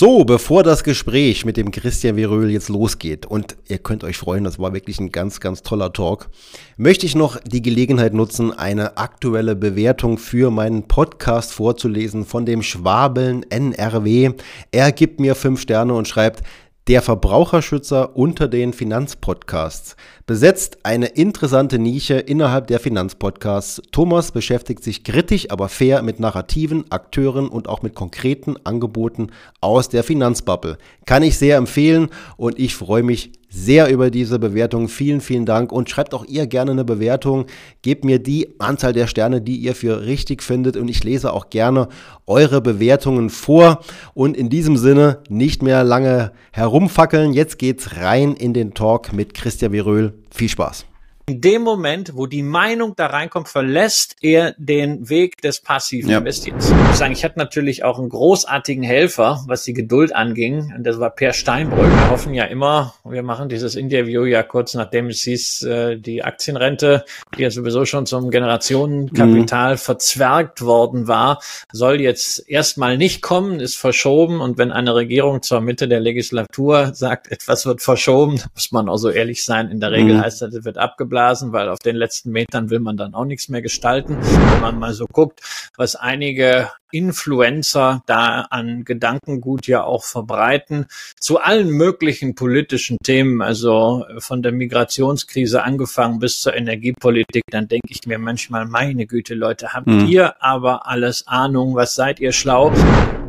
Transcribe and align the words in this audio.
So, 0.00 0.24
bevor 0.24 0.62
das 0.62 0.84
Gespräch 0.84 1.44
mit 1.44 1.56
dem 1.56 1.72
Christian 1.72 2.14
Veröhl 2.14 2.50
jetzt 2.50 2.68
losgeht 2.68 3.26
und 3.26 3.56
ihr 3.66 3.78
könnt 3.78 4.04
euch 4.04 4.16
freuen, 4.16 4.44
das 4.44 4.60
war 4.60 4.72
wirklich 4.72 5.00
ein 5.00 5.10
ganz, 5.10 5.40
ganz 5.40 5.62
toller 5.62 5.92
Talk, 5.92 6.28
möchte 6.76 7.04
ich 7.04 7.16
noch 7.16 7.36
die 7.40 7.62
Gelegenheit 7.62 8.14
nutzen, 8.14 8.52
eine 8.52 8.96
aktuelle 8.96 9.56
Bewertung 9.56 10.16
für 10.16 10.52
meinen 10.52 10.84
Podcast 10.84 11.52
vorzulesen 11.52 12.24
von 12.24 12.46
dem 12.46 12.62
Schwabeln 12.62 13.44
NRW. 13.50 14.34
Er 14.70 14.92
gibt 14.92 15.18
mir 15.18 15.34
fünf 15.34 15.60
Sterne 15.60 15.94
und 15.94 16.06
schreibt, 16.06 16.44
der 16.88 17.02
Verbraucherschützer 17.02 18.16
unter 18.16 18.48
den 18.48 18.72
Finanzpodcasts 18.72 19.94
besetzt 20.26 20.78
eine 20.84 21.06
interessante 21.06 21.78
Nische 21.78 22.14
innerhalb 22.14 22.66
der 22.66 22.80
Finanzpodcasts. 22.80 23.82
Thomas 23.92 24.32
beschäftigt 24.32 24.82
sich 24.82 25.04
kritisch, 25.04 25.50
aber 25.50 25.68
fair 25.68 26.02
mit 26.02 26.18
Narrativen, 26.18 26.90
Akteuren 26.90 27.48
und 27.48 27.68
auch 27.68 27.82
mit 27.82 27.94
konkreten 27.94 28.56
Angeboten 28.64 29.28
aus 29.60 29.90
der 29.90 30.02
Finanzbubble. 30.02 30.78
Kann 31.04 31.22
ich 31.22 31.36
sehr 31.36 31.58
empfehlen 31.58 32.08
und 32.38 32.58
ich 32.58 32.74
freue 32.74 33.02
mich 33.02 33.32
sehr 33.48 33.90
über 33.90 34.10
diese 34.10 34.38
Bewertung. 34.38 34.88
Vielen, 34.88 35.20
vielen 35.20 35.46
Dank 35.46 35.72
und 35.72 35.88
schreibt 35.88 36.14
auch 36.14 36.24
ihr 36.24 36.46
gerne 36.46 36.72
eine 36.72 36.84
Bewertung. 36.84 37.46
Gebt 37.82 38.04
mir 38.04 38.18
die 38.18 38.48
Anzahl 38.58 38.92
der 38.92 39.06
Sterne, 39.06 39.40
die 39.40 39.56
ihr 39.56 39.74
für 39.74 40.04
richtig 40.04 40.42
findet 40.42 40.76
und 40.76 40.88
ich 40.88 41.04
lese 41.04 41.32
auch 41.32 41.50
gerne 41.50 41.88
eure 42.26 42.60
Bewertungen 42.60 43.30
vor. 43.30 43.80
Und 44.14 44.36
in 44.36 44.48
diesem 44.48 44.76
Sinne 44.76 45.18
nicht 45.28 45.62
mehr 45.62 45.84
lange 45.84 46.32
herumfackeln. 46.52 47.32
Jetzt 47.32 47.58
geht's 47.58 47.96
rein 47.96 48.34
in 48.34 48.52
den 48.52 48.74
Talk 48.74 49.12
mit 49.12 49.34
Christian 49.34 49.72
Viröl. 49.72 50.14
Viel 50.30 50.48
Spaß. 50.48 50.87
In 51.28 51.42
dem 51.42 51.60
Moment, 51.60 52.16
wo 52.16 52.24
die 52.24 52.42
Meinung 52.42 52.94
da 52.96 53.08
reinkommt, 53.08 53.50
verlässt 53.50 54.16
er 54.22 54.54
den 54.56 55.10
Weg 55.10 55.42
des 55.42 55.60
passiven 55.60 56.08
ja. 56.08 56.18
Investierens. 56.20 56.70
Ich 56.70 56.74
muss 56.74 56.96
sagen, 56.96 57.12
ich 57.12 57.22
hatte 57.22 57.38
natürlich 57.38 57.84
auch 57.84 57.98
einen 57.98 58.08
großartigen 58.08 58.82
Helfer, 58.82 59.44
was 59.46 59.62
die 59.62 59.74
Geduld 59.74 60.16
anging. 60.16 60.72
Und 60.74 60.84
das 60.84 60.98
war 60.98 61.10
Per 61.10 61.34
Steinbrück. 61.34 61.84
Wir 61.84 62.10
hoffen 62.10 62.32
ja 62.32 62.44
immer, 62.44 62.94
wir 63.04 63.22
machen 63.22 63.50
dieses 63.50 63.74
Interview 63.74 64.24
ja 64.24 64.42
kurz 64.42 64.72
nachdem 64.72 65.08
es 65.08 65.20
hieß, 65.20 65.64
äh, 65.64 65.96
die 65.98 66.24
Aktienrente, 66.24 67.04
die 67.36 67.42
ja 67.42 67.50
sowieso 67.50 67.84
schon 67.84 68.06
zum 68.06 68.30
Generationenkapital 68.30 69.74
mhm. 69.74 69.78
verzwergt 69.78 70.62
worden 70.62 71.08
war, 71.08 71.42
soll 71.70 72.00
jetzt 72.00 72.48
erstmal 72.48 72.96
nicht 72.96 73.20
kommen, 73.20 73.60
ist 73.60 73.76
verschoben. 73.76 74.40
Und 74.40 74.56
wenn 74.56 74.72
eine 74.72 74.94
Regierung 74.94 75.42
zur 75.42 75.60
Mitte 75.60 75.88
der 75.88 76.00
Legislatur 76.00 76.94
sagt, 76.94 77.30
etwas 77.30 77.66
wird 77.66 77.82
verschoben, 77.82 78.40
muss 78.54 78.72
man 78.72 78.88
auch 78.88 78.96
so 78.96 79.10
ehrlich 79.10 79.44
sein. 79.44 79.70
In 79.70 79.80
der 79.80 79.92
Regel 79.92 80.16
mhm. 80.16 80.22
heißt 80.22 80.40
das, 80.40 80.54
es 80.54 80.64
wird 80.64 80.78
abgeblasen 80.78 81.17
abgeblasen, 81.18 81.52
weil 81.52 81.68
auf 81.68 81.78
den 81.78 81.96
letzten 81.96 82.30
Metern 82.30 82.70
will 82.70 82.80
man 82.80 82.96
dann 82.96 83.14
auch 83.14 83.24
nichts 83.24 83.48
mehr 83.48 83.62
gestalten. 83.62 84.16
Wenn 84.20 84.60
man 84.60 84.78
mal 84.78 84.92
so 84.92 85.06
guckt, 85.06 85.40
was 85.76 85.96
einige 85.96 86.70
Influencer 86.90 88.02
da 88.06 88.42
an 88.50 88.84
Gedankengut 88.84 89.66
ja 89.66 89.82
auch 89.82 90.04
verbreiten 90.04 90.86
zu 91.20 91.38
allen 91.38 91.70
möglichen 91.70 92.34
politischen 92.34 92.96
Themen, 93.02 93.42
also 93.42 94.06
von 94.18 94.42
der 94.42 94.52
Migrationskrise 94.52 95.62
angefangen 95.62 96.18
bis 96.18 96.40
zur 96.40 96.54
Energiepolitik, 96.54 97.44
dann 97.50 97.68
denke 97.68 97.88
ich 97.90 98.06
mir 98.06 98.18
manchmal, 98.18 98.66
meine 98.66 99.06
Güte, 99.06 99.34
Leute, 99.34 99.74
habt 99.74 99.86
mhm. 99.86 100.06
ihr 100.06 100.42
aber 100.42 100.86
alles 100.86 101.26
Ahnung, 101.26 101.74
was 101.74 101.94
seid 101.94 102.20
ihr 102.20 102.32
schlau? 102.32 102.72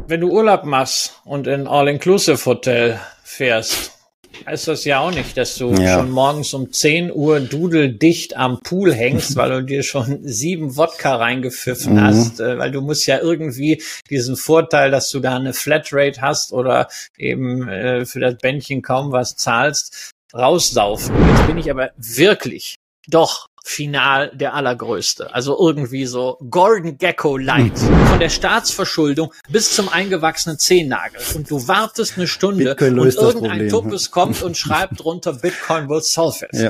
Wenn 0.08 0.22
du 0.22 0.30
Urlaub 0.32 0.64
machst 0.64 1.20
und 1.26 1.46
in 1.48 1.68
All-Inclusive-Hotel 1.68 3.00
fährst, 3.24 3.99
heißt 4.46 4.68
das 4.68 4.86
ja 4.86 5.00
auch 5.00 5.12
nicht, 5.12 5.38
dass 5.38 5.58
du 5.58 5.74
ja. 5.74 5.96
schon 5.96 6.12
morgens 6.12 6.54
um 6.54 6.72
10 6.72 7.12
Uhr 7.14 7.40
dudeldicht 7.40 8.38
am 8.38 8.60
Pool 8.62 8.94
hängst, 8.94 9.36
weil 9.36 9.50
du 9.50 9.64
dir 9.64 9.84
schon 9.84 10.20
sieben 10.24 10.78
Wodka 10.78 11.16
reingepfiffen 11.16 11.96
mhm. 11.96 12.02
hast, 12.02 12.40
äh, 12.40 12.58
weil 12.58 12.72
du 12.72 12.82
musst 12.82 13.06
ja 13.08 13.20
irgendwie 13.20 13.82
diesen 14.10 14.36
Vorteil, 14.36 14.92
dass 14.92 15.10
du 15.10 15.20
da 15.20 15.36
eine 15.36 15.54
Flatrate 15.54 16.22
hast 16.22 16.54
oder 16.54 16.88
eben 17.18 17.68
äh, 17.68 18.06
für 18.06 18.20
das 18.20 18.38
Bändchen 18.38 18.82
kaum 18.82 19.12
was 19.12 19.36
zahlst, 19.36 20.12
raussaufen. 20.34 21.16
Jetzt 21.30 21.48
bin 21.48 21.58
ich 21.58 21.70
aber 21.70 21.92
wirklich 21.98 22.76
doch 23.08 23.48
final 23.64 24.32
der 24.34 24.54
allergrößte. 24.54 25.34
Also 25.34 25.58
irgendwie 25.60 26.06
so 26.06 26.38
Gordon 26.50 26.98
Gecko 26.98 27.38
Light. 27.38 27.78
Von 27.78 28.20
der 28.20 28.30
Staatsverschuldung 28.30 29.34
bis 29.50 29.74
zum 29.74 29.90
eingewachsenen 29.90 30.58
Zehennagel. 30.60 31.22
Und 31.36 31.50
du 31.50 31.68
wartest 31.68 32.18
eine 32.18 32.28
Stunde 32.28 32.76
Bitcoin 32.76 33.00
und 33.00 33.16
irgendein 33.16 33.70
Tuppes 33.70 34.12
kommt 34.12 34.42
und 34.42 34.58
schreibt 34.58 35.04
drunter 35.04 35.34
Bitcoin 35.34 35.90
will 35.90 36.02
solve 36.02 36.46
it. 36.46 36.54
Ja. 36.54 36.70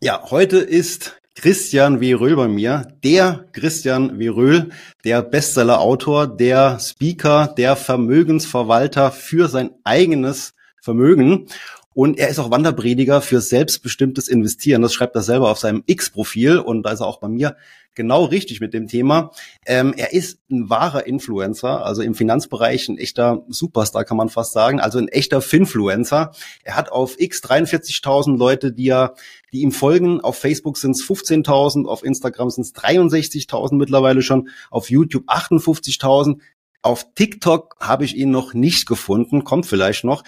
ja, 0.00 0.22
heute 0.30 0.58
ist 0.58 1.16
Christian 1.36 2.00
W. 2.00 2.14
Röhl 2.14 2.34
bei 2.34 2.48
mir. 2.48 2.88
Der 3.04 3.44
Christian 3.52 4.18
W. 4.18 4.28
Röhl, 4.28 4.70
der 5.04 5.22
Bestseller-Autor, 5.22 6.26
der 6.26 6.78
Speaker, 6.80 7.52
der 7.56 7.76
Vermögensverwalter 7.76 9.12
für 9.12 9.48
sein 9.48 9.70
eigenes 9.84 10.54
Vermögen. 10.80 11.48
Und 11.96 12.18
er 12.18 12.28
ist 12.28 12.38
auch 12.38 12.50
Wanderprediger 12.50 13.22
für 13.22 13.40
selbstbestimmtes 13.40 14.28
Investieren. 14.28 14.82
Das 14.82 14.92
schreibt 14.92 15.16
er 15.16 15.22
selber 15.22 15.50
auf 15.50 15.58
seinem 15.58 15.82
X-Profil 15.86 16.58
und 16.58 16.82
da 16.82 16.90
ist 16.90 17.00
er 17.00 17.06
auch 17.06 17.20
bei 17.20 17.28
mir 17.28 17.56
genau 17.94 18.24
richtig 18.24 18.60
mit 18.60 18.74
dem 18.74 18.86
Thema. 18.86 19.30
Ähm, 19.64 19.94
er 19.96 20.12
ist 20.12 20.38
ein 20.50 20.68
wahrer 20.68 21.06
Influencer, 21.06 21.86
also 21.86 22.02
im 22.02 22.14
Finanzbereich 22.14 22.90
ein 22.90 22.98
echter 22.98 23.46
Superstar, 23.48 24.04
kann 24.04 24.18
man 24.18 24.28
fast 24.28 24.52
sagen, 24.52 24.78
also 24.78 24.98
ein 24.98 25.08
echter 25.08 25.40
Finfluencer. 25.40 26.32
Er 26.64 26.76
hat 26.76 26.92
auf 26.92 27.18
X 27.18 27.42
43.000 27.42 28.36
Leute, 28.36 28.72
die, 28.72 28.88
er, 28.88 29.14
die 29.54 29.62
ihm 29.62 29.72
folgen. 29.72 30.20
Auf 30.20 30.36
Facebook 30.36 30.76
sind 30.76 30.90
es 30.90 31.02
15.000, 31.02 31.86
auf 31.86 32.04
Instagram 32.04 32.50
sind 32.50 32.64
es 32.64 32.74
63.000 32.74 33.76
mittlerweile 33.76 34.20
schon, 34.20 34.50
auf 34.70 34.90
YouTube 34.90 35.30
58.000. 35.30 36.40
Auf 36.82 37.06
TikTok 37.14 37.76
habe 37.80 38.04
ich 38.04 38.14
ihn 38.16 38.30
noch 38.30 38.52
nicht 38.52 38.86
gefunden, 38.86 39.44
kommt 39.44 39.64
vielleicht 39.64 40.04
noch. 40.04 40.24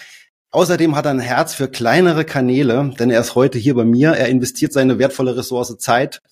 Außerdem 0.50 0.97
hat 0.97 1.04
er 1.04 1.10
ein 1.10 1.20
Herz 1.20 1.54
für 1.54 1.69
kleinere 1.69 2.25
Kanäle, 2.25 2.92
denn 2.98 3.10
er 3.10 3.20
ist 3.20 3.34
heute 3.34 3.59
hier 3.59 3.75
bei 3.75 3.84
mir. 3.84 4.12
Er 4.12 4.28
investiert 4.28 4.72
seine 4.72 4.98
wertvolle 4.98 5.36
Ressource 5.36 5.76
Zeit 5.76 6.22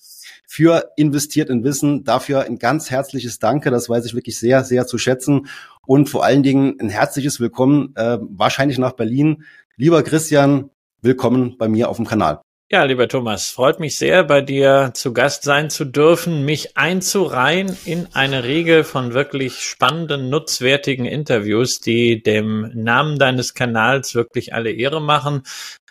für 0.47 0.91
investiert 0.95 1.49
in 1.51 1.63
Wissen. 1.63 2.03
Dafür 2.03 2.41
ein 2.41 2.57
ganz 2.57 2.89
herzliches 2.89 3.37
Danke. 3.37 3.69
Das 3.69 3.89
weiß 3.89 4.05
ich 4.05 4.15
wirklich 4.15 4.39
sehr, 4.39 4.63
sehr 4.63 4.87
zu 4.87 4.97
schätzen. 4.97 5.47
Und 5.85 6.09
vor 6.09 6.23
allen 6.23 6.41
Dingen 6.41 6.77
ein 6.81 6.89
herzliches 6.89 7.39
Willkommen, 7.39 7.93
äh, 7.95 8.17
wahrscheinlich 8.21 8.79
nach 8.79 8.93
Berlin. 8.93 9.43
Lieber 9.75 10.01
Christian, 10.01 10.71
willkommen 11.01 11.55
bei 11.59 11.67
mir 11.67 11.87
auf 11.87 11.97
dem 11.97 12.07
Kanal. 12.07 12.41
Ja, 12.69 12.83
lieber 12.83 13.07
Thomas, 13.07 13.47
freut 13.47 13.79
mich 13.79 13.95
sehr, 13.95 14.25
bei 14.25 14.41
dir 14.41 14.91
zu 14.93 15.13
Gast 15.13 15.43
sein 15.43 15.69
zu 15.69 15.85
dürfen, 15.85 16.43
mich 16.43 16.75
einzureihen 16.75 17.77
in 17.85 18.09
eine 18.11 18.43
Riege 18.43 18.83
von 18.83 19.13
wirklich 19.13 19.61
spannenden, 19.61 20.29
nutzwertigen 20.29 21.05
Interviews, 21.05 21.79
die 21.79 22.21
dem 22.21 22.69
Namen 22.73 23.19
deines 23.19 23.53
Kanals 23.53 24.15
wirklich 24.15 24.53
alle 24.53 24.73
Ehre 24.73 25.01
machen. 25.01 25.43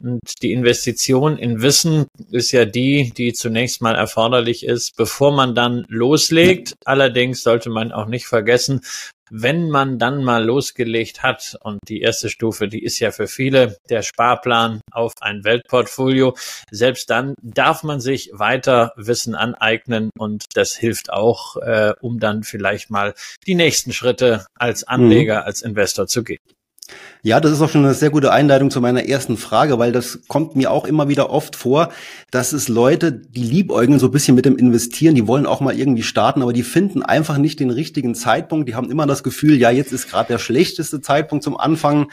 Und 0.03 0.21
die 0.43 0.53
Investition 0.53 1.39
in 1.39 1.63
Wissen 1.63 2.09
ist 2.31 2.53
ja 2.53 2.67
die, 2.67 3.11
die 3.17 3.33
zunächst 3.33 3.81
mal 3.81 3.95
erforderlich 3.95 4.67
ist, 4.67 4.99
bevor 4.99 5.33
man 5.33 5.55
dann 5.55 5.87
loslegt. 5.89 6.75
Allerdings 6.85 7.43
sollte 7.43 7.71
man 7.71 7.91
auch 7.91 8.07
nicht 8.07 8.27
vergessen, 8.27 8.83
wenn 9.31 9.69
man 9.71 9.99
dann 9.99 10.25
mal 10.25 10.45
losgelegt 10.45 11.23
hat, 11.23 11.57
und 11.61 11.81
die 11.89 12.01
erste 12.01 12.29
Stufe, 12.29 12.69
die 12.69 12.83
ist 12.83 12.99
ja 12.99 13.11
für 13.11 13.27
viele 13.27 13.77
der 13.89 14.03
Sparplan 14.03 14.81
auf 14.91 15.13
ein 15.21 15.45
Weltportfolio, 15.45 16.37
selbst 16.71 17.11
dann 17.11 17.35
darf 17.43 17.83
man 17.83 18.01
sich 18.01 18.31
weiter 18.33 18.93
Wissen 18.97 19.35
aneignen 19.35 20.11
und 20.19 20.45
das 20.55 20.75
hilft 20.75 21.11
auch, 21.11 21.57
äh, 21.57 21.95
um 22.01 22.19
dann 22.19 22.43
vielleicht 22.43 22.91
mal 22.91 23.15
die 23.47 23.55
nächsten 23.55 23.93
Schritte 23.93 24.47
als 24.55 24.85
Anleger, 24.85 25.41
mhm. 25.41 25.47
als 25.47 25.63
Investor 25.63 26.07
zu 26.07 26.25
gehen. 26.25 26.39
Ja, 27.23 27.41
das 27.41 27.53
ist 27.53 27.61
auch 27.61 27.69
schon 27.69 27.85
eine 27.85 27.95
sehr 27.95 28.11
gute 28.11 28.33
Einleitung 28.33 28.71
zu 28.71 28.81
meiner 28.81 29.09
ersten 29.09 29.37
Frage, 29.37 29.79
weil 29.79 29.91
das 29.91 30.21
kommt 30.29 30.55
mir 30.55 30.71
auch 30.71 30.85
immer 30.85 31.09
wieder 31.09 31.31
oft 31.31 31.57
vor, 31.57 31.91
dass 32.31 32.53
es 32.53 32.69
Leute, 32.69 33.13
die 33.13 33.43
liebäugeln 33.43 33.99
so 33.99 34.07
ein 34.07 34.13
bisschen 34.13 34.37
mit 34.37 34.45
dem 34.45 34.57
Investieren, 34.57 35.15
die 35.15 35.27
wollen 35.27 35.47
auch 35.47 35.61
mal 35.61 35.77
irgendwie 35.77 36.05
starten, 36.05 36.43
aber 36.43 36.53
die 36.53 36.63
finden 36.63 37.03
einfach 37.03 37.39
nicht 37.39 37.59
den 37.59 37.71
richtigen 37.71 38.15
Zeitpunkt. 38.15 38.69
Die 38.69 38.75
haben 38.75 38.91
immer 38.91 39.07
das 39.07 39.25
Gefühl, 39.25 39.57
ja, 39.57 39.71
jetzt 39.71 39.93
ist 39.93 40.09
gerade 40.09 40.29
der 40.29 40.39
schlechteste 40.39 41.01
Zeitpunkt 41.01 41.43
zum 41.43 41.57
Anfangen. 41.57 42.07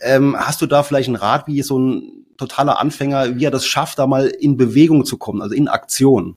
Ähm, 0.00 0.36
hast 0.36 0.60
du 0.60 0.66
da 0.66 0.82
vielleicht 0.82 1.08
einen 1.08 1.16
Rat, 1.16 1.46
wie 1.46 1.62
so 1.62 1.78
ein 1.78 2.26
totaler 2.36 2.80
Anfänger, 2.80 3.36
wie 3.36 3.44
er 3.44 3.50
das 3.50 3.66
schafft, 3.66 3.98
da 3.98 4.06
mal 4.06 4.26
in 4.26 4.56
Bewegung 4.56 5.04
zu 5.04 5.18
kommen, 5.18 5.42
also 5.42 5.54
in 5.54 5.68
Aktion? 5.68 6.36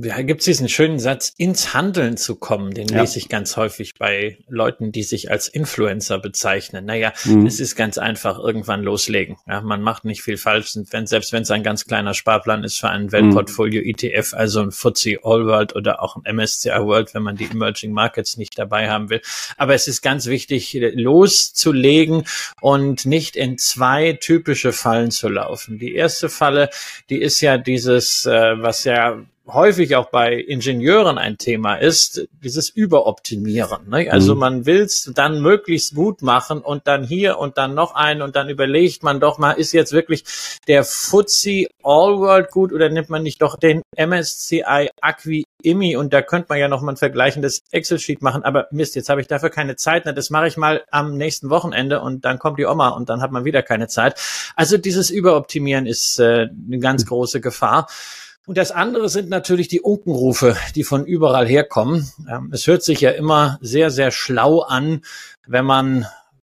Ja, 0.00 0.22
gibt 0.22 0.42
es 0.42 0.44
diesen 0.44 0.68
schönen 0.68 1.00
Satz, 1.00 1.34
ins 1.38 1.74
Handeln 1.74 2.16
zu 2.16 2.36
kommen, 2.36 2.72
den 2.72 2.86
ja. 2.86 3.00
lese 3.00 3.18
ich 3.18 3.28
ganz 3.28 3.56
häufig 3.56 3.94
bei 3.98 4.38
Leuten, 4.48 4.92
die 4.92 5.02
sich 5.02 5.28
als 5.28 5.48
Influencer 5.48 6.20
bezeichnen. 6.20 6.84
Naja, 6.84 7.12
mhm. 7.24 7.46
es 7.46 7.58
ist 7.58 7.74
ganz 7.74 7.98
einfach, 7.98 8.38
irgendwann 8.38 8.84
loslegen. 8.84 9.38
Ja, 9.48 9.60
man 9.60 9.82
macht 9.82 10.04
nicht 10.04 10.22
viel 10.22 10.36
falsch, 10.36 10.78
wenn, 10.92 11.08
selbst 11.08 11.32
wenn 11.32 11.42
es 11.42 11.50
ein 11.50 11.64
ganz 11.64 11.84
kleiner 11.84 12.14
Sparplan 12.14 12.62
ist 12.62 12.78
für 12.78 12.88
ein 12.88 13.10
Weltportfolio 13.10 13.82
mhm. 13.82 13.88
ETF, 13.88 14.34
also 14.34 14.60
ein 14.60 14.70
FTSE 14.70 15.18
All 15.24 15.46
World 15.46 15.74
oder 15.74 16.00
auch 16.00 16.14
ein 16.14 16.36
MSCI 16.36 16.68
World, 16.68 17.12
wenn 17.14 17.24
man 17.24 17.34
die 17.34 17.46
Emerging 17.46 17.90
Markets 17.90 18.36
nicht 18.36 18.56
dabei 18.56 18.88
haben 18.88 19.10
will. 19.10 19.20
Aber 19.56 19.74
es 19.74 19.88
ist 19.88 20.02
ganz 20.02 20.26
wichtig, 20.26 20.78
loszulegen 20.80 22.22
und 22.60 23.04
nicht 23.04 23.34
in 23.34 23.58
zwei 23.58 24.12
typische 24.12 24.72
Fallen 24.72 25.10
zu 25.10 25.28
laufen. 25.28 25.80
Die 25.80 25.96
erste 25.96 26.28
Falle, 26.28 26.70
die 27.10 27.20
ist 27.20 27.40
ja 27.40 27.58
dieses, 27.58 28.26
äh, 28.26 28.62
was 28.62 28.84
ja 28.84 29.24
häufig 29.48 29.96
auch 29.96 30.10
bei 30.10 30.34
Ingenieuren 30.34 31.18
ein 31.18 31.38
Thema 31.38 31.76
ist, 31.76 32.28
dieses 32.42 32.68
Überoptimieren. 32.68 33.88
Ne? 33.88 34.10
Also 34.10 34.34
mhm. 34.34 34.40
man 34.40 34.66
will 34.66 34.82
es 34.82 35.10
dann 35.14 35.40
möglichst 35.40 35.94
gut 35.94 36.22
machen 36.22 36.60
und 36.60 36.86
dann 36.86 37.04
hier 37.04 37.38
und 37.38 37.58
dann 37.58 37.74
noch 37.74 37.94
ein 37.94 38.22
und 38.22 38.36
dann 38.36 38.48
überlegt 38.48 39.02
man 39.02 39.20
doch 39.20 39.38
mal, 39.38 39.52
ist 39.52 39.72
jetzt 39.72 39.92
wirklich 39.92 40.24
der 40.66 40.84
FTSE 40.84 41.66
All 41.82 42.18
World 42.18 42.50
gut 42.50 42.72
oder 42.72 42.88
nimmt 42.88 43.10
man 43.10 43.22
nicht 43.22 43.40
doch 43.42 43.56
den 43.56 43.82
MSCI 43.96 44.90
Acqui 45.00 45.44
IMI 45.62 45.96
und 45.96 46.12
da 46.12 46.22
könnte 46.22 46.46
man 46.50 46.58
ja 46.58 46.68
noch 46.68 46.82
mal 46.82 46.92
ein 46.92 46.96
vergleichendes 46.96 47.62
Excel-Sheet 47.72 48.22
machen, 48.22 48.44
aber 48.44 48.68
Mist, 48.70 48.94
jetzt 48.94 49.08
habe 49.08 49.20
ich 49.20 49.26
dafür 49.26 49.50
keine 49.50 49.74
Zeit. 49.76 50.04
Na, 50.06 50.12
das 50.12 50.30
mache 50.30 50.46
ich 50.46 50.56
mal 50.56 50.84
am 50.90 51.16
nächsten 51.16 51.50
Wochenende 51.50 52.00
und 52.00 52.24
dann 52.24 52.38
kommt 52.38 52.58
die 52.58 52.66
Oma 52.66 52.90
und 52.90 53.08
dann 53.08 53.20
hat 53.20 53.32
man 53.32 53.44
wieder 53.44 53.62
keine 53.62 53.88
Zeit. 53.88 54.20
Also 54.54 54.78
dieses 54.78 55.10
Überoptimieren 55.10 55.86
ist 55.86 56.20
äh, 56.20 56.48
eine 56.66 56.78
ganz 56.78 57.04
mhm. 57.04 57.08
große 57.08 57.40
Gefahr. 57.40 57.88
Und 58.48 58.56
das 58.56 58.70
andere 58.70 59.10
sind 59.10 59.28
natürlich 59.28 59.68
die 59.68 59.82
Unkenrufe, 59.82 60.56
die 60.74 60.82
von 60.82 61.04
überall 61.04 61.46
herkommen. 61.46 62.10
Ähm, 62.26 62.48
es 62.50 62.66
hört 62.66 62.82
sich 62.82 63.02
ja 63.02 63.10
immer 63.10 63.58
sehr, 63.60 63.90
sehr 63.90 64.10
schlau 64.10 64.60
an, 64.60 65.02
wenn 65.46 65.66
man 65.66 66.06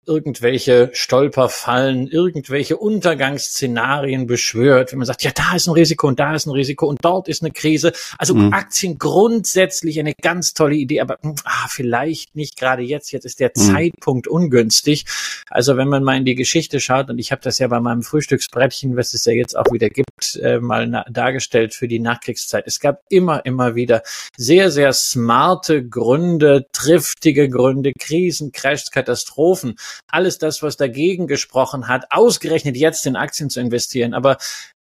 irgendwelche 0.04 0.90
Stolperfallen, 0.92 2.08
irgendwelche 2.08 2.76
Untergangsszenarien 2.76 4.26
beschwört, 4.26 4.92
wenn 4.92 4.98
man 4.98 5.06
sagt, 5.06 5.22
ja, 5.22 5.30
da 5.34 5.54
ist 5.54 5.68
ein 5.68 5.74
Risiko 5.74 6.08
und 6.08 6.18
da 6.18 6.34
ist 6.34 6.46
ein 6.46 6.50
Risiko 6.50 6.86
und 6.86 7.04
dort 7.04 7.28
ist 7.28 7.42
eine 7.42 7.52
Krise. 7.52 7.92
Also 8.18 8.34
mhm. 8.34 8.52
Aktien 8.52 8.98
grundsätzlich 8.98 10.00
eine 10.00 10.14
ganz 10.14 10.54
tolle 10.54 10.74
Idee, 10.74 11.00
aber 11.00 11.18
hm, 11.22 11.36
ah, 11.44 11.68
vielleicht 11.68 12.34
nicht 12.34 12.58
gerade 12.58 12.82
jetzt. 12.82 13.12
Jetzt 13.12 13.24
ist 13.24 13.38
der 13.38 13.52
mhm. 13.54 13.60
Zeitpunkt 13.60 14.26
ungünstig. 14.26 15.04
Also 15.48 15.76
wenn 15.76 15.88
man 15.88 16.02
mal 16.02 16.16
in 16.16 16.24
die 16.24 16.34
Geschichte 16.34 16.80
schaut, 16.80 17.08
und 17.08 17.18
ich 17.18 17.30
habe 17.30 17.42
das 17.42 17.58
ja 17.60 17.68
bei 17.68 17.78
meinem 17.78 18.02
Frühstücksbrettchen, 18.02 18.96
was 18.96 19.14
es 19.14 19.24
ja 19.24 19.32
jetzt 19.32 19.56
auch 19.56 19.70
wieder 19.72 19.88
gibt, 19.88 20.36
äh, 20.42 20.58
mal 20.58 21.04
dargestellt 21.10 21.74
für 21.74 21.86
die 21.86 22.00
Nachkriegszeit. 22.00 22.64
Es 22.66 22.80
gab 22.80 23.02
immer, 23.08 23.44
immer 23.46 23.76
wieder 23.76 24.02
sehr, 24.36 24.72
sehr 24.72 24.92
smarte 24.92 25.86
Gründe, 25.86 26.66
triftige 26.72 27.48
Gründe, 27.48 27.92
Krisen, 27.98 28.50
Crashs, 28.50 28.90
Katastrophen, 28.90 29.76
alles 30.08 30.38
das, 30.38 30.62
was 30.62 30.76
dagegen 30.76 31.26
gesprochen 31.26 31.88
hat, 31.88 32.06
ausgerechnet 32.10 32.76
jetzt 32.76 33.06
in 33.06 33.16
Aktien 33.16 33.50
zu 33.50 33.60
investieren. 33.60 34.14
Aber 34.14 34.38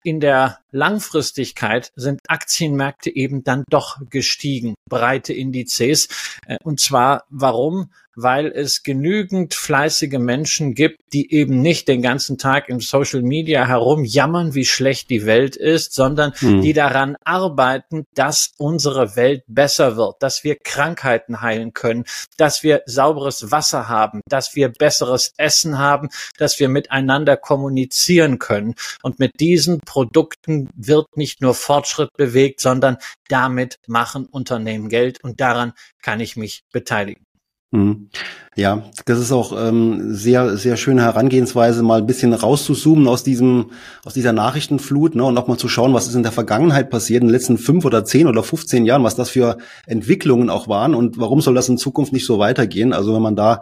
in 0.04 0.20
der 0.20 0.58
Langfristigkeit 0.70 1.90
sind 1.96 2.20
Aktienmärkte 2.28 3.14
eben 3.14 3.42
dann 3.42 3.64
doch 3.70 3.96
gestiegen, 4.10 4.74
breite 4.88 5.32
Indizes. 5.32 6.08
Äh, 6.46 6.58
und 6.62 6.78
zwar 6.78 7.24
warum? 7.30 7.90
Weil 8.16 8.46
es 8.46 8.82
genügend 8.82 9.54
fleißige 9.54 10.18
Menschen 10.18 10.74
gibt, 10.74 11.00
die 11.12 11.32
eben 11.32 11.62
nicht 11.62 11.88
den 11.88 12.02
ganzen 12.02 12.38
Tag 12.38 12.68
im 12.68 12.80
Social 12.80 13.22
Media 13.22 13.66
herumjammern, 13.66 14.54
wie 14.54 14.64
schlecht 14.64 15.10
die 15.10 15.26
Welt 15.26 15.56
ist, 15.56 15.92
sondern 15.92 16.32
hm. 16.34 16.60
die 16.60 16.72
daran 16.72 17.16
arbeiten, 17.24 18.04
dass 18.14 18.52
unsere 18.58 19.16
Welt 19.16 19.44
besser 19.46 19.96
wird, 19.96 20.16
dass 20.20 20.44
wir 20.44 20.56
Krankheiten 20.56 21.40
heilen 21.40 21.72
können, 21.72 22.04
dass 22.36 22.62
wir 22.62 22.82
sauberes 22.86 23.50
Wasser 23.50 23.88
haben, 23.88 24.20
dass 24.28 24.54
wir 24.54 24.70
besseres 24.70 25.32
Essen 25.36 25.78
haben, 25.78 26.08
dass 26.38 26.58
wir 26.58 26.68
miteinander 26.68 27.36
kommunizieren 27.36 28.38
können. 28.38 28.74
Und 29.02 29.18
mit 29.18 29.40
diesen 29.40 29.80
Produkten 29.80 30.68
wird 30.74 31.16
nicht 31.16 31.40
nur 31.40 31.54
Fortschritt 31.54 32.10
bewegt, 32.16 32.60
sondern 32.60 32.98
damit 33.28 33.78
machen 33.86 34.26
Unternehmen 34.26 34.88
Geld 34.88 35.22
und 35.22 35.40
daran 35.40 35.72
kann 36.02 36.20
ich 36.20 36.36
mich 36.36 36.64
beteiligen. 36.72 37.23
Mhm. 37.74 38.08
Ja, 38.56 38.84
das 39.06 39.18
ist 39.18 39.32
auch 39.32 39.52
ähm, 39.58 40.14
sehr, 40.14 40.56
sehr 40.56 40.76
schöne 40.76 41.02
Herangehensweise, 41.02 41.82
mal 41.82 41.98
ein 41.98 42.06
bisschen 42.06 42.32
rauszuzoomen 42.32 43.08
aus 43.08 43.24
diesem, 43.24 43.72
aus 44.04 44.14
dieser 44.14 44.32
Nachrichtenflut, 44.32 45.16
ne, 45.16 45.24
und 45.24 45.36
auch 45.36 45.48
mal 45.48 45.58
zu 45.58 45.68
schauen, 45.68 45.92
was 45.92 46.06
ist 46.06 46.14
in 46.14 46.22
der 46.22 46.30
Vergangenheit 46.30 46.88
passiert, 46.88 47.22
in 47.22 47.28
den 47.28 47.32
letzten 47.32 47.58
fünf 47.58 47.84
oder 47.84 48.04
zehn 48.04 48.28
oder 48.28 48.44
15 48.44 48.86
Jahren, 48.86 49.02
was 49.02 49.16
das 49.16 49.30
für 49.30 49.58
Entwicklungen 49.86 50.50
auch 50.50 50.68
waren 50.68 50.94
und 50.94 51.18
warum 51.18 51.40
soll 51.40 51.54
das 51.54 51.68
in 51.68 51.78
Zukunft 51.78 52.12
nicht 52.12 52.26
so 52.26 52.38
weitergehen. 52.38 52.92
Also 52.92 53.12
wenn 53.12 53.22
man 53.22 53.34
da 53.34 53.60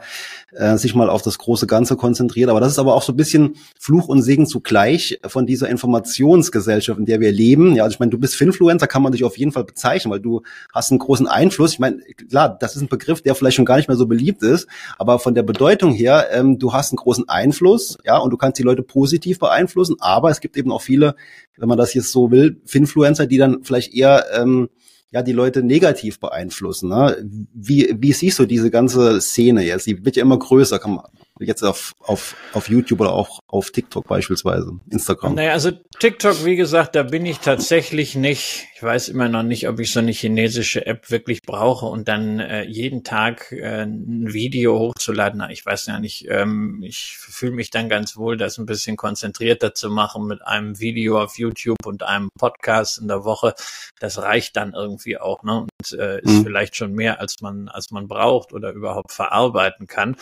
äh, 0.53 0.77
sich 0.77 0.95
mal 0.95 1.09
auf 1.09 1.23
das 1.23 1.39
große 1.39 1.67
Ganze 1.67 1.97
konzentriert. 1.97 2.51
Aber 2.51 2.61
das 2.61 2.73
ist 2.73 2.79
aber 2.79 2.95
auch 2.95 3.03
so 3.03 3.13
ein 3.13 3.17
bisschen 3.17 3.57
Fluch 3.79 4.09
und 4.09 4.23
Segen 4.23 4.47
zugleich 4.47 5.19
von 5.27 5.47
dieser 5.47 5.69
Informationsgesellschaft, 5.69 6.99
in 6.99 7.07
der 7.07 7.21
wir 7.21 7.33
leben. 7.33 7.75
Ja, 7.75 7.85
also 7.85 7.95
ich 7.95 8.01
meine, 8.01 8.11
du 8.11 8.19
bist 8.19 8.37
Finfluencer, 8.37 8.87
kann 8.87 9.03
man 9.03 9.13
dich 9.13 9.25
auf 9.25 9.39
jeden 9.39 9.53
Fall 9.53 9.65
bezeichnen, 9.65 10.13
weil 10.13 10.21
du 10.21 10.43
hast 10.73 10.91
einen 10.91 10.99
großen 10.99 11.27
Einfluss. 11.27 11.73
Ich 11.73 11.79
meine, 11.79 12.01
klar, 12.29 12.57
das 12.61 12.77
ist 12.77 12.83
ein 12.83 12.89
Begriff, 12.89 13.23
der 13.23 13.35
vielleicht 13.35 13.57
schon 13.57 13.65
gar 13.65 13.77
nicht 13.77 13.89
mehr 13.89 13.97
so 13.97 14.07
beliebt 14.07 14.43
ist, 14.43 14.67
aber 14.99 15.19
von 15.19 15.35
der 15.35 15.43
Bedeutung 15.43 15.93
her, 15.93 16.29
ähm, 16.33 16.59
du 16.59 16.73
hast 16.73 16.93
einen 16.93 16.99
großen 16.99 17.29
Einfluss, 17.29 17.99
ja, 18.05 18.19
und 18.19 18.31
du 18.31 18.37
kannst 18.37 18.59
die 18.59 18.63
Leute 18.63 18.83
positiv 18.83 19.39
beeinflussen, 19.39 19.97
aber 20.01 20.31
es 20.31 20.41
gibt 20.41 20.57
eben 20.57 20.73
auch 20.73 20.83
viele, 20.83 21.17
wenn 21.57 21.69
man 21.69 21.79
das 21.79 21.95
jetzt 21.95 22.13
so 22.13 22.31
will, 22.31 22.61
Finfluencer, 22.65 23.27
die 23.27 23.39
dann 23.39 23.63
vielleicht 23.65 23.95
eher 23.95 24.27
ähm, 24.35 24.69
ja 25.11 25.23
die 25.23 25.33
Leute 25.33 25.63
negativ 25.63 26.19
beeinflussen. 26.19 26.89
Ne? 26.89 27.17
Wie, 27.55 27.95
wie 27.99 28.13
siehst 28.13 28.39
du 28.39 28.47
diese 28.47 28.71
ganze 28.71 29.21
Szene 29.21 29.65
jetzt? 29.65 29.87
Die 29.87 30.05
wird 30.05 30.17
ja 30.17 30.23
immer 30.23 30.39
größer, 30.39 30.79
kann 30.79 30.95
man 30.95 31.05
jetzt 31.43 31.63
auf, 31.63 31.93
auf, 32.01 32.37
auf 32.53 32.69
YouTube 32.69 33.01
oder 33.01 33.13
auch 33.13 33.41
auf 33.47 33.71
TikTok 33.71 34.07
beispielsweise, 34.07 34.73
Instagram. 34.91 35.35
Naja, 35.35 35.53
also 35.53 35.71
TikTok, 35.99 36.45
wie 36.45 36.57
gesagt, 36.57 36.95
da 36.95 37.03
bin 37.03 37.27
ich 37.27 37.39
tatsächlich 37.39 38.15
nicht, 38.15 38.67
ich 38.75 38.83
weiß 38.83 39.09
immer 39.09 39.29
noch 39.29 39.43
nicht, 39.43 39.69
ob 39.69 39.79
ich 39.81 39.93
so 39.93 40.01
eine 40.01 40.13
chinesische 40.13 40.87
App 40.87 41.11
wirklich 41.11 41.43
brauche 41.43 41.87
und 41.87 42.09
dann 42.09 42.41
äh, 42.41 42.65
jeden 42.65 43.05
Tag 43.05 43.53
äh, 43.53 43.83
ein 43.83 44.33
Video 44.33 44.79
hochzuladen. 44.79 45.39
Na, 45.39 45.51
ich 45.51 45.65
weiß 45.65 45.87
ja 45.87 45.99
nicht, 45.99 46.27
ähm, 46.29 46.83
ich 46.83 47.17
fühle 47.19 47.53
mich 47.53 47.71
dann 47.71 47.89
ganz 47.89 48.17
wohl, 48.17 48.37
das 48.37 48.59
ein 48.59 48.67
bisschen 48.67 48.97
konzentrierter 48.97 49.75
zu 49.75 49.91
machen 49.91 50.27
mit 50.27 50.43
einem 50.43 50.79
Video 50.81 51.23
auf 51.23 51.39
YouTube 51.39 51.87
und 51.87 52.03
einem 52.03 52.29
Podcast 52.39 52.99
in 52.99 53.09
der 53.09 53.25
Woche. 53.25 53.55
Das 54.01 54.19
reicht 54.19 54.57
dann 54.57 54.75
irgendwie 54.75 55.19
auch, 55.19 55.43
ne? 55.43 55.67
Äh, 55.91 56.21
ist 56.21 56.31
mhm. 56.31 56.45
vielleicht 56.45 56.77
schon 56.77 56.93
mehr, 56.93 57.21
als 57.21 57.41
man, 57.41 57.69
als 57.69 57.91
man 57.91 58.07
braucht 58.07 58.53
oder 58.53 58.73
überhaupt 58.73 59.11
verarbeiten 59.11 59.89
kann. 59.89 60.17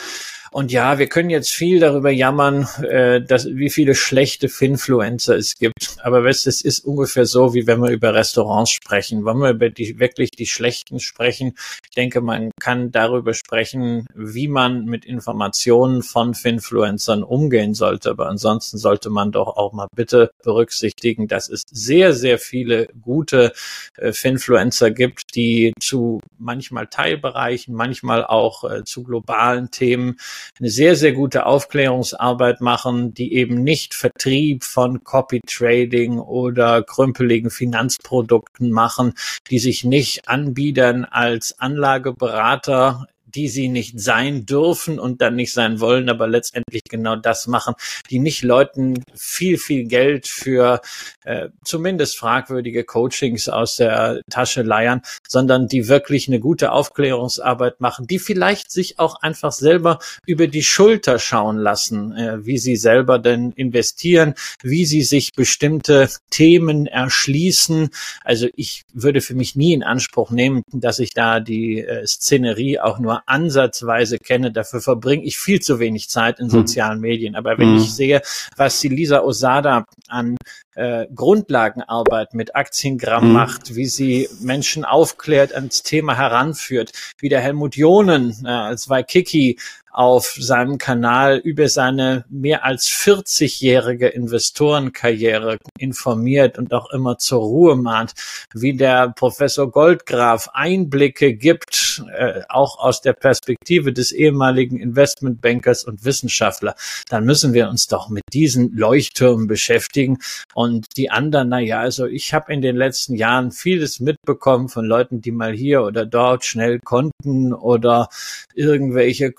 Und 0.52 0.72
ja, 0.72 0.98
wir 0.98 1.08
können 1.08 1.30
jetzt 1.30 1.52
viel 1.52 1.78
darüber 1.78 2.10
jammern, 2.10 2.66
äh, 2.82 3.22
dass, 3.22 3.46
wie 3.46 3.70
viele 3.70 3.94
schlechte 3.94 4.48
Finfluencer 4.48 5.36
es 5.36 5.56
gibt. 5.56 5.96
Aber 6.02 6.24
weißt, 6.24 6.48
es 6.48 6.60
ist 6.60 6.80
ungefähr 6.80 7.24
so, 7.24 7.54
wie 7.54 7.68
wenn 7.68 7.80
wir 7.80 7.90
über 7.90 8.14
Restaurants 8.14 8.72
sprechen. 8.72 9.24
Wenn 9.24 9.38
wir 9.38 9.50
über 9.50 9.70
die 9.70 10.00
wirklich 10.00 10.32
die 10.32 10.46
schlechten 10.46 10.98
sprechen, 10.98 11.54
ich 11.84 11.90
denke, 11.94 12.20
man 12.20 12.50
kann 12.60 12.90
darüber 12.90 13.32
sprechen, 13.32 14.06
wie 14.12 14.48
man 14.48 14.86
mit 14.86 15.04
Informationen 15.04 16.02
von 16.02 16.34
Finfluencern 16.34 17.22
umgehen 17.22 17.74
sollte. 17.74 18.10
Aber 18.10 18.28
ansonsten 18.28 18.76
sollte 18.76 19.08
man 19.08 19.30
doch 19.30 19.56
auch 19.56 19.72
mal 19.72 19.86
bitte 19.94 20.32
berücksichtigen, 20.42 21.28
dass 21.28 21.48
es 21.48 21.62
sehr, 21.70 22.12
sehr 22.12 22.38
viele 22.38 22.88
gute 23.00 23.52
äh, 23.98 24.12
Finfluencer 24.12 24.90
gibt, 24.90 25.36
die 25.36 25.49
zu 25.80 26.20
manchmal 26.38 26.86
Teilbereichen, 26.86 27.74
manchmal 27.74 28.24
auch 28.24 28.64
äh, 28.64 28.84
zu 28.84 29.02
globalen 29.02 29.70
Themen 29.70 30.16
eine 30.58 30.70
sehr, 30.70 30.96
sehr 30.96 31.12
gute 31.12 31.46
Aufklärungsarbeit 31.46 32.60
machen, 32.60 33.14
die 33.14 33.34
eben 33.34 33.62
nicht 33.62 33.94
Vertrieb 33.94 34.64
von 34.64 35.04
Copy 35.04 35.40
Trading 35.46 36.18
oder 36.18 36.82
krümpeligen 36.82 37.50
Finanzprodukten 37.50 38.70
machen, 38.70 39.14
die 39.50 39.58
sich 39.58 39.84
nicht 39.84 40.28
anbiedern 40.28 41.04
als 41.04 41.58
Anlageberater 41.58 43.06
die 43.34 43.48
sie 43.48 43.68
nicht 43.68 43.98
sein 44.00 44.46
dürfen 44.46 44.98
und 44.98 45.20
dann 45.20 45.36
nicht 45.36 45.52
sein 45.52 45.80
wollen, 45.80 46.08
aber 46.08 46.26
letztendlich 46.26 46.84
genau 46.84 47.16
das 47.16 47.46
machen, 47.46 47.74
die 48.10 48.18
nicht 48.18 48.42
Leuten 48.42 49.02
viel, 49.14 49.58
viel 49.58 49.84
Geld 49.84 50.26
für 50.26 50.80
äh, 51.24 51.48
zumindest 51.64 52.18
fragwürdige 52.18 52.84
Coachings 52.84 53.48
aus 53.48 53.76
der 53.76 54.22
Tasche 54.30 54.62
leiern, 54.62 55.02
sondern 55.28 55.68
die 55.68 55.88
wirklich 55.88 56.28
eine 56.28 56.40
gute 56.40 56.72
Aufklärungsarbeit 56.72 57.80
machen, 57.80 58.06
die 58.06 58.18
vielleicht 58.18 58.70
sich 58.70 58.98
auch 58.98 59.16
einfach 59.22 59.52
selber 59.52 59.98
über 60.26 60.46
die 60.46 60.62
Schulter 60.62 61.18
schauen 61.18 61.58
lassen, 61.58 62.12
äh, 62.12 62.44
wie 62.44 62.58
sie 62.58 62.76
selber 62.76 63.18
denn 63.18 63.52
investieren, 63.52 64.34
wie 64.62 64.84
sie 64.84 65.02
sich 65.02 65.32
bestimmte 65.32 66.08
Themen 66.30 66.86
erschließen. 66.86 67.90
Also 68.24 68.48
ich 68.56 68.82
würde 68.92 69.20
für 69.20 69.34
mich 69.34 69.56
nie 69.56 69.72
in 69.72 69.82
Anspruch 69.82 70.30
nehmen, 70.30 70.62
dass 70.72 70.98
ich 70.98 71.10
da 71.10 71.40
die 71.40 71.80
äh, 71.80 72.06
Szenerie 72.06 72.80
auch 72.80 72.98
nur 72.98 73.19
ansatzweise 73.26 74.18
kenne. 74.18 74.52
Dafür 74.52 74.80
verbringe 74.80 75.24
ich 75.24 75.38
viel 75.38 75.60
zu 75.60 75.78
wenig 75.78 76.08
Zeit 76.08 76.38
in 76.38 76.46
hm. 76.46 76.50
sozialen. 76.50 77.00
Medien. 77.00 77.34
Aber 77.34 77.58
wenn 77.58 77.76
hm. 77.76 77.76
ich 77.76 77.94
sehe, 77.94 78.22
was 78.56 78.80
die 78.80 78.88
Lisa 78.88 79.20
Osada 79.20 79.86
an 80.08 80.36
äh, 80.74 81.06
Grundlagenarbeit 81.14 82.34
mit 82.34 82.54
Aktiengramm 82.54 83.24
hm. 83.24 83.32
macht, 83.32 83.74
wie 83.74 83.86
sie 83.86 84.28
Menschen 84.40 84.84
aufklärt, 84.84 85.54
ans 85.54 85.82
Thema 85.82 86.16
heranführt, 86.16 86.92
wie 87.18 87.28
der 87.28 87.40
Helmut 87.40 87.76
Jonen 87.76 88.36
äh, 88.44 88.48
als 88.48 88.88
Waikiki 88.88 89.58
auf 89.90 90.36
seinem 90.38 90.78
Kanal 90.78 91.38
über 91.38 91.68
seine 91.68 92.24
mehr 92.28 92.64
als 92.64 92.88
40-jährige 92.88 94.08
Investorenkarriere 94.08 95.58
informiert 95.78 96.58
und 96.58 96.72
auch 96.72 96.90
immer 96.90 97.18
zur 97.18 97.40
Ruhe 97.40 97.76
mahnt, 97.76 98.14
wie 98.54 98.74
der 98.74 99.10
Professor 99.10 99.70
Goldgraf 99.70 100.48
Einblicke 100.52 101.34
gibt, 101.34 102.02
äh, 102.16 102.42
auch 102.48 102.78
aus 102.78 103.00
der 103.00 103.12
Perspektive 103.12 103.92
des 103.92 104.12
ehemaligen 104.12 104.78
Investmentbankers 104.78 105.84
und 105.84 106.04
Wissenschaftler, 106.04 106.74
dann 107.08 107.24
müssen 107.24 107.52
wir 107.52 107.68
uns 107.68 107.88
doch 107.88 108.08
mit 108.08 108.24
diesen 108.32 108.76
Leuchttürmen 108.76 109.46
beschäftigen. 109.46 110.18
Und 110.54 110.96
die 110.96 111.10
anderen, 111.10 111.48
na 111.48 111.58
ja, 111.58 111.80
also 111.80 112.06
ich 112.06 112.32
habe 112.32 112.52
in 112.52 112.62
den 112.62 112.76
letzten 112.76 113.14
Jahren 113.14 113.50
vieles 113.50 114.00
mitbekommen 114.00 114.68
von 114.68 114.84
Leuten, 114.84 115.20
die 115.20 115.32
mal 115.32 115.52
hier 115.52 115.82
oder 115.82 116.06
dort 116.06 116.44
schnell 116.44 116.78
konnten 116.78 117.52
oder 117.52 118.08
irgendwelche 118.54 119.32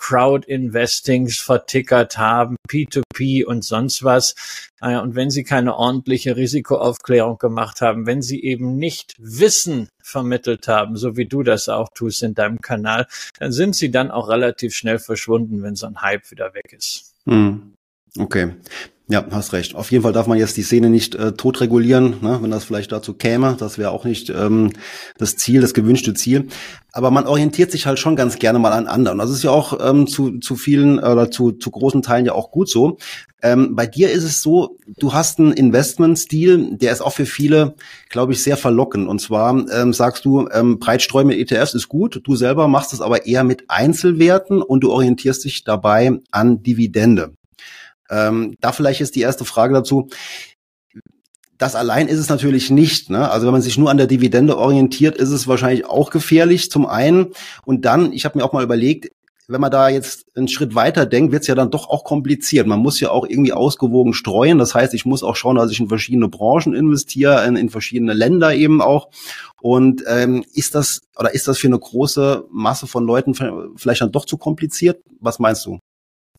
Crowd-Investings 0.51 1.39
vertickert 1.39 2.17
haben, 2.17 2.55
P2P 2.69 3.45
und 3.45 3.63
sonst 3.63 4.03
was. 4.03 4.35
Und 4.81 5.15
wenn 5.15 5.29
sie 5.29 5.43
keine 5.43 5.75
ordentliche 5.75 6.35
Risikoaufklärung 6.35 7.37
gemacht 7.37 7.81
haben, 7.81 8.05
wenn 8.05 8.21
sie 8.21 8.43
eben 8.43 8.75
nicht 8.75 9.13
Wissen 9.17 9.89
vermittelt 10.03 10.67
haben, 10.67 10.97
so 10.97 11.15
wie 11.17 11.25
du 11.25 11.43
das 11.43 11.69
auch 11.69 11.89
tust 11.93 12.23
in 12.23 12.33
deinem 12.33 12.59
Kanal, 12.59 13.07
dann 13.39 13.51
sind 13.51 13.75
sie 13.75 13.91
dann 13.91 14.11
auch 14.11 14.29
relativ 14.29 14.75
schnell 14.75 14.99
verschwunden, 14.99 15.63
wenn 15.63 15.75
so 15.75 15.87
ein 15.87 16.01
Hype 16.01 16.29
wieder 16.31 16.53
weg 16.53 16.73
ist. 16.73 17.13
Hm. 17.25 17.73
Okay. 18.17 18.55
Ja, 19.11 19.25
hast 19.29 19.51
recht. 19.51 19.75
Auf 19.75 19.91
jeden 19.91 20.03
Fall 20.03 20.13
darf 20.13 20.27
man 20.27 20.37
jetzt 20.37 20.55
die 20.55 20.63
Szene 20.63 20.89
nicht 20.89 21.15
äh, 21.15 21.33
totregulieren, 21.33 22.15
ne, 22.21 22.39
wenn 22.41 22.49
das 22.49 22.63
vielleicht 22.63 22.93
dazu 22.93 23.13
käme. 23.13 23.57
Das 23.59 23.77
wäre 23.77 23.91
auch 23.91 24.05
nicht 24.05 24.29
ähm, 24.29 24.71
das 25.17 25.35
Ziel, 25.35 25.59
das 25.59 25.73
gewünschte 25.73 26.13
Ziel. 26.13 26.47
Aber 26.93 27.11
man 27.11 27.27
orientiert 27.27 27.71
sich 27.71 27.85
halt 27.85 27.99
schon 27.99 28.15
ganz 28.15 28.39
gerne 28.39 28.57
mal 28.57 28.71
an 28.71 28.87
anderen. 28.87 29.17
Das 29.17 29.29
ist 29.29 29.43
ja 29.43 29.51
auch 29.51 29.77
ähm, 29.85 30.07
zu, 30.07 30.39
zu 30.39 30.55
vielen 30.55 30.97
oder 30.97 31.29
zu, 31.29 31.51
zu 31.51 31.71
großen 31.71 32.01
Teilen 32.01 32.25
ja 32.25 32.31
auch 32.31 32.51
gut 32.51 32.69
so. 32.69 32.99
Ähm, 33.41 33.75
bei 33.75 33.85
dir 33.85 34.11
ist 34.11 34.23
es 34.23 34.41
so, 34.41 34.77
du 34.97 35.11
hast 35.11 35.39
einen 35.39 35.51
Investmentstil, 35.51 36.77
der 36.77 36.93
ist 36.93 37.01
auch 37.01 37.11
für 37.11 37.25
viele, 37.25 37.75
glaube 38.07 38.31
ich, 38.31 38.41
sehr 38.41 38.55
verlockend. 38.55 39.09
Und 39.09 39.19
zwar 39.19 39.53
ähm, 39.73 39.91
sagst 39.91 40.23
du, 40.23 40.47
ähm, 40.53 40.79
Breitstreu 40.79 41.25
mit 41.25 41.37
ETFs 41.37 41.73
ist 41.73 41.89
gut, 41.89 42.21
du 42.23 42.35
selber 42.37 42.69
machst 42.69 42.93
es 42.93 43.01
aber 43.01 43.25
eher 43.25 43.43
mit 43.43 43.65
Einzelwerten 43.67 44.61
und 44.61 44.85
du 44.85 44.91
orientierst 44.93 45.43
dich 45.43 45.65
dabei 45.65 46.21
an 46.31 46.63
Dividende. 46.63 47.33
Ähm, 48.11 48.55
da 48.59 48.71
vielleicht 48.71 49.01
ist 49.01 49.15
die 49.15 49.21
erste 49.21 49.45
Frage 49.45 49.73
dazu. 49.73 50.09
Das 51.57 51.75
allein 51.75 52.07
ist 52.07 52.19
es 52.19 52.29
natürlich 52.29 52.69
nicht. 52.69 53.09
Ne? 53.09 53.29
Also 53.29 53.45
wenn 53.45 53.53
man 53.53 53.61
sich 53.61 53.77
nur 53.77 53.89
an 53.89 53.97
der 53.97 54.07
Dividende 54.07 54.57
orientiert, 54.57 55.17
ist 55.17 55.29
es 55.29 55.47
wahrscheinlich 55.47 55.85
auch 55.85 56.09
gefährlich 56.09 56.69
zum 56.69 56.85
einen. 56.85 57.27
Und 57.65 57.85
dann, 57.85 58.13
ich 58.13 58.25
habe 58.25 58.37
mir 58.37 58.43
auch 58.43 58.53
mal 58.53 58.63
überlegt, 58.63 59.11
wenn 59.47 59.61
man 59.61 59.71
da 59.71 59.89
jetzt 59.89 60.25
einen 60.35 60.47
Schritt 60.47 60.75
weiter 60.75 61.05
denkt, 61.05 61.31
wird 61.31 61.41
es 61.41 61.47
ja 61.47 61.55
dann 61.55 61.71
doch 61.71 61.89
auch 61.89 62.03
kompliziert. 62.03 62.67
Man 62.67 62.79
muss 62.79 62.99
ja 62.99 63.11
auch 63.11 63.25
irgendwie 63.27 63.53
ausgewogen 63.53 64.13
streuen. 64.13 64.57
Das 64.57 64.73
heißt, 64.73 64.93
ich 64.93 65.05
muss 65.05 65.23
auch 65.23 65.35
schauen, 65.35 65.57
dass 65.57 65.71
ich 65.71 65.79
in 65.79 65.89
verschiedene 65.89 66.29
Branchen 66.29 66.73
investiere, 66.73 67.45
in, 67.45 67.55
in 67.55 67.69
verschiedene 67.69 68.13
Länder 68.13 68.53
eben 68.55 68.81
auch. 68.81 69.09
Und 69.61 70.03
ähm, 70.07 70.43
ist 70.53 70.73
das 70.75 71.01
oder 71.17 71.33
ist 71.33 71.47
das 71.47 71.57
für 71.57 71.67
eine 71.67 71.79
große 71.79 72.45
Masse 72.49 72.87
von 72.87 73.05
Leuten 73.05 73.35
vielleicht 73.75 74.01
dann 74.01 74.11
doch 74.11 74.25
zu 74.25 74.37
kompliziert? 74.37 75.03
Was 75.19 75.39
meinst 75.39 75.65
du? 75.65 75.79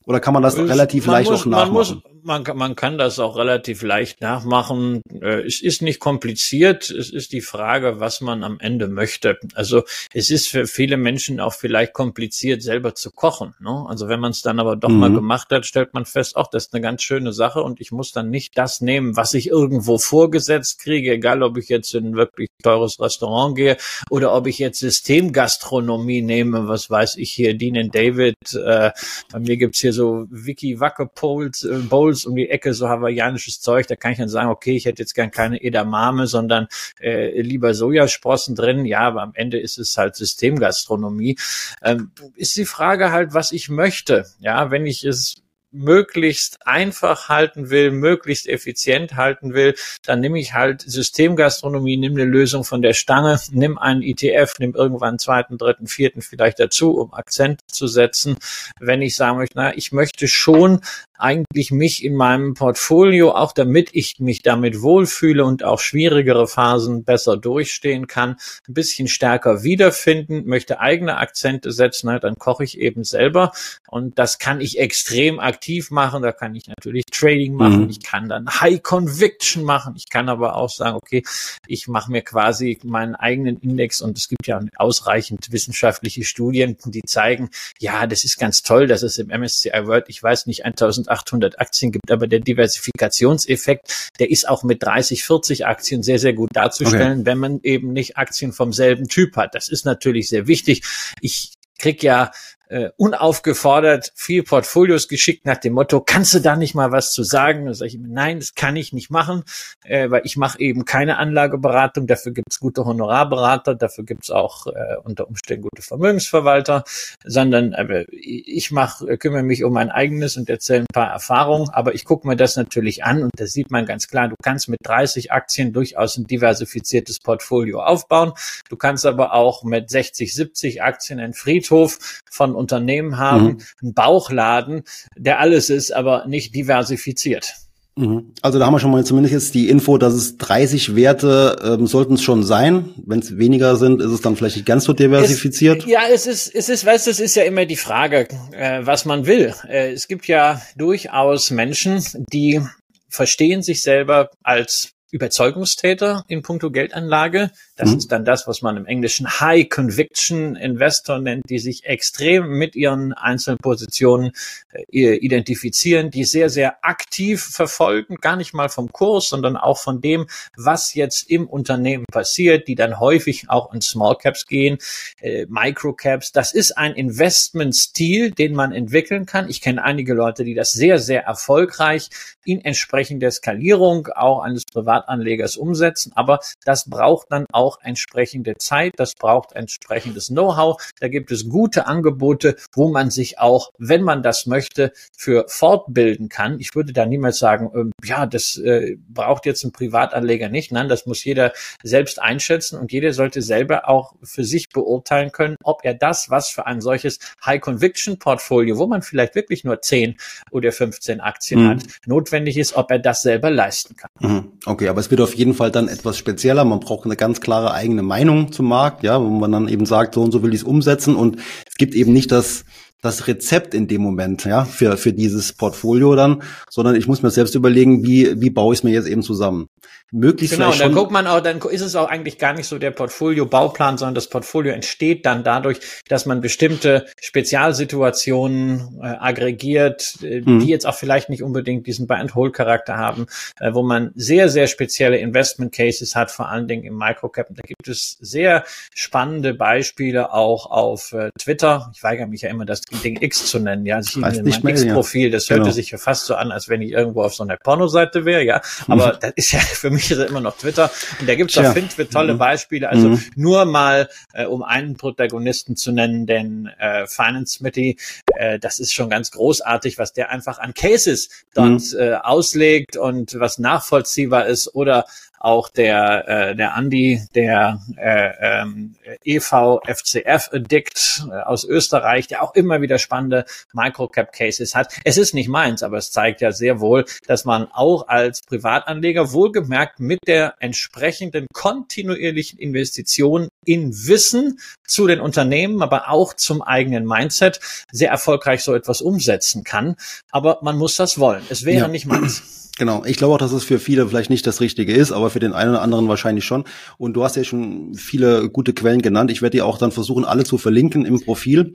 Oder 0.06 0.20
kann 0.20 0.34
man 0.34 0.42
das 0.42 0.56
ich, 0.56 0.68
relativ 0.68 1.06
man 1.06 1.14
leicht 1.14 1.30
muss, 1.30 1.42
auch 1.42 1.46
nachmachen? 1.46 1.72
Man, 1.72 2.12
muss, 2.12 2.24
man, 2.24 2.44
kann, 2.44 2.56
man 2.56 2.76
kann 2.76 2.98
das 2.98 3.18
auch 3.18 3.36
relativ 3.36 3.82
leicht 3.82 4.20
nachmachen. 4.20 5.02
Äh, 5.10 5.42
es 5.46 5.62
ist 5.62 5.82
nicht 5.82 6.00
kompliziert. 6.00 6.90
Es 6.90 7.10
ist 7.10 7.32
die 7.32 7.40
Frage, 7.40 8.00
was 8.00 8.20
man 8.20 8.44
am 8.44 8.58
Ende 8.60 8.88
möchte. 8.88 9.38
Also 9.54 9.82
es 10.12 10.30
ist 10.30 10.48
für 10.48 10.66
viele 10.66 10.96
Menschen 10.96 11.40
auch 11.40 11.54
vielleicht 11.54 11.92
kompliziert, 11.92 12.62
selber 12.62 12.94
zu 12.94 13.10
kochen. 13.10 13.54
Ne? 13.60 13.84
Also 13.88 14.08
wenn 14.08 14.20
man 14.20 14.32
es 14.32 14.42
dann 14.42 14.58
aber 14.58 14.76
doch 14.76 14.88
mhm. 14.88 14.98
mal 14.98 15.12
gemacht 15.12 15.50
hat, 15.50 15.66
stellt 15.66 15.94
man 15.94 16.04
fest, 16.04 16.36
auch 16.36 16.48
das 16.48 16.66
ist 16.66 16.74
eine 16.74 16.82
ganz 16.82 17.02
schöne 17.02 17.32
Sache 17.32 17.62
und 17.62 17.80
ich 17.80 17.92
muss 17.92 18.12
dann 18.12 18.30
nicht 18.30 18.58
das 18.58 18.80
nehmen, 18.80 19.16
was 19.16 19.34
ich 19.34 19.48
irgendwo 19.48 19.98
vorgesetzt 19.98 20.80
kriege, 20.80 21.12
egal 21.12 21.42
ob 21.42 21.56
ich 21.56 21.68
jetzt 21.68 21.94
in 21.94 22.06
ein 22.06 22.16
wirklich 22.16 22.48
teures 22.62 23.00
Restaurant 23.00 23.56
gehe 23.56 23.76
oder 24.10 24.34
ob 24.34 24.46
ich 24.46 24.58
jetzt 24.58 24.80
Systemgastronomie 24.80 26.22
nehme, 26.22 26.68
was 26.68 26.90
weiß 26.90 27.16
ich 27.16 27.30
hier, 27.32 27.54
Dean 27.54 27.90
David. 27.90 28.36
Äh, 28.54 28.90
bei 29.30 29.38
mir 29.38 29.56
gibt's 29.56 29.80
hier 29.80 29.91
so 29.92 30.26
Wiki 30.30 30.80
Wacke 30.80 31.06
Bowls, 31.06 31.62
äh, 31.64 31.78
Bowls 31.78 32.26
um 32.26 32.34
die 32.34 32.50
Ecke, 32.50 32.74
so 32.74 32.88
hawaiianisches 32.88 33.60
Zeug. 33.60 33.86
Da 33.86 33.96
kann 33.96 34.12
ich 34.12 34.18
dann 34.18 34.28
sagen, 34.28 34.50
okay, 34.50 34.76
ich 34.76 34.86
hätte 34.86 35.02
jetzt 35.02 35.14
gern 35.14 35.30
keine 35.30 35.62
Edamame, 35.62 36.26
sondern 36.26 36.66
äh, 37.00 37.40
lieber 37.40 37.74
Sojasprossen 37.74 38.54
drin. 38.54 38.84
Ja, 38.84 39.00
aber 39.00 39.22
am 39.22 39.32
Ende 39.34 39.58
ist 39.58 39.78
es 39.78 39.96
halt 39.96 40.16
Systemgastronomie. 40.16 41.38
Ähm, 41.82 42.10
ist 42.34 42.56
die 42.56 42.66
Frage 42.66 43.12
halt, 43.12 43.34
was 43.34 43.52
ich 43.52 43.68
möchte. 43.68 44.26
Ja, 44.40 44.70
wenn 44.70 44.86
ich 44.86 45.04
es 45.04 45.36
möglichst 45.72 46.66
einfach 46.66 47.28
halten 47.28 47.70
will, 47.70 47.90
möglichst 47.90 48.46
effizient 48.46 49.16
halten 49.16 49.54
will, 49.54 49.74
dann 50.04 50.20
nehme 50.20 50.38
ich 50.38 50.52
halt 50.52 50.82
Systemgastronomie, 50.82 51.96
nimm 51.96 52.14
eine 52.14 52.24
Lösung 52.24 52.64
von 52.64 52.82
der 52.82 52.92
Stange, 52.92 53.40
nimm 53.50 53.78
einen 53.78 54.02
ETF, 54.02 54.54
nimm 54.58 54.74
irgendwann 54.74 55.10
einen 55.10 55.18
zweiten, 55.18 55.58
dritten, 55.58 55.86
vierten 55.86 56.22
vielleicht 56.22 56.60
dazu, 56.60 56.98
um 56.98 57.14
Akzent 57.14 57.60
zu 57.66 57.86
setzen. 57.86 58.36
Wenn 58.78 59.02
ich 59.02 59.16
sagen 59.16 59.38
möchte, 59.38 59.56
na, 59.56 59.76
ich 59.76 59.92
möchte 59.92 60.28
schon 60.28 60.80
eigentlich 61.22 61.70
mich 61.70 62.04
in 62.04 62.16
meinem 62.16 62.54
Portfolio, 62.54 63.30
auch 63.30 63.52
damit 63.52 63.90
ich 63.92 64.18
mich 64.18 64.42
damit 64.42 64.82
wohlfühle 64.82 65.44
und 65.44 65.62
auch 65.64 65.80
schwierigere 65.80 66.48
Phasen 66.48 67.04
besser 67.04 67.36
durchstehen 67.36 68.06
kann, 68.06 68.36
ein 68.68 68.74
bisschen 68.74 69.08
stärker 69.08 69.62
wiederfinden, 69.62 70.46
möchte 70.46 70.80
eigene 70.80 71.18
Akzente 71.18 71.70
setzen, 71.70 72.18
dann 72.20 72.34
koche 72.36 72.64
ich 72.64 72.78
eben 72.78 73.04
selber. 73.04 73.52
Und 73.88 74.18
das 74.18 74.38
kann 74.38 74.60
ich 74.60 74.78
extrem 74.78 75.38
aktiv 75.38 75.90
machen, 75.90 76.22
da 76.22 76.32
kann 76.32 76.54
ich 76.54 76.66
natürlich 76.66 77.04
Trading 77.06 77.54
machen, 77.54 77.84
mhm. 77.84 77.90
ich 77.90 78.02
kann 78.02 78.28
dann 78.28 78.48
High 78.48 78.82
Conviction 78.82 79.64
machen, 79.64 79.94
ich 79.96 80.08
kann 80.08 80.28
aber 80.28 80.56
auch 80.56 80.70
sagen, 80.70 80.96
okay, 80.96 81.22
ich 81.66 81.86
mache 81.88 82.10
mir 82.10 82.22
quasi 82.22 82.80
meinen 82.82 83.14
eigenen 83.14 83.58
Index. 83.58 84.02
Und 84.02 84.18
es 84.18 84.28
gibt 84.28 84.46
ja 84.46 84.60
ausreichend 84.76 85.52
wissenschaftliche 85.52 86.24
Studien, 86.24 86.76
die 86.84 87.02
zeigen, 87.06 87.50
ja, 87.78 88.06
das 88.06 88.24
ist 88.24 88.38
ganz 88.38 88.62
toll, 88.62 88.86
dass 88.86 89.02
es 89.02 89.18
im 89.18 89.28
MSCI 89.28 89.86
World, 89.86 90.06
ich 90.08 90.22
weiß 90.22 90.46
nicht, 90.46 90.64
1000 90.64 91.11
800 91.12 91.60
Aktien 91.60 91.92
gibt, 91.92 92.10
aber 92.10 92.26
der 92.26 92.40
Diversifikationseffekt, 92.40 94.10
der 94.18 94.30
ist 94.30 94.48
auch 94.48 94.62
mit 94.62 94.82
30, 94.82 95.24
40 95.24 95.66
Aktien 95.66 96.02
sehr, 96.02 96.18
sehr 96.18 96.32
gut 96.32 96.50
darzustellen, 96.54 97.20
okay. 97.20 97.26
wenn 97.26 97.38
man 97.38 97.60
eben 97.62 97.92
nicht 97.92 98.16
Aktien 98.16 98.52
vom 98.52 98.72
selben 98.72 99.08
Typ 99.08 99.36
hat. 99.36 99.54
Das 99.54 99.68
ist 99.68 99.84
natürlich 99.84 100.28
sehr 100.28 100.46
wichtig. 100.46 100.82
Ich 101.20 101.52
krieg 101.78 102.02
ja 102.02 102.30
äh, 102.72 102.90
unaufgefordert 102.96 104.12
viel 104.14 104.42
Portfolios 104.42 105.06
geschickt 105.06 105.44
nach 105.44 105.58
dem 105.58 105.74
Motto, 105.74 106.00
kannst 106.00 106.32
du 106.32 106.40
da 106.40 106.56
nicht 106.56 106.74
mal 106.74 106.90
was 106.90 107.12
zu 107.12 107.22
sagen? 107.22 107.66
Da 107.66 107.74
sage 107.74 107.88
ich 107.88 107.98
nein, 107.98 108.38
das 108.38 108.54
kann 108.54 108.76
ich 108.76 108.94
nicht 108.94 109.10
machen, 109.10 109.44
äh, 109.84 110.10
weil 110.10 110.22
ich 110.24 110.38
mache 110.38 110.58
eben 110.58 110.86
keine 110.86 111.18
Anlageberatung, 111.18 112.06
dafür 112.06 112.32
gibt's 112.32 112.60
gute 112.60 112.86
Honorarberater, 112.86 113.74
dafür 113.74 114.04
gibt's 114.04 114.30
auch 114.30 114.66
äh, 114.68 114.96
unter 115.04 115.28
Umständen 115.28 115.62
gute 115.64 115.82
Vermögensverwalter, 115.82 116.84
sondern 117.24 117.74
äh, 117.74 118.06
ich 118.10 118.70
mach, 118.70 119.02
kümmere 119.18 119.42
mich 119.42 119.64
um 119.64 119.74
mein 119.74 119.90
eigenes 119.90 120.38
und 120.38 120.48
erzähle 120.48 120.80
ein 120.80 120.94
paar 120.94 121.10
Erfahrungen, 121.10 121.68
aber 121.70 121.94
ich 121.94 122.06
gucke 122.06 122.26
mir 122.26 122.36
das 122.36 122.56
natürlich 122.56 123.04
an 123.04 123.22
und 123.22 123.32
da 123.36 123.46
sieht 123.46 123.70
man 123.70 123.84
ganz 123.84 124.08
klar, 124.08 124.28
du 124.28 124.36
kannst 124.42 124.70
mit 124.70 124.80
30 124.82 125.30
Aktien 125.30 125.74
durchaus 125.74 126.16
ein 126.16 126.26
diversifiziertes 126.26 127.20
Portfolio 127.20 127.82
aufbauen, 127.82 128.32
du 128.70 128.76
kannst 128.76 129.04
aber 129.04 129.34
auch 129.34 129.62
mit 129.62 129.90
60, 129.90 130.32
70 130.32 130.82
Aktien 130.82 131.20
einen 131.20 131.34
Friedhof 131.34 131.98
von 132.30 132.61
Unternehmen 132.62 133.18
haben, 133.18 133.44
mhm. 133.44 133.58
einen 133.82 133.94
Bauchladen, 133.94 134.82
der 135.16 135.40
alles 135.40 135.68
ist, 135.68 135.92
aber 135.92 136.26
nicht 136.26 136.54
diversifiziert. 136.54 137.54
Mhm. 137.94 138.32
Also 138.40 138.58
da 138.58 138.66
haben 138.66 138.72
wir 138.72 138.78
schon 138.78 138.90
mal 138.90 139.04
zumindest 139.04 139.34
jetzt 139.34 139.54
die 139.54 139.68
Info, 139.68 139.98
dass 139.98 140.14
es 140.14 140.38
30 140.38 140.96
Werte 140.96 141.58
ähm, 141.62 141.86
sollten 141.86 142.14
es 142.14 142.22
schon 142.22 142.42
sein. 142.42 142.90
Wenn 143.04 143.18
es 143.18 143.36
weniger 143.36 143.76
sind, 143.76 144.00
ist 144.00 144.10
es 144.10 144.22
dann 144.22 144.34
vielleicht 144.36 144.56
nicht 144.56 144.66
ganz 144.66 144.84
so 144.84 144.94
diversifiziert. 144.94 145.82
Es, 145.82 145.90
ja, 145.90 146.00
es 146.10 146.26
ist, 146.26 146.54
es 146.54 146.68
ist, 146.70 146.86
weißt 146.86 147.06
du, 147.06 147.10
es 147.10 147.20
ist 147.20 147.34
ja 147.34 147.42
immer 147.42 147.66
die 147.66 147.76
Frage, 147.76 148.28
äh, 148.52 148.80
was 148.82 149.04
man 149.04 149.26
will. 149.26 149.54
Äh, 149.68 149.92
es 149.92 150.08
gibt 150.08 150.26
ja 150.26 150.62
durchaus 150.76 151.50
Menschen, 151.50 152.02
die 152.32 152.62
verstehen 153.10 153.62
sich 153.62 153.82
selber 153.82 154.30
als 154.42 154.91
Überzeugungstäter 155.12 156.24
in 156.26 156.42
puncto 156.42 156.70
Geldanlage. 156.70 157.50
Das 157.76 157.90
mhm. 157.90 157.98
ist 157.98 158.12
dann 158.12 158.24
das, 158.24 158.48
was 158.48 158.62
man 158.62 158.78
im 158.78 158.86
Englischen 158.86 159.28
High 159.40 159.68
Conviction 159.68 160.56
Investor 160.56 161.18
nennt, 161.18 161.48
die 161.50 161.58
sich 161.58 161.84
extrem 161.84 162.48
mit 162.58 162.74
ihren 162.74 163.12
einzelnen 163.12 163.58
Positionen 163.58 164.32
äh, 164.72 165.16
identifizieren, 165.16 166.10
die 166.10 166.24
sehr, 166.24 166.48
sehr 166.48 166.82
aktiv 166.82 167.42
verfolgen, 167.42 168.16
gar 168.16 168.36
nicht 168.36 168.54
mal 168.54 168.70
vom 168.70 168.90
Kurs, 168.90 169.28
sondern 169.28 169.58
auch 169.58 169.78
von 169.78 170.00
dem, 170.00 170.26
was 170.56 170.94
jetzt 170.94 171.30
im 171.30 171.46
Unternehmen 171.46 172.06
passiert, 172.10 172.66
die 172.66 172.74
dann 172.74 172.98
häufig 172.98 173.50
auch 173.50 173.74
in 173.74 173.82
Small 173.82 174.16
Caps 174.16 174.46
gehen, 174.46 174.78
äh, 175.20 175.44
Micro 175.46 175.92
Caps. 175.92 176.32
Das 176.32 176.54
ist 176.54 176.78
ein 176.78 176.94
Investmentstil, 176.94 178.30
den 178.30 178.54
man 178.54 178.72
entwickeln 178.72 179.26
kann. 179.26 179.50
Ich 179.50 179.60
kenne 179.60 179.84
einige 179.84 180.14
Leute, 180.14 180.44
die 180.44 180.54
das 180.54 180.72
sehr, 180.72 180.98
sehr 180.98 181.24
erfolgreich 181.24 182.08
in 182.44 182.64
entsprechender 182.64 183.30
Skalierung 183.30 184.08
auch 184.08 184.40
eines 184.40 184.64
privaten 184.64 185.01
Privatanlegers 185.02 185.56
umsetzen. 185.56 186.12
Aber 186.14 186.40
das 186.64 186.88
braucht 186.88 187.30
dann 187.30 187.46
auch 187.52 187.78
entsprechende 187.82 188.54
Zeit, 188.58 188.94
das 188.96 189.14
braucht 189.14 189.52
entsprechendes 189.52 190.28
Know-how. 190.28 190.80
Da 191.00 191.08
gibt 191.08 191.30
es 191.30 191.48
gute 191.48 191.86
Angebote, 191.86 192.56
wo 192.74 192.88
man 192.88 193.10
sich 193.10 193.38
auch, 193.38 193.70
wenn 193.78 194.02
man 194.02 194.22
das 194.22 194.46
möchte, 194.46 194.92
für 195.16 195.44
fortbilden 195.48 196.28
kann. 196.28 196.60
Ich 196.60 196.74
würde 196.74 196.92
da 196.92 197.06
niemals 197.06 197.38
sagen, 197.38 197.70
ähm, 197.74 197.92
ja, 198.04 198.26
das 198.26 198.56
äh, 198.56 198.96
braucht 199.08 199.46
jetzt 199.46 199.64
ein 199.64 199.72
Privatanleger 199.72 200.48
nicht. 200.48 200.72
Nein, 200.72 200.88
das 200.88 201.06
muss 201.06 201.24
jeder 201.24 201.52
selbst 201.82 202.20
einschätzen 202.20 202.78
und 202.78 202.92
jeder 202.92 203.12
sollte 203.12 203.42
selber 203.42 203.88
auch 203.88 204.14
für 204.22 204.44
sich 204.44 204.68
beurteilen 204.70 205.32
können, 205.32 205.56
ob 205.62 205.84
er 205.84 205.94
das, 205.94 206.30
was 206.30 206.48
für 206.48 206.66
ein 206.66 206.80
solches 206.80 207.18
High-Conviction-Portfolio, 207.44 208.78
wo 208.78 208.86
man 208.86 209.02
vielleicht 209.02 209.34
wirklich 209.34 209.64
nur 209.64 209.80
10 209.80 210.16
oder 210.50 210.72
15 210.72 211.20
Aktien 211.20 211.64
mhm. 211.64 211.68
hat, 211.68 211.82
notwendig 212.06 212.56
ist, 212.56 212.74
ob 212.74 212.90
er 212.90 212.98
das 212.98 213.22
selber 213.22 213.50
leisten 213.50 213.96
kann. 213.96 214.10
Mhm. 214.20 214.52
Okay, 214.64 214.88
aber 214.92 215.00
es 215.00 215.10
wird 215.10 215.22
auf 215.22 215.34
jeden 215.34 215.54
Fall 215.54 215.70
dann 215.70 215.88
etwas 215.88 216.18
spezieller. 216.18 216.66
Man 216.66 216.80
braucht 216.80 217.06
eine 217.06 217.16
ganz 217.16 217.40
klare 217.40 217.72
eigene 217.72 218.02
Meinung 218.02 218.52
zum 218.52 218.68
Markt, 218.68 219.02
ja, 219.02 219.18
wo 219.18 219.26
man 219.26 219.50
dann 219.50 219.66
eben 219.66 219.86
sagt, 219.86 220.14
so 220.14 220.22
und 220.22 220.32
so 220.32 220.42
will 220.42 220.52
ich 220.52 220.60
es 220.60 220.64
umsetzen 220.64 221.16
und 221.16 221.38
es 221.66 221.76
gibt 221.76 221.94
eben 221.94 222.12
nicht 222.12 222.30
das 222.30 222.66
das 223.02 223.26
Rezept 223.26 223.74
in 223.74 223.88
dem 223.88 224.00
Moment, 224.00 224.44
ja, 224.44 224.64
für, 224.64 224.96
für 224.96 225.12
dieses 225.12 225.52
Portfolio 225.52 226.14
dann, 226.14 226.42
sondern 226.70 226.94
ich 226.94 227.08
muss 227.08 227.20
mir 227.20 227.30
selbst 227.30 227.54
überlegen, 227.56 228.04
wie, 228.04 228.40
wie 228.40 228.50
baue 228.50 228.72
ich 228.72 228.78
es 228.78 228.84
mir 228.84 228.92
jetzt 228.92 229.08
eben 229.08 229.22
zusammen. 229.22 229.68
Möglichst 230.14 230.54
genau, 230.54 230.70
und 230.70 230.78
dann 230.78 230.92
guckt 230.92 231.10
man 231.10 231.26
auch, 231.26 231.40
dann 231.40 231.58
ist 231.62 231.80
es 231.80 231.96
auch 231.96 232.08
eigentlich 232.08 232.38
gar 232.38 232.52
nicht 232.52 232.66
so 232.66 232.78
der 232.78 232.90
Portfolio-Bauplan, 232.90 233.96
sondern 233.96 234.14
das 234.14 234.28
Portfolio 234.28 234.72
entsteht 234.72 235.24
dann 235.24 235.42
dadurch, 235.42 235.80
dass 236.06 236.26
man 236.26 236.42
bestimmte 236.42 237.06
Spezialsituationen 237.20 239.00
äh, 239.02 239.06
aggregiert, 239.06 240.18
äh, 240.22 240.42
mhm. 240.42 240.60
die 240.60 240.66
jetzt 240.66 240.86
auch 240.86 240.94
vielleicht 240.94 241.30
nicht 241.30 241.42
unbedingt 241.42 241.86
diesen 241.86 242.06
Buy-and-Hold-Charakter 242.06 242.98
haben, 242.98 243.26
äh, 243.58 243.72
wo 243.72 243.82
man 243.82 244.12
sehr, 244.14 244.50
sehr 244.50 244.66
spezielle 244.66 245.16
Investment-Cases 245.16 246.14
hat, 246.14 246.30
vor 246.30 246.50
allen 246.50 246.68
Dingen 246.68 246.84
im 246.84 246.96
Microcap. 246.96 247.48
Da 247.50 247.62
gibt 247.62 247.88
es 247.88 248.18
sehr 248.20 248.64
spannende 248.94 249.54
Beispiele 249.54 250.34
auch 250.34 250.66
auf 250.66 251.14
äh, 251.14 251.30
Twitter. 251.38 251.90
Ich 251.94 252.02
weigere 252.02 252.26
mich 252.26 252.42
ja 252.42 252.50
immer, 252.50 252.66
das 252.66 252.82
Ding 253.00 253.20
X 253.20 253.46
zu 253.46 253.58
nennen. 253.58 253.86
Ja, 253.86 253.96
also 253.96 254.20
ich 254.44 254.62
mein 254.62 254.74
X-Profil, 254.74 255.30
das 255.30 255.48
hörte 255.50 255.62
genau. 255.62 255.72
sich 255.72 255.90
ja 255.90 255.98
fast 255.98 256.26
so 256.26 256.34
an, 256.34 256.52
als 256.52 256.68
wenn 256.68 256.82
ich 256.82 256.92
irgendwo 256.92 257.22
auf 257.22 257.34
so 257.34 257.42
einer 257.42 257.56
Pornoseite 257.56 258.24
wäre, 258.24 258.42
ja. 258.42 258.60
Aber 258.88 259.14
mhm. 259.14 259.18
das 259.20 259.32
ist 259.36 259.52
ja, 259.52 259.60
für 259.60 259.90
mich 259.90 260.10
ist 260.10 260.18
ja 260.18 260.24
immer 260.24 260.40
noch 260.40 260.56
Twitter. 260.56 260.90
Und 261.20 261.28
da 261.28 261.34
gibt's 261.34 261.56
auf 261.58 261.72
Fintwit 261.72 262.10
tolle 262.12 262.34
mhm. 262.34 262.38
Beispiele. 262.38 262.88
Also 262.88 263.10
mhm. 263.10 263.22
nur 263.34 263.64
mal, 263.64 264.08
äh, 264.32 264.44
um 264.44 264.62
einen 264.62 264.96
Protagonisten 264.96 265.76
zu 265.76 265.92
nennen, 265.92 266.26
den 266.26 266.66
äh, 266.78 267.06
Finance 267.06 267.58
Smithy, 267.58 267.98
äh, 268.36 268.58
das 268.58 268.78
ist 268.78 268.92
schon 268.92 269.10
ganz 269.10 269.30
großartig, 269.30 269.98
was 269.98 270.12
der 270.12 270.30
einfach 270.30 270.58
an 270.58 270.74
Cases 270.74 271.28
dort 271.54 271.80
mhm. 271.92 271.98
äh, 271.98 272.14
auslegt 272.14 272.96
und 272.96 273.38
was 273.38 273.58
nachvollziehbar 273.58 274.46
ist 274.46 274.74
oder 274.74 275.06
auch 275.42 275.68
der, 275.68 276.28
äh, 276.28 276.56
der 276.56 276.74
Andi, 276.74 277.22
der 277.34 277.80
äh, 277.96 278.60
ähm, 278.62 278.94
EV 279.24 279.80
FCF 279.86 280.50
Addict 280.52 281.24
äh, 281.28 281.34
aus 281.34 281.64
Österreich, 281.64 282.28
der 282.28 282.42
auch 282.42 282.54
immer 282.54 282.80
wieder 282.80 282.98
spannende 282.98 283.44
Microcap 283.72 284.32
Cases 284.32 284.74
hat. 284.74 284.94
Es 285.04 285.18
ist 285.18 285.34
nicht 285.34 285.48
meins, 285.48 285.82
aber 285.82 285.98
es 285.98 286.12
zeigt 286.12 286.40
ja 286.40 286.52
sehr 286.52 286.80
wohl, 286.80 287.04
dass 287.26 287.44
man 287.44 287.68
auch 287.72 288.08
als 288.08 288.42
Privatanleger 288.42 289.32
wohlgemerkt 289.32 289.98
mit 289.98 290.20
der 290.26 290.54
entsprechenden 290.60 291.46
kontinuierlichen 291.52 292.58
Investition 292.58 293.48
in 293.64 293.92
Wissen 294.06 294.58
zu 294.86 295.06
den 295.06 295.20
Unternehmen, 295.20 295.82
aber 295.82 296.10
auch 296.10 296.34
zum 296.34 296.62
eigenen 296.62 297.06
Mindset 297.06 297.60
sehr 297.90 298.10
erfolgreich 298.10 298.62
so 298.62 298.74
etwas 298.74 299.00
umsetzen 299.00 299.64
kann. 299.64 299.96
Aber 300.30 300.58
man 300.62 300.76
muss 300.76 300.96
das 300.96 301.18
wollen. 301.18 301.42
Es 301.48 301.64
wäre 301.64 301.82
ja. 301.82 301.88
nicht 301.88 302.06
meins. 302.06 302.42
Genau, 302.78 303.04
ich 303.04 303.18
glaube 303.18 303.34
auch, 303.34 303.38
dass 303.38 303.52
es 303.52 303.64
für 303.64 303.78
viele 303.78 304.08
vielleicht 304.08 304.30
nicht 304.30 304.46
das 304.46 304.62
Richtige 304.62 304.94
ist, 304.94 305.12
aber 305.12 305.28
für 305.28 305.40
den 305.40 305.52
einen 305.52 305.72
oder 305.72 305.82
anderen 305.82 306.08
wahrscheinlich 306.08 306.46
schon. 306.46 306.64
Und 306.96 307.12
du 307.12 307.22
hast 307.22 307.36
ja 307.36 307.44
schon 307.44 307.94
viele 307.94 308.48
gute 308.48 308.72
Quellen 308.72 309.02
genannt. 309.02 309.30
Ich 309.30 309.42
werde 309.42 309.58
dir 309.58 309.66
auch 309.66 309.76
dann 309.76 309.92
versuchen, 309.92 310.24
alle 310.24 310.44
zu 310.44 310.56
verlinken 310.56 311.04
im 311.04 311.20
Profil 311.20 311.74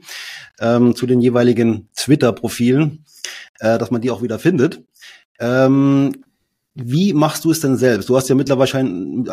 ähm, 0.58 0.96
zu 0.96 1.06
den 1.06 1.20
jeweiligen 1.20 1.88
Twitter-Profilen, 1.94 3.04
äh, 3.60 3.78
dass 3.78 3.92
man 3.92 4.00
die 4.00 4.10
auch 4.10 4.22
wieder 4.22 4.40
findet. 4.40 4.82
Ähm, 5.38 6.24
wie 6.80 7.12
machst 7.12 7.44
du 7.44 7.50
es 7.50 7.60
denn 7.60 7.76
selbst? 7.76 8.08
Du 8.08 8.16
hast 8.16 8.28
ja 8.28 8.36
mittlerweile, 8.36 8.84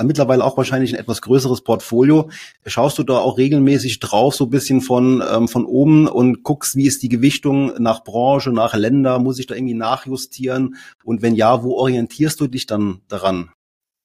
mittlerweile 0.04 0.44
auch 0.44 0.58
wahrscheinlich 0.58 0.94
ein 0.94 1.00
etwas 1.00 1.22
größeres 1.22 1.62
Portfolio. 1.62 2.30
Schaust 2.66 2.98
du 2.98 3.04
da 3.04 3.20
auch 3.20 3.38
regelmäßig 3.38 4.00
drauf, 4.00 4.34
so 4.34 4.46
ein 4.46 4.50
bisschen 4.50 4.82
von, 4.82 5.24
ähm, 5.32 5.48
von 5.48 5.66
oben 5.66 6.08
und 6.08 6.44
guckst, 6.44 6.76
wie 6.76 6.88
ist 6.88 7.04
die 7.04 7.10
Gewichtung 7.10 7.74
nach 7.78 8.04
Branche, 8.04 8.52
nach 8.52 8.74
Länder? 8.74 9.20
Muss 9.20 9.38
ich 9.38 9.46
da 9.46 9.54
irgendwie 9.54 9.76
nachjustieren? 9.76 10.76
Und 11.04 11.22
wenn 11.22 11.36
ja, 11.36 11.64
wo 11.64 11.76
orientierst 11.76 12.40
du 12.40 12.48
dich 12.48 12.66
dann 12.66 13.02
daran? 13.08 13.52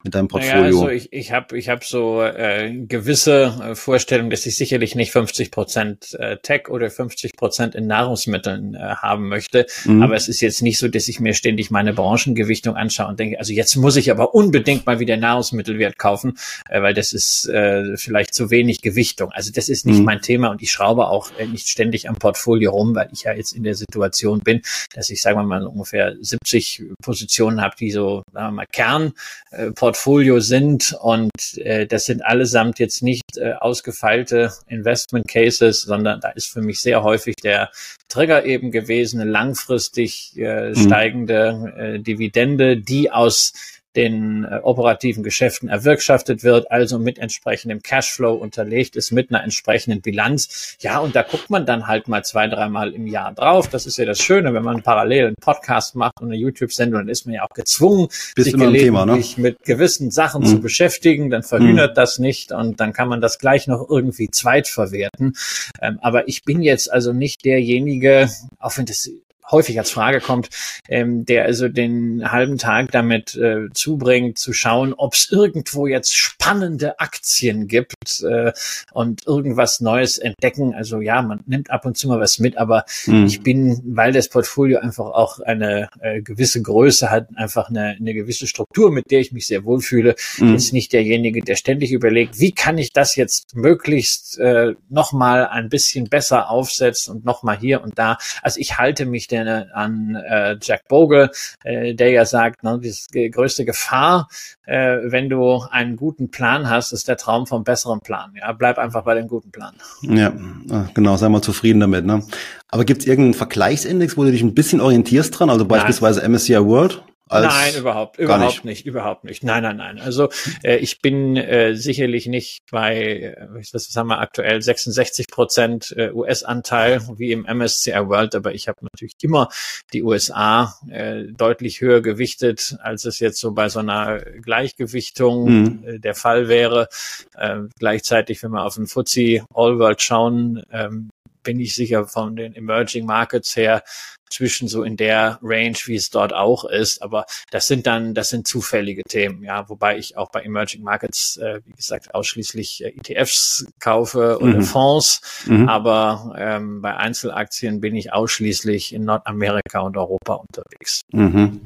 Mit 0.02 0.14
deinem 0.14 0.28
Portfolio? 0.28 0.56
Naja, 0.56 0.66
also 0.66 0.88
ich, 0.88 1.12
ich 1.12 1.32
habe 1.32 1.58
ich 1.58 1.68
hab 1.68 1.84
so 1.84 2.22
äh, 2.22 2.72
gewisse 2.86 3.54
äh, 3.62 3.74
Vorstellungen, 3.74 4.30
dass 4.30 4.46
ich 4.46 4.56
sicherlich 4.56 4.94
nicht 4.94 5.12
50 5.12 5.50
Prozent 5.50 6.14
äh, 6.18 6.38
Tech 6.38 6.68
oder 6.68 6.90
50 6.90 7.36
Prozent 7.36 7.74
in 7.74 7.86
Nahrungsmitteln 7.86 8.74
äh, 8.74 8.78
haben 8.78 9.28
möchte. 9.28 9.66
Mhm. 9.84 10.02
Aber 10.02 10.14
es 10.14 10.28
ist 10.28 10.40
jetzt 10.40 10.62
nicht 10.62 10.78
so, 10.78 10.88
dass 10.88 11.08
ich 11.08 11.20
mir 11.20 11.34
ständig 11.34 11.70
meine 11.70 11.92
Branchengewichtung 11.92 12.76
anschaue 12.76 13.08
und 13.08 13.20
denke, 13.20 13.38
also 13.38 13.52
jetzt 13.52 13.76
muss 13.76 13.96
ich 13.96 14.10
aber 14.10 14.34
unbedingt 14.34 14.86
mal 14.86 15.00
wieder 15.00 15.16
Nahrungsmittelwert 15.16 15.98
kaufen, 15.98 16.38
äh, 16.68 16.80
weil 16.80 16.94
das 16.94 17.12
ist 17.12 17.46
äh, 17.48 17.96
vielleicht 17.96 18.34
zu 18.34 18.50
wenig 18.50 18.80
Gewichtung. 18.80 19.30
Also 19.32 19.52
das 19.52 19.68
ist 19.68 19.86
nicht 19.86 19.98
mhm. 19.98 20.04
mein 20.04 20.22
Thema 20.22 20.48
und 20.48 20.62
ich 20.62 20.72
schraube 20.72 21.08
auch 21.08 21.30
äh, 21.38 21.46
nicht 21.46 21.68
ständig 21.68 22.08
am 22.08 22.16
Portfolio 22.16 22.70
rum, 22.70 22.94
weil 22.94 23.08
ich 23.12 23.24
ja 23.24 23.32
jetzt 23.32 23.52
in 23.52 23.64
der 23.64 23.74
Situation 23.74 24.40
bin, 24.40 24.62
dass 24.94 25.10
ich, 25.10 25.20
sagen 25.20 25.38
wir 25.38 25.44
mal, 25.44 25.66
ungefähr 25.66 26.16
70 26.20 26.84
Positionen 27.02 27.60
habe, 27.60 27.74
die 27.78 27.90
so, 27.90 28.22
sagen 28.32 28.46
wir 28.48 28.52
mal, 28.52 28.66
Kern 28.72 29.12
äh, 29.50 29.70
Portfolio 29.90 30.38
sind 30.38 30.96
und 31.02 31.32
äh, 31.56 31.84
das 31.84 32.04
sind 32.04 32.24
allesamt 32.24 32.78
jetzt 32.78 33.02
nicht 33.02 33.36
äh, 33.36 33.54
ausgefeilte 33.54 34.52
Investment 34.68 35.26
Cases, 35.26 35.82
sondern 35.82 36.20
da 36.20 36.28
ist 36.28 36.46
für 36.46 36.62
mich 36.62 36.78
sehr 36.80 37.02
häufig 37.02 37.34
der 37.34 37.72
Trigger 38.08 38.44
eben 38.44 38.70
gewesen, 38.70 39.20
eine 39.20 39.28
langfristig 39.28 40.32
äh, 40.36 40.68
mhm. 40.68 40.74
steigende 40.76 41.74
äh, 41.76 41.98
Dividende, 41.98 42.76
die 42.76 43.10
aus 43.10 43.52
den 43.96 44.44
äh, 44.44 44.60
operativen 44.62 45.22
Geschäften 45.22 45.68
erwirtschaftet 45.68 46.44
wird, 46.44 46.70
also 46.70 46.98
mit 46.98 47.18
entsprechendem 47.18 47.82
Cashflow 47.82 48.34
unterlegt 48.34 48.96
ist, 48.96 49.10
mit 49.10 49.30
einer 49.30 49.42
entsprechenden 49.42 50.00
Bilanz. 50.00 50.76
Ja, 50.80 50.98
und 50.98 51.16
da 51.16 51.22
guckt 51.22 51.50
man 51.50 51.66
dann 51.66 51.86
halt 51.86 52.06
mal 52.06 52.24
zwei, 52.24 52.46
dreimal 52.46 52.92
im 52.92 53.06
Jahr 53.06 53.32
drauf. 53.34 53.68
Das 53.68 53.86
ist 53.86 53.98
ja 53.98 54.04
das 54.04 54.20
Schöne, 54.20 54.54
wenn 54.54 54.62
man 54.62 54.82
parallel 54.82 55.28
einen 55.28 55.36
Podcast 55.40 55.96
macht 55.96 56.20
und 56.20 56.28
eine 56.28 56.36
YouTube-Sendung, 56.36 57.00
dann 57.00 57.08
ist 57.08 57.26
man 57.26 57.34
ja 57.34 57.42
auch 57.42 57.54
gezwungen, 57.54 58.08
Bist 58.34 58.44
sich 58.44 58.52
gelegentlich 58.54 58.82
Thema, 58.82 59.06
ne? 59.06 59.22
mit 59.36 59.62
gewissen 59.64 60.10
Sachen 60.10 60.42
mhm. 60.42 60.46
zu 60.46 60.60
beschäftigen. 60.60 61.30
Dann 61.30 61.42
verhindert 61.42 61.92
mhm. 61.92 61.94
das 61.96 62.18
nicht 62.18 62.52
und 62.52 62.80
dann 62.80 62.92
kann 62.92 63.08
man 63.08 63.20
das 63.20 63.38
gleich 63.38 63.66
noch 63.66 63.88
irgendwie 63.88 64.30
zweitverwerten. 64.30 65.36
Ähm, 65.80 65.98
aber 66.00 66.28
ich 66.28 66.44
bin 66.44 66.62
jetzt 66.62 66.92
also 66.92 67.12
nicht 67.12 67.44
derjenige, 67.44 68.28
auch 68.58 68.76
wenn 68.76 68.86
das 68.86 69.10
häufig 69.50 69.78
als 69.78 69.90
Frage 69.90 70.20
kommt, 70.20 70.48
ähm, 70.88 71.24
der 71.24 71.44
also 71.44 71.68
den 71.68 72.30
halben 72.30 72.58
Tag 72.58 72.90
damit 72.92 73.34
äh, 73.34 73.68
zubringt, 73.72 74.38
zu 74.38 74.52
schauen, 74.52 74.94
ob 74.94 75.14
es 75.14 75.30
irgendwo 75.30 75.86
jetzt 75.86 76.16
spannende 76.16 77.00
Aktien 77.00 77.66
gibt 77.68 78.22
äh, 78.22 78.52
und 78.92 79.26
irgendwas 79.26 79.80
Neues 79.80 80.18
entdecken. 80.18 80.74
Also 80.74 81.00
ja, 81.00 81.22
man 81.22 81.40
nimmt 81.46 81.70
ab 81.70 81.84
und 81.84 81.96
zu 81.96 82.08
mal 82.08 82.20
was 82.20 82.38
mit, 82.38 82.56
aber 82.56 82.84
mhm. 83.06 83.26
ich 83.26 83.42
bin, 83.42 83.80
weil 83.84 84.12
das 84.12 84.28
Portfolio 84.28 84.78
einfach 84.80 85.06
auch 85.06 85.40
eine 85.40 85.88
äh, 86.00 86.22
gewisse 86.22 86.62
Größe 86.62 87.10
hat, 87.10 87.28
einfach 87.36 87.68
eine, 87.68 87.96
eine 87.98 88.14
gewisse 88.14 88.46
Struktur, 88.46 88.90
mit 88.90 89.10
der 89.10 89.20
ich 89.20 89.32
mich 89.32 89.46
sehr 89.46 89.64
wohlfühle, 89.64 90.14
mhm. 90.38 90.54
ist 90.54 90.72
nicht 90.72 90.92
derjenige, 90.92 91.40
der 91.40 91.56
ständig 91.56 91.92
überlegt, 91.92 92.38
wie 92.40 92.52
kann 92.52 92.78
ich 92.78 92.92
das 92.92 93.16
jetzt 93.16 93.54
möglichst 93.54 94.38
äh, 94.38 94.74
nochmal 94.88 95.46
ein 95.46 95.68
bisschen 95.68 96.08
besser 96.08 96.50
aufsetzen 96.50 97.16
und 97.16 97.24
nochmal 97.24 97.58
hier 97.58 97.82
und 97.82 97.98
da. 97.98 98.18
Also 98.42 98.60
ich 98.60 98.78
halte 98.78 99.06
mich 99.06 99.26
der 99.28 99.39
gerne 99.44 99.74
an 99.74 100.14
äh, 100.14 100.56
Jack 100.60 100.88
Bogle, 100.88 101.30
äh, 101.64 101.94
der 101.94 102.10
ja 102.10 102.24
sagt, 102.24 102.62
ne, 102.62 102.80
die 102.80 103.30
größte 103.30 103.64
Gefahr, 103.64 104.28
äh, 104.66 104.98
wenn 105.04 105.28
du 105.28 105.62
einen 105.70 105.96
guten 105.96 106.30
Plan 106.30 106.68
hast, 106.68 106.92
ist 106.92 107.08
der 107.08 107.16
Traum 107.16 107.46
vom 107.46 107.64
besseren 107.64 108.00
Plan. 108.00 108.32
Ja, 108.38 108.52
bleib 108.52 108.78
einfach 108.78 109.04
bei 109.04 109.14
dem 109.14 109.28
guten 109.28 109.50
Plan. 109.50 109.74
Ja, 110.02 110.32
ah, 110.70 110.86
genau, 110.94 111.16
sei 111.16 111.28
mal 111.28 111.42
zufrieden 111.42 111.80
damit. 111.80 112.04
Ne? 112.04 112.22
Aber 112.68 112.84
gibt 112.84 113.02
es 113.02 113.06
irgendeinen 113.06 113.34
Vergleichsindex, 113.34 114.16
wo 114.16 114.24
du 114.24 114.30
dich 114.30 114.42
ein 114.42 114.54
bisschen 114.54 114.80
orientierst 114.80 115.38
dran? 115.38 115.50
Also 115.50 115.64
beispielsweise 115.64 116.20
Nein. 116.20 116.32
MSCI 116.32 116.64
World? 116.64 117.02
Nein, 117.30 117.74
überhaupt, 117.76 118.18
überhaupt 118.18 118.64
nicht. 118.64 118.64
nicht. 118.64 118.86
überhaupt 118.86 119.24
nicht. 119.24 119.42
Nein, 119.42 119.62
nein, 119.62 119.76
nein. 119.76 120.00
Also 120.00 120.28
äh, 120.62 120.76
ich 120.76 121.00
bin 121.00 121.36
äh, 121.36 121.74
sicherlich 121.74 122.26
nicht 122.26 122.62
bei, 122.70 123.34
äh, 123.36 123.46
was 123.72 123.94
haben 123.96 124.08
wir 124.08 124.18
aktuell, 124.18 124.60
66 124.60 125.28
Prozent 125.28 125.94
äh, 125.96 126.10
US-Anteil 126.12 127.00
wie 127.16 127.32
im 127.32 127.42
MSCI 127.42 128.08
World, 128.08 128.34
aber 128.34 128.54
ich 128.54 128.68
habe 128.68 128.78
natürlich 128.82 129.14
immer 129.22 129.48
die 129.92 130.02
USA 130.02 130.74
äh, 130.90 131.24
deutlich 131.24 131.80
höher 131.80 132.00
gewichtet, 132.00 132.76
als 132.82 133.04
es 133.04 133.18
jetzt 133.20 133.38
so 133.40 133.52
bei 133.52 133.68
so 133.68 133.80
einer 133.80 134.18
Gleichgewichtung 134.18 135.44
mhm. 135.44 135.84
äh, 135.84 135.98
der 135.98 136.14
Fall 136.14 136.48
wäre. 136.48 136.88
Äh, 137.36 137.60
gleichzeitig, 137.78 138.42
wenn 138.42 138.52
wir 138.52 138.64
auf 138.64 138.74
den 138.74 138.86
FTSE 138.86 139.44
All 139.54 139.78
World 139.78 140.02
schauen, 140.02 140.62
ähm, 140.72 141.10
bin 141.42 141.60
ich 141.60 141.74
sicher 141.74 142.06
von 142.06 142.36
den 142.36 142.54
Emerging 142.54 143.06
Markets 143.06 143.56
her 143.56 143.82
zwischen 144.30 144.68
so 144.68 144.84
in 144.84 144.96
der 144.96 145.38
Range, 145.42 145.76
wie 145.86 145.96
es 145.96 146.10
dort 146.10 146.32
auch 146.32 146.64
ist. 146.64 147.02
Aber 147.02 147.26
das 147.50 147.66
sind 147.66 147.86
dann, 147.86 148.14
das 148.14 148.28
sind 148.28 148.46
zufällige 148.46 149.02
Themen, 149.02 149.42
ja, 149.42 149.68
wobei 149.68 149.98
ich 149.98 150.16
auch 150.16 150.30
bei 150.30 150.42
Emerging 150.42 150.82
Markets, 150.82 151.36
äh, 151.36 151.60
wie 151.66 151.72
gesagt, 151.72 152.14
ausschließlich 152.14 152.84
äh, 152.84 152.88
ETFs 152.90 153.66
kaufe 153.80 154.38
oder 154.40 154.58
mhm. 154.58 154.62
Fonds. 154.62 155.20
Mhm. 155.46 155.68
Aber 155.68 156.34
ähm, 156.38 156.80
bei 156.80 156.96
Einzelaktien 156.96 157.80
bin 157.80 157.96
ich 157.96 158.12
ausschließlich 158.12 158.94
in 158.94 159.04
Nordamerika 159.04 159.80
und 159.80 159.96
Europa 159.96 160.34
unterwegs. 160.34 161.02
Mhm. 161.12 161.62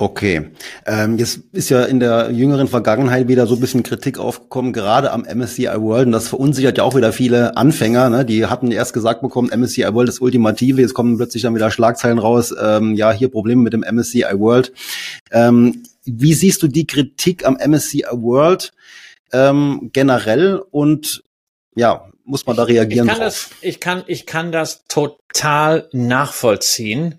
Okay. 0.00 0.52
Ähm, 0.86 1.18
jetzt 1.18 1.40
ist 1.50 1.70
ja 1.70 1.82
in 1.82 1.98
der 1.98 2.30
jüngeren 2.30 2.68
Vergangenheit 2.68 3.26
wieder 3.26 3.48
so 3.48 3.56
ein 3.56 3.60
bisschen 3.60 3.82
Kritik 3.82 4.16
aufgekommen, 4.16 4.72
gerade 4.72 5.10
am 5.10 5.22
MSCI 5.22 5.66
World. 5.74 6.06
Und 6.06 6.12
das 6.12 6.28
verunsichert 6.28 6.78
ja 6.78 6.84
auch 6.84 6.94
wieder 6.94 7.12
viele 7.12 7.56
Anfänger. 7.56 8.08
Ne? 8.08 8.24
Die 8.24 8.46
hatten 8.46 8.70
erst 8.70 8.92
gesagt 8.92 9.22
bekommen, 9.22 9.50
MSCI 9.50 9.92
World 9.92 10.08
ist 10.08 10.20
Ultimative. 10.20 10.80
Jetzt 10.80 10.94
kommen 10.94 11.16
plötzlich 11.16 11.42
dann 11.42 11.56
wieder 11.56 11.72
Schlagzeilen 11.72 12.20
raus. 12.20 12.54
Ähm, 12.62 12.94
ja, 12.94 13.10
hier 13.10 13.28
Probleme 13.28 13.60
mit 13.60 13.72
dem 13.72 13.80
MSCI 13.80 14.22
World. 14.34 14.72
Ähm, 15.32 15.82
wie 16.04 16.34
siehst 16.34 16.62
du 16.62 16.68
die 16.68 16.86
Kritik 16.86 17.44
am 17.44 17.56
MSCI 17.56 18.04
World 18.12 18.70
ähm, 19.32 19.90
generell? 19.92 20.62
Und 20.70 21.24
ja, 21.74 22.08
muss 22.22 22.46
man 22.46 22.56
da 22.56 22.62
reagieren? 22.62 23.08
Ich 23.08 23.12
kann, 23.14 23.20
das, 23.20 23.50
ich 23.62 23.80
kann, 23.80 24.04
ich 24.06 24.26
kann 24.26 24.52
das 24.52 24.84
total 24.86 25.88
nachvollziehen 25.90 27.16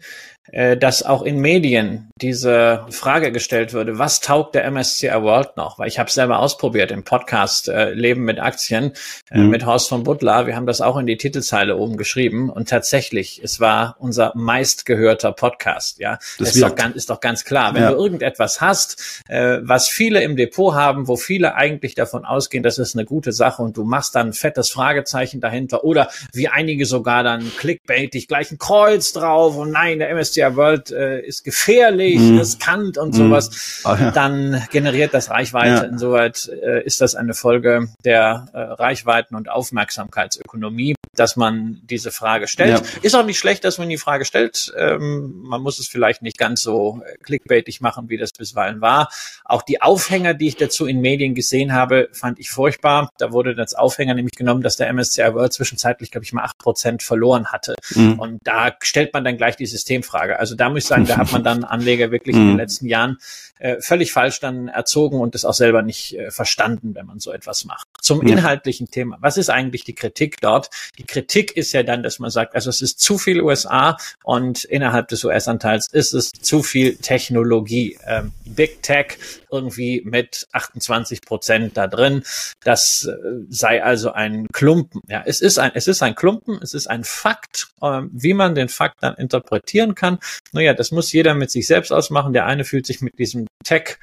dass 0.51 1.03
auch 1.03 1.23
in 1.23 1.39
Medien 1.39 2.09
diese 2.21 2.85
Frage 2.89 3.31
gestellt 3.31 3.73
würde, 3.73 3.97
was 3.97 4.19
taugt 4.19 4.55
der 4.55 4.69
MSCI 4.69 5.21
World 5.21 5.57
noch? 5.57 5.79
Weil 5.79 5.87
ich 5.87 5.99
habe 5.99 6.11
selber 6.11 6.39
ausprobiert 6.39 6.91
im 6.91 7.03
Podcast 7.03 7.67
äh, 7.69 7.93
Leben 7.93 8.23
mit 8.25 8.39
Aktien 8.39 8.93
äh, 9.31 9.39
mhm. 9.39 9.49
mit 9.49 9.65
Horst 9.65 9.89
von 9.89 10.03
Butler. 10.03 10.47
Wir 10.47 10.55
haben 10.55 10.65
das 10.65 10.81
auch 10.81 10.97
in 10.97 11.05
die 11.05 11.17
Titelzeile 11.17 11.77
oben 11.77 11.97
geschrieben 11.97 12.49
und 12.49 12.69
tatsächlich, 12.69 13.41
es 13.43 13.59
war 13.59 13.95
unser 13.99 14.33
meistgehörter 14.35 15.31
Podcast. 15.31 15.99
Ja, 15.99 16.19
das 16.37 16.55
ist 16.55 16.61
doch, 16.61 16.75
ganz, 16.75 16.95
ist 16.95 17.09
doch 17.09 17.19
ganz 17.19 17.45
klar. 17.45 17.73
Wenn 17.73 17.83
ja. 17.83 17.91
du 17.91 17.97
irgendetwas 17.97 18.61
hast, 18.61 19.23
äh, 19.27 19.59
was 19.61 19.87
viele 19.87 20.21
im 20.21 20.35
Depot 20.35 20.73
haben, 20.73 21.07
wo 21.07 21.15
viele 21.15 21.55
eigentlich 21.55 21.95
davon 21.95 22.25
ausgehen, 22.25 22.63
das 22.63 22.77
ist 22.77 22.95
eine 22.95 23.05
gute 23.05 23.31
Sache 23.31 23.61
und 23.61 23.77
du 23.77 23.83
machst 23.83 24.15
dann 24.15 24.27
ein 24.27 24.33
fettes 24.33 24.69
Fragezeichen 24.69 25.41
dahinter 25.41 25.83
oder 25.83 26.09
wie 26.33 26.47
einige 26.47 26.85
sogar 26.85 27.23
dann 27.23 27.51
clickbaitig 27.57 28.27
gleich 28.27 28.51
ein 28.51 28.57
Kreuz 28.57 29.13
drauf 29.13 29.55
und 29.55 29.71
nein, 29.71 29.99
der 29.99 30.13
MSCI 30.13 30.38
MSCI 30.39 30.55
World 30.55 30.91
äh, 30.91 31.21
ist 31.21 31.43
gefährlich, 31.43 32.19
mm. 32.19 32.37
riskant 32.37 32.97
und 32.97 33.13
sowas, 33.13 33.81
mm. 33.83 33.87
oh, 33.87 33.95
ja. 33.99 34.11
dann 34.11 34.63
generiert 34.71 35.13
das 35.13 35.29
Reichweite. 35.29 35.69
Ja. 35.69 35.81
Insoweit 35.83 36.49
äh, 36.63 36.83
ist 36.83 37.01
das 37.01 37.15
eine 37.15 37.33
Folge 37.33 37.87
der 38.05 38.47
äh, 38.53 38.59
Reichweiten- 38.59 39.35
und 39.35 39.49
Aufmerksamkeitsökonomie, 39.49 40.95
dass 41.19 41.35
man 41.35 41.81
diese 41.83 42.11
Frage 42.11 42.47
stellt. 42.47 42.79
Ja. 42.79 43.01
Ist 43.01 43.15
auch 43.15 43.25
nicht 43.25 43.39
schlecht, 43.39 43.63
dass 43.63 43.77
man 43.77 43.89
die 43.89 43.97
Frage 43.97 44.25
stellt. 44.25 44.71
Ähm, 44.77 45.41
man 45.43 45.61
muss 45.61 45.79
es 45.79 45.87
vielleicht 45.87 46.21
nicht 46.21 46.37
ganz 46.37 46.61
so 46.61 47.01
clickbaitig 47.23 47.81
machen, 47.81 48.09
wie 48.09 48.17
das 48.17 48.31
bisweilen 48.31 48.81
war. 48.81 49.09
Auch 49.45 49.61
die 49.61 49.81
Aufhänger, 49.81 50.33
die 50.33 50.47
ich 50.47 50.57
dazu 50.57 50.85
in 50.85 51.01
Medien 51.01 51.33
gesehen 51.33 51.73
habe, 51.73 52.09
fand 52.11 52.39
ich 52.39 52.49
furchtbar. 52.49 53.09
Da 53.17 53.31
wurde 53.31 53.55
als 53.57 53.73
Aufhänger 53.73 54.13
nämlich 54.13 54.35
genommen, 54.35 54.61
dass 54.61 54.77
der 54.77 54.91
MSCI 54.93 55.33
World 55.33 55.53
zwischenzeitlich, 55.53 56.11
glaube 56.11 56.23
ich, 56.23 56.33
mal 56.33 56.43
acht 56.43 56.57
Prozent 56.57 57.03
verloren 57.03 57.47
hatte. 57.47 57.75
Mm. 57.95 58.19
Und 58.19 58.39
da 58.43 58.75
stellt 58.81 59.13
man 59.13 59.23
dann 59.23 59.37
gleich 59.37 59.55
die 59.55 59.65
Systemfrage. 59.65 60.09
Frage. 60.09 60.39
Also 60.39 60.55
da 60.55 60.69
muss 60.69 60.83
ich 60.83 60.85
sagen, 60.85 61.05
da 61.05 61.17
hat 61.17 61.31
man 61.31 61.43
dann 61.43 61.63
Anleger 61.63 62.11
wirklich 62.11 62.35
in 62.35 62.41
den 62.41 62.51
mhm. 62.51 62.57
letzten 62.57 62.87
Jahren 62.87 63.17
äh, 63.59 63.79
völlig 63.81 64.11
falsch 64.11 64.39
dann 64.39 64.67
erzogen 64.67 65.19
und 65.19 65.35
das 65.35 65.45
auch 65.45 65.53
selber 65.53 65.81
nicht 65.81 66.17
äh, 66.17 66.31
verstanden, 66.31 66.95
wenn 66.95 67.05
man 67.05 67.19
so 67.19 67.31
etwas 67.31 67.65
macht. 67.65 67.87
Zum 68.01 68.21
inhaltlichen 68.21 68.89
Thema. 68.89 69.17
Was 69.21 69.37
ist 69.37 69.49
eigentlich 69.49 69.83
die 69.83 69.95
Kritik 69.95 70.41
dort? 70.41 70.69
Die 70.97 71.03
Kritik 71.09 71.57
ist 71.57 71.73
ja 71.73 71.81
dann, 71.81 72.03
dass 72.03 72.19
man 72.19 72.29
sagt, 72.29 72.53
also 72.53 72.69
es 72.69 72.81
ist 72.81 72.99
zu 72.99 73.17
viel 73.17 73.41
USA 73.41 73.97
und 74.23 74.63
innerhalb 74.63 75.07
des 75.07 75.23
US-Anteils 75.23 75.87
ist 75.91 76.13
es 76.13 76.31
zu 76.31 76.61
viel 76.61 76.97
Technologie. 76.97 77.97
Ähm, 78.05 78.31
Big 78.45 78.83
Tech 78.83 79.17
irgendwie 79.51 80.01
mit 80.05 80.47
28 80.51 81.21
Prozent 81.21 81.77
da 81.77 81.87
drin. 81.87 82.23
Das 82.63 83.09
äh, 83.09 83.15
sei 83.49 83.83
also 83.83 84.11
ein 84.11 84.47
Klumpen. 84.53 85.01
Ja, 85.07 85.23
es 85.25 85.41
ist 85.41 85.57
ein, 85.57 85.71
es 85.73 85.87
ist 85.87 86.03
ein 86.03 86.13
Klumpen, 86.13 86.59
es 86.61 86.73
ist 86.73 86.87
ein 86.87 87.03
Fakt. 87.03 87.69
Ähm, 87.81 88.11
wie 88.13 88.33
man 88.33 88.53
den 88.53 88.69
Fakt 88.69 88.97
dann 89.01 89.15
interpretieren 89.15 89.95
kann, 89.95 90.19
naja, 90.51 90.73
das 90.73 90.91
muss 90.91 91.11
jeder 91.11 91.33
mit 91.33 91.49
sich 91.49 91.65
selbst 91.65 91.91
ausmachen. 91.91 92.33
Der 92.33 92.45
eine 92.45 92.65
fühlt 92.65 92.85
sich 92.85 93.01
mit 93.01 93.17
diesem 93.17 93.47
Tech-Anteil 93.63 93.97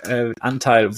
äh, 0.00 0.32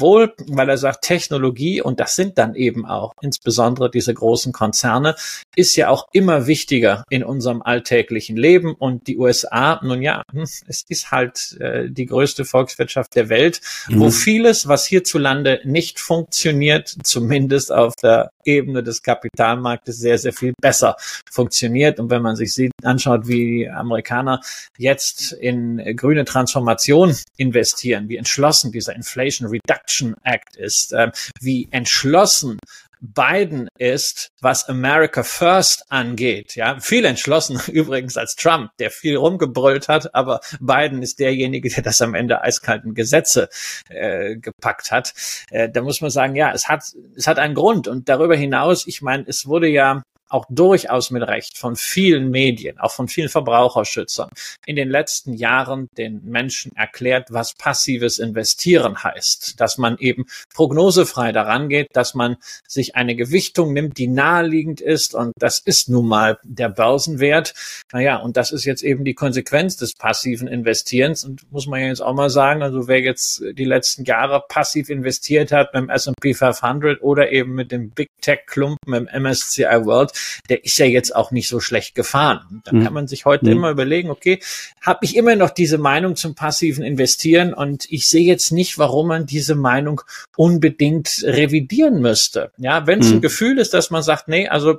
wohl, 0.01 0.35
weil 0.49 0.69
er 0.69 0.79
sagt, 0.79 1.05
Technologie, 1.05 1.83
und 1.83 2.01
das 2.01 2.17
sind 2.17 2.39
dann 2.39 2.55
eben 2.55 2.87
auch 2.87 3.13
insbesondere 3.21 3.91
diese 3.91 4.15
großen 4.15 4.53
Konzerne, 4.53 5.15
ist 5.57 5.77
ja 5.77 5.89
auch 5.89 6.09
immer 6.13 6.47
wichtiger 6.47 7.05
in 7.11 7.25
unserem 7.25 7.63
alltäglichen 7.63 8.37
Leben. 8.37 8.75
Und 8.75 9.07
die 9.07 9.19
USA, 9.19 9.81
nun 9.83 10.03
ja, 10.03 10.23
hm, 10.33 10.43
es 10.43 10.85
ist 10.89 11.11
halt 11.11 11.57
äh, 11.61 11.91
die 11.91 12.07
größte 12.07 12.45
Volkswirtschaft 12.45 13.15
der 13.15 13.29
Welt, 13.29 13.61
mhm. 13.89 14.01
wo 14.01 14.11
vieles, 14.11 14.69
was 14.69 14.87
hierzulande 14.87 15.61
nicht 15.65 16.01
funktioniert, 16.01 16.95
zumindest 17.03 17.73
auf 17.73 17.95
der 17.97 18.31
Ebene 18.45 18.83
des 18.83 19.03
Kapitalmarktes 19.03 19.99
sehr, 19.99 20.19
sehr 20.19 20.33
viel 20.33 20.53
besser 20.61 20.97
funktioniert. 21.31 22.01
Und 22.01 22.11
wenn 22.11 22.23
man 22.23 22.37
sich 22.37 22.55
sieht, 22.55 22.73
anschaut, 22.83 23.27
wie 23.27 23.59
die 23.59 23.71
Amerikaner 23.71 24.41
jetzt 24.79 25.33
in 25.33 25.97
grüne 25.97 26.25
Transformation 26.25 27.15
investieren, 27.37 28.09
wie 28.09 28.17
entschlossen 28.17 28.73
dieser 28.85 28.97
Inflation 28.97 29.49
Reduction 29.49 30.15
Act 30.25 30.57
ist, 30.57 30.93
äh, 30.93 31.11
wie 31.41 31.69
entschlossen 31.71 32.59
Biden 33.01 33.69
ist, 33.79 34.31
was 34.41 34.67
America 34.69 35.23
First 35.23 35.85
angeht. 35.91 36.55
Ja, 36.57 36.81
viel 36.81 37.05
entschlossen 37.05 37.61
übrigens 37.73 38.17
als 38.17 38.35
Trump, 38.35 38.71
der 38.79 38.91
viel 38.91 39.17
rumgebrüllt 39.17 39.89
hat, 39.89 40.15
aber 40.15 40.41
Biden 40.61 41.03
ist 41.03 41.19
derjenige, 41.19 41.69
der 41.69 41.83
das 41.83 42.01
am 42.01 42.15
Ende 42.15 42.41
eiskalten 42.41 42.95
Gesetze 42.95 43.49
äh, 43.91 44.37
gepackt 44.37 44.91
hat. 44.91 45.13
Äh, 45.51 45.69
da 45.69 45.83
muss 45.83 46.01
man 46.01 46.11
sagen, 46.11 46.35
ja, 46.35 46.53
es 46.53 46.69
hat 46.69 46.85
es 47.15 47.27
hat 47.27 47.39
einen 47.39 47.55
Grund 47.55 47.89
und 47.89 48.09
darüber 48.09 48.37
hinaus, 48.37 48.87
ich 48.87 49.03
meine, 49.03 49.25
es 49.27 49.47
wurde 49.47 49.69
ja 49.69 50.03
auch 50.35 50.47
durchaus 50.49 51.13
mit 51.13 51.23
Recht 51.23 51.57
von 51.57 51.77
vielen 51.77 52.31
Medien, 52.31 52.81
auch 52.81 52.91
von 52.91 53.07
vielen 53.07 53.29
Verbraucherschützern 53.29 54.31
in 54.67 54.75
den 54.75 54.91
letzten 54.91 55.35
Jahren 55.35 55.89
den 55.97 56.25
Menschen 56.25 56.75
erklärt, 56.75 57.29
was 57.31 57.55
passives 57.55 58.19
Investieren 58.19 59.03
heißt, 59.03 59.61
dass 59.61 59.79
man 59.79 59.97
eben 59.99 60.27
prognosefrei 60.53 61.31
daran 61.31 61.69
geht, 61.69 61.89
dass 61.93 62.15
man 62.15 62.37
sich 62.67 62.97
eine 62.97 63.15
Gewichtung 63.15 63.73
nimmt, 63.73 63.97
die 63.97 64.09
naheliegend 64.09 64.81
ist. 64.81 65.15
Und 65.15 65.33
das 65.39 65.61
ist 65.61 65.89
nun 65.89 66.09
mal 66.09 66.39
der 66.43 66.69
Börsenwert. 66.69 67.55
Naja, 67.93 68.17
und 68.17 68.37
das 68.37 68.51
ist 68.51 68.65
jetzt 68.65 68.83
eben 68.83 69.05
die 69.05 69.15
Konsequenz 69.15 69.77
des 69.77 69.95
passiven 69.95 70.49
Investierens. 70.49 71.23
Und 71.23 71.51
muss 71.53 71.69
man 71.69 71.81
jetzt 71.81 72.03
auch 72.03 72.15
mal 72.15 72.31
sagen, 72.31 72.63
also 72.63 72.89
wer 72.89 73.01
jetzt 73.01 73.41
die 73.53 73.65
letzten 73.65 74.05
Jahre 74.05 74.43
passiv 74.49 74.89
investiert 74.89 75.53
hat 75.53 75.71
beim 75.71 75.89
S&P 75.89 76.35
500 76.35 77.03
oder 77.03 77.31
eben 77.31 77.55
mit 77.55 77.71
dem 77.71 77.91
Big 77.91 78.09
Tech 78.21 78.47
Klumpen 78.47 78.95
im 78.95 79.23
MSCI 79.23 79.85
World, 79.85 80.13
der 80.49 80.65
ist 80.65 80.79
ja 80.79 80.87
jetzt 80.87 81.15
auch 81.15 81.31
nicht 81.31 81.49
so 81.49 81.61
schlecht 81.61 81.95
gefahren. 81.95 82.63
Dann 82.65 82.81
mhm. 82.81 82.85
kann 82.85 82.93
man 82.93 83.07
sich 83.07 83.25
heute 83.25 83.47
mhm. 83.47 83.53
immer 83.53 83.71
überlegen, 83.71 84.11
okay, 84.11 84.41
habe 84.81 85.05
ich 85.05 85.17
immer 85.17 85.37
noch 85.37 85.51
diese 85.51 85.79
Meinung 85.79 86.17
zum 86.17 86.35
passiven 86.35 86.85
Investieren 86.85 87.55
und 87.55 87.91
ich 87.91 88.09
sehe 88.09 88.27
jetzt 88.27 88.53
nicht, 88.53 88.79
warum 88.79 89.09
man 89.09 89.27
diese 89.27 89.55
Meinung 89.55 90.01
unbedingt 90.37 91.23
revidieren 91.25 92.01
müsste. 92.01 92.53
Ja, 92.57 92.87
wenn 92.87 93.01
es 93.01 93.09
mhm. 93.09 93.15
ein 93.15 93.21
Gefühl 93.23 93.59
ist, 93.59 93.75
dass 93.75 93.91
man 93.91 94.03
sagt, 94.03 94.29
nee, 94.29 94.49
also 94.49 94.79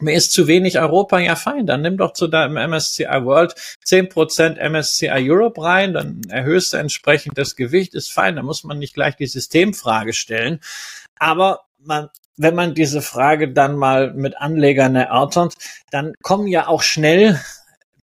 mir 0.00 0.14
ist 0.14 0.32
zu 0.32 0.46
wenig 0.46 0.78
Europa, 0.78 1.18
ja 1.18 1.36
fein, 1.36 1.66
dann 1.66 1.82
nimm 1.82 1.96
doch 1.96 2.12
zu 2.12 2.26
deinem 2.26 2.56
MSCI 2.70 3.24
World 3.24 3.54
10% 3.86 4.58
MSCI 4.68 5.30
Europe 5.30 5.62
rein, 5.62 5.92
dann 5.92 6.22
erhöhst 6.28 6.72
du 6.72 6.78
entsprechend 6.78 7.38
das 7.38 7.56
Gewicht, 7.56 7.94
ist 7.94 8.12
fein, 8.12 8.36
da 8.36 8.42
muss 8.42 8.64
man 8.64 8.78
nicht 8.78 8.94
gleich 8.94 9.16
die 9.16 9.26
Systemfrage 9.26 10.12
stellen. 10.12 10.60
Aber 11.18 11.60
man 11.84 12.08
wenn 12.36 12.54
man 12.54 12.74
diese 12.74 13.02
Frage 13.02 13.52
dann 13.52 13.76
mal 13.76 14.14
mit 14.14 14.38
Anlegern 14.38 14.96
erörtert, 14.96 15.54
dann 15.90 16.14
kommen 16.22 16.46
ja 16.46 16.66
auch 16.66 16.82
schnell 16.82 17.40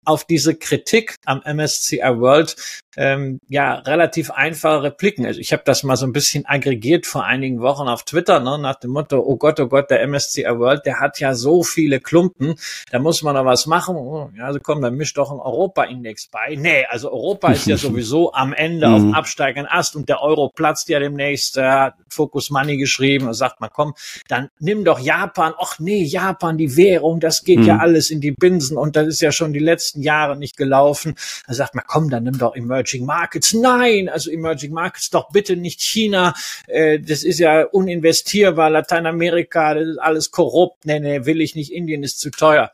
auf 0.05 0.25
diese 0.25 0.55
Kritik 0.55 1.17
am 1.25 1.43
MSCI 1.45 1.99
World 1.99 2.57
ähm, 2.97 3.41
ja 3.49 3.75
relativ 3.75 4.31
einfache 4.31 4.83
Repliken. 4.85 5.27
Also 5.27 5.41
ich 5.41 5.53
habe 5.53 5.63
das 5.65 5.83
mal 5.83 5.97
so 5.97 6.07
ein 6.07 6.13
bisschen 6.13 6.47
aggregiert 6.47 7.07
vor 7.07 7.25
einigen 7.25 7.61
Wochen 7.61 7.89
auf 7.89 8.05
Twitter, 8.05 8.41
ne, 8.41 8.59
nach 8.59 8.77
dem 8.77 8.93
Motto, 8.93 9.19
oh 9.19 9.37
Gott, 9.37 9.61
oh 9.61 9.67
Gott, 9.67 9.91
der 9.91 10.07
MSCI 10.07 10.45
World, 10.45 10.87
der 10.87 11.01
hat 11.01 11.19
ja 11.21 11.35
so 11.35 11.63
viele 11.63 12.01
Klumpen, 12.01 12.55
da 12.91 12.99
muss 12.99 13.23
man 13.23 13.35
doch 13.35 13.45
was 13.45 13.67
machen. 13.67 13.97
Oh, 13.97 14.31
ja, 14.37 14.45
also 14.45 14.61
komm, 14.63 14.81
dann 14.81 14.95
misch 14.95 15.15
doch 15.15 15.31
ein 15.31 15.39
Europa-Index 15.39 16.29
bei. 16.29 16.57
Nee, 16.57 16.85
also 16.89 17.11
Europa 17.11 17.53
ist 17.53 17.67
ja 17.67 17.77
sowieso 17.77 18.33
am 18.33 18.53
Ende 18.53 18.89
auf 18.89 19.03
mhm. 19.03 19.15
absteigenden 19.15 19.71
Ast 19.71 19.97
und 19.97 20.09
der 20.09 20.23
Euro 20.23 20.51
platzt 20.55 20.89
ja 20.89 20.99
demnächst, 20.99 21.57
hat 21.57 21.95
Focus 22.09 22.51
Money 22.51 22.77
geschrieben 22.77 23.27
und 23.27 23.35
sagt 23.35 23.61
man, 23.61 23.71
komm, 23.73 23.95
dann 24.29 24.49
nimm 24.59 24.85
doch 24.85 25.01
Japan. 25.01 25.53
Och 25.59 25.79
nee, 25.79 26.05
Japan, 26.05 26.57
die 26.59 26.77
Währung, 26.77 27.21
das 27.21 27.45
geht 27.45 27.61
mhm. 27.61 27.67
ja 27.67 27.79
alles 27.79 28.11
in 28.11 28.21
die 28.21 28.33
Binsen 28.33 28.77
und 28.77 28.97
das 28.97 29.09
ist 29.09 29.21
ja 29.21 29.33
schon 29.33 29.53
die 29.53 29.59
letzten 29.59 30.03
Jahre 30.03 30.37
nicht 30.37 30.57
gelaufen. 30.57 31.15
Da 31.47 31.55
sagt 31.55 31.75
man, 31.75 31.85
komm, 31.87 32.11
dann 32.11 32.25
nimm 32.25 32.39
doch 32.39 32.55
Emerging 32.55 32.84
Emerging 32.85 33.07
Markets. 33.07 33.55
Nein, 33.55 34.09
also 34.09 34.31
Emerging 34.31 34.73
Markets 34.73 35.11
doch 35.11 35.31
bitte 35.31 35.57
nicht 35.57 35.81
China. 35.81 36.35
Äh, 36.67 37.01
das 37.01 37.25
ist 37.25 37.39
ja 37.39 37.65
uninvestierbar. 37.65 38.71
Lateinamerika, 38.71 39.75
das 39.75 39.89
ist 39.89 39.99
alles 39.99 40.31
korrupt. 40.31 40.85
Nee, 40.85 41.01
nee, 41.01 41.25
will 41.25 41.41
ich 41.41 41.55
nicht. 41.55 41.73
Indien 41.73 42.03
ist 42.03 42.21
zu 42.21 42.31
teuer. 42.31 42.71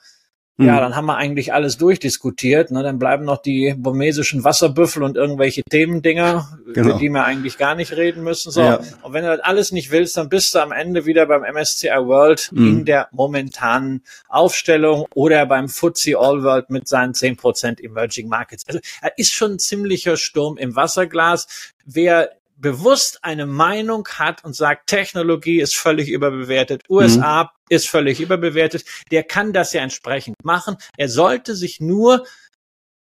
Ja, 0.60 0.74
mhm. 0.74 0.80
dann 0.80 0.96
haben 0.96 1.06
wir 1.06 1.16
eigentlich 1.16 1.52
alles 1.52 1.78
durchdiskutiert. 1.78 2.70
Ne? 2.70 2.82
Dann 2.82 2.98
bleiben 2.98 3.24
noch 3.24 3.40
die 3.40 3.74
burmesischen 3.76 4.44
Wasserbüffel 4.44 5.02
und 5.02 5.16
irgendwelche 5.16 5.62
Themendinger, 5.62 6.58
genau. 6.74 6.90
über 6.90 6.98
die 6.98 7.08
wir 7.08 7.24
eigentlich 7.24 7.56
gar 7.56 7.74
nicht 7.74 7.92
reden 7.92 8.22
müssen. 8.22 8.50
So. 8.50 8.60
Ja. 8.60 8.80
Und 9.02 9.12
wenn 9.12 9.24
du 9.24 9.36
das 9.36 9.40
alles 9.40 9.72
nicht 9.72 9.90
willst, 9.90 10.16
dann 10.16 10.28
bist 10.28 10.54
du 10.54 10.58
am 10.58 10.72
Ende 10.72 11.06
wieder 11.06 11.26
beim 11.26 11.42
MSCI 11.42 11.88
World 11.88 12.50
mhm. 12.52 12.68
in 12.68 12.84
der 12.84 13.08
momentanen 13.12 14.02
Aufstellung 14.28 15.06
oder 15.14 15.46
beim 15.46 15.68
FTSE 15.68 16.18
All 16.18 16.42
World 16.42 16.68
mit 16.68 16.88
seinen 16.88 17.14
10% 17.14 17.82
Emerging 17.82 18.28
Markets. 18.28 18.64
Also 18.66 18.80
er 19.00 19.16
ist 19.16 19.32
schon 19.32 19.52
ein 19.52 19.58
ziemlicher 19.58 20.16
Sturm 20.16 20.58
im 20.58 20.76
Wasserglas. 20.76 21.72
Wer 21.86 22.30
bewusst 22.60 23.20
eine 23.22 23.46
Meinung 23.46 24.06
hat 24.08 24.44
und 24.44 24.54
sagt, 24.54 24.88
Technologie 24.88 25.60
ist 25.60 25.76
völlig 25.76 26.08
überbewertet, 26.08 26.82
USA 26.88 27.44
mhm. 27.44 27.48
ist 27.68 27.88
völlig 27.88 28.20
überbewertet, 28.20 28.84
der 29.10 29.22
kann 29.22 29.52
das 29.52 29.72
ja 29.72 29.82
entsprechend 29.82 30.36
machen. 30.44 30.76
Er 30.96 31.08
sollte 31.08 31.54
sich 31.54 31.80
nur 31.80 32.26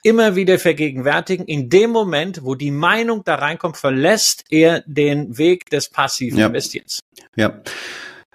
immer 0.04 0.36
wieder 0.36 0.60
vergegenwärtigen, 0.60 1.46
in 1.46 1.70
dem 1.70 1.92
Moment, 1.92 2.44
wo 2.44 2.56
die 2.56 2.72
Meinung 2.72 3.24
da 3.26 3.36
reinkommt, 3.36 3.78
verlässt 3.78 4.46
er 4.50 4.84
den 4.86 5.38
Weg 5.38 5.70
des 5.70 5.90
passiven 5.90 6.40
ja. 6.40 6.48
Investierens. 6.48 7.00
Ja. 7.36 7.62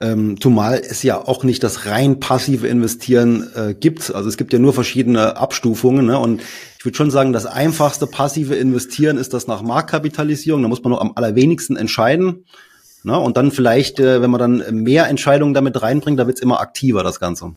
Ähm, 0.01 0.41
zumal 0.41 0.75
es 0.75 1.05
ja 1.05 1.19
auch 1.19 1.45
nicht 1.45 1.63
das 1.63 1.87
rein 1.87 2.19
passive 2.19 2.67
Investieren 2.67 3.49
äh, 3.55 3.75
gibt. 3.75 4.13
Also 4.13 4.29
es 4.29 4.37
gibt 4.37 4.53
ja 4.53 4.59
nur 4.59 4.73
verschiedene 4.73 5.37
Abstufungen. 5.37 6.07
Ne? 6.07 6.19
Und 6.19 6.43
ich 6.79 6.85
würde 6.85 6.97
schon 6.97 7.13
sagen, 7.13 7.33
das 7.33 7.47
einfachste 7.47 8.07
passive 8.09 8.57
Investieren 8.57 9.19
ist 9.19 9.35
das 9.35 9.47
nach 9.47 9.63
Marktkapitalisierung. 9.63 10.63
Da 10.63 10.69
muss 10.69 10.83
man 10.83 10.91
nur 10.91 11.01
am 11.01 11.13
allerwenigsten 11.15 11.77
entscheiden. 11.77 12.45
Ne? 13.05 13.17
Und 13.19 13.37
dann 13.37 13.53
vielleicht, 13.53 14.01
äh, 14.01 14.21
wenn 14.21 14.31
man 14.31 14.41
dann 14.41 14.83
mehr 14.83 15.07
Entscheidungen 15.09 15.55
damit 15.55 15.81
reinbringt, 15.81 16.19
da 16.19 16.27
wird's 16.27 16.43
immer 16.43 16.61
aktiver, 16.61 17.05
das 17.05 17.21
Ganze. 17.21 17.55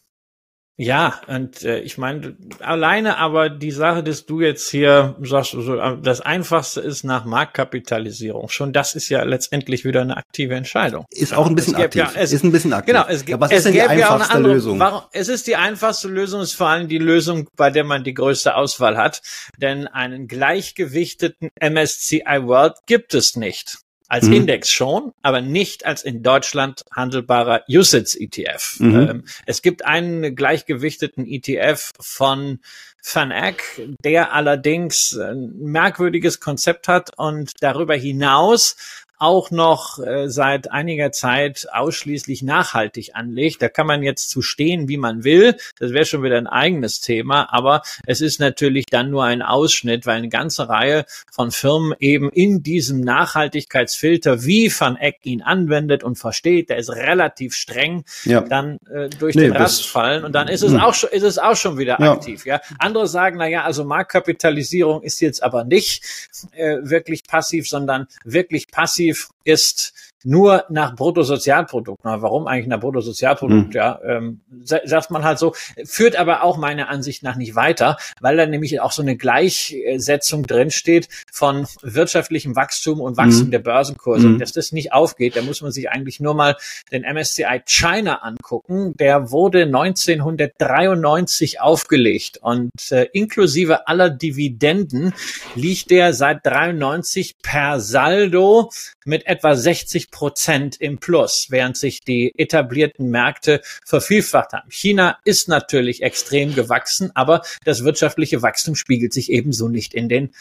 Ja, 0.80 1.22
und 1.26 1.64
äh, 1.64 1.80
ich 1.80 1.98
meine, 1.98 2.38
alleine 2.60 3.18
aber 3.18 3.50
die 3.50 3.72
Sache, 3.72 4.04
dass 4.04 4.28
du 4.28 4.42
jetzt 4.42 4.70
hier 4.70 5.16
sagst, 5.22 5.52
so, 5.52 5.76
äh, 5.76 5.98
das 6.00 6.22
Einfachste 6.22 6.82
ist 6.82 7.04
nach 7.04 7.26
Marktkapitalisierung. 7.26 8.48
Schon 8.50 8.74
das 8.74 8.94
ist 8.94 9.10
ja 9.10 9.24
letztendlich 9.24 9.86
wieder 9.86 10.02
eine 10.02 10.18
aktive 10.18 10.54
Entscheidung. 10.54 11.08
Ist 11.10 11.34
auch 11.34 11.48
ein 11.48 11.56
bisschen 11.56 11.76
aktiv. 11.78 12.04
Ja, 12.04 12.12
es, 12.14 12.32
ist 12.32 12.44
ein 12.44 12.52
bisschen 12.52 12.74
aktiv. 12.74 12.94
Genau, 12.94 13.08
es, 13.08 13.26
ja, 13.28 13.40
was 13.40 13.50
es 13.50 13.58
ist 13.58 13.66
denn 13.66 13.74
die 13.74 13.82
einfachste 13.82 14.36
andere, 14.36 14.54
Lösung? 14.54 14.80
Warum, 14.80 15.02
es 15.14 15.30
ist 15.30 15.48
die 15.48 15.56
einfachste 15.56 16.10
Lösung, 16.10 16.42
ist 16.42 16.54
vor 16.54 16.68
allem 16.68 16.88
die 16.88 17.00
Lösung, 17.00 17.50
bei 17.56 17.72
der 17.72 17.84
man 17.84 18.04
die 18.04 18.14
größte 18.14 18.56
Auswahl 18.56 18.98
hat. 18.98 19.24
Denn 19.58 19.88
einen 19.88 20.28
gleichgewichteten 20.28 21.50
MSCI 21.60 22.44
World 22.44 22.76
gibt 22.86 23.16
es 23.16 23.36
nicht. 23.36 23.80
Als 24.08 24.26
mhm. 24.26 24.34
Index 24.34 24.72
schon, 24.72 25.12
aber 25.22 25.42
nicht 25.42 25.86
als 25.86 26.04
in 26.04 26.24
Deutschland 26.24 26.86
handelbarer 26.96 27.64
USITS-ETF. 27.68 28.80
Mhm. 28.80 28.96
Ähm, 28.96 29.24
es 29.46 29.62
gibt 29.62 29.86
einen 29.86 30.36
gleichgewichteten 30.36 31.26
ETF 31.26 31.92
von 32.00 32.60
Van 33.04 33.32
Eck, 33.32 33.82
der 34.04 34.34
allerdings 34.34 35.18
ein 35.18 35.54
merkwürdiges 35.58 36.40
Konzept 36.40 36.88
hat 36.88 37.18
und 37.18 37.52
darüber 37.62 37.96
hinaus 37.96 38.76
auch 39.20 39.50
noch 39.52 40.00
äh, 40.00 40.30
seit 40.30 40.72
einiger 40.72 41.12
Zeit 41.12 41.68
ausschließlich 41.72 42.44
nachhaltig 42.44 43.12
anlegt. 43.14 43.62
Da 43.62 43.70
kann 43.70 43.88
man 43.88 44.04
jetzt 44.04 44.30
zu 44.30 44.42
stehen, 44.42 44.88
wie 44.88 44.98
man 44.98 45.24
will. 45.24 45.56
Das 45.80 45.92
wäre 45.92 46.06
schon 46.06 46.24
wieder 46.24 46.38
ein 46.38 46.48
eigenes 46.48 47.02
Thema, 47.02 47.52
aber 47.52 47.82
es 48.06 48.22
ist 48.22 48.40
natürlich 48.40 48.86
dann 48.86 49.10
nur 49.10 49.24
ein 49.24 49.42
Ausschnitt, 49.42 50.06
weil 50.06 50.18
eine 50.18 50.30
ganze 50.30 50.70
Reihe 50.70 51.06
von 51.32 51.52
Firmen 51.52 51.96
eben 52.00 52.30
in 52.30 52.62
diesem 52.62 53.02
Nachhaltigkeitsfilter, 53.02 54.46
wie 54.46 54.72
Van 54.72 54.98
Eck 54.98 55.20
ihn 55.24 55.42
anwendet 55.42 56.04
und 56.04 56.18
versteht, 56.18 56.70
der 56.70 56.78
ist 56.78 56.90
relativ 56.90 57.56
streng, 57.56 58.04
ja. 58.24 58.42
dann 58.42 58.78
äh, 58.94 59.10
durch 59.10 59.36
nee, 59.36 59.44
den 59.44 59.56
Rast 59.56 59.88
fallen 59.88 60.26
und 60.26 60.34
dann 60.34 60.48
ist 60.48 60.62
es 60.62 60.74
hm. 60.74 60.80
auch 60.80 60.94
schon, 60.94 61.10
ist 61.10 61.24
es 61.24 61.40
auch 61.40 61.56
schon 61.56 61.78
wieder 61.78 61.98
ja. 62.00 62.12
aktiv. 62.14 62.46
Ja, 62.46 62.62
andere 62.78 63.08
sagen, 63.08 63.38
na 63.38 63.48
ja, 63.48 63.64
also 63.64 63.84
Marktkapitalisierung 63.84 65.02
ist 65.02 65.22
jetzt 65.22 65.42
aber 65.42 65.64
nicht 65.64 66.04
äh, 66.52 66.78
wirklich 66.82 67.24
passiv, 67.24 67.68
sondern 67.68 68.08
wirklich 68.24 68.68
passiv 68.68 69.07
Objektiv 69.08 69.30
ist 69.44 69.94
nur 70.24 70.66
nach 70.70 70.96
Bruttosozialprodukt. 70.96 72.02
Na, 72.04 72.22
warum 72.22 72.48
eigentlich 72.48 72.68
nach 72.68 72.80
Bruttosozialprodukt? 72.80 73.68
Mhm. 73.68 73.72
Ja, 73.72 74.00
ähm, 74.04 74.42
sagt 74.64 75.12
man 75.12 75.24
halt 75.24 75.40
so, 75.40 75.54
führt 75.86 76.16
aber 76.16 76.44
auch 76.44 76.58
meiner 76.58 76.90
Ansicht 76.90 77.24
nach 77.24 77.36
nicht 77.36 77.56
weiter, 77.56 77.98
weil 78.20 78.36
da 78.38 78.46
nämlich 78.46 78.80
auch 78.82 78.92
so 78.92 79.02
eine 79.02 79.16
Gleichsetzung 79.16 80.44
drinsteht 80.46 81.08
von 81.32 81.68
wirtschaftlichem 81.82 82.56
Wachstum 82.56 83.00
und 83.00 83.18
Wachstum 83.18 83.48
mhm. 83.48 83.52
der 83.52 83.60
Börsenkurse. 83.60 84.28
Mhm. 84.28 84.40
Dass 84.40 84.52
das 84.52 84.72
nicht 84.72 84.94
aufgeht, 84.94 85.36
da 85.36 85.42
muss 85.42 85.62
man 85.62 85.72
sich 85.72 85.90
eigentlich 85.90 86.20
nur 86.20 86.34
mal 86.34 86.56
den 86.92 87.04
MSCI 87.04 87.62
China 87.66 88.16
angucken. 88.24 88.94
Der 88.98 89.32
wurde 89.32 89.64
1993 89.64 91.62
aufgelegt 91.62 92.40
und 92.42 92.72
äh, 92.92 93.08
inklusive 93.14 93.88
aller 93.88 94.10
Dividenden 94.10 95.14
liegt 95.56 95.92
der 95.92 96.14
seit 96.14 96.46
93 96.46 97.38
per 97.42 97.80
Saldo 97.80 98.72
mit 99.06 99.26
etwa 99.28 99.56
60 99.56 100.07
Prozent 100.12 100.80
im 100.80 101.00
Plus, 101.00 101.48
während 101.50 101.78
sich 101.78 102.02
die 102.02 102.34
etablierten 102.38 103.10
Märkte 103.10 103.62
vervielfacht 103.86 104.54
haben. 104.54 104.70
China 104.70 105.18
ist 105.24 105.48
natürlich 105.48 106.02
extrem 106.02 106.56
gewachsen, 106.56 107.12
aber 107.14 107.42
das 107.66 107.84
wirtschaftliche 107.84 108.42
Wachstum 108.42 108.76
spiegelt 108.76 109.14
sich 109.14 109.32
ebenso 109.32 109.68
nicht 109.68 109.94
in 109.94 110.10
den 110.10 110.32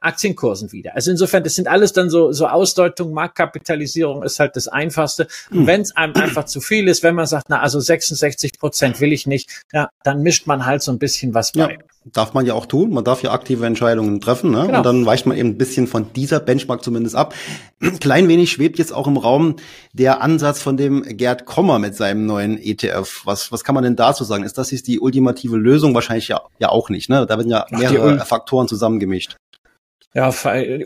Aktienkursen 0.00 0.72
wieder. 0.72 0.94
Also 0.94 1.10
insofern, 1.10 1.42
das 1.42 1.54
sind 1.54 1.68
alles 1.68 1.92
dann 1.92 2.10
so, 2.10 2.32
so 2.32 2.46
Ausdeutungen, 2.46 3.14
Marktkapitalisierung 3.14 4.22
ist 4.22 4.38
halt 4.38 4.56
das 4.56 4.68
Einfachste. 4.68 5.26
Und 5.50 5.60
hm. 5.60 5.66
wenn 5.66 5.80
es 5.80 5.96
einem 5.96 6.14
einfach 6.14 6.44
zu 6.44 6.60
viel 6.60 6.88
ist, 6.88 7.02
wenn 7.02 7.14
man 7.14 7.26
sagt, 7.26 7.46
na, 7.48 7.60
also 7.60 7.80
66 7.80 8.58
Prozent 8.58 9.00
will 9.00 9.12
ich 9.12 9.26
nicht, 9.26 9.64
ja, 9.72 9.88
dann 10.04 10.22
mischt 10.22 10.46
man 10.46 10.66
halt 10.66 10.82
so 10.82 10.92
ein 10.92 10.98
bisschen 10.98 11.34
was 11.34 11.52
bei. 11.52 11.72
Ja, 11.72 11.78
darf 12.12 12.34
man 12.34 12.46
ja 12.46 12.54
auch 12.54 12.66
tun. 12.66 12.90
Man 12.92 13.04
darf 13.04 13.22
ja 13.22 13.32
aktive 13.32 13.66
Entscheidungen 13.66 14.20
treffen, 14.20 14.50
ne? 14.50 14.66
Genau. 14.66 14.78
Und 14.78 14.86
dann 14.86 15.06
weicht 15.06 15.26
man 15.26 15.36
eben 15.36 15.50
ein 15.50 15.58
bisschen 15.58 15.86
von 15.86 16.12
dieser 16.14 16.40
Benchmark 16.40 16.82
zumindest 16.84 17.16
ab. 17.16 17.34
Klein 18.00 18.28
wenig 18.28 18.52
schwebt 18.52 18.78
jetzt 18.78 18.92
auch 18.92 19.06
im 19.06 19.16
Raum 19.16 19.56
der 19.92 20.22
Ansatz 20.22 20.62
von 20.62 20.76
dem 20.76 21.02
Gerd 21.02 21.46
Kommer 21.46 21.78
mit 21.78 21.96
seinem 21.96 22.26
neuen 22.26 22.58
ETF. 22.58 23.22
Was, 23.24 23.50
was 23.50 23.64
kann 23.64 23.74
man 23.74 23.84
denn 23.84 23.96
dazu 23.96 24.24
sagen? 24.24 24.44
Ist 24.44 24.58
das 24.58 24.70
jetzt 24.70 24.86
die 24.86 25.00
ultimative 25.00 25.56
Lösung? 25.56 25.94
Wahrscheinlich 25.94 26.28
ja, 26.28 26.42
ja 26.58 26.68
auch 26.68 26.90
nicht, 26.90 27.08
ne? 27.10 27.26
Da 27.26 27.36
werden 27.38 27.50
ja 27.50 27.66
mehrere 27.70 28.18
Ach, 28.20 28.26
Faktoren 28.26 28.68
zusammengemischt. 28.68 29.36
Ja, 30.14 30.32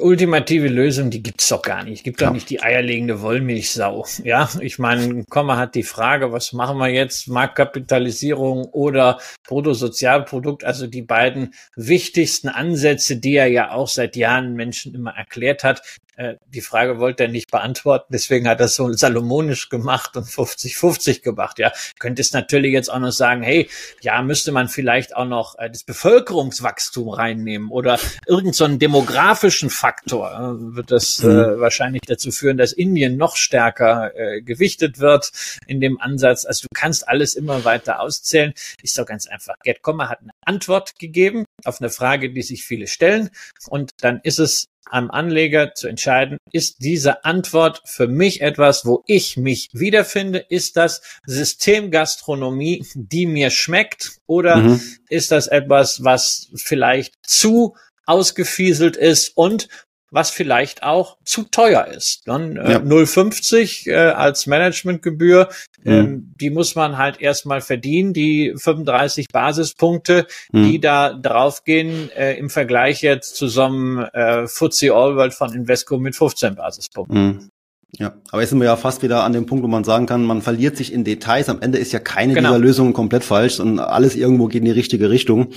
ultimative 0.01 0.67
Lösung, 0.67 1.11
die 1.11 1.23
gibt's 1.23 1.49
doch 1.49 1.63
gar 1.63 1.85
nicht. 1.85 2.03
Gibt 2.03 2.21
doch 2.21 2.33
nicht 2.33 2.51
die 2.51 2.63
eierlegende 2.63 3.23
Wollmilchsau. 3.23 4.05
Ja, 4.25 4.49
ich 4.59 4.81
meine, 4.81 5.25
Komma 5.27 5.57
hat 5.57 5.77
die 5.77 5.85
Frage, 5.85 6.33
was 6.33 6.53
machen 6.53 6.79
wir 6.79 6.89
jetzt? 6.89 7.29
Marktkapitalisierung 7.29 8.65
oder 8.65 9.21
Bruttosozialprodukt, 9.47 10.65
also 10.65 10.89
die 10.89 11.03
beiden 11.03 11.55
wichtigsten 11.77 12.49
Ansätze, 12.49 13.19
die 13.19 13.37
er 13.37 13.47
ja 13.47 13.71
auch 13.71 13.87
seit 13.87 14.17
Jahren 14.17 14.55
Menschen 14.55 14.97
immer 14.97 15.13
erklärt 15.13 15.63
hat. 15.63 15.83
Äh, 16.17 16.35
die 16.47 16.61
Frage 16.61 16.99
wollte 16.99 17.25
er 17.25 17.29
nicht 17.29 17.51
beantworten, 17.51 18.13
deswegen 18.13 18.49
hat 18.49 18.61
er 18.61 18.67
es 18.67 18.75
so 18.75 18.93
salomonisch 18.93 19.69
gemacht 19.69 20.17
und 20.17 20.27
50-50 20.27 21.23
gemacht. 21.23 21.59
Ja, 21.59 21.73
könnte 21.99 22.23
es 22.23 22.33
natürlich 22.33 22.73
jetzt 22.73 22.91
auch 22.91 22.99
noch 22.99 23.13
sagen, 23.13 23.43
hey, 23.43 23.69
ja, 24.01 24.23
müsste 24.23 24.53
man 24.53 24.69
vielleicht 24.69 25.17
auch 25.17 25.27
noch 25.27 25.59
äh, 25.59 25.71
das 25.71 25.85
Bevölkerungswachstum 25.85 27.09
reinnehmen 27.09 27.71
oder 27.71 27.99
irgendeinen 28.27 28.53
so 28.53 28.69
Demograf 28.81 29.11
demografischen 29.11 29.71
Faktor 29.71 30.31
äh, 30.33 30.77
wird 30.77 30.91
das 30.91 31.23
äh, 31.23 31.27
mhm. 31.27 31.61
wahrscheinlich 31.61 32.03
dazu 32.07 32.31
führen, 32.31 32.57
dass 32.57 32.73
Indien 32.73 33.17
noch 33.17 33.37
stärker 33.37 34.13
äh, 34.15 34.43
gewichtet 34.43 34.99
wird 34.99 35.33
in 35.67 35.81
dem 35.81 36.01
Ansatz. 36.01 36.45
Also 36.45 36.63
du 36.63 36.69
kannst 36.75 37.09
alles 37.09 37.35
immer 37.35 37.65
weiter 37.65 38.01
auszählen. 38.01 38.53
Ist 38.83 38.99
doch 38.99 39.07
ganz 39.07 39.27
einfach. 39.27 39.55
Gerd 39.63 39.83
Kommer 39.83 40.09
hat 40.09 40.21
eine 40.21 40.33
Antwort 40.45 40.99
gegeben 40.99 41.45
auf 41.65 41.81
eine 41.81 41.91
Frage, 41.91 42.33
die 42.33 42.43
sich 42.43 42.65
viele 42.65 42.87
stellen. 42.87 43.31
Und 43.69 43.91
dann 44.01 44.21
ist 44.23 44.39
es 44.39 44.67
am 44.91 45.11
Anleger 45.11 45.75
zu 45.75 45.89
entscheiden, 45.89 46.39
ist 46.53 46.83
diese 46.83 47.25
Antwort 47.25 47.83
für 47.85 48.09
mich 48.09 48.41
etwas, 48.41 48.85
wo 48.85 49.03
ich 49.07 49.37
mich 49.37 49.69
wiederfinde? 49.73 50.39
Ist 50.39 50.77
das 50.77 51.03
Systemgastronomie, 51.27 52.87
die 52.95 53.27
mir 53.27 53.51
schmeckt? 53.51 54.19
Oder 54.27 54.57
mhm. 54.57 54.81
ist 55.09 55.31
das 55.31 55.47
etwas, 55.47 56.05
was 56.05 56.51
vielleicht 56.57 57.15
zu 57.23 57.77
ausgefieselt 58.07 58.97
ist 58.97 59.37
und 59.37 59.69
was 60.11 60.31
vielleicht 60.31 60.83
auch 60.83 61.17
zu 61.25 61.45
teuer 61.45 61.87
ist. 61.87 62.23
Dann 62.27 62.57
äh, 62.57 62.73
ja. 62.73 62.79
0,50 62.79 63.91
äh, 63.91 63.95
als 63.95 64.47
Managementgebühr, 64.47 65.49
mhm. 65.83 65.93
ähm, 65.93 66.35
die 66.41 66.51
muss 66.51 66.75
man 66.75 66.99
halt 66.99 67.21
erstmal 67.21 67.61
verdienen, 67.61 68.13
die 68.13 68.55
35 68.57 69.29
Basispunkte, 69.33 70.27
mhm. 70.53 70.65
die 70.65 70.81
da 70.81 71.13
draufgehen 71.13 72.11
äh, 72.11 72.35
im 72.35 72.51
Vergleich 72.51 73.03
jetzt 73.03 73.37
zu 73.37 73.49
so 73.49 73.63
einem 73.63 74.07
äh, 74.13 74.47
FTSE 74.47 74.93
All 74.93 75.17
World 75.17 75.35
von 75.35 75.53
Invesco 75.53 75.99
mit 75.99 76.17
15 76.17 76.57
Basispunkten. 76.57 77.27
Mhm. 77.27 77.51
Ja, 77.99 78.15
aber 78.31 78.41
jetzt 78.41 78.51
sind 78.51 78.61
wir 78.61 78.67
ja 78.67 78.77
fast 78.77 79.03
wieder 79.03 79.25
an 79.25 79.33
dem 79.33 79.47
Punkt, 79.47 79.65
wo 79.65 79.69
man 79.69 79.83
sagen 79.83 80.07
kann, 80.07 80.25
man 80.25 80.43
verliert 80.43 80.77
sich 80.77 80.93
in 80.93 81.03
Details. 81.03 81.49
Am 81.49 81.61
Ende 81.61 81.79
ist 81.79 81.93
ja 81.93 81.99
keine 81.99 82.35
genau. 82.35 82.51
dieser 82.51 82.61
Lösungen 82.61 82.93
komplett 82.93 83.25
falsch 83.25 83.59
und 83.59 83.81
alles 83.81 84.15
irgendwo 84.15 84.47
geht 84.47 84.61
in 84.61 84.67
die 84.67 84.71
richtige 84.71 85.11
Richtung. 85.11 85.49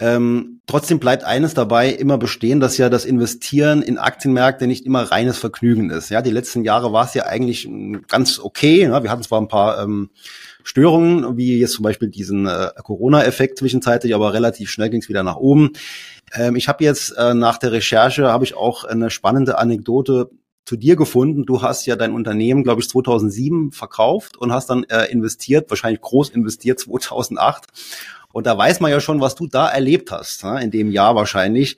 Ähm, 0.00 0.62
trotzdem 0.66 0.98
bleibt 0.98 1.24
eines 1.24 1.52
dabei 1.52 1.90
immer 1.90 2.16
bestehen, 2.16 2.58
dass 2.58 2.78
ja 2.78 2.88
das 2.88 3.04
Investieren 3.04 3.82
in 3.82 3.98
Aktienmärkte 3.98 4.66
nicht 4.66 4.86
immer 4.86 5.02
reines 5.02 5.36
Vergnügen 5.36 5.90
ist. 5.90 6.08
Ja, 6.08 6.22
die 6.22 6.30
letzten 6.30 6.64
Jahre 6.64 6.92
war 6.92 7.04
es 7.04 7.12
ja 7.12 7.26
eigentlich 7.26 7.68
ganz 8.08 8.38
okay. 8.38 8.88
Ne? 8.88 9.02
Wir 9.02 9.10
hatten 9.10 9.22
zwar 9.22 9.40
ein 9.40 9.48
paar 9.48 9.82
ähm, 9.82 10.08
Störungen, 10.64 11.36
wie 11.36 11.58
jetzt 11.58 11.74
zum 11.74 11.82
Beispiel 11.82 12.08
diesen 12.08 12.46
äh, 12.46 12.70
Corona-Effekt 12.82 13.58
zwischenzeitlich, 13.58 14.14
aber 14.14 14.32
relativ 14.32 14.70
schnell 14.70 14.88
ging 14.88 15.02
es 15.02 15.10
wieder 15.10 15.22
nach 15.22 15.36
oben. 15.36 15.72
Ähm, 16.32 16.56
ich 16.56 16.68
habe 16.68 16.82
jetzt 16.82 17.10
äh, 17.18 17.34
nach 17.34 17.58
der 17.58 17.72
Recherche 17.72 18.28
habe 18.28 18.44
ich 18.44 18.56
auch 18.56 18.84
eine 18.84 19.10
spannende 19.10 19.58
Anekdote 19.58 20.30
zu 20.64 20.76
dir 20.76 20.96
gefunden. 20.96 21.44
Du 21.44 21.60
hast 21.60 21.84
ja 21.84 21.96
dein 21.96 22.12
Unternehmen, 22.12 22.62
glaube 22.62 22.80
ich, 22.80 22.88
2007 22.88 23.72
verkauft 23.72 24.38
und 24.38 24.52
hast 24.52 24.70
dann 24.70 24.84
äh, 24.84 25.10
investiert, 25.10 25.68
wahrscheinlich 25.68 26.00
groß 26.00 26.30
investiert 26.30 26.78
2008 26.78 27.66
und 28.32 28.46
da 28.46 28.56
weiß 28.56 28.80
man 28.80 28.90
ja 28.90 29.00
schon, 29.00 29.20
was 29.20 29.34
du 29.34 29.46
da 29.46 29.68
erlebt 29.68 30.10
hast, 30.10 30.44
in 30.44 30.70
dem 30.70 30.90
Jahr 30.90 31.14
wahrscheinlich. 31.14 31.76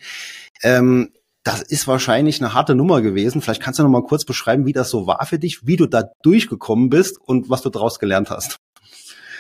Ähm, 0.62 1.12
das 1.44 1.62
ist 1.62 1.88
wahrscheinlich 1.88 2.40
eine 2.40 2.54
harte 2.54 2.74
Nummer 2.74 3.02
gewesen. 3.02 3.42
Vielleicht 3.42 3.62
kannst 3.62 3.78
du 3.78 3.82
noch 3.82 3.90
mal 3.90 4.04
kurz 4.04 4.24
beschreiben, 4.24 4.64
wie 4.64 4.72
das 4.72 4.90
so 4.90 5.06
war 5.06 5.26
für 5.26 5.38
dich, 5.38 5.66
wie 5.66 5.76
du 5.76 5.86
da 5.86 6.04
durchgekommen 6.22 6.88
bist 6.88 7.18
und 7.18 7.50
was 7.50 7.62
du 7.62 7.70
daraus 7.70 7.98
gelernt 7.98 8.30
hast. 8.30 8.58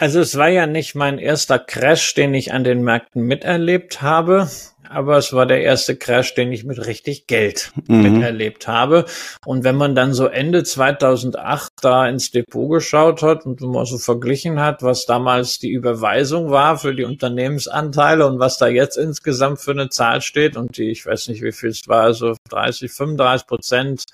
Also 0.00 0.18
es 0.18 0.36
war 0.36 0.48
ja 0.48 0.66
nicht 0.66 0.96
mein 0.96 1.18
erster 1.18 1.60
Crash, 1.60 2.14
den 2.14 2.34
ich 2.34 2.52
an 2.52 2.64
den 2.64 2.82
Märkten 2.82 3.22
miterlebt 3.22 4.02
habe 4.02 4.50
aber 4.92 5.18
es 5.18 5.32
war 5.32 5.46
der 5.46 5.62
erste 5.62 5.96
Crash, 5.96 6.34
den 6.34 6.52
ich 6.52 6.64
mit 6.64 6.86
richtig 6.86 7.26
Geld 7.26 7.72
mhm. 7.86 8.14
miterlebt 8.14 8.68
habe. 8.68 9.04
Und 9.44 9.64
wenn 9.64 9.76
man 9.76 9.94
dann 9.94 10.14
so 10.14 10.26
Ende 10.26 10.64
2008 10.64 11.72
da 11.80 12.08
ins 12.08 12.30
Depot 12.30 12.70
geschaut 12.70 13.22
hat 13.22 13.46
und 13.46 13.60
mal 13.60 13.86
so 13.86 13.98
verglichen 13.98 14.60
hat, 14.60 14.82
was 14.82 15.06
damals 15.06 15.58
die 15.58 15.70
Überweisung 15.70 16.50
war 16.50 16.78
für 16.78 16.94
die 16.94 17.04
Unternehmensanteile 17.04 18.26
und 18.26 18.38
was 18.38 18.58
da 18.58 18.68
jetzt 18.68 18.96
insgesamt 18.96 19.60
für 19.60 19.72
eine 19.72 19.88
Zahl 19.88 20.20
steht 20.20 20.56
und 20.56 20.76
die, 20.76 20.90
ich 20.90 21.06
weiß 21.06 21.28
nicht, 21.28 21.42
wie 21.42 21.52
viel 21.52 21.70
es 21.70 21.88
war, 21.88 22.14
so 22.14 22.34
30, 22.50 22.92
35 22.92 23.46
Prozent 23.46 24.04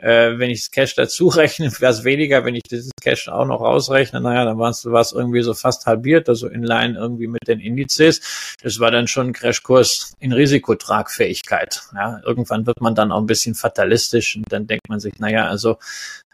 äh, 0.00 0.38
wenn 0.38 0.50
ich 0.50 0.60
das 0.60 0.70
Cash 0.70 0.94
dazu 0.94 1.28
rechne, 1.28 1.70
wäre 1.80 1.92
es 1.92 2.04
weniger. 2.04 2.44
Wenn 2.44 2.54
ich 2.54 2.62
dieses 2.64 2.90
Cash 3.00 3.28
auch 3.28 3.46
noch 3.46 3.60
rausrechne, 3.60 4.20
naja, 4.20 4.44
dann 4.44 4.58
war 4.58 4.70
es 4.70 5.12
irgendwie 5.12 5.42
so 5.42 5.54
fast 5.54 5.86
halbiert, 5.86 6.28
also 6.28 6.48
in 6.48 6.62
line 6.62 6.98
irgendwie 6.98 7.26
mit 7.26 7.48
den 7.48 7.60
Indizes. 7.60 8.56
Das 8.62 8.78
war 8.80 8.90
dann 8.90 9.08
schon 9.08 9.28
ein 9.28 9.32
Crashkurs 9.32 10.14
in 10.18 10.32
Risikotragfähigkeit. 10.32 11.82
Ja, 11.94 12.20
irgendwann 12.24 12.66
wird 12.66 12.80
man 12.80 12.94
dann 12.94 13.12
auch 13.12 13.20
ein 13.20 13.26
bisschen 13.26 13.54
fatalistisch 13.54 14.36
und 14.36 14.44
dann 14.50 14.66
denkt 14.66 14.88
man 14.88 15.00
sich, 15.00 15.18
naja, 15.18 15.46
also 15.46 15.78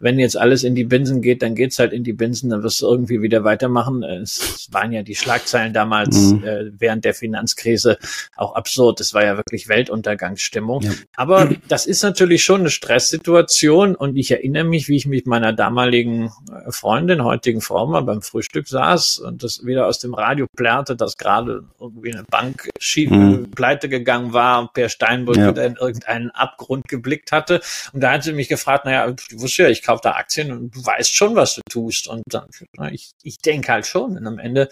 wenn 0.00 0.18
jetzt 0.18 0.36
alles 0.36 0.64
in 0.64 0.74
die 0.74 0.84
Binsen 0.84 1.22
geht, 1.22 1.42
dann 1.42 1.54
geht's 1.54 1.78
halt 1.78 1.92
in 1.92 2.02
die 2.02 2.12
Binsen, 2.12 2.50
dann 2.50 2.64
wirst 2.64 2.82
du 2.82 2.86
irgendwie 2.86 3.22
wieder 3.22 3.44
weitermachen. 3.44 4.02
Es 4.02 4.66
waren 4.72 4.90
ja 4.90 5.02
die 5.02 5.14
Schlagzeilen 5.14 5.72
damals 5.72 6.16
mhm. 6.16 6.44
äh, 6.44 6.72
während 6.76 7.04
der 7.04 7.14
Finanzkrise 7.14 7.98
auch 8.34 8.56
absurd. 8.56 9.00
Es 9.00 9.14
war 9.14 9.24
ja 9.24 9.36
wirklich 9.36 9.68
Weltuntergangsstimmung. 9.68 10.82
Ja. 10.82 10.90
Aber 11.14 11.50
das 11.68 11.86
ist 11.86 12.02
natürlich 12.02 12.42
schon 12.42 12.62
eine 12.62 12.70
Stresssituation 12.70 13.51
und 13.96 14.16
ich 14.16 14.30
erinnere 14.30 14.64
mich, 14.64 14.88
wie 14.88 14.96
ich 14.96 15.06
mit 15.06 15.26
meiner 15.26 15.52
damaligen 15.52 16.32
äh, 16.50 16.70
Freundin, 16.70 17.22
heutigen 17.24 17.60
Frau 17.60 17.86
mal 17.86 18.02
beim 18.02 18.22
Frühstück 18.22 18.66
saß 18.68 19.18
und 19.18 19.42
das 19.42 19.64
wieder 19.64 19.86
aus 19.86 19.98
dem 19.98 20.14
Radio 20.14 20.46
plärrte, 20.56 20.96
dass 20.96 21.16
gerade 21.16 21.64
irgendwie 21.80 22.12
eine 22.12 22.24
Bank 22.24 22.70
schief 22.78 23.10
mhm. 23.10 23.50
pleite 23.50 23.88
gegangen 23.88 24.32
war 24.32 24.60
und 24.60 24.72
Per 24.72 24.88
Steinbrück 24.88 25.36
ja. 25.36 25.48
wieder 25.48 25.64
in 25.66 25.76
irgendeinen 25.76 26.30
Abgrund 26.30 26.88
geblickt 26.88 27.32
hatte. 27.32 27.60
Und 27.92 28.02
da 28.02 28.12
hat 28.12 28.24
sie 28.24 28.32
mich 28.32 28.48
gefragt, 28.48 28.84
naja, 28.84 29.06
du 29.06 29.16
wusstest 29.34 29.58
ja, 29.58 29.68
ich 29.68 29.82
kauf 29.82 30.00
da 30.00 30.12
Aktien 30.12 30.52
und 30.52 30.74
du 30.74 30.84
weißt 30.84 31.14
schon, 31.14 31.34
was 31.36 31.54
du 31.54 31.60
tust. 31.70 32.08
Und 32.08 32.22
dann, 32.26 32.48
ich, 32.90 33.12
ich 33.22 33.38
denke 33.38 33.72
halt 33.72 33.86
schon. 33.86 34.16
Und 34.16 34.26
am 34.26 34.38
Ende 34.38 34.68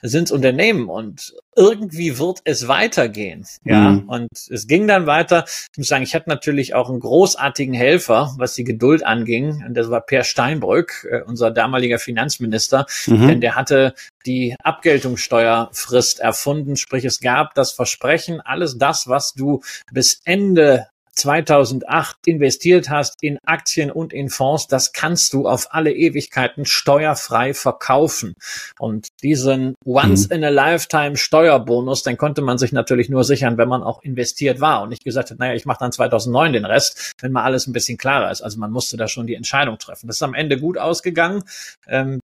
sind 0.00 0.24
es 0.24 0.32
Unternehmen 0.32 0.88
und 0.88 1.34
irgendwie 1.54 2.18
wird 2.18 2.40
es 2.44 2.68
weitergehen. 2.68 3.46
Ja, 3.64 3.90
mhm. 3.90 4.08
und 4.08 4.28
es 4.50 4.66
ging 4.66 4.86
dann 4.86 5.06
weiter. 5.06 5.44
Ich 5.72 5.78
muss 5.78 5.88
sagen, 5.88 6.02
ich 6.02 6.14
hatte 6.14 6.28
natürlich 6.28 6.74
auch 6.74 6.88
einen 6.88 7.00
großartigen 7.00 7.74
Helfer, 7.74 8.21
was 8.38 8.54
die 8.54 8.64
Geduld 8.64 9.04
anging. 9.04 9.64
Und 9.66 9.74
das 9.74 9.90
war 9.90 10.00
Per 10.00 10.24
Steinbrück, 10.24 11.06
äh, 11.10 11.22
unser 11.22 11.50
damaliger 11.50 11.98
Finanzminister, 11.98 12.86
mhm. 13.06 13.28
denn 13.28 13.40
der 13.40 13.54
hatte 13.54 13.94
die 14.26 14.56
Abgeltungssteuerfrist 14.62 16.20
erfunden. 16.20 16.76
Sprich, 16.76 17.04
es 17.04 17.20
gab 17.20 17.54
das 17.54 17.72
Versprechen, 17.72 18.40
alles 18.40 18.78
das, 18.78 19.08
was 19.08 19.34
du 19.34 19.60
bis 19.92 20.20
Ende 20.24 20.86
2008 21.12 22.16
investiert 22.26 22.90
hast 22.90 23.22
in 23.22 23.38
Aktien 23.44 23.90
und 23.90 24.12
in 24.12 24.30
Fonds, 24.30 24.66
das 24.66 24.92
kannst 24.92 25.32
du 25.32 25.46
auf 25.46 25.68
alle 25.70 25.92
Ewigkeiten 25.92 26.64
steuerfrei 26.64 27.54
verkaufen. 27.54 28.34
Und 28.78 29.08
diesen 29.22 29.74
Once-in-a-Lifetime 29.84 31.16
Steuerbonus, 31.16 32.02
den 32.02 32.16
konnte 32.16 32.42
man 32.42 32.58
sich 32.58 32.72
natürlich 32.72 33.08
nur 33.08 33.24
sichern, 33.24 33.58
wenn 33.58 33.68
man 33.68 33.82
auch 33.82 34.02
investiert 34.02 34.60
war 34.60 34.82
und 34.82 34.88
nicht 34.88 35.04
gesagt 35.04 35.30
hat, 35.30 35.38
naja, 35.38 35.54
ich 35.54 35.66
mache 35.66 35.80
dann 35.80 35.92
2009 35.92 36.52
den 36.52 36.64
Rest, 36.64 37.12
wenn 37.20 37.32
mal 37.32 37.44
alles 37.44 37.66
ein 37.66 37.72
bisschen 37.72 37.98
klarer 37.98 38.30
ist. 38.30 38.40
Also 38.40 38.58
man 38.58 38.70
musste 38.70 38.96
da 38.96 39.08
schon 39.08 39.26
die 39.26 39.34
Entscheidung 39.34 39.78
treffen. 39.78 40.06
Das 40.06 40.16
ist 40.16 40.22
am 40.22 40.34
Ende 40.34 40.58
gut 40.58 40.78
ausgegangen. 40.78 41.44
Ähm, 41.86 42.20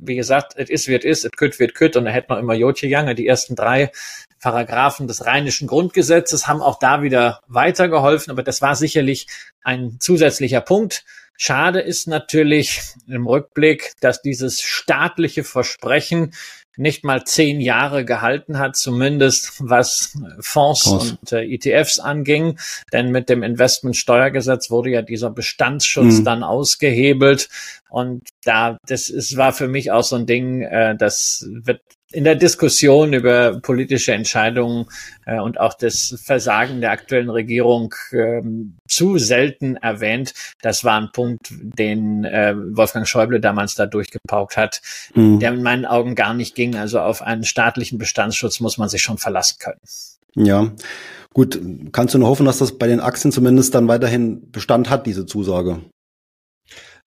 wie 0.00 0.16
gesagt, 0.16 0.54
es 0.56 0.70
ist, 0.70 0.88
wie 0.88 0.94
es 0.94 1.04
ist, 1.04 1.24
es 1.24 1.30
kütt, 1.32 1.58
wird 1.58 1.74
kütt, 1.74 1.96
und 1.96 2.06
da 2.06 2.10
hätte 2.10 2.28
man 2.30 2.38
immer 2.38 2.54
Jotje 2.54 2.88
Jange. 2.88 3.14
Die 3.14 3.26
ersten 3.26 3.54
drei 3.54 3.92
Paragraphen 4.40 5.06
des 5.06 5.26
rheinischen 5.26 5.68
Grundgesetzes 5.68 6.46
haben 6.46 6.62
auch 6.62 6.78
da 6.78 7.02
wieder 7.02 7.40
weitergeholfen, 7.46 8.30
aber 8.30 8.42
das 8.42 8.62
war 8.62 8.74
sicherlich 8.74 9.26
ein 9.62 9.98
zusätzlicher 10.00 10.60
Punkt. 10.60 11.04
Schade 11.36 11.80
ist 11.80 12.06
natürlich 12.06 12.82
im 13.06 13.26
Rückblick, 13.26 13.94
dass 14.00 14.20
dieses 14.20 14.60
staatliche 14.60 15.42
Versprechen 15.42 16.32
nicht 16.76 17.04
mal 17.04 17.24
zehn 17.24 17.60
Jahre 17.60 18.04
gehalten 18.04 18.58
hat, 18.58 18.76
zumindest 18.76 19.54
was 19.58 20.18
Fonds 20.40 20.82
Fonds. 20.82 21.10
und 21.10 21.32
äh, 21.32 21.44
ETFs 21.44 21.98
anging. 21.98 22.58
Denn 22.92 23.10
mit 23.10 23.28
dem 23.28 23.42
Investmentsteuergesetz 23.42 24.70
wurde 24.70 24.90
ja 24.90 25.02
dieser 25.02 25.30
Bestandsschutz 25.30 26.18
mhm. 26.18 26.24
dann 26.24 26.42
ausgehebelt. 26.42 27.48
Und 27.88 28.28
da, 28.44 28.78
das 28.86 29.10
ist, 29.10 29.36
war 29.36 29.52
für 29.52 29.68
mich 29.68 29.90
auch 29.90 30.04
so 30.04 30.16
ein 30.16 30.26
Ding, 30.26 30.62
äh, 30.62 30.96
das 30.96 31.46
wird 31.50 31.82
in 32.12 32.24
der 32.24 32.34
Diskussion 32.34 33.12
über 33.12 33.60
politische 33.60 34.12
Entscheidungen 34.12 34.86
äh, 35.26 35.38
und 35.38 35.60
auch 35.60 35.74
das 35.74 36.20
Versagen 36.22 36.80
der 36.80 36.90
aktuellen 36.90 37.30
Regierung 37.30 37.94
ähm, 38.12 38.76
zu 38.88 39.18
selten 39.18 39.76
erwähnt. 39.76 40.34
Das 40.60 40.82
war 40.82 41.00
ein 41.00 41.10
Punkt, 41.12 41.48
den 41.50 42.24
äh, 42.24 42.54
Wolfgang 42.56 43.06
Schäuble 43.06 43.40
damals 43.40 43.74
da 43.74 43.86
durchgepaukt 43.86 44.56
hat, 44.56 44.80
mhm. 45.14 45.38
der 45.38 45.52
in 45.52 45.62
meinen 45.62 45.86
Augen 45.86 46.14
gar 46.14 46.34
nicht 46.34 46.54
ging. 46.54 46.74
Also 46.74 47.00
auf 47.00 47.22
einen 47.22 47.44
staatlichen 47.44 47.98
Bestandsschutz 47.98 48.60
muss 48.60 48.78
man 48.78 48.88
sich 48.88 49.02
schon 49.02 49.18
verlassen 49.18 49.56
können. 49.60 49.80
Ja. 50.34 50.72
Gut, 51.32 51.60
kannst 51.92 52.14
du 52.14 52.18
nur 52.18 52.28
hoffen, 52.28 52.46
dass 52.46 52.58
das 52.58 52.76
bei 52.76 52.88
den 52.88 52.98
Aktien 52.98 53.30
zumindest 53.30 53.74
dann 53.74 53.86
weiterhin 53.86 54.50
Bestand 54.50 54.90
hat, 54.90 55.06
diese 55.06 55.26
Zusage? 55.26 55.80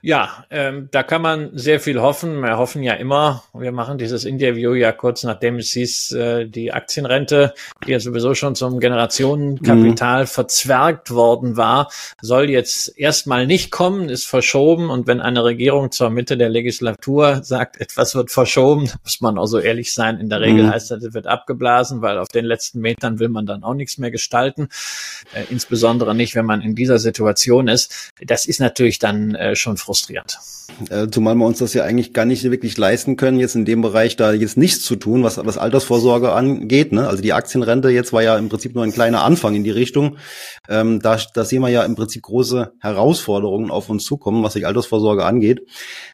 Ja, 0.05 0.43
ähm, 0.49 0.89
da 0.91 1.01
kann 1.01 1.21
man 1.21 1.51
sehr 1.53 1.79
viel 1.79 2.01
hoffen. 2.01 2.41
Wir 2.41 2.57
hoffen 2.57 2.83
ja 2.83 2.91
immer, 2.95 3.45
wir 3.53 3.71
machen 3.71 3.97
dieses 3.97 4.25
Interview 4.25 4.73
ja 4.73 4.91
kurz 4.91 5.23
nachdem 5.23 5.55
es 5.55 5.71
hieß, 5.71 6.11
äh, 6.11 6.45
die 6.45 6.73
Aktienrente, 6.73 7.53
die 7.87 7.91
ja 7.91 8.01
sowieso 8.01 8.35
schon 8.35 8.53
zum 8.53 8.81
Generationenkapital 8.81 10.23
mhm. 10.23 10.27
verzwergt 10.27 11.11
worden 11.11 11.55
war, 11.55 11.89
soll 12.21 12.49
jetzt 12.49 12.99
erstmal 12.99 13.47
nicht 13.47 13.71
kommen, 13.71 14.09
ist 14.09 14.27
verschoben. 14.27 14.89
Und 14.89 15.07
wenn 15.07 15.21
eine 15.21 15.45
Regierung 15.45 15.89
zur 15.89 16.09
Mitte 16.09 16.35
der 16.35 16.49
Legislatur 16.49 17.41
sagt, 17.41 17.79
etwas 17.79 18.13
wird 18.13 18.29
verschoben, 18.29 18.91
muss 19.05 19.21
man 19.21 19.37
auch 19.37 19.47
so 19.47 19.59
ehrlich 19.59 19.93
sein. 19.93 20.19
In 20.19 20.27
der 20.27 20.41
Regel 20.41 20.65
mhm. 20.65 20.71
heißt 20.71 20.91
das, 20.91 21.01
es 21.01 21.13
wird 21.13 21.27
abgeblasen, 21.27 22.01
weil 22.01 22.17
auf 22.17 22.27
den 22.27 22.43
letzten 22.43 22.81
Metern 22.81 23.19
will 23.19 23.29
man 23.29 23.45
dann 23.45 23.63
auch 23.63 23.73
nichts 23.73 23.97
mehr 23.97 24.11
gestalten. 24.11 24.67
Äh, 25.33 25.45
insbesondere 25.49 26.13
nicht, 26.13 26.35
wenn 26.35 26.45
man 26.45 26.59
in 26.59 26.75
dieser 26.75 26.99
Situation 26.99 27.69
ist. 27.69 28.11
Das 28.21 28.45
ist 28.45 28.59
natürlich 28.59 28.99
dann 28.99 29.35
äh, 29.35 29.55
schon 29.55 29.77
frustrierend 29.77 29.92
frustrierend. 29.93 30.39
Äh, 30.89 31.07
zumal 31.09 31.35
wir 31.35 31.45
uns 31.45 31.59
das 31.59 31.75
ja 31.75 31.83
eigentlich 31.83 32.13
gar 32.13 32.25
nicht 32.25 32.43
wirklich 32.43 32.77
leisten 32.77 33.15
können, 33.15 33.39
jetzt 33.39 33.55
in 33.55 33.63
dem 33.63 33.81
Bereich 33.81 34.15
da 34.15 34.33
jetzt 34.33 34.57
nichts 34.57 34.81
zu 34.81 34.95
tun, 34.95 35.23
was, 35.23 35.37
was 35.37 35.59
Altersvorsorge 35.59 36.31
angeht. 36.31 36.91
Ne? 36.91 37.07
Also 37.07 37.21
die 37.21 37.33
Aktienrente 37.33 37.89
jetzt 37.89 38.11
war 38.11 38.23
ja 38.23 38.37
im 38.37 38.49
Prinzip 38.49 38.73
nur 38.73 38.83
ein 38.83 38.91
kleiner 38.91 39.23
Anfang 39.23 39.53
in 39.53 39.63
die 39.63 39.69
Richtung. 39.69 40.17
Ähm, 40.67 40.99
da, 40.99 41.19
da 41.35 41.45
sehen 41.45 41.61
wir 41.61 41.69
ja 41.69 41.83
im 41.83 41.95
Prinzip 41.95 42.23
große 42.23 42.73
Herausforderungen 42.79 43.69
auf 43.69 43.89
uns 43.89 44.03
zukommen, 44.03 44.43
was 44.43 44.53
sich 44.53 44.65
Altersvorsorge 44.65 45.25
angeht. 45.25 45.61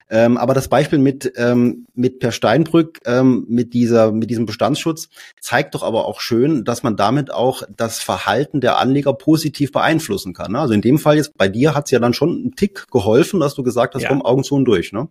Ähm, 0.10 0.38
aber 0.38 0.54
das 0.54 0.68
Beispiel 0.68 1.00
mit, 1.00 1.34
ähm, 1.36 1.86
mit 1.94 2.20
Per 2.20 2.32
Steinbrück, 2.32 3.00
ähm, 3.06 3.46
mit, 3.48 3.74
dieser, 3.74 4.12
mit 4.12 4.30
diesem 4.30 4.46
Bestandsschutz, 4.46 5.10
zeigt 5.40 5.76
doch 5.76 5.84
aber 5.84 6.06
auch 6.06 6.20
schön, 6.20 6.64
dass 6.64 6.84
man 6.84 6.96
damit 6.96 7.32
auch 7.32 7.64
das 7.76 8.00
Verhalten 8.00 8.62
der 8.62 8.80
Anleger 8.80 9.14
positiv 9.14 9.72
beeinflussen 9.72 10.34
kann. 10.34 10.54
Ne? 10.54 10.60
Also 10.60 10.74
in 10.74 10.82
dem 10.82 10.98
Fall 10.98 11.18
jetzt 11.18 11.38
bei 11.38 11.48
dir 11.48 11.76
hat's 11.76 11.92
ja 11.92 12.00
dann 12.00 12.14
schon 12.14 12.30
einen 12.30 12.56
Tick 12.56 12.88
geholfen, 12.92 13.40
dass 13.40 13.54
du 13.54 13.64
gesagt 13.64 13.96
hast, 13.96 14.04
ja. 14.04 14.10
komm 14.10 14.24
Augen 14.24 14.44
zu 14.44 14.56
und 14.56 14.66
durch. 14.66 14.92
Ne? 14.92 15.10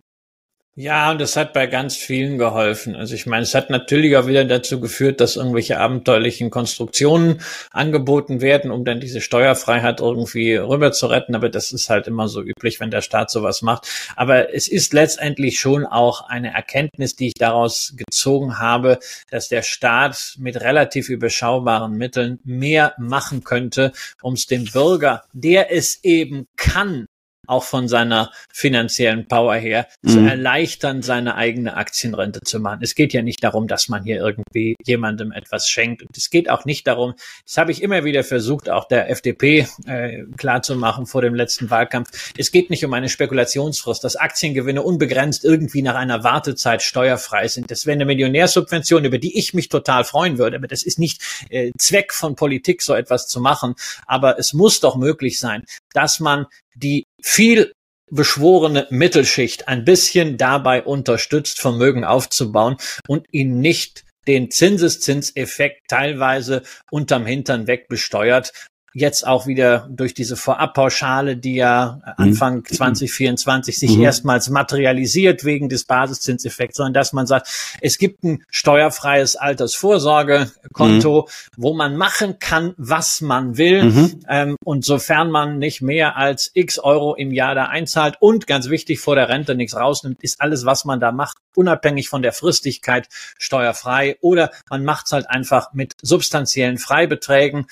Ja, 0.81 1.11
und 1.11 1.19
das 1.19 1.35
hat 1.35 1.51
bei 1.51 1.67
ganz 1.67 1.97
vielen 1.97 2.37
geholfen. 2.37 2.95
Also 2.95 3.13
ich 3.13 3.25
meine, 3.25 3.43
es 3.43 3.53
hat 3.53 3.69
natürlich 3.69 4.15
auch 4.15 4.27
wieder 4.27 4.45
dazu 4.45 4.79
geführt, 4.79 5.19
dass 5.19 5.35
irgendwelche 5.35 5.77
abenteuerlichen 5.77 6.51
Konstruktionen 6.51 7.41
angeboten 7.71 8.39
werden, 8.39 8.71
um 8.71 8.85
dann 8.85 9.01
diese 9.01 9.19
Steuerfreiheit 9.19 9.99
irgendwie 9.99 10.55
rüber 10.55 10.93
zu 10.93 11.07
retten. 11.07 11.35
Aber 11.35 11.49
das 11.49 11.73
ist 11.73 11.89
halt 11.89 12.07
immer 12.07 12.29
so 12.29 12.41
üblich, 12.41 12.79
wenn 12.79 12.91
der 12.91 13.01
Staat 13.01 13.29
sowas 13.29 13.61
macht. 13.61 13.89
Aber 14.15 14.53
es 14.53 14.69
ist 14.69 14.93
letztendlich 14.93 15.59
schon 15.59 15.85
auch 15.85 16.29
eine 16.29 16.53
Erkenntnis, 16.53 17.13
die 17.13 17.27
ich 17.27 17.33
daraus 17.33 17.95
gezogen 17.97 18.57
habe, 18.57 18.99
dass 19.29 19.49
der 19.49 19.63
Staat 19.63 20.35
mit 20.37 20.61
relativ 20.61 21.09
überschaubaren 21.09 21.97
Mitteln 21.97 22.39
mehr 22.45 22.93
machen 22.97 23.43
könnte, 23.43 23.91
um 24.21 24.35
es 24.35 24.45
dem 24.45 24.63
Bürger, 24.63 25.25
der 25.33 25.73
es 25.73 26.01
eben 26.05 26.45
kann, 26.55 27.07
auch 27.49 27.63
von 27.63 27.87
seiner 27.87 28.31
finanziellen 28.51 29.27
Power 29.27 29.55
her, 29.55 29.87
mhm. 30.01 30.09
zu 30.09 30.19
erleichtern, 30.19 31.01
seine 31.01 31.35
eigene 31.35 31.75
Aktienrente 31.75 32.41
zu 32.41 32.59
machen. 32.59 32.79
Es 32.83 32.95
geht 32.95 33.13
ja 33.13 33.21
nicht 33.21 33.43
darum, 33.43 33.67
dass 33.67 33.89
man 33.89 34.03
hier 34.03 34.17
irgendwie 34.17 34.75
jemandem 34.85 35.31
etwas 35.31 35.67
schenkt. 35.67 36.01
Und 36.01 36.15
es 36.15 36.29
geht 36.29 36.49
auch 36.49 36.65
nicht 36.65 36.87
darum, 36.87 37.15
das 37.45 37.57
habe 37.57 37.71
ich 37.71 37.81
immer 37.81 38.03
wieder 38.03 38.23
versucht, 38.23 38.69
auch 38.69 38.87
der 38.87 39.09
FDP 39.09 39.67
äh, 39.85 40.23
klarzumachen 40.37 41.05
vor 41.05 41.21
dem 41.21 41.35
letzten 41.35 41.69
Wahlkampf. 41.69 42.09
Es 42.37 42.51
geht 42.51 42.69
nicht 42.69 42.85
um 42.85 42.93
eine 42.93 43.09
Spekulationsfrist, 43.09 44.03
dass 44.03 44.15
Aktiengewinne 44.15 44.81
unbegrenzt 44.81 45.43
irgendwie 45.43 45.81
nach 45.81 45.95
einer 45.95 46.23
Wartezeit 46.23 46.81
steuerfrei 46.81 47.47
sind. 47.47 47.71
Das 47.71 47.85
wäre 47.85 47.95
eine 47.95 48.05
Millionärsubvention, 48.05 49.05
über 49.05 49.17
die 49.17 49.37
ich 49.37 49.53
mich 49.53 49.69
total 49.69 50.03
freuen 50.03 50.37
würde. 50.37 50.57
Aber 50.57 50.67
das 50.67 50.83
ist 50.83 50.99
nicht 50.99 51.21
äh, 51.49 51.71
Zweck 51.77 52.13
von 52.13 52.35
Politik, 52.35 52.81
so 52.81 52.93
etwas 52.93 53.27
zu 53.27 53.39
machen. 53.39 53.75
Aber 54.05 54.37
es 54.37 54.53
muss 54.53 54.79
doch 54.79 54.95
möglich 54.95 55.39
sein, 55.39 55.63
dass 55.93 56.19
man 56.19 56.45
die 56.75 57.05
viel 57.21 57.73
beschworene 58.11 58.87
Mittelschicht 58.89 59.67
ein 59.67 59.85
bisschen 59.85 60.37
dabei 60.37 60.83
unterstützt, 60.83 61.59
Vermögen 61.59 62.03
aufzubauen 62.03 62.77
und 63.07 63.27
ihn 63.31 63.59
nicht 63.59 64.03
den 64.27 64.51
Zinseszinseffekt 64.51 65.87
teilweise 65.87 66.63
unterm 66.91 67.25
Hintern 67.25 67.67
wegbesteuert, 67.67 68.51
jetzt 68.93 69.25
auch 69.25 69.47
wieder 69.47 69.87
durch 69.89 70.13
diese 70.13 70.35
Vorabpauschale, 70.35 71.37
die 71.37 71.55
ja 71.55 72.01
Anfang 72.17 72.57
mhm. 72.57 72.65
2024 72.65 73.77
sich 73.77 73.95
mhm. 73.95 74.03
erstmals 74.03 74.49
materialisiert 74.49 75.43
wegen 75.43 75.69
des 75.69 75.85
Basiszinseffekts, 75.85 76.77
sondern 76.77 76.93
dass 76.93 77.13
man 77.13 77.27
sagt, 77.27 77.49
es 77.81 77.97
gibt 77.97 78.23
ein 78.23 78.43
steuerfreies 78.49 79.35
Altersvorsorgekonto, 79.35 81.21
mhm. 81.21 81.53
wo 81.57 81.73
man 81.73 81.95
machen 81.95 82.39
kann, 82.39 82.73
was 82.77 83.21
man 83.21 83.57
will. 83.57 83.83
Mhm. 83.83 84.19
Ähm, 84.27 84.55
und 84.63 84.85
sofern 84.85 85.31
man 85.31 85.59
nicht 85.59 85.81
mehr 85.81 86.17
als 86.17 86.51
x 86.53 86.79
Euro 86.79 87.15
im 87.15 87.31
Jahr 87.31 87.55
da 87.55 87.65
einzahlt 87.65 88.17
und 88.19 88.47
ganz 88.47 88.69
wichtig 88.69 88.99
vor 88.99 89.15
der 89.15 89.29
Rente 89.29 89.55
nichts 89.55 89.75
rausnimmt, 89.75 90.23
ist 90.23 90.41
alles, 90.41 90.65
was 90.65 90.85
man 90.85 90.99
da 90.99 91.11
macht, 91.11 91.37
unabhängig 91.55 92.09
von 92.09 92.21
der 92.21 92.33
Fristigkeit 92.33 93.07
steuerfrei 93.37 94.17
oder 94.21 94.51
man 94.69 94.83
macht 94.83 95.07
es 95.07 95.11
halt 95.11 95.29
einfach 95.29 95.73
mit 95.73 95.93
substanziellen 96.01 96.77
Freibeträgen 96.77 97.67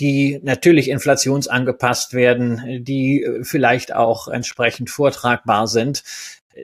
die 0.00 0.40
natürlich 0.42 0.88
inflationsangepasst 0.88 2.14
werden, 2.14 2.82
die 2.84 3.22
äh, 3.22 3.44
vielleicht 3.44 3.94
auch 3.94 4.28
entsprechend 4.28 4.90
vortragbar 4.90 5.68
sind 5.68 6.02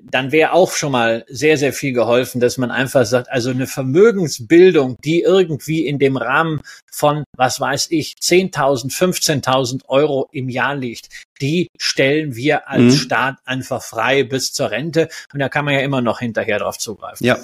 dann 0.03 0.33
wäre 0.33 0.53
auch 0.53 0.73
schon 0.73 0.93
mal 0.93 1.25
sehr, 1.29 1.57
sehr 1.57 1.73
viel 1.73 1.93
geholfen, 1.93 2.41
dass 2.41 2.59
man 2.59 2.71
einfach 2.71 3.07
sagt, 3.07 3.31
also 3.31 3.51
eine 3.51 3.67
Vermögensbildung, 3.67 4.97
die 5.05 5.23
irgendwie 5.23 5.87
in 5.87 5.99
dem 5.99 6.17
Rahmen 6.17 6.61
von, 6.91 7.25
was 7.37 7.61
weiß 7.61 7.89
ich, 7.91 8.15
10.000, 8.21 8.93
15.000 8.93 9.83
Euro 9.89 10.29
im 10.33 10.49
Jahr 10.49 10.75
liegt, 10.75 11.09
die 11.41 11.69
stellen 11.77 12.35
wir 12.35 12.69
als 12.69 12.83
mhm. 12.83 12.91
Staat 12.93 13.37
einfach 13.45 13.83
frei 13.83 14.25
bis 14.25 14.53
zur 14.53 14.71
Rente. 14.71 15.09
Und 15.33 15.41
da 15.41 15.49
kann 15.49 15.65
man 15.65 15.75
ja 15.75 15.81
immer 15.81 16.01
noch 16.01 16.21
hinterher 16.21 16.59
drauf 16.59 16.79
zugreifen. 16.79 17.27
Ja. 17.27 17.39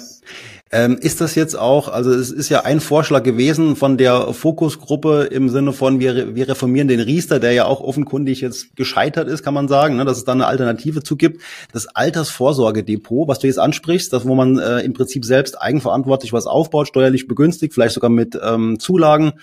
Ähm, 0.71 0.97
ist 0.99 1.21
das 1.21 1.35
jetzt 1.35 1.55
auch, 1.55 1.87
also 1.87 2.11
es 2.11 2.31
ist 2.31 2.49
ja 2.49 2.61
ein 2.61 2.79
Vorschlag 2.79 3.21
gewesen 3.21 3.75
von 3.75 3.97
der 3.99 4.33
Fokusgruppe 4.33 5.25
im 5.25 5.49
Sinne 5.49 5.71
von, 5.71 5.99
wir, 5.99 6.33
wir 6.33 6.47
reformieren 6.47 6.87
den 6.87 6.99
Riester, 6.99 7.39
der 7.39 7.51
ja 7.51 7.65
auch 7.65 7.79
offenkundig 7.79 8.41
jetzt 8.41 8.75
gescheitert 8.75 9.27
ist, 9.27 9.43
kann 9.43 9.53
man 9.53 9.67
sagen, 9.67 9.97
ne, 9.97 10.05
dass 10.05 10.17
es 10.17 10.25
da 10.25 10.31
eine 10.31 10.47
Alternative 10.47 11.03
zu 11.03 11.15
gibt. 11.15 11.43
Das 11.71 11.87
Altersvorsorgedepot, 12.33 13.27
was 13.27 13.39
du 13.39 13.47
jetzt 13.47 13.59
ansprichst, 13.59 14.11
das, 14.11 14.25
wo 14.25 14.35
man 14.35 14.57
äh, 14.57 14.79
im 14.79 14.93
Prinzip 14.93 15.25
selbst 15.25 15.61
eigenverantwortlich 15.61 16.33
was 16.33 16.45
aufbaut, 16.45 16.87
steuerlich 16.87 17.27
begünstigt, 17.27 17.73
vielleicht 17.73 17.93
sogar 17.93 18.09
mit 18.09 18.37
ähm, 18.41 18.79
Zulagen, 18.79 19.33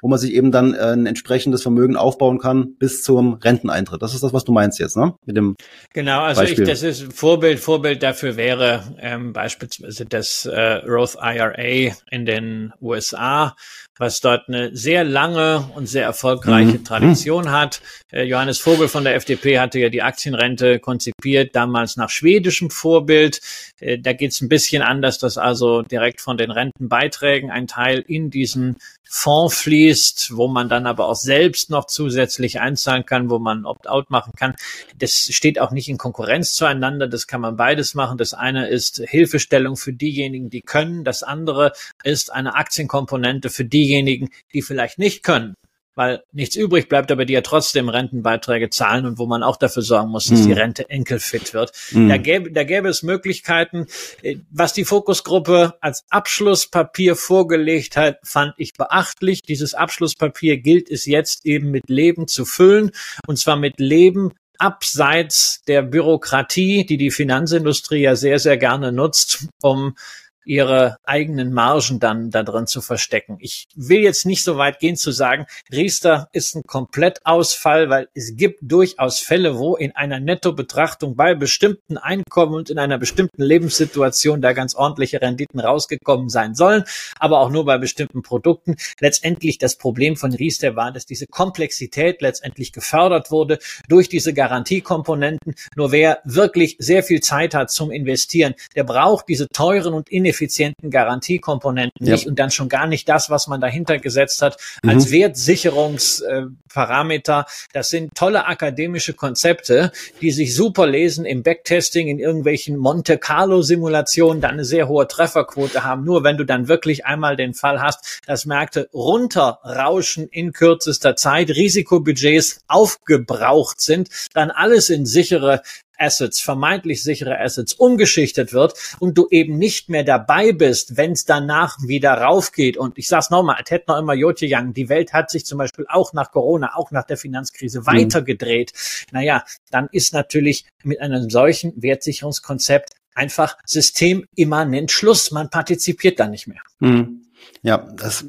wo 0.00 0.08
man 0.08 0.18
sich 0.18 0.32
eben 0.32 0.52
dann 0.52 0.74
äh, 0.74 0.92
ein 0.92 1.06
entsprechendes 1.06 1.62
Vermögen 1.62 1.96
aufbauen 1.96 2.38
kann 2.38 2.74
bis 2.78 3.02
zum 3.02 3.34
Renteneintritt. 3.34 4.02
Das 4.02 4.14
ist 4.14 4.22
das, 4.22 4.32
was 4.32 4.44
du 4.44 4.52
meinst 4.52 4.78
jetzt, 4.78 4.96
ne? 4.96 5.14
Mit 5.24 5.36
dem 5.36 5.56
genau, 5.92 6.22
also 6.22 6.42
Beispiel. 6.42 6.64
ich, 6.64 6.68
das 6.70 6.82
ist 6.82 7.12
Vorbild. 7.12 7.58
Vorbild 7.58 8.02
dafür 8.02 8.36
wäre 8.36 8.82
ähm, 9.00 9.32
beispielsweise 9.32 10.06
das 10.06 10.46
äh, 10.46 10.84
Roth 10.86 11.16
IRA 11.20 11.94
in 12.10 12.26
den 12.26 12.72
USA, 12.80 13.54
was 13.98 14.20
dort 14.20 14.48
eine 14.48 14.74
sehr 14.76 15.04
lange 15.04 15.68
und 15.74 15.86
sehr 15.86 16.04
erfolgreiche 16.04 16.78
mhm. 16.78 16.84
Tradition 16.84 17.52
hat. 17.52 17.80
Äh, 18.12 18.24
Johannes 18.24 18.58
Vogel 18.58 18.88
von 18.88 19.04
der 19.04 19.14
FDP 19.14 19.58
hatte 19.58 19.78
ja 19.78 19.88
die 19.88 20.02
Aktienrente 20.02 20.80
konzipiert, 20.80 21.54
damals 21.54 21.96
nach 21.96 22.10
schwedischem 22.10 22.70
Vorbild. 22.70 23.40
Äh, 23.80 23.98
da 23.98 24.12
geht 24.12 24.32
es 24.32 24.40
ein 24.40 24.48
bisschen 24.48 24.82
anders, 24.82 25.18
dass 25.18 25.38
also 25.38 25.82
direkt 25.82 26.20
von 26.20 26.36
den 26.36 26.50
Rentenbeiträgen 26.50 27.50
ein 27.50 27.66
Teil 27.66 28.04
in 28.06 28.30
diesen 28.30 28.76
Fonds 29.16 29.60
fließt, 29.60 30.34
wo 30.34 30.48
man 30.48 30.68
dann 30.68 30.86
aber 30.86 31.06
auch 31.06 31.14
selbst 31.14 31.70
noch 31.70 31.86
zusätzlich 31.86 32.58
einzahlen 32.58 33.06
kann, 33.06 33.30
wo 33.30 33.38
man 33.38 33.64
Opt-out 33.64 34.10
machen 34.10 34.32
kann. 34.36 34.56
Das 34.98 35.12
steht 35.12 35.60
auch 35.60 35.70
nicht 35.70 35.88
in 35.88 35.98
Konkurrenz 35.98 36.54
zueinander. 36.54 37.06
Das 37.06 37.28
kann 37.28 37.40
man 37.40 37.56
beides 37.56 37.94
machen. 37.94 38.18
Das 38.18 38.34
eine 38.34 38.68
ist 38.68 39.00
Hilfestellung 39.06 39.76
für 39.76 39.92
diejenigen, 39.92 40.50
die 40.50 40.62
können. 40.62 41.04
Das 41.04 41.22
andere 41.22 41.72
ist 42.02 42.32
eine 42.32 42.56
Aktienkomponente 42.56 43.50
für 43.50 43.64
diejenigen, 43.84 44.30
die 44.52 44.62
vielleicht 44.62 44.98
nicht 44.98 45.22
können 45.22 45.54
weil 45.94 46.22
nichts 46.32 46.56
übrig 46.56 46.88
bleibt, 46.88 47.12
aber 47.12 47.24
die 47.24 47.34
ja 47.34 47.40
trotzdem 47.40 47.88
Rentenbeiträge 47.88 48.70
zahlen 48.70 49.06
und 49.06 49.18
wo 49.18 49.26
man 49.26 49.42
auch 49.42 49.56
dafür 49.56 49.82
sorgen 49.82 50.10
muss, 50.10 50.26
dass 50.26 50.40
mhm. 50.40 50.46
die 50.46 50.52
Rente 50.52 50.90
enkelfit 50.90 51.54
wird. 51.54 51.72
Mhm. 51.92 52.08
Da, 52.08 52.16
gäbe, 52.16 52.50
da 52.50 52.64
gäbe 52.64 52.88
es 52.88 53.02
Möglichkeiten. 53.02 53.86
Äh, 54.22 54.36
was 54.50 54.72
die 54.72 54.84
Fokusgruppe 54.84 55.74
als 55.80 56.04
Abschlusspapier 56.10 57.16
vorgelegt 57.16 57.96
hat, 57.96 58.18
fand 58.24 58.54
ich 58.56 58.74
beachtlich. 58.74 59.42
Dieses 59.42 59.74
Abschlusspapier 59.74 60.58
gilt 60.58 60.90
es 60.90 61.06
jetzt 61.06 61.46
eben 61.46 61.70
mit 61.70 61.88
Leben 61.88 62.26
zu 62.26 62.44
füllen 62.44 62.90
und 63.26 63.38
zwar 63.38 63.56
mit 63.56 63.78
Leben 63.78 64.32
abseits 64.58 65.62
der 65.66 65.82
Bürokratie, 65.82 66.86
die 66.86 66.96
die 66.96 67.10
Finanzindustrie 67.10 68.02
ja 68.02 68.16
sehr, 68.16 68.38
sehr 68.38 68.56
gerne 68.56 68.92
nutzt, 68.92 69.48
um 69.62 69.96
ihre 70.44 70.96
eigenen 71.04 71.52
Margen 71.52 71.98
dann 71.98 72.30
da 72.30 72.42
drin 72.42 72.66
zu 72.66 72.80
verstecken. 72.80 73.36
Ich 73.40 73.66
will 73.74 74.00
jetzt 74.00 74.26
nicht 74.26 74.44
so 74.44 74.58
weit 74.58 74.78
gehen 74.78 74.96
zu 74.96 75.10
sagen, 75.10 75.46
Riester 75.72 76.28
ist 76.32 76.54
ein 76.54 76.62
Komplettausfall, 76.66 77.90
weil 77.90 78.08
es 78.14 78.36
gibt 78.36 78.60
durchaus 78.62 79.18
Fälle, 79.18 79.58
wo 79.58 79.76
in 79.76 79.92
einer 79.92 80.20
Nettobetrachtung 80.20 81.16
bei 81.16 81.34
bestimmten 81.34 81.98
Einkommen 81.98 82.54
und 82.54 82.70
in 82.70 82.78
einer 82.78 82.98
bestimmten 82.98 83.42
Lebenssituation 83.42 84.40
da 84.40 84.52
ganz 84.52 84.74
ordentliche 84.74 85.20
Renditen 85.20 85.58
rausgekommen 85.58 86.28
sein 86.28 86.54
sollen, 86.54 86.84
aber 87.18 87.40
auch 87.40 87.50
nur 87.50 87.64
bei 87.64 87.78
bestimmten 87.78 88.22
Produkten. 88.22 88.76
Letztendlich 89.00 89.58
das 89.58 89.76
Problem 89.76 90.16
von 90.16 90.32
Riester 90.32 90.76
war, 90.76 90.92
dass 90.92 91.06
diese 91.06 91.26
Komplexität 91.26 92.22
letztendlich 92.22 92.72
gefördert 92.72 93.30
wurde 93.30 93.58
durch 93.88 94.08
diese 94.08 94.32
Garantiekomponenten. 94.32 95.54
Nur 95.76 95.92
wer 95.92 96.20
wirklich 96.24 96.76
sehr 96.78 97.02
viel 97.02 97.20
Zeit 97.20 97.54
hat 97.54 97.70
zum 97.70 97.90
Investieren, 97.90 98.54
der 98.76 98.84
braucht 98.84 99.28
diese 99.28 99.48
teuren 99.48 99.94
und 99.94 100.10
ineffizienten 100.10 100.33
ineffizienten 100.34 100.90
Garantiekomponenten 100.90 102.06
ja. 102.06 102.12
nicht 102.12 102.26
und 102.26 102.38
dann 102.38 102.50
schon 102.50 102.68
gar 102.68 102.86
nicht 102.86 103.08
das, 103.08 103.30
was 103.30 103.46
man 103.46 103.58
dahinter 103.60 103.98
gesetzt 103.98 104.42
hat 104.42 104.58
als 104.86 105.06
mhm. 105.06 105.12
Wertsicherungsparameter. 105.12 107.46
Das 107.72 107.88
sind 107.88 108.14
tolle 108.14 108.46
akademische 108.46 109.14
Konzepte, 109.14 109.92
die 110.20 110.32
sich 110.32 110.54
super 110.54 110.86
lesen 110.86 111.24
im 111.24 111.42
Backtesting, 111.42 112.08
in 112.08 112.18
irgendwelchen 112.18 112.76
Monte 112.76 113.16
Carlo 113.18 113.62
Simulationen, 113.62 114.42
dann 114.42 114.52
eine 114.52 114.64
sehr 114.64 114.86
hohe 114.88 115.08
Trefferquote 115.08 115.84
haben. 115.84 116.04
Nur 116.04 116.22
wenn 116.24 116.36
du 116.36 116.44
dann 116.44 116.68
wirklich 116.68 117.06
einmal 117.06 117.36
den 117.36 117.54
Fall 117.54 117.80
hast, 117.80 118.20
dass 118.26 118.44
Märkte 118.46 118.88
runterrauschen 118.92 120.28
in 120.28 120.52
kürzester 120.52 121.16
Zeit, 121.16 121.48
Risikobudgets 121.50 122.60
aufgebraucht 122.66 123.80
sind, 123.80 124.08
dann 124.32 124.50
alles 124.50 124.90
in 124.90 125.06
sichere 125.06 125.62
Assets, 125.98 126.40
vermeintlich 126.40 127.02
sichere 127.02 127.38
Assets 127.38 127.74
umgeschichtet 127.74 128.52
wird 128.52 128.74
und 128.98 129.16
du 129.18 129.28
eben 129.30 129.58
nicht 129.58 129.88
mehr 129.88 130.04
dabei 130.04 130.52
bist, 130.52 130.96
wenn 130.96 131.12
es 131.12 131.24
danach 131.24 131.78
wieder 131.82 132.12
raufgeht. 132.12 132.76
Und 132.76 132.98
ich 132.98 133.08
sag's 133.08 133.30
nochmal, 133.30 133.60
es 133.64 133.70
hätte 133.70 133.86
noch 133.88 133.98
immer 133.98 134.14
Jotje 134.14 134.48
Young, 134.50 134.72
die 134.72 134.88
Welt 134.88 135.12
hat 135.12 135.30
sich 135.30 135.46
zum 135.46 135.58
Beispiel 135.58 135.86
auch 135.88 136.12
nach 136.12 136.30
Corona, 136.30 136.76
auch 136.76 136.90
nach 136.90 137.04
der 137.04 137.16
Finanzkrise 137.16 137.80
mhm. 137.80 137.86
weitergedreht. 137.86 138.72
Naja, 139.12 139.44
dann 139.70 139.88
ist 139.92 140.12
natürlich 140.12 140.66
mit 140.82 141.00
einem 141.00 141.30
solchen 141.30 141.72
Wertsicherungskonzept 141.80 142.94
einfach 143.14 143.56
systemimmanent 143.64 144.90
Schluss. 144.90 145.30
Man 145.30 145.50
partizipiert 145.50 146.18
da 146.18 146.26
nicht 146.26 146.46
mehr. 146.46 146.60
Mhm. 146.80 147.22
Ja, 147.62 147.78
das 147.78 148.26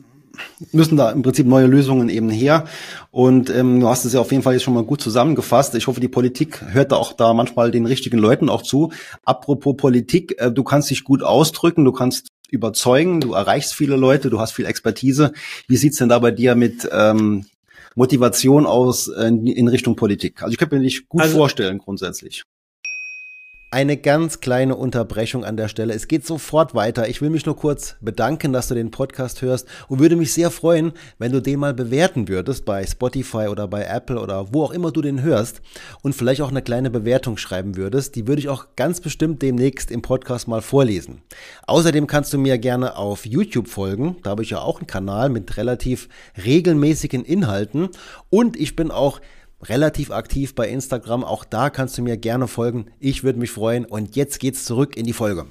müssen 0.71 0.97
da 0.97 1.11
im 1.11 1.21
Prinzip 1.21 1.47
neue 1.47 1.67
Lösungen 1.67 2.09
eben 2.09 2.29
her. 2.29 2.65
Und 3.11 3.49
ähm, 3.49 3.79
du 3.79 3.87
hast 3.87 4.05
es 4.05 4.13
ja 4.13 4.19
auf 4.19 4.31
jeden 4.31 4.43
Fall 4.43 4.53
jetzt 4.53 4.63
schon 4.63 4.73
mal 4.73 4.83
gut 4.83 5.01
zusammengefasst. 5.01 5.75
Ich 5.75 5.87
hoffe, 5.87 5.99
die 5.99 6.07
Politik 6.07 6.61
hört 6.71 6.91
da 6.91 6.97
auch 6.97 7.13
da 7.13 7.33
manchmal 7.33 7.71
den 7.71 7.85
richtigen 7.85 8.17
Leuten 8.17 8.49
auch 8.49 8.61
zu. 8.61 8.91
Apropos 9.23 9.75
Politik, 9.77 10.35
äh, 10.39 10.51
du 10.51 10.63
kannst 10.63 10.89
dich 10.89 11.03
gut 11.03 11.23
ausdrücken, 11.23 11.85
du 11.85 11.91
kannst 11.91 12.27
überzeugen, 12.49 13.21
du 13.21 13.33
erreichst 13.33 13.73
viele 13.73 13.95
Leute, 13.95 14.29
du 14.29 14.39
hast 14.39 14.51
viel 14.51 14.65
Expertise. 14.65 15.33
Wie 15.67 15.77
sieht's 15.77 15.97
denn 15.97 16.09
da 16.09 16.19
bei 16.19 16.31
dir 16.31 16.55
mit 16.55 16.87
ähm, 16.91 17.45
Motivation 17.95 18.65
aus 18.65 19.07
äh, 19.07 19.27
in 19.27 19.67
Richtung 19.67 19.95
Politik? 19.95 20.41
Also 20.41 20.51
ich 20.51 20.57
könnte 20.57 20.75
mir 20.75 20.81
dich 20.81 21.07
gut 21.07 21.21
also, 21.21 21.37
vorstellen 21.37 21.77
grundsätzlich. 21.77 22.43
Eine 23.75 23.97
ganz 23.97 24.39
kleine 24.39 24.77
Unterbrechung 24.77 25.43
an 25.43 25.57
der 25.57 25.67
Stelle. 25.67 25.93
Es 25.93 26.07
geht 26.07 26.25
sofort 26.25 26.75
weiter. 26.75 27.09
Ich 27.09 27.21
will 27.21 27.29
mich 27.29 27.45
nur 27.45 27.57
kurz 27.57 27.97
bedanken, 27.99 28.53
dass 28.53 28.69
du 28.69 28.73
den 28.73 28.89
Podcast 28.89 29.41
hörst 29.41 29.67
und 29.89 29.99
würde 29.99 30.15
mich 30.15 30.31
sehr 30.31 30.49
freuen, 30.49 30.93
wenn 31.19 31.33
du 31.33 31.41
den 31.41 31.59
mal 31.59 31.73
bewerten 31.73 32.29
würdest 32.29 32.63
bei 32.63 32.85
Spotify 32.85 33.49
oder 33.49 33.67
bei 33.67 33.83
Apple 33.83 34.17
oder 34.21 34.53
wo 34.53 34.63
auch 34.63 34.71
immer 34.71 34.91
du 34.91 35.01
den 35.01 35.21
hörst 35.21 35.61
und 36.03 36.15
vielleicht 36.15 36.39
auch 36.41 36.51
eine 36.51 36.61
kleine 36.61 36.89
Bewertung 36.89 37.35
schreiben 37.35 37.75
würdest. 37.75 38.15
Die 38.15 38.27
würde 38.27 38.39
ich 38.39 38.47
auch 38.47 38.67
ganz 38.77 39.01
bestimmt 39.01 39.41
demnächst 39.41 39.91
im 39.91 40.01
Podcast 40.01 40.47
mal 40.47 40.61
vorlesen. 40.61 41.21
Außerdem 41.67 42.07
kannst 42.07 42.31
du 42.31 42.37
mir 42.37 42.57
gerne 42.57 42.95
auf 42.95 43.25
YouTube 43.25 43.67
folgen. 43.67 44.15
Da 44.23 44.29
habe 44.29 44.43
ich 44.43 44.51
ja 44.51 44.61
auch 44.61 44.77
einen 44.77 44.87
Kanal 44.87 45.27
mit 45.27 45.57
relativ 45.57 46.07
regelmäßigen 46.45 47.25
Inhalten 47.25 47.89
und 48.29 48.55
ich 48.55 48.77
bin 48.77 48.89
auch 48.89 49.19
relativ 49.61 50.11
aktiv 50.11 50.55
bei 50.55 50.67
Instagram. 50.69 51.23
Auch 51.23 51.43
da 51.45 51.69
kannst 51.69 51.97
du 51.97 52.01
mir 52.01 52.17
gerne 52.17 52.47
folgen. 52.47 52.91
Ich 52.99 53.23
würde 53.23 53.39
mich 53.39 53.51
freuen. 53.51 53.85
Und 53.85 54.15
jetzt 54.15 54.39
geht's 54.39 54.65
zurück 54.65 54.97
in 54.97 55.05
die 55.05 55.13
Folge. 55.13 55.45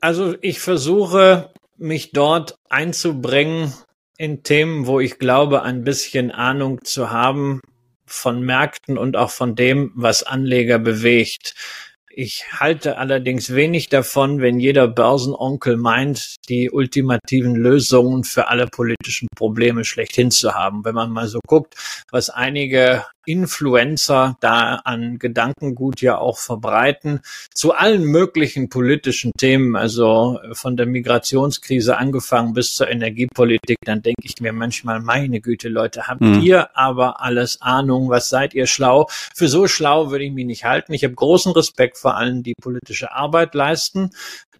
Also 0.00 0.34
ich 0.40 0.60
versuche 0.60 1.52
mich 1.76 2.12
dort 2.12 2.56
einzubringen 2.68 3.72
in 4.16 4.42
Themen, 4.42 4.86
wo 4.86 5.00
ich 5.00 5.18
glaube, 5.18 5.62
ein 5.62 5.84
bisschen 5.84 6.30
Ahnung 6.30 6.84
zu 6.84 7.10
haben 7.10 7.60
von 8.04 8.40
Märkten 8.40 8.98
und 8.98 9.16
auch 9.16 9.30
von 9.30 9.54
dem, 9.54 9.92
was 9.94 10.22
Anleger 10.22 10.78
bewegt. 10.78 11.54
Ich 12.10 12.46
halte 12.52 12.96
allerdings 12.98 13.54
wenig 13.54 13.90
davon, 13.90 14.40
wenn 14.40 14.58
jeder 14.58 14.88
Börsenonkel 14.88 15.76
meint, 15.76 16.36
die 16.48 16.70
ultimativen 16.70 17.54
Lösungen 17.54 18.24
für 18.24 18.48
alle 18.48 18.66
politischen 18.66 19.28
Probleme 19.36 19.84
schlechthin 19.84 20.30
zu 20.30 20.54
haben. 20.54 20.84
Wenn 20.84 20.94
man 20.94 21.10
mal 21.10 21.28
so 21.28 21.40
guckt, 21.46 21.74
was 22.10 22.30
einige 22.30 23.04
Influencer 23.28 24.36
da 24.40 24.76
an 24.84 25.18
Gedankengut 25.18 26.00
ja 26.00 26.16
auch 26.18 26.38
verbreiten 26.38 27.20
zu 27.54 27.74
allen 27.74 28.04
möglichen 28.04 28.70
politischen 28.70 29.32
Themen, 29.36 29.76
also 29.76 30.40
von 30.52 30.76
der 30.78 30.86
Migrationskrise 30.86 31.98
angefangen 31.98 32.54
bis 32.54 32.74
zur 32.74 32.88
Energiepolitik, 32.88 33.78
dann 33.84 34.00
denke 34.00 34.22
ich 34.24 34.40
mir 34.40 34.54
manchmal, 34.54 35.00
meine 35.00 35.40
Güte, 35.40 35.68
Leute, 35.68 36.06
habt 36.06 36.22
mhm. 36.22 36.40
ihr 36.40 36.76
aber 36.76 37.20
alles 37.20 37.60
Ahnung, 37.60 38.08
was 38.08 38.30
seid 38.30 38.54
ihr 38.54 38.66
schlau? 38.66 39.08
Für 39.34 39.48
so 39.48 39.68
schlau 39.68 40.10
würde 40.10 40.24
ich 40.24 40.32
mich 40.32 40.46
nicht 40.46 40.64
halten. 40.64 40.94
Ich 40.94 41.04
habe 41.04 41.14
großen 41.14 41.52
Respekt 41.52 41.98
vor 41.98 42.16
allen, 42.16 42.42
die 42.42 42.54
politische 42.60 43.12
Arbeit 43.12 43.54
leisten 43.54 44.10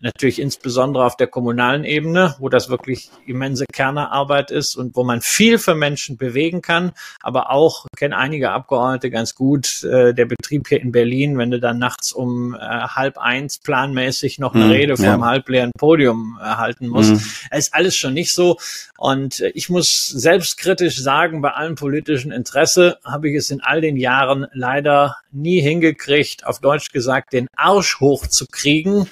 natürlich 0.01 0.41
insbesondere 0.41 1.05
auf 1.05 1.17
der 1.17 1.27
kommunalen 1.27 1.85
Ebene, 1.85 2.37
wo 2.39 2.49
das 2.49 2.69
wirklich 2.69 3.11
immense 3.27 3.65
Kernerarbeit 3.73 4.51
ist 4.51 4.77
und 4.77 4.97
wo 4.97 5.05
man 5.05 5.21
viel 5.21 5.59
für 5.59 5.75
Menschen 5.75 6.17
bewegen 6.17 6.63
kann, 6.63 6.93
aber 7.21 7.51
auch 7.51 7.87
kenne 7.97 8.17
einige 8.17 8.51
Abgeordnete 8.51 9.11
ganz 9.11 9.35
gut, 9.35 9.83
äh, 9.85 10.15
der 10.15 10.27
Betrieb 10.27 10.69
hier 10.69 10.81
in 10.81 10.93
Berlin, 10.93 11.39
wenn 11.39 11.51
du 11.51 11.61
dann 11.61 11.79
nachts 11.79 12.13
um 12.13 12.55
äh, 12.55 12.59
halb 12.59 13.19
eins 13.19 13.59
planmäßig 13.59 14.39
noch 14.39 14.55
eine 14.55 14.67
mhm, 14.67 14.71
Rede 14.71 14.95
ja. 14.99 15.13
vom 15.13 15.25
halbleeren 15.25 15.73
Podium 15.77 16.39
erhalten 16.41 16.89
musst, 16.89 17.13
mhm. 17.13 17.57
ist 17.57 17.75
alles 17.75 17.97
schon 17.97 18.15
nicht 18.15 18.33
so 18.33 18.57
und 18.99 19.41
äh, 19.41 19.51
ich 19.55 19.69
muss 19.69 20.09
selbstkritisch 20.09 20.99
sagen, 21.01 21.41
bei 21.41 21.53
allem 21.53 21.75
politischen 21.75 22.33
Interesse 22.33 22.99
habe 23.05 23.31
ich 23.31 23.37
es 23.37 23.51
in 23.51 23.61
all 23.61 23.81
den 23.81 23.97
Jahren 23.97 24.47
leider 24.53 25.17
nie 25.31 25.61
hingekriegt, 25.61 26.47
auf 26.47 26.61
Deutsch 26.61 26.91
gesagt, 26.93 27.33
den 27.33 27.49
Arsch 27.57 28.01
hochzukriegen, 28.01 29.09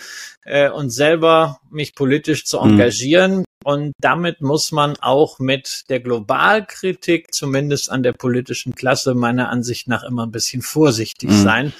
äh, 0.47 0.71
und 0.71 0.91
selber 0.91 1.61
mich 1.71 1.95
politisch 1.95 2.47
zu 2.47 2.61
mhm. 2.61 2.71
engagieren. 2.71 3.39
Mhm. 3.39 3.45
Und 3.65 3.93
damit 4.01 4.41
muss 4.41 4.71
man 4.71 4.97
auch 5.01 5.41
mit 5.41 5.85
der 5.89 6.01
Globalkritik, 6.01 7.35
zumindest 7.35 7.91
an 7.91 8.03
der 8.03 8.13
politischen 8.13 8.75
Klasse, 8.75 9.15
meiner 9.15 9.51
Ansicht 9.51 9.89
nach 9.89 10.05
immer 10.05 10.25
ein 10.25 10.31
bisschen 10.31 10.63
vorsichtig 10.63 11.31
mhm. 11.31 11.43
sein, 11.43 11.73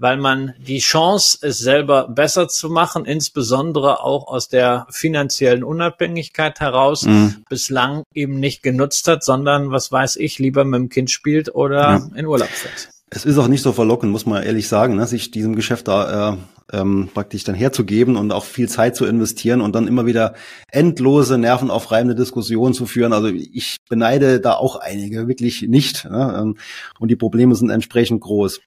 weil 0.00 0.16
man 0.16 0.54
die 0.58 0.80
Chance, 0.80 1.38
es 1.42 1.58
selber 1.58 2.08
besser 2.08 2.48
zu 2.48 2.68
machen, 2.70 3.04
insbesondere 3.04 4.02
auch 4.02 4.26
aus 4.26 4.48
der 4.48 4.86
finanziellen 4.90 5.62
Unabhängigkeit 5.62 6.58
heraus, 6.58 7.04
mhm. 7.04 7.44
bislang 7.48 8.02
eben 8.14 8.40
nicht 8.40 8.64
genutzt 8.64 9.06
hat, 9.06 9.22
sondern, 9.22 9.70
was 9.70 9.92
weiß 9.92 10.16
ich, 10.16 10.40
lieber 10.40 10.64
mit 10.64 10.78
dem 10.78 10.88
Kind 10.88 11.10
spielt 11.10 11.54
oder 11.54 11.80
ja. 11.80 12.10
in 12.16 12.26
Urlaub 12.26 12.48
fährt. 12.48 12.90
Es 13.10 13.24
ist 13.24 13.38
auch 13.38 13.48
nicht 13.48 13.62
so 13.62 13.72
verlockend, 13.72 14.12
muss 14.12 14.26
man 14.26 14.42
ehrlich 14.42 14.68
sagen, 14.68 14.96
ne, 14.96 15.06
sich 15.06 15.30
diesem 15.30 15.56
Geschäft 15.56 15.88
da 15.88 16.32
äh, 16.32 16.36
ähm, 16.72 17.08
praktisch 17.12 17.44
dann 17.44 17.54
herzugeben 17.54 18.16
und 18.16 18.32
auch 18.32 18.44
viel 18.44 18.68
Zeit 18.68 18.96
zu 18.96 19.06
investieren 19.06 19.60
und 19.60 19.74
dann 19.74 19.88
immer 19.88 20.06
wieder 20.06 20.34
endlose, 20.70 21.38
nervenaufreibende 21.38 22.14
Diskussionen 22.14 22.74
zu 22.74 22.86
führen. 22.86 23.12
Also 23.12 23.28
ich 23.28 23.78
beneide 23.88 24.40
da 24.40 24.54
auch 24.54 24.76
einige, 24.76 25.28
wirklich 25.28 25.62
nicht. 25.62 26.04
Ne? 26.04 26.36
Ähm, 26.38 26.56
und 26.98 27.10
die 27.10 27.16
Probleme 27.16 27.54
sind 27.54 27.70
entsprechend 27.70 28.20
groß. 28.20 28.60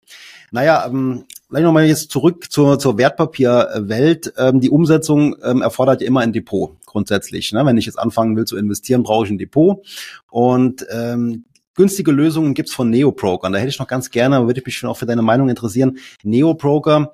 Naja, 0.52 0.86
ähm, 0.86 1.26
vielleicht 1.48 1.64
nochmal 1.64 1.86
jetzt 1.86 2.12
zurück 2.12 2.52
zur, 2.52 2.80
zur 2.80 2.98
Wertpapierwelt. 2.98 4.34
Ähm, 4.38 4.60
die 4.60 4.70
Umsetzung 4.70 5.36
ähm, 5.44 5.62
erfordert 5.62 6.02
ja 6.02 6.08
immer 6.08 6.22
ein 6.22 6.34
Depot 6.34 6.76
grundsätzlich. 6.86 7.54
Ne? 7.54 7.66
Wenn 7.66 7.78
ich 7.78 7.86
jetzt 7.86 8.00
anfangen 8.00 8.36
will 8.36 8.46
zu 8.46 8.58
investieren, 8.58 9.04
brauche 9.04 9.26
ich 9.26 9.32
ein 9.32 9.38
Depot. 9.38 9.86
Und 10.30 10.86
ähm, 10.92 11.46
günstige 11.82 12.12
Lösungen 12.12 12.54
gibt's 12.54 12.76
von 12.76 12.92
Neobroker. 12.92 13.48
Und 13.48 13.54
da 13.54 13.60
hätte 13.60 13.70
ich 13.70 13.80
noch 13.80 13.88
ganz 13.88 14.12
gerne, 14.12 14.46
würde 14.46 14.60
ich 14.60 14.66
mich 14.68 14.78
schon 14.78 14.88
auch 14.88 14.98
für 14.98 15.08
deine 15.08 15.24
Meinung 15.24 15.50
interessieren. 15.50 15.98
Neobroker, 16.22 17.12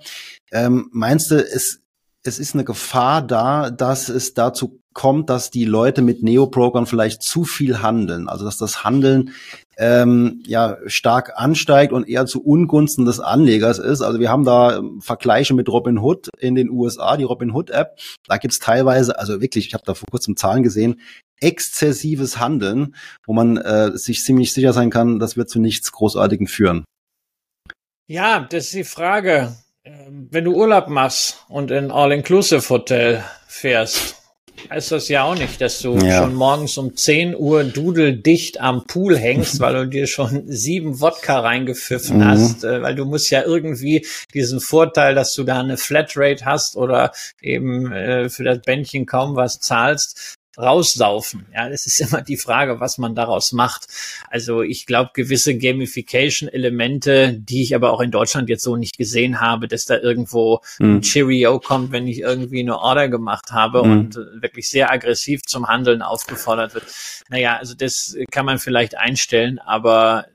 ähm, 0.51 0.89
meinst 0.91 1.31
du, 1.31 1.35
es, 1.35 1.79
es 2.23 2.37
ist 2.37 2.53
eine 2.53 2.65
Gefahr 2.65 3.21
da, 3.21 3.69
dass 3.69 4.09
es 4.09 4.33
dazu 4.33 4.81
kommt, 4.91 5.29
dass 5.29 5.51
die 5.51 5.63
Leute 5.63 6.01
mit 6.01 6.21
Neobrokern 6.21 6.85
vielleicht 6.85 7.21
zu 7.21 7.45
viel 7.45 7.81
handeln, 7.81 8.27
also 8.27 8.43
dass 8.43 8.57
das 8.57 8.83
Handeln 8.83 9.31
ähm, 9.77 10.43
ja 10.45 10.77
stark 10.87 11.33
ansteigt 11.35 11.93
und 11.93 12.07
eher 12.07 12.25
zu 12.25 12.43
Ungunsten 12.43 13.05
des 13.05 13.19
Anlegers 13.19 13.79
ist. 13.79 14.01
Also 14.01 14.19
wir 14.19 14.29
haben 14.29 14.43
da 14.43 14.77
ähm, 14.77 15.01
Vergleiche 15.01 15.53
mit 15.53 15.69
Robinhood 15.69 16.29
in 16.39 16.55
den 16.55 16.69
USA, 16.69 17.17
die 17.17 17.23
Robinhood 17.23 17.69
App. 17.69 17.99
Da 18.27 18.37
gibt's 18.37 18.59
teilweise, 18.59 19.17
also 19.19 19.39
wirklich, 19.41 19.67
ich 19.67 19.73
habe 19.73 19.83
da 19.85 19.93
vor 19.93 20.07
kurzem 20.09 20.35
Zahlen 20.35 20.63
gesehen, 20.63 20.99
exzessives 21.39 22.39
Handeln, 22.39 22.95
wo 23.25 23.33
man 23.33 23.57
äh, 23.57 23.95
sich 23.95 24.23
ziemlich 24.23 24.53
sicher 24.53 24.73
sein 24.73 24.89
kann, 24.89 25.19
das 25.19 25.37
wird 25.37 25.49
zu 25.49 25.59
nichts 25.59 25.91
Großartigem 25.91 26.47
führen. 26.47 26.83
Ja, 28.07 28.39
das 28.39 28.65
ist 28.65 28.73
die 28.73 28.83
Frage. 28.83 29.55
Ähm, 29.83 30.27
wenn 30.31 30.45
du 30.45 30.53
Urlaub 30.53 30.87
machst 30.89 31.45
und 31.49 31.71
in 31.71 31.91
All-Inclusive-Hotel 31.91 33.23
fährst, 33.47 34.16
heißt 34.69 34.91
das 34.91 35.07
ja 35.09 35.23
auch 35.23 35.35
nicht, 35.35 35.61
dass 35.61 35.79
du 35.79 35.97
ja. 35.97 36.23
schon 36.23 36.33
morgens 36.33 36.77
um 36.77 36.95
10 36.95 37.35
Uhr 37.35 37.63
dudeldicht 37.63 38.59
am 38.59 38.85
Pool 38.85 39.17
hängst, 39.17 39.59
weil 39.61 39.73
du 39.73 39.87
dir 39.87 40.07
schon 40.07 40.43
sieben 40.47 40.99
Wodka 40.99 41.39
reingepfiffen 41.39 42.17
mhm. 42.17 42.25
hast, 42.25 42.63
äh, 42.63 42.81
weil 42.81 42.95
du 42.95 43.05
musst 43.05 43.29
ja 43.29 43.43
irgendwie 43.43 44.05
diesen 44.33 44.59
Vorteil, 44.59 45.15
dass 45.15 45.33
du 45.33 45.43
da 45.43 45.59
eine 45.59 45.77
Flatrate 45.77 46.45
hast 46.45 46.75
oder 46.75 47.11
eben 47.41 47.91
äh, 47.91 48.29
für 48.29 48.43
das 48.43 48.61
Bändchen 48.61 49.05
kaum 49.05 49.35
was 49.35 49.59
zahlst, 49.59 50.37
raussaufen. 50.57 51.45
Ja, 51.53 51.69
das 51.69 51.85
ist 51.85 51.99
immer 52.01 52.21
die 52.21 52.37
Frage, 52.37 52.79
was 52.79 52.97
man 52.97 53.15
daraus 53.15 53.51
macht. 53.51 53.87
Also 54.29 54.61
ich 54.61 54.85
glaube, 54.85 55.11
gewisse 55.13 55.57
Gamification-Elemente, 55.57 57.33
die 57.33 57.63
ich 57.63 57.75
aber 57.75 57.93
auch 57.93 58.01
in 58.01 58.11
Deutschland 58.11 58.49
jetzt 58.49 58.63
so 58.63 58.75
nicht 58.75 58.97
gesehen 58.97 59.39
habe, 59.39 59.67
dass 59.67 59.85
da 59.85 59.97
irgendwo 59.97 60.61
mhm. 60.79 60.97
ein 60.97 61.01
Cheerio 61.01 61.59
kommt, 61.59 61.91
wenn 61.91 62.07
ich 62.07 62.19
irgendwie 62.19 62.59
eine 62.59 62.79
Order 62.79 63.09
gemacht 63.09 63.51
habe 63.51 63.83
mhm. 63.83 63.91
und 63.91 64.15
wirklich 64.41 64.69
sehr 64.69 64.91
aggressiv 64.91 65.43
zum 65.43 65.67
Handeln 65.67 66.01
aufgefordert 66.01 66.73
wird. 66.73 66.85
Naja, 67.29 67.57
also 67.57 67.75
das 67.75 68.15
kann 68.31 68.45
man 68.45 68.59
vielleicht 68.59 68.97
einstellen, 68.97 69.59
aber 69.59 70.25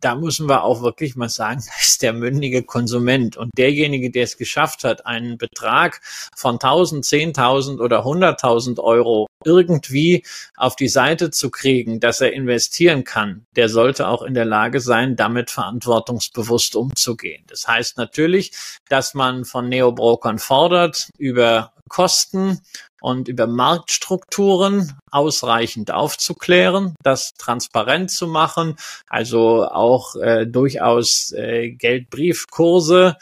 da 0.00 0.14
müssen 0.14 0.48
wir 0.48 0.62
auch 0.62 0.82
wirklich 0.82 1.16
mal 1.16 1.28
sagen, 1.28 1.56
das 1.66 1.88
ist 1.88 2.02
der 2.02 2.12
mündige 2.12 2.62
Konsument. 2.62 3.36
Und 3.36 3.50
derjenige, 3.56 4.10
der 4.10 4.24
es 4.24 4.36
geschafft 4.36 4.84
hat, 4.84 5.06
einen 5.06 5.38
Betrag 5.38 6.00
von 6.36 6.54
1000, 6.54 7.04
10.000 7.04 7.80
oder 7.80 8.04
100.000 8.04 8.78
Euro 8.78 9.26
irgendwie 9.48 10.24
auf 10.56 10.76
die 10.76 10.88
Seite 10.88 11.30
zu 11.30 11.50
kriegen, 11.50 11.98
dass 11.98 12.20
er 12.20 12.32
investieren 12.32 13.04
kann, 13.04 13.46
der 13.56 13.68
sollte 13.68 14.06
auch 14.06 14.22
in 14.22 14.34
der 14.34 14.44
Lage 14.44 14.80
sein, 14.80 15.16
damit 15.16 15.50
verantwortungsbewusst 15.50 16.76
umzugehen. 16.76 17.44
Das 17.48 17.66
heißt 17.66 17.96
natürlich, 17.96 18.52
dass 18.88 19.14
man 19.14 19.44
von 19.44 19.68
Neobrokern 19.68 20.38
fordert, 20.38 21.08
über 21.18 21.72
Kosten 21.88 22.60
und 23.00 23.28
über 23.28 23.46
Marktstrukturen 23.46 24.98
ausreichend 25.10 25.90
aufzuklären, 25.90 26.94
das 27.02 27.32
transparent 27.38 28.10
zu 28.10 28.26
machen, 28.26 28.76
also 29.08 29.64
auch 29.64 30.16
äh, 30.16 30.46
durchaus 30.46 31.32
äh, 31.32 31.70
Geldbriefkurse 31.70 33.16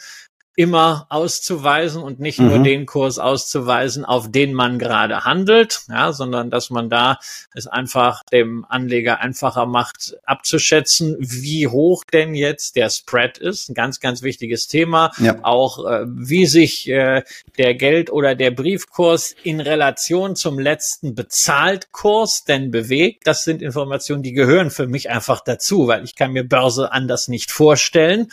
immer 0.57 1.05
auszuweisen 1.09 2.01
und 2.01 2.19
nicht 2.19 2.39
mhm. 2.39 2.47
nur 2.47 2.59
den 2.59 2.87
Kurs 2.87 3.19
auszuweisen, 3.19 4.03
auf 4.03 4.31
den 4.31 4.55
man 4.55 4.79
gerade 4.79 5.23
handelt, 5.23 5.81
ja, 5.87 6.11
sondern 6.11 6.49
dass 6.49 6.71
man 6.71 6.89
da 6.89 7.19
es 7.53 7.67
einfach 7.67 8.23
dem 8.33 8.65
Anleger 8.67 9.19
einfacher 9.19 9.67
macht, 9.67 10.17
abzuschätzen, 10.25 11.15
wie 11.19 11.67
hoch 11.67 12.03
denn 12.11 12.33
jetzt 12.33 12.75
der 12.75 12.89
Spread 12.89 13.37
ist. 13.37 13.69
Ein 13.69 13.75
ganz, 13.75 13.99
ganz 13.99 14.23
wichtiges 14.23 14.67
Thema. 14.67 15.11
Ja. 15.19 15.35
Auch 15.43 15.85
äh, 15.85 16.05
wie 16.07 16.47
sich 16.47 16.89
äh, 16.89 17.21
der 17.59 17.75
Geld- 17.75 18.11
oder 18.11 18.33
der 18.33 18.49
Briefkurs 18.49 19.35
in 19.43 19.59
Relation 19.59 20.35
zum 20.35 20.57
letzten 20.57 21.13
Bezahltkurs 21.13 22.45
denn 22.45 22.71
bewegt. 22.71 23.27
Das 23.27 23.43
sind 23.43 23.61
Informationen, 23.61 24.23
die 24.23 24.33
gehören 24.33 24.71
für 24.71 24.87
mich 24.87 25.11
einfach 25.11 25.41
dazu, 25.41 25.85
weil 25.85 26.03
ich 26.03 26.15
kann 26.15 26.31
mir 26.31 26.43
Börse 26.43 26.91
anders 26.91 27.27
nicht 27.27 27.51
vorstellen. 27.51 28.31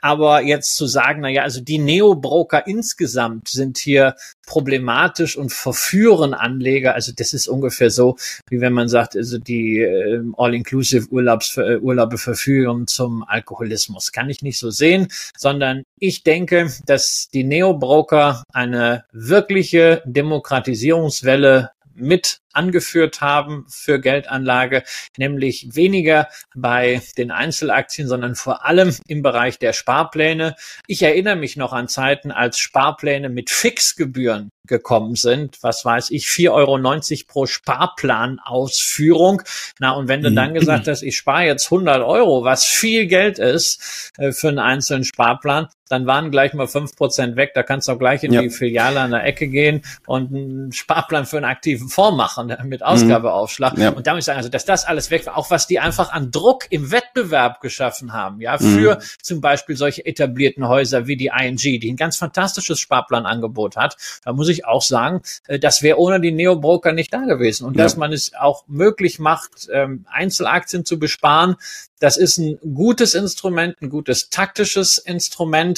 Aber 0.00 0.42
jetzt 0.42 0.76
zu 0.76 0.86
sagen, 0.86 1.22
na 1.22 1.28
ja, 1.28 1.42
also 1.42 1.60
die 1.60 1.78
Neo-Broker 1.78 2.66
insgesamt 2.66 3.48
sind 3.48 3.78
hier 3.78 4.14
problematisch 4.46 5.36
und 5.36 5.52
verführen 5.52 6.34
Anleger. 6.34 6.94
Also 6.94 7.12
das 7.14 7.32
ist 7.32 7.48
ungefähr 7.48 7.90
so, 7.90 8.16
wie 8.48 8.60
wenn 8.60 8.72
man 8.72 8.88
sagt, 8.88 9.16
also 9.16 9.38
die 9.38 9.80
äh, 9.80 10.22
All-Inclusive 10.36 11.08
äh, 11.10 11.78
Urlaube 11.78 12.18
verführen 12.18 12.86
zum 12.86 13.24
Alkoholismus. 13.24 14.12
Kann 14.12 14.30
ich 14.30 14.42
nicht 14.42 14.58
so 14.58 14.70
sehen, 14.70 15.08
sondern 15.36 15.82
ich 15.98 16.22
denke, 16.22 16.70
dass 16.86 17.28
die 17.32 17.44
Neo-Broker 17.44 18.44
eine 18.52 19.04
wirkliche 19.12 20.02
Demokratisierungswelle 20.06 21.70
mit 22.00 22.40
angeführt 22.52 23.20
haben 23.20 23.66
für 23.68 24.00
Geldanlage, 24.00 24.82
nämlich 25.16 25.68
weniger 25.72 26.28
bei 26.54 27.02
den 27.16 27.30
Einzelaktien, 27.30 28.08
sondern 28.08 28.34
vor 28.34 28.66
allem 28.66 28.94
im 29.06 29.22
Bereich 29.22 29.58
der 29.58 29.72
Sparpläne. 29.72 30.56
Ich 30.86 31.02
erinnere 31.02 31.36
mich 31.36 31.56
noch 31.56 31.72
an 31.72 31.88
Zeiten, 31.88 32.30
als 32.32 32.58
Sparpläne 32.58 33.28
mit 33.28 33.50
Fixgebühren 33.50 34.50
gekommen 34.66 35.14
sind. 35.14 35.58
Was 35.62 35.84
weiß 35.84 36.10
ich, 36.10 36.26
4,90 36.26 36.50
Euro 36.52 37.24
pro 37.26 37.46
Sparplanausführung. 37.46 39.42
Na, 39.78 39.92
und 39.92 40.08
wenn 40.08 40.22
du 40.22 40.32
dann 40.32 40.50
mhm. 40.50 40.54
gesagt 40.54 40.88
hast, 40.88 41.02
ich 41.02 41.16
spare 41.16 41.44
jetzt 41.44 41.66
100 41.66 42.02
Euro, 42.02 42.44
was 42.44 42.64
viel 42.64 43.06
Geld 43.06 43.38
ist 43.38 44.12
äh, 44.18 44.32
für 44.32 44.48
einen 44.48 44.58
einzelnen 44.58 45.04
Sparplan, 45.04 45.68
dann 45.88 46.06
waren 46.06 46.30
gleich 46.30 46.54
mal 46.54 46.66
fünf 46.66 46.96
Prozent 46.96 47.36
weg. 47.36 47.52
Da 47.54 47.62
kannst 47.62 47.88
du 47.88 47.92
auch 47.92 47.98
gleich 47.98 48.22
in 48.24 48.32
ja. 48.32 48.42
die 48.42 48.50
Filiale 48.50 49.00
an 49.00 49.10
der 49.10 49.24
Ecke 49.24 49.48
gehen 49.48 49.82
und 50.06 50.34
einen 50.34 50.72
Sparplan 50.72 51.26
für 51.26 51.36
einen 51.36 51.46
aktiven 51.46 51.88
Fonds 51.88 52.16
machen 52.16 52.54
mit 52.64 52.82
Ausgabeaufschlag. 52.82 53.76
Mhm. 53.76 53.82
Ja. 53.82 53.90
Und 53.90 54.06
da 54.06 54.12
muss 54.12 54.20
ich 54.20 54.24
sagen, 54.26 54.38
also, 54.38 54.48
dass 54.48 54.64
das 54.64 54.84
alles 54.84 55.10
weg 55.10 55.26
war, 55.26 55.36
auch 55.36 55.50
was 55.50 55.66
die 55.66 55.78
einfach 55.78 56.12
an 56.12 56.30
Druck 56.30 56.66
im 56.70 56.90
Wettbewerb 56.90 57.60
geschaffen 57.60 58.12
haben, 58.12 58.40
ja, 58.40 58.58
für 58.58 58.96
mhm. 58.96 59.02
zum 59.22 59.40
Beispiel 59.40 59.76
solche 59.76 60.04
etablierten 60.04 60.68
Häuser 60.68 61.06
wie 61.06 61.16
die 61.16 61.30
ING, 61.36 61.56
die 61.56 61.90
ein 61.90 61.96
ganz 61.96 62.16
fantastisches 62.16 62.78
Sparplanangebot 62.80 63.76
hat. 63.76 63.96
Da 64.24 64.32
muss 64.32 64.48
ich 64.48 64.66
auch 64.66 64.82
sagen, 64.82 65.22
äh, 65.46 65.58
das 65.58 65.82
wäre 65.82 65.98
ohne 65.98 66.20
die 66.20 66.32
Neo-Broker 66.32 66.92
nicht 66.92 67.12
da 67.12 67.24
gewesen. 67.24 67.66
Und 67.66 67.76
ja. 67.76 67.84
dass 67.84 67.96
man 67.96 68.12
es 68.12 68.32
auch 68.34 68.64
möglich 68.66 69.18
macht, 69.18 69.68
ähm, 69.72 70.04
Einzelaktien 70.10 70.84
zu 70.84 70.98
besparen, 70.98 71.56
das 72.00 72.16
ist 72.16 72.38
ein 72.38 72.58
gutes 72.74 73.14
Instrument, 73.14 73.76
ein 73.80 73.90
gutes 73.90 74.30
taktisches 74.30 74.98
Instrument 74.98 75.77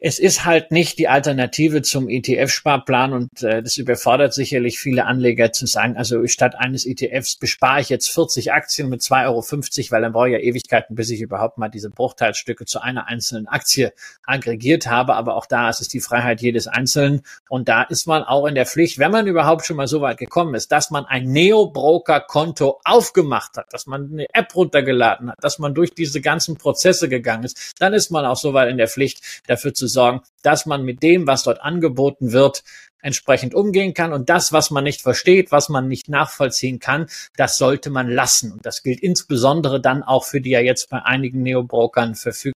es 0.00 0.18
ist 0.18 0.44
halt 0.44 0.70
nicht 0.70 0.98
die 0.98 1.08
Alternative 1.08 1.82
zum 1.82 2.08
ETF-Sparplan 2.08 3.12
und 3.12 3.42
äh, 3.42 3.62
das 3.62 3.76
überfordert 3.78 4.32
sicherlich 4.32 4.78
viele 4.78 5.06
Anleger 5.06 5.50
zu 5.50 5.66
sagen, 5.66 5.96
also 5.96 6.24
statt 6.28 6.54
eines 6.56 6.86
ETFs 6.86 7.36
bespare 7.36 7.80
ich 7.80 7.88
jetzt 7.88 8.08
40 8.10 8.52
Aktien 8.52 8.88
mit 8.88 9.00
2,50 9.00 9.24
Euro, 9.26 9.90
weil 9.90 10.02
dann 10.02 10.12
brauche 10.12 10.28
ich 10.28 10.34
ja 10.34 10.38
Ewigkeiten, 10.38 10.94
bis 10.94 11.10
ich 11.10 11.20
überhaupt 11.20 11.58
mal 11.58 11.68
diese 11.68 11.90
Bruchteilstücke 11.90 12.64
zu 12.64 12.80
einer 12.80 13.08
einzelnen 13.08 13.48
Aktie 13.48 13.92
aggregiert 14.24 14.86
habe. 14.86 15.14
Aber 15.14 15.34
auch 15.34 15.46
da 15.46 15.68
ist 15.68 15.80
es 15.80 15.88
die 15.88 16.00
Freiheit 16.00 16.40
jedes 16.42 16.68
Einzelnen 16.68 17.22
und 17.48 17.68
da 17.68 17.82
ist 17.82 18.06
man 18.06 18.22
auch 18.22 18.46
in 18.46 18.54
der 18.54 18.66
Pflicht, 18.66 18.98
wenn 18.98 19.10
man 19.10 19.26
überhaupt 19.26 19.66
schon 19.66 19.76
mal 19.76 19.88
so 19.88 20.00
weit 20.00 20.18
gekommen 20.18 20.54
ist, 20.54 20.70
dass 20.70 20.90
man 20.90 21.06
ein 21.06 21.24
Neo-Broker-Konto 21.24 22.80
aufgemacht 22.84 23.56
hat, 23.56 23.72
dass 23.72 23.86
man 23.86 24.12
eine 24.12 24.26
App 24.32 24.54
runtergeladen 24.54 25.30
hat, 25.30 25.38
dass 25.40 25.58
man 25.58 25.74
durch 25.74 25.92
diese 25.94 26.20
ganzen 26.20 26.56
Prozesse 26.56 27.08
gegangen 27.08 27.44
ist, 27.44 27.74
dann 27.80 27.94
ist 27.94 28.10
man 28.10 28.24
auch 28.24 28.36
so 28.36 28.54
weit 28.54 28.70
in 28.70 28.76
der 28.76 28.88
Pflicht, 28.88 29.42
dafür 29.48 29.74
zu 29.74 29.87
sorgen, 29.88 30.20
dass 30.42 30.66
man 30.66 30.84
mit 30.84 31.02
dem, 31.02 31.26
was 31.26 31.42
dort 31.42 31.60
angeboten 31.60 32.32
wird, 32.32 32.62
entsprechend 33.00 33.54
umgehen 33.54 33.94
kann. 33.94 34.12
Und 34.12 34.28
das, 34.28 34.52
was 34.52 34.70
man 34.70 34.84
nicht 34.84 35.02
versteht, 35.02 35.52
was 35.52 35.68
man 35.68 35.88
nicht 35.88 36.08
nachvollziehen 36.08 36.78
kann, 36.78 37.06
das 37.36 37.56
sollte 37.56 37.90
man 37.90 38.10
lassen. 38.10 38.52
Und 38.52 38.66
das 38.66 38.82
gilt 38.82 39.00
insbesondere 39.00 39.80
dann 39.80 40.02
auch 40.02 40.24
für 40.24 40.40
die 40.40 40.50
ja 40.50 40.60
jetzt 40.60 40.90
bei 40.90 41.02
einigen 41.02 41.42
Neobrokern 41.42 42.14
verfügbaren 42.14 42.57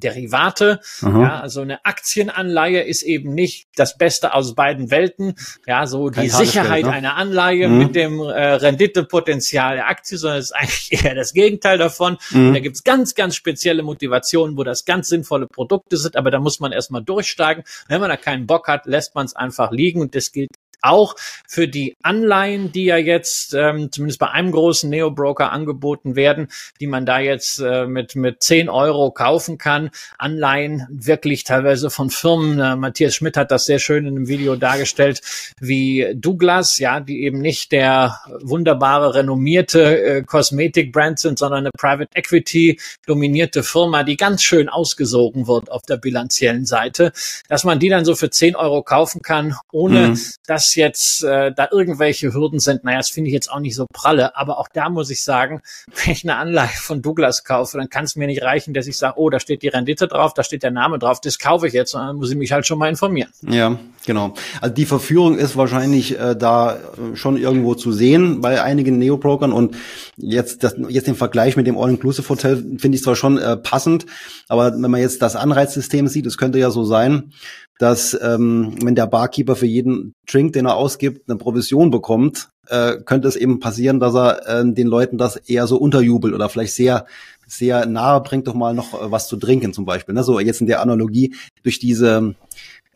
Derivate. 0.00 0.80
Ja, 1.02 1.40
also 1.40 1.60
eine 1.60 1.84
Aktienanleihe 1.84 2.82
ist 2.82 3.02
eben 3.02 3.34
nicht 3.34 3.68
das 3.76 3.98
Beste 3.98 4.34
aus 4.34 4.54
beiden 4.54 4.90
Welten. 4.90 5.34
Ja, 5.66 5.86
so 5.86 6.06
Kein 6.06 6.24
die 6.24 6.30
Sicherheit 6.30 6.84
ne? 6.84 6.92
einer 6.92 7.16
Anleihe 7.16 7.68
mhm. 7.68 7.78
mit 7.78 7.94
dem 7.94 8.20
äh, 8.20 8.52
Renditepotenzial 8.52 9.76
der 9.76 9.88
Aktie, 9.88 10.16
sondern 10.16 10.38
es 10.38 10.46
ist 10.46 10.52
eigentlich 10.52 10.92
eher 11.04 11.14
das 11.14 11.32
Gegenteil 11.32 11.78
davon. 11.78 12.18
Mhm. 12.30 12.54
Da 12.54 12.60
gibt's 12.60 12.84
ganz, 12.84 13.14
ganz 13.14 13.34
spezielle 13.34 13.82
Motivationen, 13.82 14.56
wo 14.56 14.64
das 14.64 14.84
ganz 14.84 15.08
sinnvolle 15.08 15.46
Produkte 15.46 15.96
sind, 15.96 16.16
aber 16.16 16.30
da 16.30 16.38
muss 16.38 16.60
man 16.60 16.72
erstmal 16.72 17.02
durchsteigen. 17.02 17.64
Wenn 17.88 18.00
man 18.00 18.10
da 18.10 18.16
keinen 18.16 18.46
Bock 18.46 18.68
hat, 18.68 18.86
lässt 18.86 19.14
man 19.14 19.26
es 19.26 19.36
einfach 19.36 19.70
liegen 19.72 20.00
und 20.00 20.14
das 20.14 20.32
gilt 20.32 20.50
auch 20.82 21.16
für 21.46 21.68
die 21.68 21.96
Anleihen, 22.02 22.72
die 22.72 22.84
ja 22.84 22.96
jetzt 22.96 23.54
ähm, 23.54 23.90
zumindest 23.90 24.18
bei 24.18 24.30
einem 24.30 24.52
großen 24.52 24.88
Neo-Broker 24.88 25.50
angeboten 25.52 26.16
werden, 26.16 26.48
die 26.80 26.86
man 26.86 27.06
da 27.06 27.18
jetzt 27.18 27.60
äh, 27.60 27.86
mit, 27.86 28.16
mit 28.16 28.42
10 28.42 28.68
Euro 28.68 29.10
kaufen 29.10 29.58
kann. 29.58 29.90
Anleihen 30.18 30.86
wirklich 30.90 31.44
teilweise 31.44 31.90
von 31.90 32.10
Firmen. 32.10 32.60
Äh, 32.60 32.76
Matthias 32.76 33.14
Schmidt 33.14 33.36
hat 33.36 33.50
das 33.50 33.64
sehr 33.64 33.78
schön 33.78 34.06
in 34.06 34.16
einem 34.16 34.28
Video 34.28 34.56
dargestellt, 34.56 35.20
wie 35.60 36.14
Douglas, 36.14 36.78
ja, 36.78 37.00
die 37.00 37.22
eben 37.22 37.40
nicht 37.40 37.72
der 37.72 38.20
wunderbare, 38.40 39.14
renommierte 39.14 40.02
äh, 40.02 40.22
Kosmetik-Brand 40.22 41.18
sind, 41.18 41.38
sondern 41.38 41.60
eine 41.60 41.70
Private 41.76 42.10
Equity 42.14 42.78
dominierte 43.06 43.62
Firma, 43.62 44.02
die 44.04 44.16
ganz 44.16 44.42
schön 44.42 44.68
ausgesogen 44.68 45.46
wird 45.46 45.70
auf 45.70 45.82
der 45.82 45.96
bilanziellen 45.96 46.64
Seite, 46.64 47.12
dass 47.48 47.64
man 47.64 47.78
die 47.78 47.88
dann 47.88 48.04
so 48.04 48.14
für 48.14 48.30
10 48.30 48.56
Euro 48.56 48.82
kaufen 48.82 49.22
kann, 49.22 49.56
ohne 49.72 50.08
mhm. 50.08 50.20
dass 50.46 50.67
jetzt 50.74 51.22
äh, 51.24 51.52
da 51.52 51.68
irgendwelche 51.70 52.32
Hürden 52.32 52.58
sind, 52.58 52.84
naja, 52.84 52.98
das 52.98 53.10
finde 53.10 53.28
ich 53.28 53.34
jetzt 53.34 53.50
auch 53.50 53.60
nicht 53.60 53.74
so 53.74 53.86
pralle. 53.92 54.36
Aber 54.36 54.58
auch 54.58 54.68
da 54.72 54.88
muss 54.88 55.10
ich 55.10 55.22
sagen, 55.22 55.60
wenn 56.04 56.12
ich 56.12 56.24
eine 56.24 56.36
Anleihe 56.36 56.68
von 56.68 57.02
Douglas 57.02 57.44
kaufe, 57.44 57.78
dann 57.78 57.88
kann 57.88 58.04
es 58.04 58.16
mir 58.16 58.26
nicht 58.26 58.42
reichen, 58.42 58.74
dass 58.74 58.86
ich 58.86 58.96
sage, 58.96 59.14
oh, 59.16 59.30
da 59.30 59.40
steht 59.40 59.62
die 59.62 59.68
Rendite 59.68 60.08
drauf, 60.08 60.34
da 60.34 60.42
steht 60.42 60.62
der 60.62 60.70
Name 60.70 60.98
drauf, 60.98 61.20
das 61.20 61.38
kaufe 61.38 61.66
ich 61.66 61.72
jetzt, 61.72 61.92
sondern 61.92 62.16
muss 62.16 62.30
ich 62.30 62.36
mich 62.36 62.52
halt 62.52 62.66
schon 62.66 62.78
mal 62.78 62.88
informieren. 62.88 63.30
Ja, 63.42 63.78
genau. 64.06 64.34
Also 64.60 64.74
die 64.74 64.86
Verführung 64.86 65.38
ist 65.38 65.56
wahrscheinlich 65.56 66.18
äh, 66.18 66.36
da 66.36 66.76
äh, 66.76 67.16
schon 67.16 67.36
irgendwo 67.36 67.74
zu 67.74 67.92
sehen 67.92 68.40
bei 68.40 68.62
einigen 68.62 68.98
Neobrokern 68.98 69.52
und 69.52 69.76
jetzt 70.16 70.64
das, 70.64 70.76
jetzt 70.88 71.06
den 71.06 71.14
Vergleich 71.14 71.56
mit 71.56 71.66
dem 71.66 71.78
All-Inclusive 71.78 72.28
Hotel 72.28 72.56
finde 72.78 72.96
ich 72.96 73.02
zwar 73.02 73.16
schon 73.16 73.38
äh, 73.38 73.56
passend, 73.56 74.06
aber 74.48 74.72
wenn 74.72 74.90
man 74.90 75.00
jetzt 75.00 75.22
das 75.22 75.36
Anreizsystem 75.36 76.08
sieht, 76.08 76.26
es 76.26 76.38
könnte 76.38 76.58
ja 76.58 76.70
so 76.70 76.84
sein, 76.84 77.32
dass 77.78 78.18
ähm, 78.20 78.74
wenn 78.82 78.94
der 78.94 79.06
Barkeeper 79.06 79.56
für 79.56 79.66
jeden 79.66 80.14
Drink, 80.30 80.52
den 80.52 80.66
er 80.66 80.76
ausgibt, 80.76 81.28
eine 81.28 81.38
Provision 81.38 81.90
bekommt, 81.90 82.48
äh, 82.66 82.96
könnte 83.04 83.28
es 83.28 83.36
eben 83.36 83.60
passieren, 83.60 84.00
dass 84.00 84.14
er 84.14 84.46
äh, 84.46 84.72
den 84.72 84.88
Leuten 84.88 85.16
das 85.16 85.36
eher 85.36 85.66
so 85.66 85.78
unterjubelt 85.78 86.34
oder 86.34 86.48
vielleicht 86.48 86.74
sehr 86.74 87.06
sehr 87.48 87.86
nahe 87.86 88.20
bringt, 88.20 88.46
doch 88.46 88.54
mal 88.54 88.74
noch 88.74 88.94
äh, 88.94 89.10
was 89.10 89.26
zu 89.26 89.36
trinken 89.36 89.72
zum 89.72 89.84
Beispiel. 89.84 90.14
Ne? 90.14 90.22
So 90.22 90.38
jetzt 90.38 90.60
in 90.60 90.66
der 90.66 90.82
Analogie 90.82 91.34
durch 91.62 91.78
diese 91.78 92.34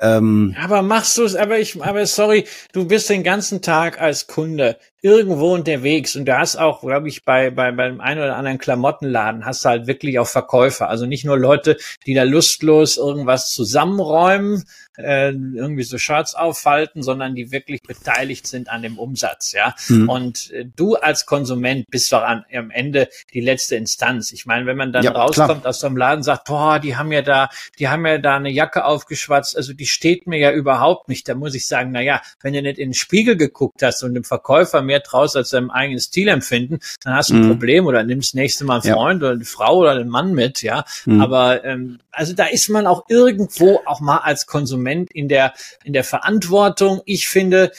ähm, 0.03 0.57
aber 0.61 0.83
machst 0.83 1.17
du 1.17 1.23
es, 1.23 1.37
aber 1.37 1.61
ich, 1.61 1.81
aber 1.81 2.05
sorry, 2.07 2.45
du 2.73 2.87
bist 2.89 3.09
den 3.09 3.23
ganzen 3.23 3.63
Tag 3.63 4.01
als 4.01 4.27
Kunde 4.27 4.77
irgendwo 5.01 5.55
unterwegs 5.55 6.17
und 6.17 6.27
du 6.27 6.37
hast 6.37 6.57
auch, 6.57 6.81
glaube 6.81 7.09
ich, 7.09 7.25
bei, 7.25 7.51
bei, 7.51 7.71
beim 7.71 8.01
einen 8.01 8.21
oder 8.21 8.37
anderen 8.37 8.59
Klamottenladen 8.59 9.47
hast 9.47 9.65
du 9.65 9.69
halt 9.69 9.87
wirklich 9.87 10.19
auch 10.19 10.27
Verkäufer. 10.27 10.89
Also 10.89 11.07
nicht 11.07 11.25
nur 11.25 11.39
Leute, 11.39 11.77
die 12.05 12.15
da 12.15 12.25
lustlos 12.25 12.97
irgendwas 12.97 13.53
zusammenräumen, 13.53 14.65
äh, 14.97 15.31
irgendwie 15.31 15.83
so 15.83 15.99
Shirts 15.99 16.35
auffalten, 16.35 17.03
sondern 17.03 17.35
die 17.35 17.53
wirklich 17.53 17.83
beteiligt 17.83 18.47
sind 18.47 18.69
an 18.69 18.83
dem 18.83 18.99
Umsatz, 18.99 19.53
ja. 19.53 19.75
Mhm. 19.89 20.09
Und 20.09 20.51
äh, 20.51 20.65
du 20.77 20.97
als 20.97 21.27
Konsument 21.27 21.87
bist 21.91 22.13
doch 22.13 22.23
an, 22.23 22.45
am 22.55 22.71
Ende 22.71 23.09
die 23.33 23.41
letzte 23.41 23.77
Instanz. 23.77 24.33
Ich 24.33 24.47
meine, 24.47 24.67
wenn 24.67 24.77
man 24.77 24.93
dann 24.93 25.05
ja, 25.05 25.13
rauskommt 25.13 25.61
klar. 25.61 25.71
aus 25.71 25.81
so 25.81 25.87
einem 25.87 25.97
Laden 25.97 26.23
sagt, 26.23 26.45
boah, 26.47 26.79
die 26.79 26.97
haben 26.97 27.13
ja 27.13 27.23
da, 27.23 27.49
die 27.79 27.89
haben 27.89 28.07
ja 28.07 28.19
da 28.19 28.37
eine 28.37 28.51
Jacke 28.51 28.85
aufgeschwatzt, 28.85 29.57
also 29.57 29.73
die 29.73 29.87
steht 29.87 30.27
mir 30.27 30.39
ja 30.39 30.53
überhaupt 30.53 31.09
nicht. 31.09 31.29
Da 31.29 31.35
muss 31.35 31.55
ich 31.55 31.67
sagen, 31.67 31.91
na 31.93 32.01
ja, 32.01 32.21
wenn 32.43 32.53
du 32.53 32.63
nicht 32.63 32.79
in 32.79 32.91
den 32.91 32.95
Spiegel 32.95 33.37
geguckt 33.37 33.83
hast 33.83 34.03
und 34.03 34.15
dem 34.15 34.25
Verkäufer 34.25 34.83
mehr 34.83 35.03
traust 35.03 35.37
als 35.37 35.51
deinem 35.51 35.71
eigenen 35.71 36.01
Stilempfinden, 36.01 36.81
dann 37.03 37.15
hast 37.15 37.31
du 37.31 37.35
ein 37.35 37.45
mhm. 37.45 37.49
Problem 37.49 37.87
oder 37.87 38.03
nimmst 38.03 38.35
nächste 38.35 38.65
Mal 38.65 38.81
einen 38.81 38.95
Freund 38.95 39.23
ja. 39.23 39.29
oder 39.29 39.37
eine 39.37 39.45
Frau 39.45 39.79
oder 39.79 39.93
einen 39.93 40.09
Mann 40.09 40.35
mit, 40.35 40.63
ja. 40.63 40.85
Mhm. 41.07 41.21
Aber 41.21 41.65
ähm, 41.65 41.99
also 42.11 42.35
da 42.35 42.47
ist 42.47 42.69
man 42.69 42.87
auch 42.87 43.05
irgendwo 43.09 43.81
auch 43.87 44.01
mal 44.01 44.19
als 44.19 44.47
Konsument 44.47 44.82
in 44.87 45.29
der 45.29 45.55
in 45.85 45.93
der 45.93 46.05
Verantwortung. 46.05 47.01
Ich 47.07 47.29
finde, 47.29 47.73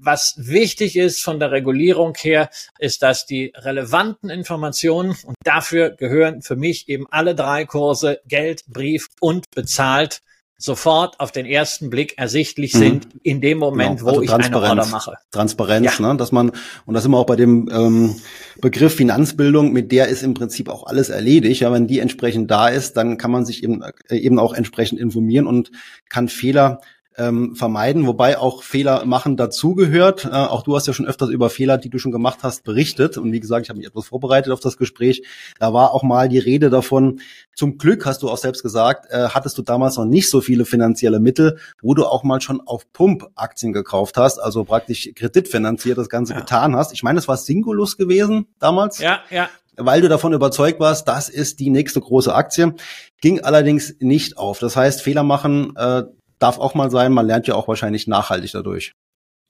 was 0.00 0.34
wichtig 0.38 0.96
ist 0.96 1.22
von 1.22 1.38
der 1.38 1.50
Regulierung 1.50 2.14
her, 2.16 2.50
ist, 2.78 3.02
dass 3.02 3.26
die 3.26 3.52
relevanten 3.56 4.30
Informationen, 4.30 5.16
und 5.24 5.36
dafür 5.44 5.90
gehören 5.90 6.42
für 6.42 6.56
mich 6.56 6.88
eben 6.88 7.06
alle 7.10 7.34
drei 7.34 7.64
Kurse, 7.64 8.20
Geld, 8.26 8.64
Brief 8.66 9.08
und 9.20 9.50
bezahlt, 9.54 10.20
sofort 10.60 11.20
auf 11.20 11.30
den 11.30 11.46
ersten 11.46 11.88
Blick 11.88 12.18
ersichtlich 12.18 12.74
mhm. 12.74 12.78
sind 12.78 13.08
in 13.22 13.40
dem 13.40 13.58
Moment, 13.58 14.00
genau. 14.00 14.10
also 14.10 14.20
wo 14.20 14.22
ich 14.22 14.32
eine 14.32 14.56
Order 14.56 14.86
mache. 14.86 15.14
Transparenz, 15.30 15.98
ja. 15.98 16.08
ne? 16.12 16.16
dass 16.16 16.32
man, 16.32 16.50
und 16.84 16.94
das 16.94 17.04
immer 17.04 17.18
auch 17.18 17.26
bei 17.26 17.36
dem 17.36 17.68
ähm, 17.72 18.16
Begriff 18.60 18.96
Finanzbildung, 18.96 19.72
mit 19.72 19.92
der 19.92 20.08
ist 20.08 20.24
im 20.24 20.34
Prinzip 20.34 20.68
auch 20.68 20.84
alles 20.84 21.10
erledigt. 21.10 21.60
Ja, 21.60 21.72
wenn 21.72 21.86
die 21.86 22.00
entsprechend 22.00 22.50
da 22.50 22.68
ist, 22.68 22.96
dann 22.96 23.18
kann 23.18 23.30
man 23.30 23.46
sich 23.46 23.62
eben, 23.62 23.82
äh, 24.08 24.16
eben 24.16 24.40
auch 24.40 24.52
entsprechend 24.52 24.98
informieren 24.98 25.46
und 25.46 25.70
kann 26.08 26.28
Fehler 26.28 26.80
ähm, 27.18 27.54
vermeiden, 27.54 28.06
wobei 28.06 28.38
auch 28.38 28.62
Fehler 28.62 29.04
machen 29.04 29.36
dazugehört. 29.36 30.24
Äh, 30.24 30.28
auch 30.28 30.62
du 30.62 30.76
hast 30.76 30.86
ja 30.86 30.92
schon 30.92 31.06
öfters 31.06 31.28
über 31.30 31.50
Fehler, 31.50 31.76
die 31.76 31.90
du 31.90 31.98
schon 31.98 32.12
gemacht 32.12 32.38
hast, 32.42 32.64
berichtet. 32.64 33.18
Und 33.18 33.32
wie 33.32 33.40
gesagt, 33.40 33.66
ich 33.66 33.70
habe 33.70 33.78
mich 33.78 33.88
etwas 33.88 34.06
vorbereitet 34.06 34.52
auf 34.52 34.60
das 34.60 34.76
Gespräch. 34.76 35.22
Da 35.58 35.72
war 35.72 35.92
auch 35.92 36.02
mal 36.02 36.28
die 36.28 36.38
Rede 36.38 36.70
davon. 36.70 37.20
Zum 37.54 37.76
Glück 37.76 38.06
hast 38.06 38.22
du 38.22 38.30
auch 38.30 38.38
selbst 38.38 38.62
gesagt, 38.62 39.06
äh, 39.10 39.28
hattest 39.30 39.58
du 39.58 39.62
damals 39.62 39.96
noch 39.96 40.04
nicht 40.04 40.30
so 40.30 40.40
viele 40.40 40.64
finanzielle 40.64 41.20
Mittel, 41.20 41.58
wo 41.82 41.94
du 41.94 42.06
auch 42.06 42.22
mal 42.22 42.40
schon 42.40 42.60
auf 42.60 42.92
Pump 42.92 43.26
Aktien 43.34 43.72
gekauft 43.72 44.16
hast, 44.16 44.38
also 44.38 44.64
praktisch 44.64 45.10
kreditfinanziert 45.14 45.98
das 45.98 46.08
Ganze 46.08 46.34
ja. 46.34 46.40
getan 46.40 46.76
hast. 46.76 46.92
Ich 46.92 47.02
meine, 47.02 47.16
das 47.16 47.28
war 47.28 47.36
Singulus 47.36 47.96
gewesen 47.96 48.46
damals. 48.58 48.98
Ja, 48.98 49.20
ja 49.30 49.48
weil 49.78 50.00
du 50.00 50.08
davon 50.08 50.32
überzeugt 50.32 50.80
warst, 50.80 51.08
das 51.08 51.28
ist 51.28 51.60
die 51.60 51.70
nächste 51.70 52.00
große 52.00 52.34
Aktie. 52.34 52.74
Ging 53.20 53.40
allerdings 53.40 53.94
nicht 54.00 54.36
auf. 54.36 54.58
Das 54.58 54.76
heißt, 54.76 55.02
Fehler 55.02 55.22
machen, 55.22 55.74
äh, 55.76 56.02
darf 56.38 56.58
auch 56.58 56.74
mal 56.74 56.90
sein. 56.90 57.12
Man 57.12 57.26
lernt 57.26 57.46
ja 57.46 57.54
auch 57.54 57.68
wahrscheinlich 57.68 58.06
nachhaltig 58.06 58.52
dadurch. 58.52 58.92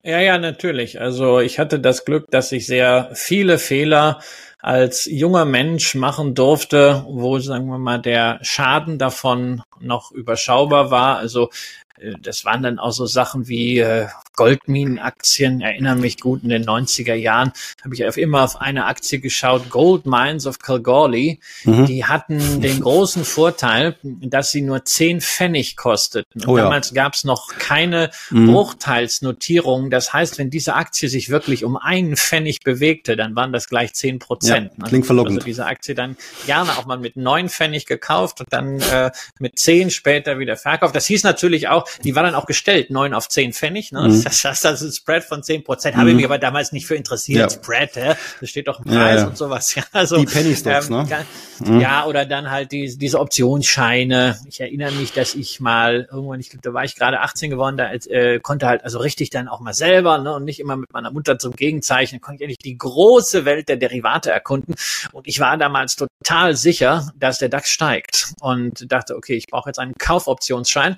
Ja, 0.02 0.20
ja, 0.20 0.38
natürlich. 0.38 1.00
Also 1.00 1.40
ich 1.40 1.58
hatte 1.58 1.80
das 1.80 2.04
Glück, 2.04 2.30
dass 2.30 2.52
ich 2.52 2.66
sehr 2.66 3.10
viele 3.14 3.58
Fehler 3.58 4.20
als 4.60 5.06
junger 5.06 5.44
Mensch 5.44 5.94
machen 5.94 6.34
durfte, 6.34 7.04
wo, 7.08 7.38
sagen 7.38 7.66
wir 7.66 7.78
mal, 7.78 7.98
der 7.98 8.38
Schaden 8.42 8.98
davon 8.98 9.62
noch 9.80 10.12
überschaubar 10.12 10.90
war. 10.90 11.18
Also 11.18 11.50
äh, 11.98 12.14
das 12.20 12.44
waren 12.44 12.62
dann 12.62 12.78
auch 12.78 12.92
so 12.92 13.06
Sachen 13.06 13.48
wie 13.48 13.78
äh, 13.78 14.06
Goldminenaktien, 14.38 15.60
erinnern 15.60 16.00
mich 16.00 16.20
gut, 16.20 16.44
in 16.44 16.50
den 16.50 16.64
90er 16.64 17.14
Jahren 17.14 17.50
habe 17.82 17.94
ich 17.94 18.02
immer 18.18 18.44
auf 18.44 18.60
eine 18.60 18.84
Aktie 18.84 19.18
geschaut, 19.18 19.68
Gold 19.68 20.06
Mines 20.06 20.46
of 20.46 20.60
Kalgoorlie. 20.60 21.40
Mhm. 21.64 21.86
Die 21.86 22.04
hatten 22.04 22.60
den 22.60 22.78
großen 22.78 23.24
Vorteil, 23.24 23.96
dass 24.04 24.52
sie 24.52 24.62
nur 24.62 24.84
10 24.84 25.22
Pfennig 25.22 25.76
kosteten. 25.76 26.44
Oh, 26.46 26.56
damals 26.56 26.90
ja. 26.90 27.02
gab 27.02 27.14
es 27.14 27.24
noch 27.24 27.48
keine 27.58 28.10
mhm. 28.30 28.52
Bruchteilsnotierung. 28.52 29.90
Das 29.90 30.12
heißt, 30.12 30.38
wenn 30.38 30.50
diese 30.50 30.76
Aktie 30.76 31.08
sich 31.08 31.30
wirklich 31.30 31.64
um 31.64 31.76
einen 31.76 32.16
Pfennig 32.16 32.60
bewegte, 32.60 33.16
dann 33.16 33.34
waren 33.34 33.52
das 33.52 33.68
gleich 33.68 33.92
10 33.92 34.20
Prozent. 34.20 34.70
Ja, 34.78 34.86
klingt 34.86 35.06
verlockend. 35.06 35.38
Also 35.38 35.46
diese 35.46 35.66
Aktie 35.66 35.96
dann 35.96 36.16
gerne 36.46 36.78
auch 36.78 36.86
mal 36.86 36.98
mit 36.98 37.16
9 37.16 37.48
Pfennig 37.48 37.86
gekauft 37.86 38.38
und 38.38 38.52
dann 38.52 38.78
äh, 38.82 39.10
mit 39.40 39.58
10 39.58 39.90
später 39.90 40.38
wieder 40.38 40.56
verkauft. 40.56 40.94
Das 40.94 41.06
hieß 41.06 41.24
natürlich 41.24 41.66
auch, 41.66 41.88
die 42.04 42.14
war 42.14 42.22
dann 42.22 42.36
auch 42.36 42.46
gestellt, 42.46 42.90
9 42.90 43.14
auf 43.14 43.28
10 43.28 43.52
Pfennig. 43.52 43.90
Ne? 43.90 44.02
Mhm. 44.02 44.27
Das 44.28 44.44
heißt 44.44 44.66
also 44.66 44.86
ein 44.86 44.92
Spread 44.92 45.24
von 45.24 45.42
10 45.42 45.64
Prozent. 45.64 45.96
Mhm. 45.96 46.00
Habe 46.00 46.10
ich 46.10 46.16
mich 46.16 46.24
aber 46.24 46.38
damals 46.38 46.72
nicht 46.72 46.86
für 46.86 46.94
interessiert. 46.94 47.38
Ja. 47.38 47.50
Spread, 47.50 47.96
hä? 47.96 48.14
das 48.40 48.50
steht 48.50 48.68
doch 48.68 48.78
im 48.78 48.84
Preis 48.84 49.20
ja, 49.20 49.26
und 49.26 49.36
sowas. 49.36 49.74
Ja, 49.78 49.84
also, 49.92 50.16
die 50.16 50.26
Penny 50.26 50.56
Stocks, 50.56 50.88
ähm, 50.88 51.06
ne? 51.06 51.26
Mhm. 51.60 51.80
Ja, 51.80 52.06
oder 52.06 52.26
dann 52.26 52.50
halt 52.50 52.72
die, 52.72 52.96
diese 52.96 53.20
Optionsscheine. 53.20 54.38
Ich 54.48 54.60
erinnere 54.60 54.92
mich, 54.92 55.12
dass 55.12 55.34
ich 55.34 55.60
mal 55.60 56.08
irgendwann, 56.10 56.40
ich 56.40 56.50
glaube, 56.50 56.62
da 56.62 56.74
war 56.74 56.84
ich 56.84 56.96
gerade 56.96 57.20
18 57.20 57.50
geworden, 57.50 57.76
da 57.76 57.92
äh, 57.92 58.40
konnte 58.40 58.66
halt 58.66 58.82
also 58.82 58.98
richtig 58.98 59.30
dann 59.30 59.46
auch 59.46 59.60
mal 59.60 59.74
selber 59.74 60.18
ne, 60.18 60.34
und 60.34 60.44
nicht 60.44 60.58
immer 60.58 60.76
mit 60.76 60.92
meiner 60.92 61.10
Mutter 61.10 61.38
zum 61.38 61.54
Gegenzeichnen, 61.54 62.20
konnte 62.20 62.36
ich 62.36 62.42
endlich 62.42 62.58
die 62.58 62.76
große 62.76 63.44
Welt 63.44 63.68
der 63.68 63.76
Derivate 63.76 64.30
erkunden. 64.30 64.74
Und 65.12 65.28
ich 65.28 65.38
war 65.38 65.56
damals 65.56 65.96
total 65.96 66.56
sicher, 66.56 67.10
dass 67.16 67.38
der 67.38 67.48
DAX 67.48 67.70
steigt 67.70 68.32
und 68.40 68.90
dachte, 68.90 69.16
okay, 69.16 69.34
ich 69.34 69.46
brauche 69.46 69.68
jetzt 69.68 69.78
einen 69.78 69.94
Kaufoptionsschein. 69.94 70.96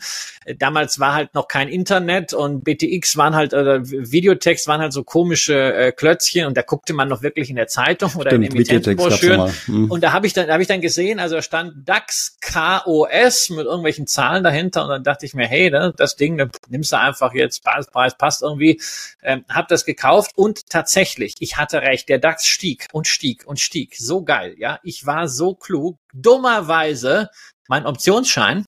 Damals 0.58 0.98
war 0.98 1.14
halt 1.14 1.34
noch 1.34 1.48
kein 1.48 1.68
Internet 1.68 2.32
und 2.32 2.64
BTX 2.64 3.16
waren 3.20 3.36
halt, 3.36 3.52
oder 3.52 3.86
Videotext 3.86 4.66
waren 4.66 4.80
halt 4.80 4.94
so 4.94 5.04
komische 5.04 5.74
äh, 5.74 5.92
Klötzchen 5.92 6.46
und 6.46 6.56
da 6.56 6.62
guckte 6.62 6.94
man 6.94 7.06
noch 7.06 7.22
wirklich 7.22 7.50
in 7.50 7.56
der 7.56 7.68
Zeitung 7.68 8.14
oder 8.16 8.30
Stimmt, 8.30 8.46
in 8.46 8.52
Emittentenbroschüren. 8.52 9.52
Mhm. 9.66 9.90
Und 9.90 10.02
da 10.02 10.12
habe 10.12 10.26
ich 10.26 10.32
dann, 10.32 10.46
da 10.46 10.54
habe 10.54 10.62
ich 10.62 10.68
dann 10.68 10.80
gesehen, 10.80 11.20
also 11.20 11.36
da 11.36 11.42
stand 11.42 11.86
DAX 11.86 12.38
KOS 12.40 13.50
mit 13.50 13.66
irgendwelchen 13.66 14.06
Zahlen 14.06 14.42
dahinter 14.42 14.84
und 14.84 14.88
dann 14.88 15.04
dachte 15.04 15.26
ich 15.26 15.34
mir, 15.34 15.46
hey, 15.46 15.70
ne, 15.70 15.92
das 15.94 16.16
Ding, 16.16 16.38
da 16.38 16.48
nimmst 16.68 16.92
du 16.92 16.98
einfach 16.98 17.34
jetzt, 17.34 17.62
Preis, 17.62 17.86
Preis 17.90 18.16
passt 18.16 18.42
irgendwie, 18.42 18.80
ähm, 19.22 19.44
hab 19.50 19.68
das 19.68 19.84
gekauft 19.84 20.32
und 20.34 20.70
tatsächlich, 20.70 21.34
ich 21.40 21.58
hatte 21.58 21.82
recht, 21.82 22.08
der 22.08 22.18
DAX 22.18 22.46
stieg 22.46 22.86
und 22.92 23.06
stieg 23.06 23.46
und 23.46 23.60
stieg. 23.60 23.96
So 23.96 24.24
geil, 24.24 24.54
ja. 24.58 24.80
Ich 24.82 25.04
war 25.04 25.28
so 25.28 25.54
klug. 25.54 25.98
Dummerweise, 26.14 27.28
mein 27.68 27.86
Optionsschein, 27.86 28.64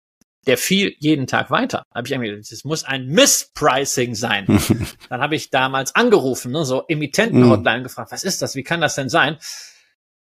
der 0.47 0.57
fiel 0.57 0.95
jeden 0.99 1.27
Tag 1.27 1.51
weiter. 1.51 1.85
Habe 1.95 2.07
ich 2.07 2.13
irgendwie, 2.13 2.31
es 2.31 2.65
muss 2.65 2.85
ein 2.85 3.07
Misspricing 3.07 4.15
sein. 4.15 4.47
Dann 5.09 5.21
habe 5.21 5.37
ich 5.37 5.51
damals 5.51 5.95
angerufen, 5.95 6.53
ne, 6.53 6.65
so 6.65 6.85
Emittenten-Hotline 6.89 7.83
gefragt, 7.83 8.13
was 8.13 8.25
ist 8.25 8.41
das? 8.43 8.55
Wie 8.55 8.63
kann 8.63 8.81
das 8.81 8.95
denn 8.95 9.09
sein? 9.09 9.37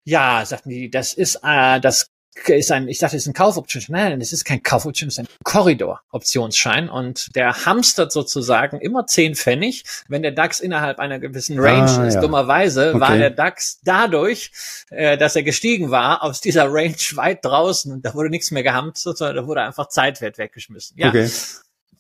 Ja, 0.03 0.43
sagten 0.45 0.69
die, 0.69 0.89
das 0.89 1.13
ist 1.13 1.39
äh, 1.43 1.79
das 1.79 2.07
ist 2.47 2.71
ein, 2.71 2.87
ich 2.87 2.99
dachte, 2.99 3.17
es 3.17 3.23
ist 3.23 3.27
ein 3.27 3.33
Kaufoptionsschein. 3.33 3.95
Nein, 3.95 4.21
es 4.21 4.33
ist 4.33 4.45
kein 4.45 4.61
Kaufoption, 4.63 5.07
es 5.09 5.17
ist 5.17 5.19
ein 5.19 5.27
Korridor-Optionsschein 5.43 6.89
und 6.89 7.35
der 7.35 7.65
hamstert 7.65 8.11
sozusagen 8.11 8.79
immer 8.79 9.05
zehn 9.07 9.35
Pfennig. 9.35 9.83
Wenn 10.07 10.21
der 10.21 10.31
DAX 10.31 10.59
innerhalb 10.59 10.99
einer 10.99 11.19
gewissen 11.19 11.59
Range 11.59 11.89
ah, 11.89 12.05
ist, 12.05 12.15
ja. 12.15 12.21
dummerweise 12.21 12.89
okay. 12.89 12.99
war 12.99 13.17
der 13.17 13.29
DAX 13.29 13.79
dadurch, 13.83 14.51
äh, 14.89 15.17
dass 15.17 15.35
er 15.35 15.43
gestiegen 15.43 15.91
war, 15.91 16.23
aus 16.23 16.41
dieser 16.41 16.71
Range 16.71 16.95
weit 17.13 17.43
draußen 17.43 17.91
und 17.91 18.05
da 18.05 18.13
wurde 18.13 18.29
nichts 18.29 18.51
mehr 18.51 18.63
gehamstert, 18.63 19.17
sondern 19.17 19.37
da 19.37 19.47
wurde 19.47 19.61
einfach 19.61 19.89
Zeitwert 19.89 20.37
weggeschmissen. 20.37 20.97
Ja. 20.97 21.09
Okay. 21.09 21.29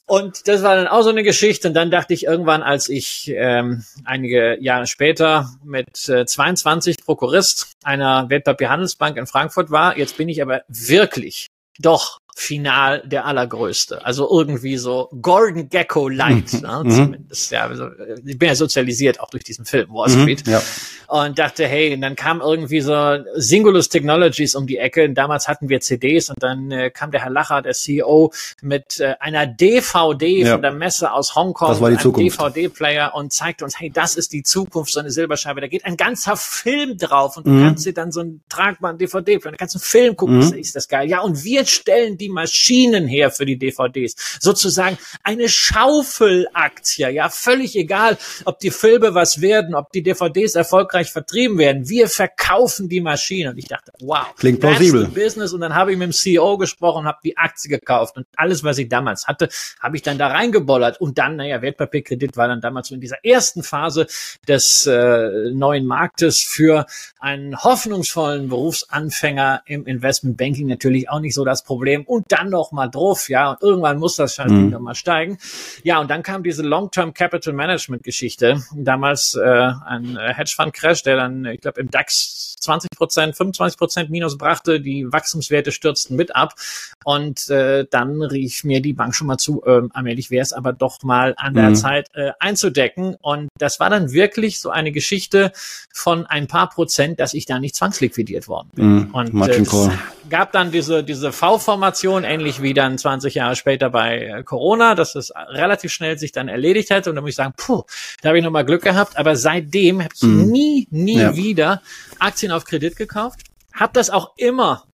Und 0.07 0.47
das 0.47 0.63
war 0.63 0.77
dann 0.77 0.87
auch 0.87 1.01
so 1.01 1.09
eine 1.09 1.21
Geschichte. 1.21 1.67
Und 1.67 1.73
dann 1.73 1.91
dachte 1.91 2.13
ich 2.13 2.23
irgendwann, 2.23 2.63
als 2.63 2.87
ich 2.87 3.29
ähm, 3.35 3.83
einige 4.05 4.57
Jahre 4.61 4.87
später 4.87 5.49
mit 5.65 6.07
äh, 6.07 6.25
22 6.25 7.03
Prokurist 7.03 7.73
einer 7.83 8.29
Wertpapierhandelsbank 8.29 9.17
in 9.17 9.27
Frankfurt 9.27 9.69
war, 9.69 9.97
jetzt 9.97 10.15
bin 10.15 10.29
ich 10.29 10.41
aber 10.41 10.61
wirklich 10.69 11.47
doch 11.79 12.19
final 12.39 13.01
der 13.03 13.25
allergrößte. 13.25 14.05
Also 14.05 14.29
irgendwie 14.29 14.77
so 14.77 15.09
Gordon 15.23 15.69
Gecko 15.69 16.07
Light, 16.07 16.53
mhm. 16.53 16.59
ne, 16.59 16.81
mhm. 16.83 16.91
zumindest. 16.91 17.51
Ja, 17.51 17.65
also 17.65 17.87
ich 18.23 18.37
bin 18.37 18.49
ja 18.49 18.53
sozialisiert 18.55 19.19
auch 19.19 19.31
durch 19.31 19.43
diesen 19.43 19.65
Film 19.65 19.89
Wall 19.89 20.09
mhm. 20.09 20.21
Street. 20.21 20.45
Mhm, 20.45 20.53
ja. 20.53 20.61
Und 21.07 21.39
dachte, 21.39 21.65
hey, 21.65 21.95
und 21.95 22.01
dann 22.01 22.15
kam 22.15 22.41
irgendwie 22.41 22.81
so 22.81 23.17
Singulus 23.35 23.89
Technologies 23.89 24.53
um 24.53 24.67
die 24.67 24.77
Ecke. 24.77 25.05
Und 25.05 25.15
damals 25.15 25.47
hatten 25.47 25.67
wir 25.67 25.79
CDs 25.79 26.29
und 26.29 26.43
dann 26.43 26.69
äh, 26.69 26.91
kam 26.91 27.09
der 27.09 27.23
Herr 27.23 27.31
Lacher, 27.31 27.63
der 27.63 27.73
CEO, 27.73 28.31
mit 28.61 28.99
äh, 28.99 29.15
einer 29.19 29.47
DVD 29.47 30.43
ja. 30.43 30.53
von 30.53 30.61
der 30.61 30.73
Messe 30.73 31.11
aus 31.11 31.33
Hongkong, 31.35 31.69
das 31.69 31.81
war 31.81 31.89
die 31.89 31.97
einem 31.97 32.13
DVD-Player 32.13 33.15
und 33.15 33.33
zeigte 33.33 33.63
uns, 33.63 33.79
hey, 33.79 33.89
das 33.89 34.15
ist 34.15 34.31
die 34.31 34.43
Zukunft, 34.43 34.93
so 34.93 34.99
eine 34.99 35.09
Silberscheibe. 35.09 35.59
Da 35.59 35.67
geht 35.67 35.85
ein 35.85 35.97
ganzer 35.97 36.37
Film 36.37 36.99
drauf 36.99 37.37
und 37.37 37.47
du 37.47 37.51
mhm. 37.51 37.63
kannst 37.63 37.85
dir 37.87 37.93
dann 37.93 38.11
so 38.11 38.19
einen 38.19 38.43
tragbaren 38.47 38.99
DVD-Player, 38.99 39.51
da 39.53 39.57
kannst 39.57 39.73
du 39.73 39.79
einen 39.79 39.85
Film 39.85 40.15
gucken, 40.15 40.37
mhm. 40.37 40.53
ist 40.53 40.75
das 40.75 40.87
geil. 40.87 41.09
Ja, 41.09 41.21
und 41.21 41.43
wir 41.43 41.65
stellen 41.65 42.17
die 42.17 42.26
die 42.27 42.33
Maschinen 42.33 43.07
her 43.07 43.31
für 43.31 43.45
die 43.45 43.57
DVDs. 43.57 44.15
Sozusagen 44.39 44.97
eine 45.23 45.47
Schaufelaktie. 45.47 47.09
Ja, 47.09 47.29
völlig 47.29 47.75
egal, 47.75 48.17
ob 48.45 48.59
die 48.59 48.71
Filme 48.71 49.13
was 49.13 49.41
werden, 49.41 49.75
ob 49.75 49.91
die 49.91 50.03
DVDs 50.03 50.55
erfolgreich 50.55 51.11
vertrieben 51.11 51.57
werden. 51.57 51.87
Wir 51.87 52.09
verkaufen 52.09 52.89
die 52.89 53.01
Maschinen. 53.01 53.51
Und 53.51 53.57
ich 53.57 53.67
dachte, 53.67 53.91
wow. 54.01 54.35
Klingt 54.37 54.59
plausibel. 54.59 55.07
Business. 55.07 55.53
Und 55.53 55.61
dann 55.61 55.75
habe 55.75 55.91
ich 55.91 55.97
mit 55.97 56.07
dem 56.07 56.11
CEO 56.11 56.57
gesprochen, 56.57 57.05
habe 57.05 57.19
die 57.23 57.37
Aktie 57.37 57.69
gekauft. 57.69 58.17
Und 58.17 58.27
alles, 58.35 58.63
was 58.63 58.77
ich 58.77 58.89
damals 58.89 59.27
hatte, 59.27 59.49
habe 59.79 59.95
ich 59.95 60.01
dann 60.01 60.17
da 60.17 60.27
reingebollert. 60.27 60.99
Und 60.99 61.17
dann, 61.17 61.37
naja, 61.37 61.61
Wertpapierkredit 61.61 62.35
war 62.35 62.47
dann 62.47 62.61
damals 62.61 62.89
so 62.89 62.95
in 62.95 63.01
dieser 63.01 63.23
ersten 63.23 63.63
Phase 63.63 64.07
des 64.47 64.85
äh, 64.85 65.51
neuen 65.51 65.85
Marktes 65.85 66.39
für 66.39 66.85
einen 67.19 67.57
hoffnungsvollen 67.57 68.49
Berufsanfänger 68.49 69.61
im 69.65 69.85
Investmentbanking 69.85 70.67
natürlich 70.67 71.09
auch 71.09 71.19
nicht 71.19 71.33
so 71.33 71.45
das 71.45 71.63
Problem. 71.63 72.03
Und 72.05 72.16
und 72.17 72.25
dann 72.29 72.49
noch 72.49 72.71
mal 72.71 72.87
drauf, 72.87 73.29
ja, 73.29 73.51
und 73.51 73.61
irgendwann 73.61 73.97
muss 73.99 74.15
das 74.15 74.35
Scheißding 74.35 74.65
mhm. 74.65 74.69
noch 74.71 74.79
mal 74.79 74.95
steigen. 74.95 75.37
Ja, 75.83 75.99
und 75.99 76.09
dann 76.09 76.23
kam 76.23 76.43
diese 76.43 76.63
Long-Term 76.63 77.13
Capital 77.13 77.53
Management 77.53 78.03
Geschichte. 78.03 78.61
Damals 78.75 79.35
äh, 79.35 79.71
ein 79.85 80.17
äh, 80.17 80.33
Hedgefund 80.33 80.73
Crash, 80.73 81.03
der 81.03 81.17
dann, 81.17 81.45
ich 81.45 81.61
glaube, 81.61 81.79
im 81.79 81.89
DAX 81.89 82.55
20 82.59 82.86
Prozent, 82.97 83.35
25 83.35 83.77
Prozent 83.77 84.09
Minus 84.09 84.37
brachte, 84.37 84.81
die 84.81 85.11
Wachstumswerte 85.11 85.71
stürzten 85.71 86.15
mit 86.15 86.35
ab. 86.35 86.55
Und 87.03 87.49
äh, 87.49 87.85
dann 87.89 88.21
rief 88.21 88.63
mir 88.63 88.81
die 88.81 88.93
Bank 88.93 89.15
schon 89.15 89.27
mal 89.27 89.37
zu, 89.37 89.63
äh, 89.65 89.81
allmählich 89.93 90.31
wäre 90.31 90.43
es 90.43 90.53
aber 90.53 90.73
doch 90.73 91.03
mal 91.03 91.33
an 91.37 91.53
der 91.53 91.69
mhm. 91.69 91.75
Zeit 91.75 92.09
äh, 92.13 92.31
einzudecken. 92.39 93.15
Und 93.21 93.49
das 93.57 93.79
war 93.79 93.89
dann 93.89 94.11
wirklich 94.11 94.59
so 94.59 94.69
eine 94.69 94.91
Geschichte 94.91 95.51
von 95.93 96.25
ein 96.25 96.47
paar 96.47 96.69
Prozent, 96.69 97.19
dass 97.19 97.33
ich 97.33 97.45
da 97.45 97.59
nicht 97.59 97.75
zwangsliquidiert 97.75 98.47
worden 98.47 98.69
bin. 98.73 98.85
Mhm. 98.85 99.09
Und 99.13 99.47
äh, 99.47 99.61
es 99.61 99.89
gab 100.29 100.51
dann 100.51 100.71
diese, 100.71 101.03
diese 101.03 101.31
V-Formation, 101.31 102.23
ähnlich 102.23 102.61
wie 102.61 102.73
dann 102.73 102.97
20 102.97 103.35
Jahre 103.35 103.55
später 103.55 103.89
bei 103.89 104.17
äh, 104.17 104.43
Corona, 104.43 104.95
dass 104.95 105.15
es 105.15 105.31
relativ 105.49 105.91
schnell 105.91 106.17
sich 106.17 106.31
dann 106.31 106.47
erledigt 106.47 106.91
hat. 106.91 107.07
Und 107.07 107.15
da 107.15 107.21
muss 107.21 107.31
ich 107.31 107.35
sagen, 107.35 107.53
puh, 107.55 107.83
da 108.21 108.29
habe 108.29 108.37
ich 108.37 108.43
nochmal 108.43 108.65
Glück 108.65 108.83
gehabt. 108.83 109.17
Aber 109.17 109.35
seitdem 109.35 110.03
habe 110.03 110.13
ich 110.15 110.23
mhm. 110.23 110.51
nie, 110.51 110.87
nie 110.91 111.19
ja. 111.19 111.35
wieder 111.35 111.81
Aktien 112.19 112.51
auf 112.51 112.65
Kredit 112.65 112.95
gekauft. 112.95 113.41
Hab 113.73 113.93
das 113.93 114.09
auch 114.09 114.33
immer 114.37 114.87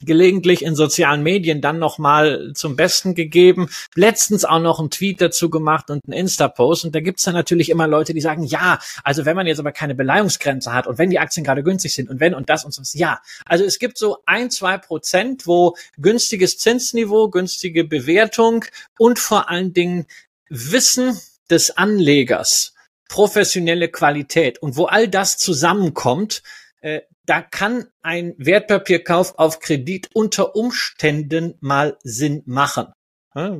gelegentlich 0.00 0.62
in 0.62 0.74
sozialen 0.74 1.22
Medien 1.22 1.60
dann 1.60 1.78
nochmal 1.78 2.52
zum 2.54 2.76
Besten 2.76 3.14
gegeben. 3.14 3.68
Letztens 3.94 4.44
auch 4.44 4.60
noch 4.60 4.78
einen 4.78 4.90
Tweet 4.90 5.20
dazu 5.20 5.48
gemacht 5.48 5.90
und 5.90 6.04
einen 6.04 6.12
Insta-Post. 6.12 6.84
Und 6.84 6.94
da 6.94 7.00
gibt's 7.00 7.24
dann 7.24 7.34
natürlich 7.34 7.70
immer 7.70 7.86
Leute, 7.86 8.12
die 8.12 8.20
sagen, 8.20 8.42
ja, 8.44 8.78
also 9.04 9.24
wenn 9.24 9.36
man 9.36 9.46
jetzt 9.46 9.58
aber 9.58 9.72
keine 9.72 9.94
Beleihungsgrenze 9.94 10.72
hat 10.72 10.86
und 10.86 10.98
wenn 10.98 11.10
die 11.10 11.18
Aktien 11.18 11.44
gerade 11.44 11.62
günstig 11.62 11.94
sind 11.94 12.10
und 12.10 12.20
wenn 12.20 12.34
und 12.34 12.50
das 12.50 12.64
und 12.64 12.74
so, 12.74 12.82
ja. 12.98 13.20
Also 13.46 13.64
es 13.64 13.78
gibt 13.78 13.96
so 13.96 14.18
ein, 14.26 14.50
zwei 14.50 14.76
Prozent, 14.78 15.46
wo 15.46 15.76
günstiges 15.96 16.58
Zinsniveau, 16.58 17.28
günstige 17.30 17.84
Bewertung 17.84 18.64
und 18.98 19.18
vor 19.18 19.48
allen 19.48 19.72
Dingen 19.72 20.06
Wissen 20.48 21.18
des 21.50 21.76
Anlegers, 21.76 22.74
professionelle 23.08 23.88
Qualität 23.88 24.58
und 24.58 24.76
wo 24.76 24.86
all 24.86 25.08
das 25.08 25.36
zusammenkommt, 25.36 26.42
äh, 26.80 27.02
da 27.24 27.42
kann 27.42 27.86
ein 28.02 28.34
Wertpapierkauf 28.38 29.38
auf 29.38 29.60
Kredit 29.60 30.10
unter 30.14 30.54
Umständen 30.54 31.54
mal 31.60 31.98
Sinn 32.02 32.42
machen. 32.46 32.92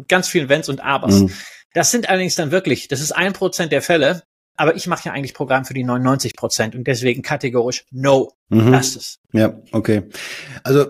Ganz 0.09 0.28
viel 0.28 0.49
Wenns 0.49 0.70
und 0.70 0.80
Abers. 0.80 1.20
Mhm. 1.20 1.32
Das 1.74 1.90
sind 1.90 2.09
allerdings 2.09 2.34
dann 2.34 2.51
wirklich, 2.51 2.88
das 2.88 3.01
ist 3.01 3.12
ein 3.12 3.34
Prozent 3.34 3.72
der 3.72 3.82
Fälle, 3.82 4.22
aber 4.57 4.76
ich 4.76 4.86
mache 4.86 5.07
ja 5.07 5.12
eigentlich 5.12 5.34
Programm 5.34 5.64
für 5.64 5.74
die 5.74 5.84
99 5.84 6.34
Prozent 6.36 6.74
und 6.74 6.86
deswegen 6.86 7.22
kategorisch 7.22 7.84
No. 7.90 8.32
Mhm. 8.48 8.70
Lasst 8.72 8.96
es. 8.96 9.18
Ja, 9.32 9.54
okay. 9.72 10.04
Also 10.62 10.86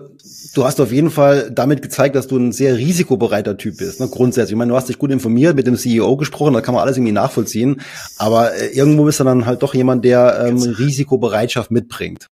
du 0.53 0.63
hast 0.63 0.79
auf 0.79 0.91
jeden 0.91 1.09
Fall 1.09 1.49
damit 1.51 1.81
gezeigt, 1.81 2.15
dass 2.15 2.27
du 2.27 2.37
ein 2.37 2.51
sehr 2.51 2.77
risikobereiter 2.77 3.57
Typ 3.57 3.77
bist. 3.77 3.99
Ne? 3.99 4.07
Grundsätzlich. 4.07 4.53
Ich 4.53 4.57
meine, 4.57 4.69
du 4.69 4.75
hast 4.75 4.89
dich 4.89 4.99
gut 4.99 5.11
informiert, 5.11 5.55
mit 5.55 5.67
dem 5.67 5.75
CEO 5.75 6.17
gesprochen, 6.17 6.53
da 6.53 6.61
kann 6.61 6.75
man 6.75 6.83
alles 6.83 6.97
irgendwie 6.97 7.13
nachvollziehen. 7.13 7.81
Aber 8.17 8.53
äh, 8.53 8.67
irgendwo 8.67 9.05
bist 9.05 9.19
du 9.19 9.23
dann 9.23 9.45
halt 9.45 9.63
doch 9.63 9.73
jemand, 9.73 10.05
der 10.05 10.45
ähm, 10.47 10.61
Risikobereitschaft 10.61 11.71
mitbringt 11.71 12.29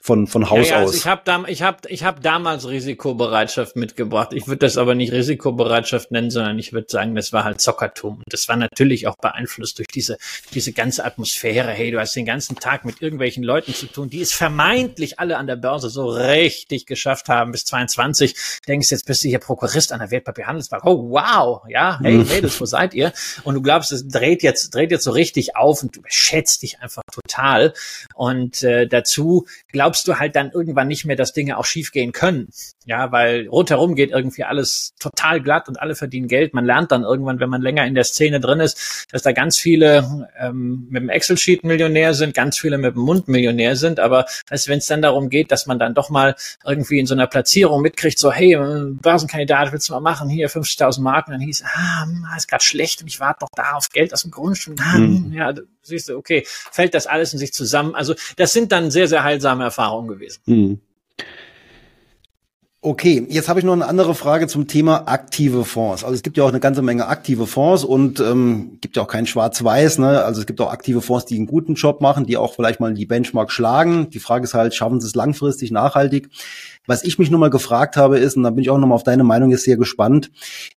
von, 0.00 0.26
von 0.26 0.48
Haus 0.48 0.68
ja, 0.68 0.74
ja, 0.74 0.78
also 0.78 0.90
aus. 0.90 0.96
ich 0.96 1.06
habe 1.06 1.22
dam 1.24 1.44
ich 1.48 1.62
hab, 1.62 1.84
ich 1.90 2.04
hab 2.04 2.22
damals 2.22 2.68
Risikobereitschaft 2.68 3.76
mitgebracht. 3.76 4.32
Ich 4.32 4.46
würde 4.46 4.60
das 4.60 4.78
aber 4.78 4.94
nicht 4.94 5.12
Risikobereitschaft 5.12 6.12
nennen, 6.12 6.30
sondern 6.30 6.58
ich 6.58 6.72
würde 6.72 6.86
sagen, 6.88 7.14
das 7.14 7.32
war 7.32 7.44
halt 7.44 7.60
Zockertum. 7.60 8.18
Und 8.18 8.32
das 8.32 8.48
war 8.48 8.56
natürlich 8.56 9.06
auch 9.08 9.16
beeinflusst 9.20 9.78
durch 9.78 9.88
diese, 9.88 10.16
diese 10.54 10.72
ganze 10.72 11.04
Atmosphäre. 11.04 11.70
Hey, 11.70 11.90
du 11.90 11.98
hast 11.98 12.14
den 12.14 12.24
ganzen 12.24 12.56
Tag 12.56 12.84
mit 12.84 13.02
irgendwelchen 13.02 13.42
Leuten 13.42 13.74
zu 13.74 13.86
tun, 13.86 14.08
die 14.08 14.20
es 14.20 14.32
vermeintlich 14.32 15.18
alle 15.18 15.36
an 15.36 15.46
der 15.46 15.56
Börse 15.56 15.90
so 15.90 16.08
richtig 16.08 16.86
geschafft 16.86 17.28
haben 17.28 17.50
bis 17.50 17.64
22. 17.64 18.34
Denkst 18.68 18.90
jetzt 18.92 19.04
bist 19.04 19.24
du 19.24 19.28
hier 19.28 19.40
Prokurist 19.40 19.92
an 19.92 19.98
der 19.98 20.10
Wertpapierhandelsbank. 20.12 20.84
Oh, 20.86 21.10
wow. 21.10 21.62
Ja, 21.68 21.98
hey, 22.00 22.18
mhm. 22.18 22.28
Mädels, 22.28 22.60
wo 22.60 22.66
seid 22.66 22.94
ihr? 22.94 23.12
Und 23.42 23.56
du 23.56 23.62
glaubst, 23.62 23.90
es 23.92 24.06
dreht 24.06 24.42
jetzt, 24.44 24.74
dreht 24.74 24.92
jetzt 24.92 25.04
so 25.04 25.10
richtig 25.10 25.56
auf 25.56 25.82
und 25.82 25.96
du 25.96 26.00
schätzt 26.06 26.62
dich 26.62 26.80
einfach 26.80 27.02
total. 27.12 27.74
Und 28.14 28.62
äh, 28.62 28.86
dazu 28.86 29.46
glaubst 29.72 29.87
glaubst 29.88 30.06
du 30.06 30.18
halt 30.18 30.36
dann 30.36 30.50
irgendwann 30.50 30.86
nicht 30.86 31.06
mehr, 31.06 31.16
dass 31.16 31.32
Dinge 31.32 31.56
auch 31.56 31.64
schiefgehen 31.64 32.12
können. 32.12 32.48
Ja, 32.84 33.10
weil 33.10 33.48
rundherum 33.48 33.94
geht 33.94 34.10
irgendwie 34.10 34.44
alles 34.44 34.92
total 35.00 35.40
glatt 35.40 35.66
und 35.66 35.80
alle 35.80 35.94
verdienen 35.94 36.28
Geld. 36.28 36.52
Man 36.52 36.66
lernt 36.66 36.92
dann 36.92 37.04
irgendwann, 37.04 37.40
wenn 37.40 37.48
man 37.48 37.62
länger 37.62 37.86
in 37.86 37.94
der 37.94 38.04
Szene 38.04 38.38
drin 38.38 38.60
ist, 38.60 39.06
dass 39.10 39.22
da 39.22 39.32
ganz 39.32 39.56
viele 39.56 40.28
ähm, 40.38 40.88
mit 40.90 41.00
dem 41.00 41.08
Excel-Sheet 41.08 41.64
Millionär 41.64 42.12
sind, 42.12 42.34
ganz 42.34 42.58
viele 42.58 42.76
mit 42.76 42.96
dem 42.96 43.02
Mund 43.02 43.28
Millionär 43.28 43.76
sind. 43.76 43.98
Aber 43.98 44.26
wenn 44.50 44.78
es 44.78 44.86
dann 44.86 45.00
darum 45.00 45.30
geht, 45.30 45.50
dass 45.52 45.64
man 45.64 45.78
dann 45.78 45.94
doch 45.94 46.10
mal 46.10 46.34
irgendwie 46.66 46.98
in 46.98 47.06
so 47.06 47.14
einer 47.14 47.26
Platzierung 47.26 47.80
mitkriegt, 47.80 48.18
so 48.18 48.30
hey, 48.30 48.58
Börsenkandidat, 49.00 49.72
willst 49.72 49.88
du 49.88 49.94
mal 49.94 50.00
machen? 50.00 50.28
Hier 50.28 50.50
50.000 50.50 51.00
Marken. 51.00 51.30
Dann 51.30 51.40
hieß, 51.40 51.64
ah, 51.64 52.02
hm, 52.02 52.26
ist 52.36 52.46
gerade 52.46 52.62
schlecht 52.62 53.00
und 53.00 53.06
ich 53.06 53.20
warte 53.20 53.42
noch 53.44 53.50
da 53.56 53.72
auf 53.72 53.88
Geld 53.88 54.12
aus 54.12 54.20
dem 54.20 54.32
Grundstück. 54.32 54.78
Ah, 54.82 54.98
mhm. 54.98 55.32
Ja, 55.32 55.54
siehst 55.88 56.08
du, 56.08 56.16
okay, 56.16 56.44
fällt 56.46 56.94
das 56.94 57.06
alles 57.06 57.32
in 57.32 57.38
sich 57.38 57.52
zusammen. 57.52 57.94
Also 57.94 58.14
das 58.36 58.52
sind 58.52 58.72
dann 58.72 58.90
sehr, 58.90 59.08
sehr 59.08 59.24
heilsame 59.24 59.64
Erfahrungen 59.64 60.08
gewesen. 60.08 60.40
Mhm. 60.46 60.80
Okay, 62.80 63.26
jetzt 63.28 63.48
habe 63.48 63.58
ich 63.58 63.66
noch 63.66 63.72
eine 63.72 63.86
andere 63.86 64.14
Frage 64.14 64.46
zum 64.46 64.68
Thema 64.68 65.08
aktive 65.08 65.64
Fonds. 65.64 66.04
Also 66.04 66.14
es 66.14 66.22
gibt 66.22 66.36
ja 66.36 66.44
auch 66.44 66.48
eine 66.48 66.60
ganze 66.60 66.80
Menge 66.80 67.08
aktive 67.08 67.48
Fonds 67.48 67.82
und 67.82 68.20
ähm, 68.20 68.78
gibt 68.80 68.96
ja 68.96 69.02
auch 69.02 69.08
kein 69.08 69.26
Schwarz-Weiß. 69.26 69.98
Ne? 69.98 70.22
Also 70.22 70.40
es 70.40 70.46
gibt 70.46 70.60
auch 70.60 70.70
aktive 70.70 71.02
Fonds, 71.02 71.24
die 71.24 71.34
einen 71.34 71.46
guten 71.46 71.74
Job 71.74 72.00
machen, 72.00 72.24
die 72.24 72.36
auch 72.36 72.54
vielleicht 72.54 72.78
mal 72.78 72.94
die 72.94 73.04
Benchmark 73.04 73.50
schlagen. 73.50 74.10
Die 74.10 74.20
Frage 74.20 74.44
ist 74.44 74.54
halt, 74.54 74.76
schaffen 74.76 75.00
sie 75.00 75.08
es 75.08 75.16
langfristig, 75.16 75.72
nachhaltig? 75.72 76.28
Was 76.88 77.04
ich 77.04 77.18
mich 77.18 77.30
nur 77.30 77.38
mal 77.38 77.50
gefragt 77.50 77.98
habe, 77.98 78.18
ist, 78.18 78.38
und 78.38 78.44
da 78.44 78.50
bin 78.50 78.62
ich 78.62 78.70
auch 78.70 78.78
nochmal 78.78 78.96
auf 78.96 79.02
deine 79.02 79.22
Meinung 79.22 79.50
jetzt 79.50 79.64
sehr 79.64 79.76
gespannt, 79.76 80.30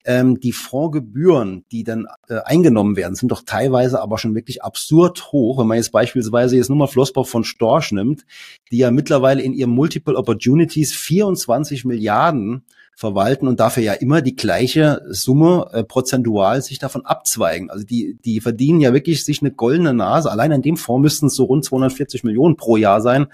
ähm, 0.03 0.41
die 0.41 0.51
Fondsgebühren, 0.51 1.63
die 1.71 1.85
dann 1.85 2.05
äh, 2.27 2.39
eingenommen 2.43 2.97
werden, 2.97 3.15
sind 3.15 3.31
doch 3.31 3.43
teilweise 3.45 4.01
aber 4.01 4.17
schon 4.17 4.35
wirklich 4.35 4.61
absurd 4.61 5.31
hoch. 5.31 5.57
Wenn 5.57 5.67
man 5.67 5.77
jetzt 5.77 5.93
beispielsweise 5.93 6.57
jetzt 6.57 6.67
nur 6.67 6.77
mal 6.77 6.87
Flossbach 6.87 7.25
von 7.25 7.45
Storch 7.45 7.93
nimmt, 7.93 8.25
die 8.71 8.79
ja 8.79 8.91
mittlerweile 8.91 9.41
in 9.41 9.53
ihrem 9.53 9.71
Multiple 9.71 10.17
Opportunities 10.17 10.93
24 10.93 11.85
Milliarden 11.85 12.65
verwalten 12.93 13.47
und 13.47 13.61
dafür 13.61 13.83
ja 13.83 13.93
immer 13.93 14.21
die 14.21 14.35
gleiche 14.35 15.01
Summe 15.07 15.69
äh, 15.71 15.83
prozentual 15.85 16.61
sich 16.61 16.77
davon 16.77 17.05
abzweigen. 17.05 17.69
Also 17.69 17.85
die, 17.85 18.19
die 18.25 18.41
verdienen 18.41 18.81
ja 18.81 18.93
wirklich 18.93 19.23
sich 19.23 19.41
eine 19.41 19.51
goldene 19.51 19.93
Nase. 19.93 20.29
Allein 20.29 20.51
in 20.51 20.61
dem 20.61 20.75
Fonds 20.75 21.01
müssten 21.01 21.27
es 21.27 21.35
so 21.35 21.45
rund 21.45 21.63
240 21.63 22.25
Millionen 22.25 22.57
pro 22.57 22.75
Jahr 22.75 23.01
sein. 23.01 23.27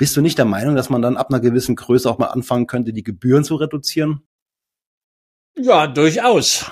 Bist 0.00 0.16
du 0.16 0.22
nicht 0.22 0.38
der 0.38 0.46
Meinung, 0.46 0.76
dass 0.76 0.88
man 0.88 1.02
dann 1.02 1.18
ab 1.18 1.28
einer 1.28 1.40
gewissen 1.40 1.76
Größe 1.76 2.10
auch 2.10 2.16
mal 2.16 2.28
anfangen 2.28 2.66
könnte, 2.66 2.94
die 2.94 3.02
Gebühren 3.02 3.44
zu 3.44 3.56
reduzieren? 3.56 4.22
Ja, 5.58 5.86
durchaus. 5.86 6.64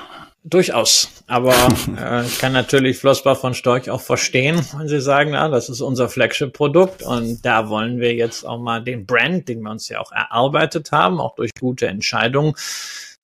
Durchaus. 0.45 1.11
Aber 1.27 1.53
äh, 1.99 2.25
ich 2.25 2.39
kann 2.39 2.55
natürlich 2.55 2.97
Flossbach 2.97 3.39
von 3.39 3.53
Storch 3.53 3.91
auch 3.91 4.01
verstehen, 4.01 4.65
wenn 4.79 4.89
sie 4.89 5.03
sagen, 5.03 5.33
na, 5.33 5.51
das 5.51 5.69
ist 5.69 5.83
unser 5.83 6.09
Flagship-Produkt 6.09 7.03
und 7.03 7.45
da 7.45 7.69
wollen 7.69 8.01
wir 8.01 8.15
jetzt 8.15 8.47
auch 8.47 8.59
mal 8.59 8.83
den 8.83 9.05
Brand, 9.05 9.47
den 9.51 9.61
wir 9.61 9.73
uns 9.73 9.91
ja 9.91 10.01
auch 10.01 10.11
erarbeitet 10.11 10.91
haben, 10.91 11.21
auch 11.21 11.35
durch 11.35 11.51
gute 11.61 11.87
Entscheidungen, 11.87 12.55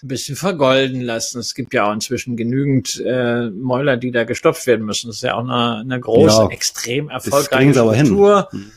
ein 0.03 0.09
bisschen 0.09 0.37
vergolden 0.37 1.01
lassen. 1.01 1.39
Es 1.39 1.55
gibt 1.55 1.73
ja 1.73 1.89
auch 1.89 1.95
inzwischen 1.95 2.37
genügend 2.37 3.03
äh, 3.07 3.49
Mäuler, 3.49 3.97
die 3.97 4.11
da 4.11 4.25
gestopft 4.25 4.67
werden 4.67 4.85
müssen. 4.85 5.07
Das 5.07 5.17
ist 5.17 5.23
ja 5.23 5.37
auch 5.37 5.49
eine, 5.49 5.79
eine 5.79 5.99
große, 5.99 6.43
ja, 6.43 6.49
extrem 6.51 7.09
erfolgreiche 7.09 7.73
Struktur. 7.73 8.49
Hin. 8.51 8.71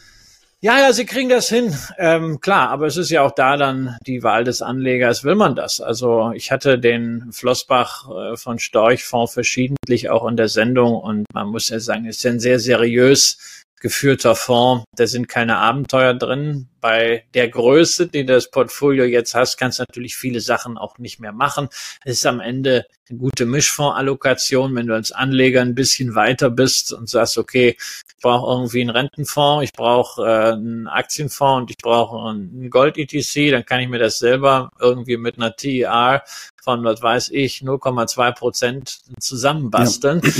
Ja, 0.59 0.79
ja, 0.79 0.91
sie 0.91 1.05
kriegen 1.05 1.29
das 1.29 1.49
hin. 1.49 1.75
Ähm, 1.99 2.39
klar, 2.39 2.69
aber 2.69 2.87
es 2.87 2.97
ist 2.97 3.11
ja 3.11 3.21
auch 3.21 3.31
da 3.31 3.57
dann 3.57 3.95
die 4.07 4.23
Wahl 4.23 4.43
des 4.43 4.63
Anlegers. 4.63 5.23
Will 5.23 5.35
man 5.35 5.55
das? 5.55 5.79
Also 5.81 6.31
ich 6.31 6.51
hatte 6.51 6.79
den 6.79 7.31
Flossbach 7.31 8.09
äh, 8.09 8.37
von 8.37 8.57
Storchfonds 8.57 9.33
verschiedentlich 9.33 10.09
auch 10.09 10.27
in 10.27 10.35
der 10.35 10.47
Sendung 10.47 10.95
und 10.95 11.25
man 11.31 11.49
muss 11.49 11.69
ja 11.69 11.79
sagen, 11.79 12.05
ist 12.05 12.23
ja 12.23 12.31
ein 12.31 12.39
sehr 12.39 12.59
seriös 12.59 13.65
geführter 13.79 14.35
Fonds. 14.35 14.85
Da 14.95 15.07
sind 15.07 15.27
keine 15.27 15.57
Abenteuer 15.57 16.13
drin. 16.13 16.67
Bei 16.81 17.25
der 17.33 17.49
Größe, 17.49 18.07
die 18.07 18.25
das 18.25 18.49
Portfolio 18.49 19.05
jetzt 19.05 19.35
hast, 19.35 19.57
kannst 19.57 19.79
du 19.79 19.83
natürlich 19.83 20.15
viele 20.15 20.41
Sachen 20.41 20.77
auch 20.77 20.97
nicht 20.97 21.19
mehr 21.19 21.31
machen. 21.31 21.69
Es 22.03 22.17
ist 22.17 22.25
am 22.25 22.39
Ende 22.39 22.85
eine 23.09 23.19
gute 23.19 23.45
Mischfondsallokation, 23.45 24.75
wenn 24.75 24.87
du 24.87 24.93
als 24.93 25.11
Anleger 25.11 25.61
ein 25.61 25.75
bisschen 25.75 26.15
weiter 26.15 26.49
bist 26.49 26.93
und 26.93 27.09
sagst, 27.09 27.37
okay, 27.37 27.77
ich 27.79 28.21
brauche 28.21 28.51
irgendwie 28.51 28.81
einen 28.81 28.89
Rentenfonds, 28.89 29.63
ich 29.63 29.73
brauche 29.73 30.23
äh, 30.23 30.53
einen 30.53 30.87
Aktienfonds 30.87 31.61
und 31.61 31.71
ich 31.71 31.77
brauche 31.77 32.29
einen 32.29 32.69
Gold-ETC, 32.69 33.51
dann 33.51 33.65
kann 33.65 33.79
ich 33.79 33.89
mir 33.89 33.99
das 33.99 34.19
selber 34.19 34.71
irgendwie 34.79 35.17
mit 35.17 35.37
einer 35.37 35.55
TER 35.55 36.23
von, 36.61 36.83
was 36.83 37.01
weiß 37.01 37.29
ich, 37.29 37.59
0,2 37.59 38.31
Prozent 38.33 38.99
zusammenbasteln. 39.19 40.21
Ja. 40.23 40.31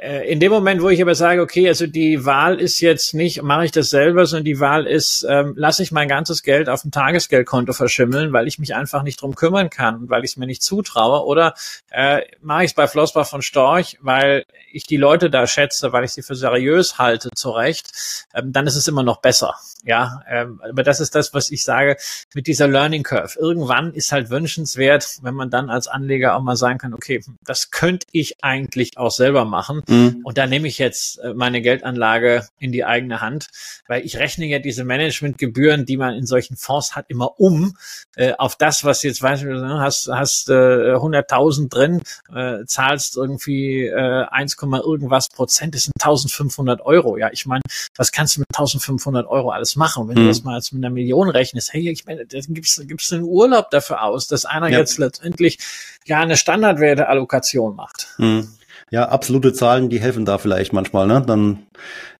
Äh, 0.00 0.30
in 0.30 0.38
dem 0.38 0.52
Moment, 0.52 0.80
wo 0.80 0.88
ich 0.90 1.02
aber 1.02 1.16
sage, 1.16 1.42
okay, 1.42 1.66
also 1.66 1.88
die 1.88 2.24
Wahl 2.24 2.60
ist 2.60 2.78
jetzt 2.80 3.14
nicht, 3.14 3.42
mache 3.42 3.64
ich 3.64 3.72
das 3.72 3.90
selber, 3.90 4.26
sondern 4.26 4.44
die 4.44 4.60
Wahl 4.60 4.86
ist, 4.86 5.26
ähm, 5.28 5.54
lasse 5.56 5.82
ich 5.82 5.90
mein 5.90 6.06
ganzes 6.06 6.44
Geld 6.44 6.68
auf 6.68 6.82
dem 6.82 6.92
Tagesgeldkonto 6.92 7.72
verschimmeln, 7.72 8.32
weil 8.32 8.46
ich 8.46 8.60
mich 8.60 8.76
einfach 8.76 9.02
nicht 9.02 9.20
drum 9.20 9.34
kümmern 9.34 9.70
kann, 9.70 10.08
weil 10.08 10.24
ich 10.24 10.32
es 10.32 10.36
mir 10.36 10.46
nicht 10.46 10.62
zutraue, 10.62 11.26
oder 11.26 11.54
äh, 11.90 12.20
mache 12.40 12.64
ich 12.64 12.70
es 12.70 12.74
bei 12.74 12.86
Flossbach 12.86 13.26
von 13.26 13.42
Storch, 13.42 13.98
weil 14.00 14.44
ich 14.70 14.84
die 14.84 14.96
Leute 14.96 15.30
da 15.30 15.48
schätze, 15.48 15.92
weil 15.92 16.04
ich 16.04 16.12
sie 16.12 16.22
für 16.22 16.36
seriös 16.36 16.98
halte, 16.98 17.30
zurecht, 17.34 17.90
ähm, 18.34 18.52
dann 18.52 18.68
ist 18.68 18.76
es 18.76 18.86
immer 18.86 19.02
noch 19.02 19.20
besser. 19.20 19.54
Ja, 19.84 20.22
ähm, 20.28 20.60
aber 20.62 20.82
das 20.82 21.00
ist 21.00 21.14
das, 21.14 21.34
was 21.34 21.50
ich 21.50 21.62
sage 21.62 21.96
mit 22.34 22.46
dieser 22.46 22.68
Learning 22.68 23.02
Curve. 23.02 23.38
Irgendwann 23.38 23.94
ist 23.94 24.12
halt 24.12 24.30
wünschenswert, 24.30 25.18
wenn 25.22 25.34
man 25.34 25.50
dann 25.50 25.70
als 25.70 25.88
Anleger 25.88 26.36
auch 26.36 26.42
mal 26.42 26.56
sagen 26.56 26.78
kann, 26.78 26.94
okay, 26.94 27.22
das 27.44 27.70
könnte 27.70 28.06
ich 28.12 28.42
eigentlich 28.42 28.98
auch 28.98 29.10
selber 29.10 29.44
machen 29.44 29.82
Mhm. 29.88 30.20
Und 30.22 30.38
da 30.38 30.46
nehme 30.46 30.68
ich 30.68 30.78
jetzt 30.78 31.18
äh, 31.18 31.34
meine 31.34 31.62
Geldanlage 31.62 32.46
in 32.58 32.72
die 32.72 32.84
eigene 32.84 33.20
Hand, 33.20 33.48
weil 33.86 34.04
ich 34.04 34.18
rechne 34.18 34.46
ja 34.46 34.58
diese 34.58 34.84
Managementgebühren, 34.84 35.86
die 35.86 35.96
man 35.96 36.14
in 36.14 36.26
solchen 36.26 36.56
Fonds 36.56 36.94
hat, 36.94 37.06
immer 37.08 37.40
um 37.40 37.76
äh, 38.16 38.32
auf 38.34 38.56
das, 38.56 38.84
was 38.84 39.02
jetzt 39.02 39.22
weißt 39.22 39.44
du, 39.44 39.46
ne, 39.46 39.80
hast 39.80 40.08
hast 40.08 40.50
äh, 40.50 40.52
100.000 40.52 41.68
drin, 41.68 42.02
äh, 42.34 42.64
zahlst 42.66 43.16
irgendwie 43.16 43.86
äh, 43.86 44.26
1, 44.30 44.56
irgendwas 44.60 45.28
Prozent, 45.28 45.74
das 45.74 45.84
sind 45.84 45.94
1.500 46.00 46.82
Euro. 46.82 47.16
Ja, 47.16 47.30
ich 47.32 47.46
meine, 47.46 47.62
was 47.96 48.12
kannst 48.12 48.36
du 48.36 48.40
mit 48.40 48.48
1.500 48.52 49.26
Euro 49.26 49.50
alles 49.50 49.67
machen? 49.76 50.08
Wenn 50.08 50.16
mhm. 50.16 50.22
du 50.22 50.26
das 50.28 50.44
mal 50.44 50.54
als 50.54 50.72
mit 50.72 50.84
einer 50.84 50.92
Million 50.92 51.28
rechnest, 51.28 51.72
hey, 51.72 51.90
ich 51.90 52.06
meine, 52.06 52.26
dann 52.26 52.42
gibst 52.48 52.82
gibst 52.86 53.12
einen 53.12 53.24
Urlaub 53.24 53.70
dafür 53.70 54.02
aus, 54.02 54.26
dass 54.26 54.44
einer 54.44 54.68
ja. 54.68 54.78
jetzt 54.78 54.98
letztendlich 54.98 55.58
ja 56.06 56.20
eine 56.20 56.36
Standardwerteallokation 56.36 57.76
macht. 57.76 58.08
Mhm. 58.18 58.48
Ja, 58.90 59.08
absolute 59.08 59.52
Zahlen, 59.52 59.90
die 59.90 60.00
helfen 60.00 60.24
da 60.24 60.38
vielleicht 60.38 60.72
manchmal, 60.72 61.06
ne? 61.06 61.22
Dann 61.26 61.66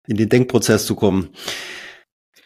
in 0.06 0.16
den 0.16 0.28
Denkprozess 0.28 0.86
zu 0.86 0.94
kommen. 0.94 1.30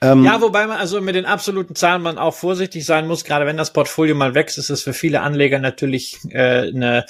Ähm, 0.01 0.25
ja, 0.25 0.41
wobei 0.41 0.67
man 0.67 0.79
also 0.79 1.01
mit 1.01 1.15
den 1.15 1.27
absoluten 1.27 1.77
Zahlen 1.77 2.03
man 2.03 2.19
auch 2.19 2.35
vorsichtig 2.35 2.85
sein 2.85 3.07
muss. 3.07 3.25
Gerade 3.25 3.47
wenn 3.47 3.57
das 3.57 3.73
Portfolio 3.73 4.17
mal 4.17 4.35
wächst, 4.35 4.59
ist 4.59 4.69
es 4.69 4.83
für 4.83 4.93
viele 4.93 5.21
Anleger 5.21 5.61
natürlich 5.61 6.19
äh, 6.31 6.69
eine 6.69 7.05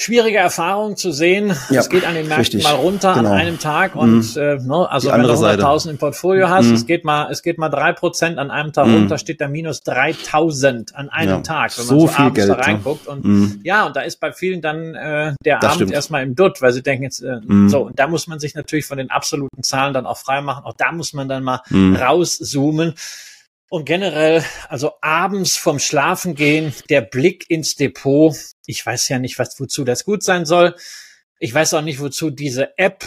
schwierige 0.00 0.38
Erfahrung 0.38 0.96
zu 0.96 1.10
sehen. 1.10 1.52
Ja, 1.70 1.80
es 1.80 1.88
geht 1.88 2.04
an 2.04 2.14
den 2.14 2.28
Märkten 2.28 2.58
richtig, 2.58 2.64
mal 2.64 2.76
runter 2.76 3.14
genau. 3.14 3.30
an 3.30 3.36
einem 3.36 3.58
Tag 3.58 3.96
und 3.96 4.36
mhm. 4.36 4.40
äh, 4.40 4.56
ne, 4.56 4.88
also 4.88 5.10
wenn 5.10 5.22
du 5.22 5.28
100.000 5.28 5.90
im 5.90 5.98
Portfolio 5.98 6.48
hast, 6.48 6.66
mhm. 6.66 6.74
es 6.74 6.86
geht 6.86 7.04
mal 7.04 7.30
es 7.32 7.42
geht 7.42 7.58
mal 7.58 7.68
drei 7.68 7.92
Prozent 7.92 8.38
an 8.38 8.52
einem 8.52 8.72
Tag 8.72 8.86
mhm. 8.86 8.94
runter, 8.94 9.18
steht 9.18 9.40
da 9.40 9.48
minus 9.48 9.82
3.000 9.82 10.94
an 10.94 11.08
einem 11.08 11.28
ja. 11.28 11.40
Tag, 11.40 11.76
wenn 11.76 11.86
man 11.86 12.00
so, 12.00 12.00
so 12.00 12.06
viel 12.06 12.24
abends 12.26 12.36
Geld, 12.36 12.48
da 12.48 12.54
reinguckt 12.54 13.08
und 13.08 13.24
mhm. 13.24 13.60
ja 13.64 13.86
und 13.86 13.96
da 13.96 14.02
ist 14.02 14.20
bei 14.20 14.32
vielen 14.32 14.62
dann 14.62 14.94
äh, 14.94 15.34
der 15.44 15.58
das 15.58 15.64
Abend 15.64 15.74
stimmt. 15.74 15.92
erstmal 15.92 16.22
im 16.22 16.36
Dutt, 16.36 16.62
weil 16.62 16.72
sie 16.72 16.82
denken 16.82 17.02
jetzt 17.02 17.20
äh, 17.20 17.40
mhm. 17.44 17.68
so 17.68 17.80
und 17.80 17.98
da 17.98 18.06
muss 18.06 18.28
man 18.28 18.38
sich 18.38 18.54
natürlich 18.54 18.86
von 18.86 18.98
den 18.98 19.10
absoluten 19.10 19.64
Zahlen 19.64 19.94
dann 19.94 20.06
auch 20.06 20.18
freimachen. 20.18 20.64
Auch 20.64 20.74
da 20.74 20.92
muss 20.92 21.12
man 21.12 21.28
dann 21.28 21.42
mal 21.42 21.62
mhm. 21.70 21.96
rauszoomen. 21.96 22.94
Und 23.70 23.84
generell, 23.84 24.42
also 24.68 24.92
abends 25.02 25.56
vom 25.56 25.78
Schlafen 25.78 26.34
gehen, 26.34 26.72
der 26.88 27.02
Blick 27.02 27.50
ins 27.50 27.76
Depot. 27.76 28.34
Ich 28.64 28.84
weiß 28.84 29.08
ja 29.08 29.18
nicht, 29.18 29.38
was, 29.38 29.60
wozu 29.60 29.84
das 29.84 30.04
gut 30.04 30.22
sein 30.22 30.46
soll. 30.46 30.74
Ich 31.38 31.52
weiß 31.52 31.74
auch 31.74 31.82
nicht, 31.82 32.00
wozu 32.00 32.30
diese 32.30 32.78
App 32.78 33.04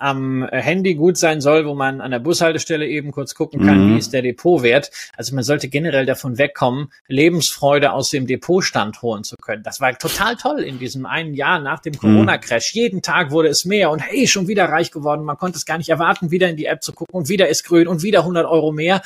am 0.00 0.48
Handy 0.50 0.94
gut 0.94 1.18
sein 1.18 1.40
soll, 1.42 1.66
wo 1.66 1.74
man 1.74 2.00
an 2.00 2.10
der 2.10 2.20
Bushaltestelle 2.20 2.88
eben 2.88 3.12
kurz 3.12 3.34
gucken 3.34 3.64
kann, 3.64 3.86
mhm. 3.86 3.94
wie 3.94 3.98
ist 3.98 4.12
der 4.14 4.22
Depotwert. 4.22 4.90
Also 5.14 5.34
man 5.34 5.44
sollte 5.44 5.68
generell 5.68 6.06
davon 6.06 6.38
wegkommen, 6.38 6.90
Lebensfreude 7.06 7.92
aus 7.92 8.08
dem 8.10 8.26
Depotstand 8.26 9.02
holen 9.02 9.24
zu 9.24 9.36
können. 9.36 9.62
Das 9.62 9.80
war 9.80 9.96
total 9.98 10.36
toll 10.36 10.60
in 10.60 10.78
diesem 10.78 11.04
einen 11.04 11.34
Jahr 11.34 11.60
nach 11.60 11.80
dem 11.80 11.92
mhm. 11.92 11.98
Corona-Crash. 11.98 12.72
Jeden 12.72 13.02
Tag 13.02 13.30
wurde 13.30 13.48
es 13.48 13.66
mehr 13.66 13.90
und 13.90 14.00
hey, 14.00 14.26
schon 14.26 14.48
wieder 14.48 14.64
reich 14.64 14.90
geworden. 14.90 15.22
Man 15.24 15.36
konnte 15.36 15.58
es 15.58 15.66
gar 15.66 15.76
nicht 15.76 15.90
erwarten, 15.90 16.30
wieder 16.30 16.48
in 16.48 16.56
die 16.56 16.66
App 16.66 16.82
zu 16.82 16.94
gucken 16.94 17.14
und 17.14 17.28
wieder 17.28 17.48
ist 17.48 17.64
grün 17.64 17.86
und 17.86 18.02
wieder 18.02 18.20
100 18.20 18.46
Euro 18.46 18.72
mehr. 18.72 19.02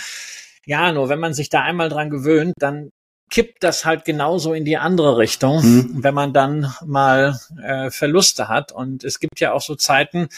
Ja, 0.67 0.93
nur 0.93 1.09
wenn 1.09 1.21
man 1.21 1.35
sich 1.35 1.49
da 1.49 1.63
einmal 1.63 1.89
dran 1.89 2.11
gewöhnt, 2.11 2.55
dann 2.59 2.91
kippt 3.31 3.63
das 3.63 3.85
halt 3.85 4.05
genauso 4.05 4.55
in 4.55 4.65
die 4.65 4.77
andere 4.77 5.17
Richtung, 5.17 5.63
mhm. 5.65 6.03
wenn 6.03 6.15
man 6.15 6.33
dann 6.33 6.73
mal 6.85 7.39
äh, 7.63 7.91
Verluste 7.91 8.49
hat. 8.49 8.73
Und 8.73 9.03
es 9.05 9.19
gibt 9.19 9.41
ja 9.41 9.53
auch 9.53 9.63
so 9.63 9.75
Zeiten, 9.75 10.29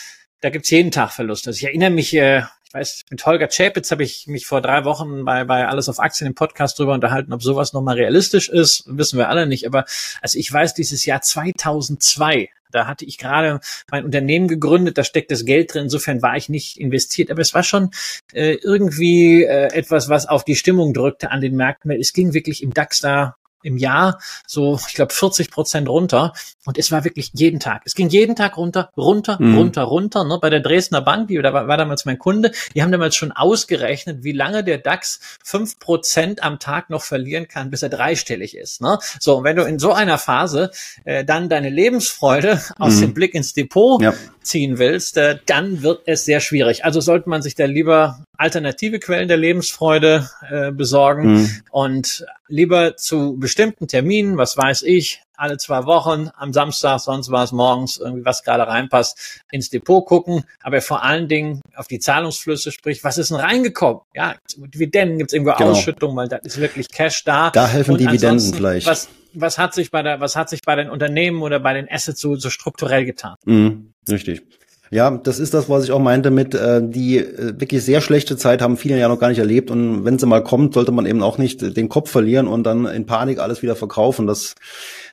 da 0.40 0.50
gibt's 0.50 0.70
jeden 0.70 0.90
Tag 0.90 1.12
Verluste. 1.12 1.50
Also 1.50 1.58
ich 1.58 1.64
erinnere 1.64 1.90
mich, 1.90 2.14
äh, 2.14 2.42
ich 2.64 2.74
weiß, 2.74 3.02
mit 3.10 3.24
Holger 3.26 3.48
Chapitz 3.48 3.90
habe 3.90 4.02
ich 4.02 4.26
mich 4.26 4.46
vor 4.46 4.60
drei 4.60 4.84
Wochen 4.84 5.24
bei, 5.24 5.44
bei 5.44 5.66
Alles 5.66 5.88
auf 5.88 6.00
Aktien 6.00 6.28
im 6.28 6.34
Podcast 6.34 6.78
drüber 6.78 6.94
unterhalten, 6.94 7.32
ob 7.32 7.42
sowas 7.42 7.72
nochmal 7.72 7.96
realistisch 7.96 8.48
ist, 8.48 8.84
wissen 8.86 9.18
wir 9.18 9.28
alle 9.28 9.46
nicht. 9.46 9.66
Aber 9.66 9.84
also 10.20 10.38
ich 10.38 10.52
weiß, 10.52 10.74
dieses 10.74 11.04
Jahr 11.04 11.20
2002 11.20 12.48
da 12.70 12.86
hatte 12.86 13.04
ich 13.04 13.18
gerade 13.18 13.60
mein 13.90 14.04
Unternehmen 14.04 14.48
gegründet, 14.48 14.98
da 14.98 15.04
steckt 15.04 15.30
das 15.30 15.44
Geld 15.44 15.74
drin. 15.74 15.84
Insofern 15.84 16.22
war 16.22 16.36
ich 16.36 16.48
nicht 16.48 16.78
investiert, 16.78 17.30
aber 17.30 17.40
es 17.40 17.54
war 17.54 17.62
schon 17.62 17.90
äh, 18.32 18.54
irgendwie 18.62 19.44
äh, 19.44 19.72
etwas, 19.72 20.08
was 20.08 20.26
auf 20.26 20.44
die 20.44 20.56
Stimmung 20.56 20.92
drückte 20.94 21.30
an 21.30 21.40
den 21.40 21.56
Märkten. 21.56 21.90
Es 21.90 22.12
ging 22.12 22.34
wirklich 22.34 22.62
im 22.62 22.72
DAX 22.72 23.00
da 23.00 23.36
im 23.66 23.76
Jahr 23.76 24.20
so, 24.46 24.78
ich 24.88 24.94
glaube, 24.94 25.12
40 25.12 25.50
Prozent 25.50 25.88
runter. 25.88 26.32
Und 26.64 26.78
es 26.78 26.90
war 26.90 27.04
wirklich 27.04 27.30
jeden 27.34 27.60
Tag. 27.60 27.82
Es 27.84 27.94
ging 27.94 28.08
jeden 28.08 28.34
Tag 28.34 28.56
runter, 28.56 28.90
runter, 28.96 29.36
mhm. 29.38 29.56
runter, 29.56 29.82
runter. 29.82 30.24
Ne? 30.24 30.38
Bei 30.40 30.50
der 30.50 30.60
Dresdner 30.60 31.02
Bank, 31.02 31.28
die 31.28 31.40
da 31.40 31.52
war, 31.52 31.68
war 31.68 31.76
damals 31.76 32.04
mein 32.04 32.18
Kunde, 32.18 32.52
die 32.74 32.82
haben 32.82 32.92
damals 32.92 33.14
schon 33.14 33.32
ausgerechnet, 33.32 34.24
wie 34.24 34.32
lange 34.32 34.64
der 34.64 34.78
DAX 34.78 35.20
fünf 35.44 35.78
Prozent 35.78 36.42
am 36.42 36.58
Tag 36.58 36.90
noch 36.90 37.02
verlieren 37.02 37.48
kann, 37.48 37.70
bis 37.70 37.82
er 37.82 37.88
dreistellig 37.88 38.56
ist. 38.56 38.80
Ne? 38.80 38.98
So, 39.20 39.38
und 39.38 39.44
wenn 39.44 39.56
du 39.56 39.64
in 39.64 39.78
so 39.78 39.92
einer 39.92 40.18
Phase 40.18 40.70
äh, 41.04 41.24
dann 41.24 41.48
deine 41.48 41.70
Lebensfreude 41.70 42.60
aus 42.78 42.96
mhm. 42.96 43.00
dem 43.00 43.14
Blick 43.14 43.34
ins 43.34 43.52
Depot 43.52 44.00
ja. 44.02 44.14
Ziehen 44.46 44.78
willst, 44.78 45.16
äh, 45.16 45.38
dann 45.46 45.82
wird 45.82 46.02
es 46.06 46.24
sehr 46.24 46.40
schwierig. 46.40 46.84
Also 46.84 47.00
sollte 47.00 47.28
man 47.28 47.42
sich 47.42 47.54
da 47.54 47.66
lieber 47.66 48.24
alternative 48.36 48.98
Quellen 48.98 49.28
der 49.28 49.36
Lebensfreude 49.36 50.28
äh, 50.50 50.70
besorgen 50.72 51.34
mhm. 51.34 51.62
und 51.70 52.26
lieber 52.48 52.96
zu 52.96 53.36
bestimmten 53.38 53.88
Terminen, 53.88 54.36
was 54.36 54.56
weiß 54.56 54.82
ich, 54.82 55.22
alle 55.36 55.58
zwei 55.58 55.84
Wochen, 55.84 56.30
am 56.36 56.52
Samstag, 56.52 57.00
sonst 57.00 57.30
war 57.30 57.44
es 57.44 57.52
morgens, 57.52 57.98
irgendwie 57.98 58.24
was 58.24 58.42
gerade 58.42 58.66
reinpasst, 58.66 59.42
ins 59.50 59.70
Depot 59.70 60.04
gucken, 60.04 60.44
aber 60.62 60.80
vor 60.80 61.02
allen 61.02 61.28
Dingen 61.28 61.60
auf 61.74 61.88
die 61.88 61.98
Zahlungsflüsse, 61.98 62.72
sprich, 62.72 63.04
was 63.04 63.18
ist 63.18 63.30
denn 63.30 63.38
reingekommen? 63.38 64.00
Ja, 64.14 64.36
Dividenden 64.56 65.18
gibt 65.18 65.30
es 65.30 65.34
irgendwo 65.34 65.52
genau. 65.52 65.70
Ausschüttungen, 65.72 66.16
weil 66.16 66.28
da 66.28 66.36
ist 66.36 66.58
wirklich 66.58 66.88
Cash 66.88 67.24
da. 67.24 67.50
Da 67.50 67.66
helfen 67.68 67.92
Und 67.92 68.00
Dividenden 68.00 68.54
vielleicht. 68.54 68.86
Was, 68.86 69.08
was 69.34 69.58
hat 69.58 69.74
sich 69.74 69.90
bei 69.90 70.02
der, 70.02 70.20
was 70.20 70.36
hat 70.36 70.48
sich 70.48 70.62
bei 70.62 70.74
den 70.74 70.88
Unternehmen 70.88 71.42
oder 71.42 71.60
bei 71.60 71.74
den 71.74 71.90
Assets 71.90 72.20
so, 72.20 72.36
so 72.36 72.50
strukturell 72.50 73.04
getan? 73.04 73.36
Mhm, 73.44 73.92
richtig. 74.10 74.42
Ja, 74.90 75.10
das 75.10 75.40
ist 75.40 75.52
das, 75.52 75.68
was 75.68 75.82
ich 75.82 75.90
auch 75.90 75.98
meinte 75.98 76.30
mit, 76.30 76.54
äh, 76.54 76.80
die 76.80 77.18
äh, 77.18 77.58
wirklich 77.58 77.82
sehr 77.82 78.00
schlechte 78.00 78.36
Zeit 78.36 78.62
haben 78.62 78.76
viele 78.76 78.98
ja 78.98 79.08
noch 79.08 79.18
gar 79.18 79.28
nicht 79.28 79.40
erlebt 79.40 79.70
und 79.72 80.04
wenn 80.04 80.18
sie 80.18 80.26
mal 80.26 80.44
kommt, 80.44 80.74
sollte 80.74 80.92
man 80.92 81.06
eben 81.06 81.24
auch 81.24 81.38
nicht 81.38 81.76
den 81.76 81.88
Kopf 81.88 82.10
verlieren 82.10 82.46
und 82.46 82.62
dann 82.62 82.86
in 82.86 83.04
Panik 83.04 83.40
alles 83.40 83.62
wieder 83.62 83.74
verkaufen. 83.74 84.28
Das, 84.28 84.54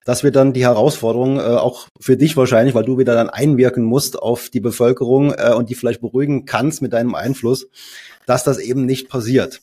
das 0.05 0.23
wird 0.23 0.35
dann 0.35 0.53
die 0.53 0.63
Herausforderung, 0.63 1.39
äh, 1.39 1.43
auch 1.43 1.87
für 1.99 2.17
dich 2.17 2.37
wahrscheinlich, 2.37 2.75
weil 2.75 2.85
du 2.85 2.99
wieder 2.99 3.15
dann 3.15 3.31
einwirken 3.31 3.83
musst 3.83 4.21
auf 4.21 4.49
die 4.49 4.59
Bevölkerung 4.59 5.33
äh, 5.33 5.53
und 5.53 5.69
die 5.71 5.75
vielleicht 5.75 6.01
beruhigen 6.01 6.45
kannst 6.45 6.83
mit 6.83 6.93
deinem 6.93 7.15
Einfluss, 7.15 7.67
dass 8.27 8.43
das 8.43 8.59
eben 8.59 8.85
nicht 8.85 9.09
passiert. 9.09 9.61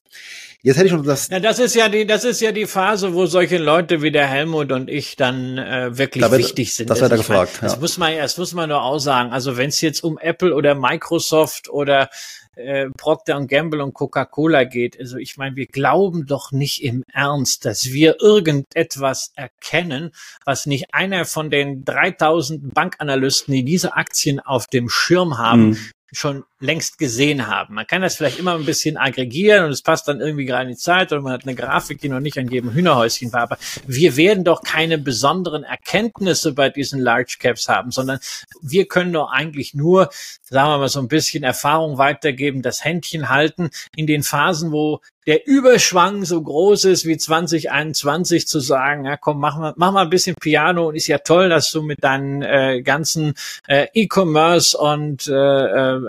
Jetzt 0.62 0.76
hätte 0.76 0.88
ich 0.88 0.92
noch 0.92 1.04
das. 1.04 1.28
Ja, 1.28 1.40
das 1.40 1.58
ist 1.58 1.74
ja 1.74 1.88
die, 1.88 2.06
das 2.06 2.24
ist 2.24 2.40
ja 2.40 2.52
die 2.52 2.66
Phase, 2.66 3.14
wo 3.14 3.24
solche 3.26 3.56
Leute 3.56 4.02
wie 4.02 4.10
der 4.10 4.26
Helmut 4.26 4.72
und 4.72 4.90
ich 4.90 5.16
dann 5.16 5.56
äh, 5.56 5.96
wirklich 5.96 6.22
da 6.22 6.30
wird, 6.30 6.40
wichtig 6.40 6.74
sind. 6.74 6.90
Das 6.90 7.00
wird 7.00 7.10
er 7.10 7.16
gefragt. 7.16 7.54
Meine, 7.54 7.70
ja. 7.70 7.74
Das 7.74 7.80
muss 7.80 7.98
man, 7.98 8.16
das 8.16 8.36
muss 8.36 8.52
man 8.52 8.68
nur 8.68 8.82
auch 8.82 8.98
sagen. 8.98 9.32
Also 9.32 9.56
wenn 9.56 9.70
es 9.70 9.80
jetzt 9.80 10.04
um 10.04 10.18
Apple 10.18 10.54
oder 10.54 10.74
Microsoft 10.74 11.70
oder 11.70 12.10
äh, 12.56 12.90
Procter 12.90 13.40
Gamble 13.46 13.82
und 13.82 13.94
Coca-Cola 13.94 14.64
geht. 14.64 14.98
Also 14.98 15.16
ich 15.16 15.36
meine, 15.36 15.56
wir 15.56 15.66
glauben 15.66 16.26
doch 16.26 16.52
nicht 16.52 16.82
im 16.82 17.04
Ernst, 17.12 17.64
dass 17.64 17.86
wir 17.86 18.20
irgendetwas 18.20 19.32
erkennen, 19.34 20.10
was 20.44 20.66
nicht 20.66 20.92
einer 20.92 21.24
von 21.24 21.50
den 21.50 21.84
3000 21.84 22.74
Bankanalysten, 22.74 23.54
die 23.54 23.64
diese 23.64 23.94
Aktien 23.94 24.40
auf 24.40 24.66
dem 24.66 24.88
Schirm 24.88 25.38
haben, 25.38 25.70
mhm 25.70 25.90
schon 26.12 26.44
längst 26.60 26.98
gesehen 26.98 27.46
haben. 27.46 27.74
Man 27.74 27.86
kann 27.86 28.02
das 28.02 28.16
vielleicht 28.16 28.38
immer 28.38 28.54
ein 28.54 28.66
bisschen 28.66 28.96
aggregieren 28.96 29.64
und 29.64 29.70
es 29.70 29.82
passt 29.82 30.06
dann 30.08 30.20
irgendwie 30.20 30.44
gerade 30.44 30.64
in 30.64 30.70
die 30.70 30.76
Zeit 30.76 31.10
oder 31.10 31.22
man 31.22 31.32
hat 31.32 31.44
eine 31.44 31.54
Grafik, 31.54 32.00
die 32.00 32.08
noch 32.08 32.20
nicht 32.20 32.38
an 32.38 32.48
jedem 32.48 32.72
Hühnerhäuschen 32.72 33.32
war. 33.32 33.42
Aber 33.42 33.58
wir 33.86 34.16
werden 34.16 34.44
doch 34.44 34.62
keine 34.62 34.98
besonderen 34.98 35.64
Erkenntnisse 35.64 36.52
bei 36.52 36.68
diesen 36.68 37.00
Large 37.00 37.36
Caps 37.40 37.68
haben, 37.68 37.90
sondern 37.90 38.18
wir 38.60 38.86
können 38.86 39.12
doch 39.12 39.30
eigentlich 39.30 39.74
nur, 39.74 40.10
sagen 40.42 40.70
wir 40.70 40.78
mal, 40.78 40.88
so 40.88 41.00
ein 41.00 41.08
bisschen 41.08 41.42
Erfahrung 41.44 41.96
weitergeben, 41.96 42.60
das 42.60 42.84
Händchen 42.84 43.30
halten 43.30 43.70
in 43.96 44.06
den 44.06 44.22
Phasen, 44.22 44.70
wo 44.70 45.00
der 45.26 45.46
Überschwang 45.46 46.24
so 46.24 46.42
groß 46.42 46.86
ist 46.86 47.04
wie 47.04 47.16
2021 47.16 48.48
zu 48.48 48.58
sagen, 48.58 49.04
ja 49.04 49.16
komm, 49.16 49.38
mach 49.38 49.58
mal, 49.58 49.74
mach 49.76 49.92
mal 49.92 50.02
ein 50.02 50.10
bisschen 50.10 50.34
Piano 50.34 50.88
und 50.88 50.96
ist 50.96 51.06
ja 51.06 51.18
toll, 51.18 51.48
dass 51.48 51.70
du 51.70 51.82
mit 51.82 52.02
deinen 52.02 52.42
äh, 52.42 52.82
ganzen 52.82 53.34
äh, 53.68 53.86
E-Commerce 53.92 54.76
und 54.76 55.28
äh, 55.28 55.32
äh, 55.32 56.00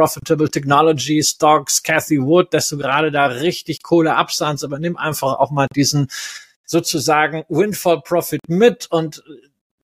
Unprofitable 0.00 0.48
Technology 0.48 1.22
Stocks, 1.22 1.82
Cathy 1.82 2.22
Wood, 2.22 2.54
dass 2.54 2.70
du 2.70 2.78
gerade 2.78 3.10
da 3.10 3.26
richtig 3.26 3.82
Kohle 3.82 4.16
absandst, 4.16 4.64
aber 4.64 4.78
nimm 4.78 4.96
einfach 4.96 5.38
auch 5.38 5.50
mal 5.50 5.66
diesen 5.76 6.08
sozusagen 6.64 7.44
Windfall 7.50 8.00
Profit 8.00 8.40
mit 8.48 8.86
und 8.90 9.22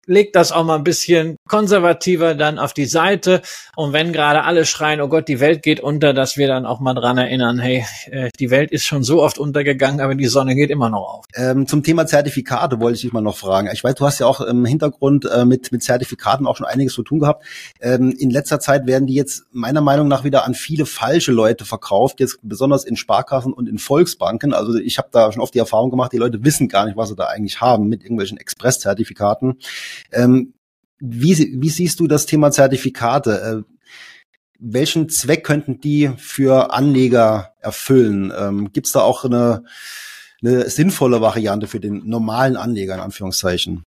legt 0.07 0.37
das 0.37 0.53
auch 0.53 0.65
mal 0.65 0.77
ein 0.77 0.85
bisschen 0.85 1.37
konservativer 1.49 2.35
dann 2.35 2.59
auf 2.59 2.73
die 2.73 2.87
Seite. 2.87 3.43
Und 3.77 3.93
wenn 3.93 4.13
gerade 4.13 4.45
alle 4.45 4.65
schreien, 4.65 5.01
oh 5.01 5.09
Gott, 5.09 5.29
die 5.29 5.41
Welt 5.41 5.63
geht 5.63 5.81
unter, 5.81 6.13
dass 6.13 6.37
wir 6.37 6.49
dann 6.49 6.67
auch 6.67 6.81
mal 6.81 6.95
dran 6.95 7.19
erinnern, 7.19 7.59
hey, 7.59 7.85
äh, 8.11 8.31
die 8.39 8.51
Welt 8.51 8.71
ist 8.71 8.85
schon 8.85 9.03
so 9.03 9.23
oft 9.23 9.39
untergegangen, 9.39 10.01
aber 10.01 10.15
die 10.15 10.27
Sonne 10.27 10.55
geht 10.55 10.71
immer 10.71 10.91
noch 10.91 11.19
auf. 11.19 11.25
Ähm, 11.35 11.67
zum 11.67 11.83
Thema 11.83 12.07
Zertifikate 12.07 12.81
wollte 12.81 12.97
ich 12.97 13.03
dich 13.03 13.13
mal 13.13 13.21
noch 13.21 13.37
fragen. 13.37 13.69
Ich 13.73 13.83
weiß, 13.83 13.95
du 13.95 14.07
hast 14.07 14.19
ja 14.19 14.27
auch 14.27 14.41
im 14.41 14.65
Hintergrund 14.65 15.27
äh, 15.27 15.45
mit, 15.45 15.73
mit 15.73 15.83
Zertifikaten 15.83 16.47
auch 16.47 16.57
schon 16.57 16.67
einiges 16.67 16.95
zu 16.95 17.03
tun 17.03 17.21
gehabt. 17.21 17.45
Ähm, 17.81 18.15
in 18.19 18.31
letzter 18.31 18.61
Zeit 18.61 18.87
werden 18.87 19.07
die 19.07 19.15
jetzt 19.15 19.45
meiner 19.53 19.81
Meinung 19.81 20.09
nach 20.09 20.25
wieder 20.25 20.45
an 20.45 20.55
viele 20.55 20.87
falsche 20.87 21.33
Leute 21.33 21.65
verkauft, 21.65 22.21
jetzt 22.21 22.39
besonders 22.43 22.85
in 22.85 22.97
Sparkassen 22.97 23.53
und 23.53 23.69
in 23.69 23.79
Volksbanken. 23.79 24.55
Also 24.55 24.75
ich 24.77 24.99
habe 24.99 25.09
da 25.11 25.33
schon 25.33 25.43
oft 25.43 25.55
die 25.55 25.59
Erfahrung 25.59 25.91
gemacht, 25.91 26.13
die 26.13 26.19
Leute 26.19 26.45
wissen 26.45 26.69
gar 26.69 26.87
nicht, 26.87 26.97
was 26.97 27.09
sie 27.09 27.17
da 27.17 27.25
eigentlich 27.25 27.61
haben 27.61 27.89
mit 27.89 28.03
irgendwelchen 28.03 28.39
Express-Zertifikaten. 28.39 29.59
Ähm, 30.13 30.55
wie, 31.01 31.61
wie 31.61 31.69
siehst 31.71 32.01
du 32.01 32.07
das 32.07 32.27
Thema 32.27 32.51
Zertifikate? 32.51 33.65
Äh, 33.67 33.75
welchen 34.59 35.09
Zweck 35.09 35.45
könnten 35.45 35.81
die 35.81 36.11
für 36.17 36.73
Anleger 36.73 37.53
erfüllen? 37.61 38.33
Ähm, 38.37 38.73
Gibt 38.73 38.87
es 38.87 38.93
da 38.93 39.01
auch 39.01 39.25
eine, 39.25 39.65
eine 40.43 40.71
sinnvolle 40.71 41.21
Variante 41.21 41.67
für 41.67 41.81
den 41.81 42.09
normalen 42.09 42.57
Anleger 42.57 42.95
in 42.95 43.01
Anführungszeichen? 43.01 43.85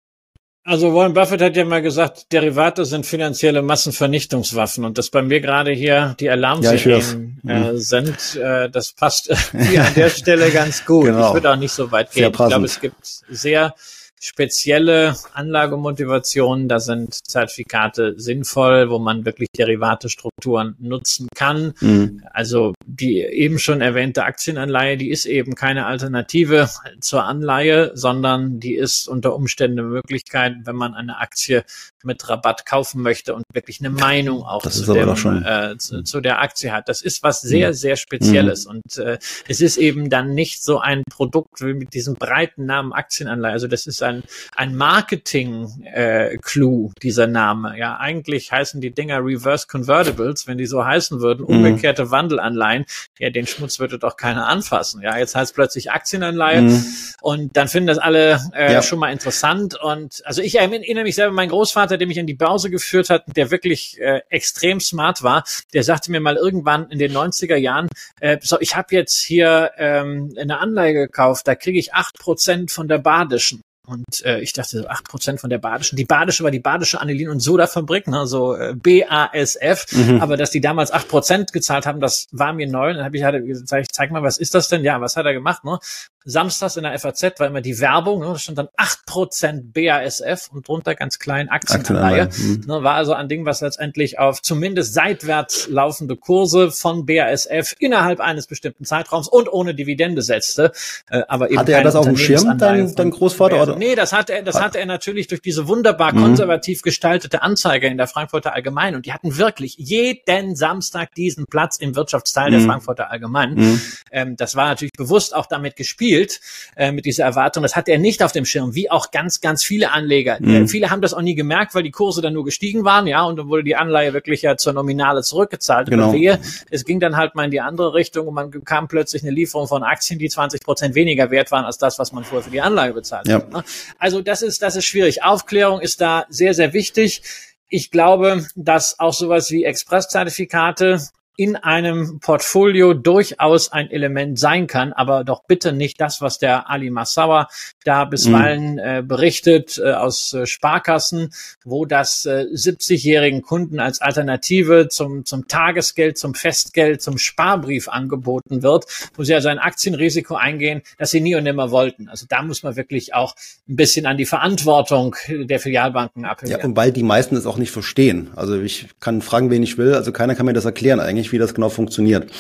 Also 0.64 0.94
Warren 0.94 1.12
Buffett 1.12 1.42
hat 1.42 1.57
ja 1.57 1.64
mal 1.64 1.82
gesagt, 1.82 2.32
Derivate 2.32 2.84
sind 2.84 3.05
finanzielle 3.05 3.62
Massenvernichtungswaffen 3.62 4.84
und 4.84 4.96
dass 4.96 5.11
bei 5.11 5.20
mir 5.20 5.40
gerade 5.40 5.72
hier 5.72 6.14
die 6.20 6.30
Alarmsignale 6.30 7.32
ja, 7.42 7.70
äh, 7.70 7.78
sind, 7.78 8.36
äh, 8.36 8.70
das 8.70 8.92
passt 8.92 9.34
hier 9.53 9.84
an 9.84 9.94
der 9.94 10.09
Stelle 10.09 10.53
ganz 10.53 10.84
gut. 10.84 11.07
Genau. 11.07 11.28
Ich 11.28 11.34
würde 11.34 11.50
auch 11.50 11.57
nicht 11.57 11.72
so 11.72 11.90
weit 11.90 12.12
gehen. 12.12 12.30
Ich 12.30 12.36
glaube, 12.36 12.64
es 12.64 12.80
gibt 12.80 13.05
sehr 13.05 13.74
spezielle 14.23 15.16
Anlagemotivationen, 15.35 16.68
da 16.68 16.79
sind 16.79 17.12
Zertifikate 17.27 18.14
sinnvoll, 18.16 18.89
wo 18.89 19.01
man 19.01 19.25
wirklich 19.25 19.49
Derivatestrukturen 19.59 20.77
nutzen 20.79 21.27
kann. 21.35 21.75
Mhm. 21.81 22.23
Also 22.33 22.73
die 22.87 23.20
eben 23.20 23.59
schon 23.59 23.81
erwähnte 23.81 24.23
Aktienanleihe, 24.25 24.97
die 24.97 25.11
ist 25.11 25.27
eben 25.27 25.57
keine 25.57 25.87
Alternative 25.87 26.70
zur 27.01 27.25
Anleihe, 27.25 27.91
sondern 27.95 28.61
die 28.61 28.77
ist 28.77 29.09
unter 29.09 29.35
Umständen 29.35 29.81
eine 29.81 29.89
Möglichkeit, 29.89 30.55
wenn 30.64 30.77
man 30.77 30.95
eine 30.95 31.18
Aktie 31.18 31.64
mit 32.05 32.28
Rabatt 32.28 32.66
kaufen 32.66 33.03
möchte 33.03 33.34
und 33.34 33.44
wirklich 33.53 33.80
eine 33.80 33.90
Meinung 33.90 34.42
auch 34.42 34.62
zu, 34.62 34.92
dem, 34.92 35.09
äh, 35.44 35.76
zu, 35.78 36.03
zu, 36.03 36.20
der 36.20 36.40
Aktie 36.40 36.72
hat. 36.72 36.88
Das 36.88 37.03
ist 37.03 37.22
was 37.22 37.40
sehr, 37.40 37.68
mhm. 37.68 37.74
sehr 37.74 37.96
Spezielles. 37.96 38.66
Mhm. 38.66 38.70
Und 38.70 38.96
äh, 38.98 39.18
es 39.48 39.61
ist 39.61 39.76
eben 39.76 40.11
dann 40.11 40.34
nicht 40.34 40.62
so 40.62 40.78
ein 40.78 41.03
Produkt 41.11 41.61
wie 41.61 41.74
mit 41.74 41.94
diesem 41.94 42.14
breiten 42.14 42.66
Namen 42.66 42.92
Aktienanleihe. 42.92 43.53
Also 43.53 43.68
das 43.68 43.86
ist 43.86 44.03
ein, 44.03 44.22
ein 44.57 44.74
Marketing-Clue, 44.74 46.88
äh, 46.88 47.00
dieser 47.03 47.26
Name. 47.26 47.78
Ja, 47.78 47.98
eigentlich 47.98 48.53
heißen 48.53 48.80
die 48.80 48.92
Dinger 48.92 49.24
Reverse 49.24 49.66
Convertibles, 49.66 50.46
wenn 50.46 50.59
die 50.59 50.66
so 50.66 50.84
heißen 50.84 51.20
würden, 51.20 51.42
mhm. 51.42 51.57
umgekehrte 51.57 52.11
Wandelanleihen. 52.11 52.84
Ja, 53.18 53.30
den 53.30 53.46
Schmutz 53.46 53.78
würde 53.78 53.98
doch 53.98 54.16
keiner 54.16 54.48
anfassen. 54.48 55.03
Ja, 55.03 55.18
jetzt 55.18 55.34
heißt 55.34 55.55
plötzlich 55.55 55.90
Aktienanleihe. 55.90 56.62
Mhm. 56.62 56.84
Und 57.20 57.57
dann 57.57 57.68
finden 57.68 57.88
das 57.88 57.98
alle 57.98 58.40
äh, 58.55 58.72
ja. 58.72 58.82
schon 58.82 58.98
mal 58.98 59.12
interessant. 59.12 59.78
Und 59.80 60.22
also 60.24 60.42
ich 60.42 60.57
erinnere 60.57 61.05
mich 61.05 61.14
selber, 61.14 61.32
mein 61.32 61.48
Großvater, 61.48 61.91
der 61.97 62.07
mich 62.07 62.18
an 62.18 62.26
die 62.26 62.34
Börse 62.34 62.70
geführt 62.70 63.11
hat, 63.11 63.24
der 63.36 63.51
wirklich 63.51 64.01
äh, 64.01 64.20
extrem 64.28 64.80
smart 64.80 65.22
war, 65.22 65.45
der 65.72 65.82
sagte 65.82 66.11
mir 66.11 66.20
mal 66.20 66.36
irgendwann 66.36 66.90
in 66.90 66.99
den 66.99 67.12
90er 67.12 67.57
Jahren, 67.57 67.88
äh, 68.20 68.38
so, 68.40 68.59
ich 68.61 68.76
habe 68.76 68.95
jetzt 68.95 69.20
hier 69.20 69.72
ähm, 69.76 70.34
eine 70.38 70.59
Anleihe 70.59 70.95
gekauft, 70.95 71.47
da 71.49 71.55
kriege 71.55 71.78
ich 71.78 71.95
acht 71.95 72.18
Prozent 72.18 72.70
von 72.70 72.88
der 72.88 72.99
Badischen. 72.99 73.62
Und 73.93 74.24
äh, 74.24 74.40
ich 74.40 74.53
dachte, 74.53 74.86
acht 74.88 75.05
Prozent 75.05 75.40
von 75.40 75.51
der 75.51 75.59
Badischen. 75.59 75.97
Die 75.97 76.05
Badische 76.05 76.45
war 76.45 76.51
die 76.51 76.61
Badische 76.61 77.01
Anilin- 77.01 77.28
und 77.28 77.40
Soda-Fabrik, 77.40 78.09
ne, 78.09 78.26
so 78.26 78.55
äh, 78.55 78.74
BASF. 78.74 79.86
Mhm. 79.93 80.20
Aber 80.20 80.36
dass 80.36 80.51
die 80.51 80.61
damals 80.61 80.90
acht 80.90 81.09
Prozent 81.09 81.53
gezahlt 81.53 81.86
haben, 81.86 82.01
das 82.01 82.26
war 82.32 82.53
mir 82.53 82.66
neu. 82.66 82.95
dann 82.95 83.05
habe 83.05 83.16
ich 83.16 83.22
halt 83.22 83.45
gesagt, 83.47 83.88
zeig 83.93 84.11
mal, 84.11 84.22
was 84.22 84.38
ist 84.38 84.55
das 84.55 84.68
denn? 84.68 84.82
Ja, 84.82 85.01
was 85.01 85.16
hat 85.16 85.26
er 85.26 85.34
gemacht? 85.34 85.64
Ne? 85.64 85.78
Samstags 86.24 86.76
in 86.76 86.84
der 86.84 86.99
FAZ 86.99 87.38
war 87.38 87.49
immer 87.49 87.61
die 87.61 87.80
Werbung, 87.80 88.20
ne, 88.20 88.26
da 88.26 88.38
stand 88.38 88.59
dann 88.59 88.68
acht 88.76 89.05
Prozent 89.07 89.72
BASF 89.72 90.49
und 90.53 90.68
drunter 90.68 90.95
ganz 90.95 91.18
klein 91.18 91.49
Aktienanleihe. 91.49 92.28
Mhm. 92.36 92.64
Ne, 92.66 92.82
war 92.82 92.95
also 92.95 93.12
ein 93.12 93.28
Ding, 93.28 93.45
was 93.45 93.61
letztendlich 93.61 94.18
auf 94.18 94.40
zumindest 94.40 94.95
seitwärts 94.95 95.68
laufende 95.68 96.16
Kurse 96.16 96.70
von 96.70 97.07
BASF 97.07 97.74
innerhalb 97.78 98.20
eines 98.20 98.47
bestimmten 98.47 98.84
Zeitraums 98.84 99.28
und 99.28 99.53
ohne 99.53 99.74
Dividende 99.74 100.22
setzte. 100.22 100.72
Äh, 101.11 101.22
aber 101.28 101.51
eben 101.51 101.59
Hatte 101.59 101.72
er 101.72 101.82
das 101.82 101.97
auf 101.97 102.07
dem 102.07 102.16
Schirm, 102.16 102.57
dein, 102.59 102.95
dein 102.95 103.11
Großvater? 103.11 103.62
Oder? 103.62 103.76
Nee, 103.83 103.97
das 103.97 104.12
hat 104.12 104.30
er, 104.30 104.43
das 104.43 104.61
hatte 104.61 104.78
er 104.78 104.87
natürlich 104.87 105.26
durch 105.26 105.43
diese 105.43 105.66
wunderbar 105.66 106.14
mhm. 106.14 106.22
konservativ 106.22 106.83
gestaltete 106.83 107.43
Anzeige 107.43 107.89
in 107.89 107.97
der 107.97 108.07
Frankfurter 108.07 108.55
Allgemein. 108.55 108.95
Und 108.95 109.07
die 109.07 109.12
hatten 109.12 109.37
wirklich 109.39 109.74
jeden 109.76 110.55
Samstag 110.55 111.16
diesen 111.16 111.47
Platz 111.47 111.78
im 111.78 111.97
Wirtschaftsteil 111.97 112.51
mhm. 112.51 112.55
der 112.55 112.61
Frankfurter 112.61 113.11
Allgemein. 113.11 113.55
Mhm. 113.55 113.80
Ähm, 114.12 114.37
das 114.37 114.55
war 114.55 114.66
natürlich 114.66 114.93
bewusst 114.97 115.35
auch 115.35 115.47
damit 115.47 115.74
gespielt, 115.74 116.41
äh, 116.76 116.93
mit 116.93 117.07
dieser 117.07 117.24
Erwartung. 117.24 117.64
Das 117.64 117.74
hat 117.74 117.89
er 117.89 117.99
nicht 117.99 118.22
auf 118.22 118.30
dem 118.30 118.45
Schirm, 118.45 118.76
wie 118.76 118.89
auch 118.89 119.11
ganz, 119.11 119.41
ganz 119.41 119.64
viele 119.64 119.91
Anleger. 119.91 120.37
Mhm. 120.39 120.55
Äh, 120.55 120.68
viele 120.68 120.91
haben 120.91 121.03
das 121.03 121.12
auch 121.12 121.22
nie 121.22 121.35
gemerkt, 121.35 121.74
weil 121.74 121.83
die 121.83 121.91
Kurse 121.91 122.22
dann 122.22 122.35
nur 122.35 122.45
gestiegen 122.45 122.85
waren, 122.85 123.09
ja, 123.09 123.24
und 123.24 123.37
dann 123.37 123.49
wurde 123.49 123.64
die 123.64 123.74
Anleihe 123.74 124.12
wirklich 124.12 124.43
ja 124.43 124.57
zur 124.57 124.74
Nominale 124.74 125.22
zurückgezahlt. 125.22 125.91
Genau. 125.91 126.12
Wehe, 126.12 126.39
es 126.70 126.85
ging 126.85 127.01
dann 127.01 127.16
halt 127.16 127.35
mal 127.35 127.47
in 127.47 127.51
die 127.51 127.61
andere 127.61 127.95
Richtung 127.95 128.28
und 128.28 128.35
man 128.35 128.51
bekam 128.51 128.87
plötzlich 128.87 129.22
eine 129.22 129.33
Lieferung 129.33 129.66
von 129.66 129.83
Aktien, 129.83 130.20
die 130.20 130.28
20 130.28 130.62
Prozent 130.62 130.95
weniger 130.95 131.33
wert 131.33 131.51
waren 131.51 131.64
als 131.64 131.78
das, 131.78 131.99
was 131.99 132.12
man 132.12 132.22
vorher 132.22 132.45
für 132.45 132.51
die 132.51 132.61
Anleihe 132.61 132.93
bezahlt 132.93 133.26
ja. 133.26 133.37
hat. 133.37 133.53
Ne? 133.53 133.62
Also 133.99 134.21
das 134.21 134.43
ist, 134.43 134.63
das 134.63 134.77
ist 134.77 134.87
schwierig. 134.87 135.23
Aufklärung 135.23 135.81
ist 135.81 136.01
da 136.01 136.27
sehr, 136.29 136.55
sehr 136.55 136.73
wichtig. 136.73 137.23
Ich 137.69 137.91
glaube, 137.91 138.47
dass 138.55 138.99
auch 138.99 139.15
sowas 139.15 139.51
wie 139.51 139.65
Expresszertifikate 139.65 141.01
in 141.37 141.57
einem 141.57 142.20
Portfolio 142.20 142.93
durchaus 142.93 143.72
ein 143.72 143.91
Element 143.91 144.39
sein 144.39 144.66
kann, 144.66 144.93
aber 144.93 145.24
doch 145.24 145.45
bitte 145.45 145.72
nicht 145.72 146.01
das, 146.01 146.20
was 146.20 146.39
der 146.39 146.68
Ali 146.68 146.91
Massawa 146.91 147.49
da 147.85 148.05
bisweilen 148.05 148.74
mhm. 148.74 148.78
äh, 148.78 149.03
berichtet 149.03 149.80
äh, 149.83 149.93
aus 149.93 150.35
äh, 150.35 150.47
Sparkassen, 150.47 151.33
wo 151.64 151.87
das 151.87 152.26
äh, 152.26 152.47
70-jährigen 152.53 153.43
Kunden 153.43 153.80
als 153.80 154.01
Alternative 154.01 154.89
zum, 154.89 155.24
zum 155.24 155.49
Tagesgeld, 155.49 156.18
zum 156.18 156.35
Festgeld, 156.35 157.01
zum 157.01 157.18
Sparbrief 157.18 157.89
angeboten 157.89 158.62
wird, 158.62 158.85
wo 159.16 159.24
sie 159.24 159.35
also 159.35 159.49
ein 159.49 159.59
Aktienrisiko 159.59 160.35
eingehen, 160.35 160.83
das 160.99 161.11
sie 161.11 161.20
nie 161.20 161.35
und 161.35 161.45
nimmer 161.45 161.70
wollten. 161.70 162.09
Also 162.09 162.26
da 162.28 162.43
muss 162.43 162.62
man 162.62 162.76
wirklich 162.76 163.14
auch 163.14 163.35
ein 163.68 163.76
bisschen 163.76 164.05
an 164.07 164.18
die 164.18 164.26
Verantwortung 164.26 165.16
der 165.28 165.61
Filialbanken 165.61 166.24
appellieren. 166.24 166.61
Ja, 166.61 166.66
und 166.66 166.76
weil 166.76 166.93
die 166.93 167.03
meisten 167.03 167.37
es 167.37 167.47
auch 167.47 167.59
nicht 167.59 167.70
verstehen. 167.70 168.30
Also 168.37 168.61
ich 168.61 168.89
kann 169.01 169.22
fragen, 169.22 169.51
wen 169.51 169.62
ich 169.62 169.78
will, 169.78 169.95
also 169.95 170.12
keiner 170.12 170.35
kann 170.35 170.47
mir 170.47 170.53
das 170.53 170.64
erklären 170.64 171.01
eigentlich 171.01 171.22
nicht, 171.23 171.33
wie 171.33 171.39
das 171.39 171.55
genau 171.55 171.68
funktioniert. 171.68 172.31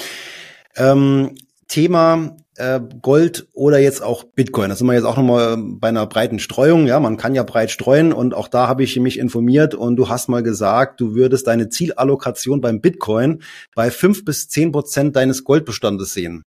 Ähm, 0.76 1.34
Thema 1.68 2.36
äh, 2.56 2.80
Gold 3.00 3.46
oder 3.52 3.78
jetzt 3.78 4.02
auch 4.02 4.24
Bitcoin. 4.24 4.68
Das 4.68 4.78
sind 4.78 4.86
wir 4.86 4.94
jetzt 4.94 5.04
auch 5.04 5.16
nochmal 5.16 5.56
bei 5.56 5.88
einer 5.88 6.06
breiten 6.06 6.38
Streuung. 6.38 6.86
Ja, 6.86 7.00
man 7.00 7.16
kann 7.16 7.34
ja 7.34 7.42
breit 7.42 7.70
streuen 7.70 8.12
und 8.12 8.34
auch 8.34 8.48
da 8.48 8.68
habe 8.68 8.82
ich 8.82 8.98
mich 8.98 9.18
informiert 9.18 9.74
und 9.74 9.96
du 9.96 10.08
hast 10.08 10.28
mal 10.28 10.42
gesagt, 10.42 11.00
du 11.00 11.14
würdest 11.14 11.46
deine 11.46 11.68
Zielallokation 11.70 12.60
beim 12.60 12.80
Bitcoin 12.80 13.42
bei 13.74 13.90
fünf 13.90 14.24
bis 14.24 14.48
zehn 14.48 14.72
Prozent 14.72 15.16
deines 15.16 15.44
Goldbestandes 15.44 16.12
sehen. 16.12 16.44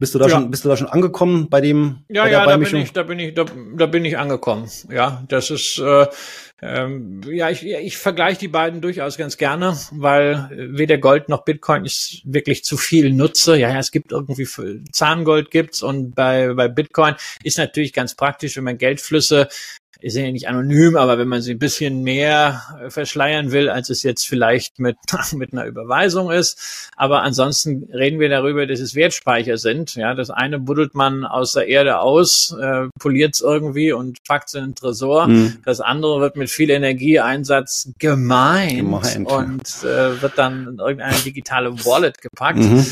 Bist 0.00 0.14
du 0.14 0.18
da 0.18 0.26
ja. 0.26 0.30
schon, 0.30 0.50
bist 0.50 0.64
du 0.64 0.68
da 0.68 0.76
schon 0.76 0.86
angekommen 0.86 1.48
bei 1.48 1.60
dem? 1.60 2.04
Ja, 2.08 2.24
bei 2.24 2.30
ja, 2.30 2.46
da 2.46 2.56
bin 2.56 2.76
ich, 2.76 2.92
da 2.92 3.02
bin 3.02 3.18
ich, 3.18 3.34
da, 3.34 3.44
da 3.76 3.86
bin 3.86 4.04
ich 4.04 4.16
angekommen. 4.16 4.70
Ja, 4.90 5.24
das 5.28 5.50
ist, 5.50 5.78
äh, 5.78 6.06
ähm, 6.62 7.20
ja, 7.28 7.50
ich, 7.50 7.64
ich 7.66 7.96
vergleiche 7.96 8.38
die 8.38 8.48
beiden 8.48 8.80
durchaus 8.80 9.16
ganz 9.16 9.36
gerne, 9.36 9.76
weil 9.90 10.50
weder 10.52 10.98
Gold 10.98 11.28
noch 11.28 11.44
Bitcoin 11.44 11.84
ist 11.84 12.22
wirklich 12.24 12.64
zu 12.64 12.76
viel 12.76 13.12
Nutze. 13.12 13.56
Ja, 13.56 13.70
ja, 13.70 13.78
es 13.78 13.90
gibt 13.90 14.12
irgendwie 14.12 14.46
Zahngold 14.92 15.50
gibt's 15.50 15.82
und 15.82 16.14
bei, 16.14 16.52
bei 16.54 16.68
Bitcoin 16.68 17.14
ist 17.42 17.58
natürlich 17.58 17.92
ganz 17.92 18.14
praktisch, 18.14 18.56
wenn 18.56 18.64
man 18.64 18.78
Geldflüsse 18.78 19.48
ist 20.00 20.16
ja 20.16 20.30
nicht 20.30 20.48
anonym, 20.48 20.96
aber 20.96 21.18
wenn 21.18 21.28
man 21.28 21.42
sie 21.42 21.52
ein 21.52 21.58
bisschen 21.58 22.02
mehr 22.02 22.62
äh, 22.80 22.90
verschleiern 22.90 23.50
will, 23.50 23.68
als 23.68 23.90
es 23.90 24.02
jetzt 24.02 24.26
vielleicht 24.26 24.78
mit, 24.78 24.96
mit 25.32 25.52
einer 25.52 25.66
Überweisung 25.66 26.30
ist. 26.30 26.90
Aber 26.96 27.22
ansonsten 27.22 27.88
reden 27.92 28.20
wir 28.20 28.28
darüber, 28.28 28.66
dass 28.66 28.80
es 28.80 28.94
Wertspeicher 28.94 29.58
sind. 29.58 29.96
Ja, 29.96 30.14
das 30.14 30.30
eine 30.30 30.58
buddelt 30.60 30.94
man 30.94 31.24
aus 31.24 31.52
der 31.52 31.66
Erde 31.66 31.98
aus, 31.98 32.56
äh, 32.60 32.86
poliert 32.98 33.34
es 33.34 33.40
irgendwie 33.40 33.92
und 33.92 34.22
packt 34.24 34.48
es 34.48 34.54
in 34.54 34.64
den 34.64 34.74
Tresor. 34.74 35.26
Mhm. 35.26 35.58
Das 35.64 35.80
andere 35.80 36.20
wird 36.20 36.36
mit 36.36 36.50
viel 36.50 36.70
Energieeinsatz 36.70 37.90
gemeint, 37.98 38.78
gemeint 38.78 39.26
und 39.26 39.84
äh, 39.84 40.22
wird 40.22 40.38
dann 40.38 40.68
in 40.68 40.78
irgendeine 40.78 41.18
digitale 41.18 41.72
Wallet 41.84 42.20
gepackt. 42.20 42.58
Mhm. 42.58 42.86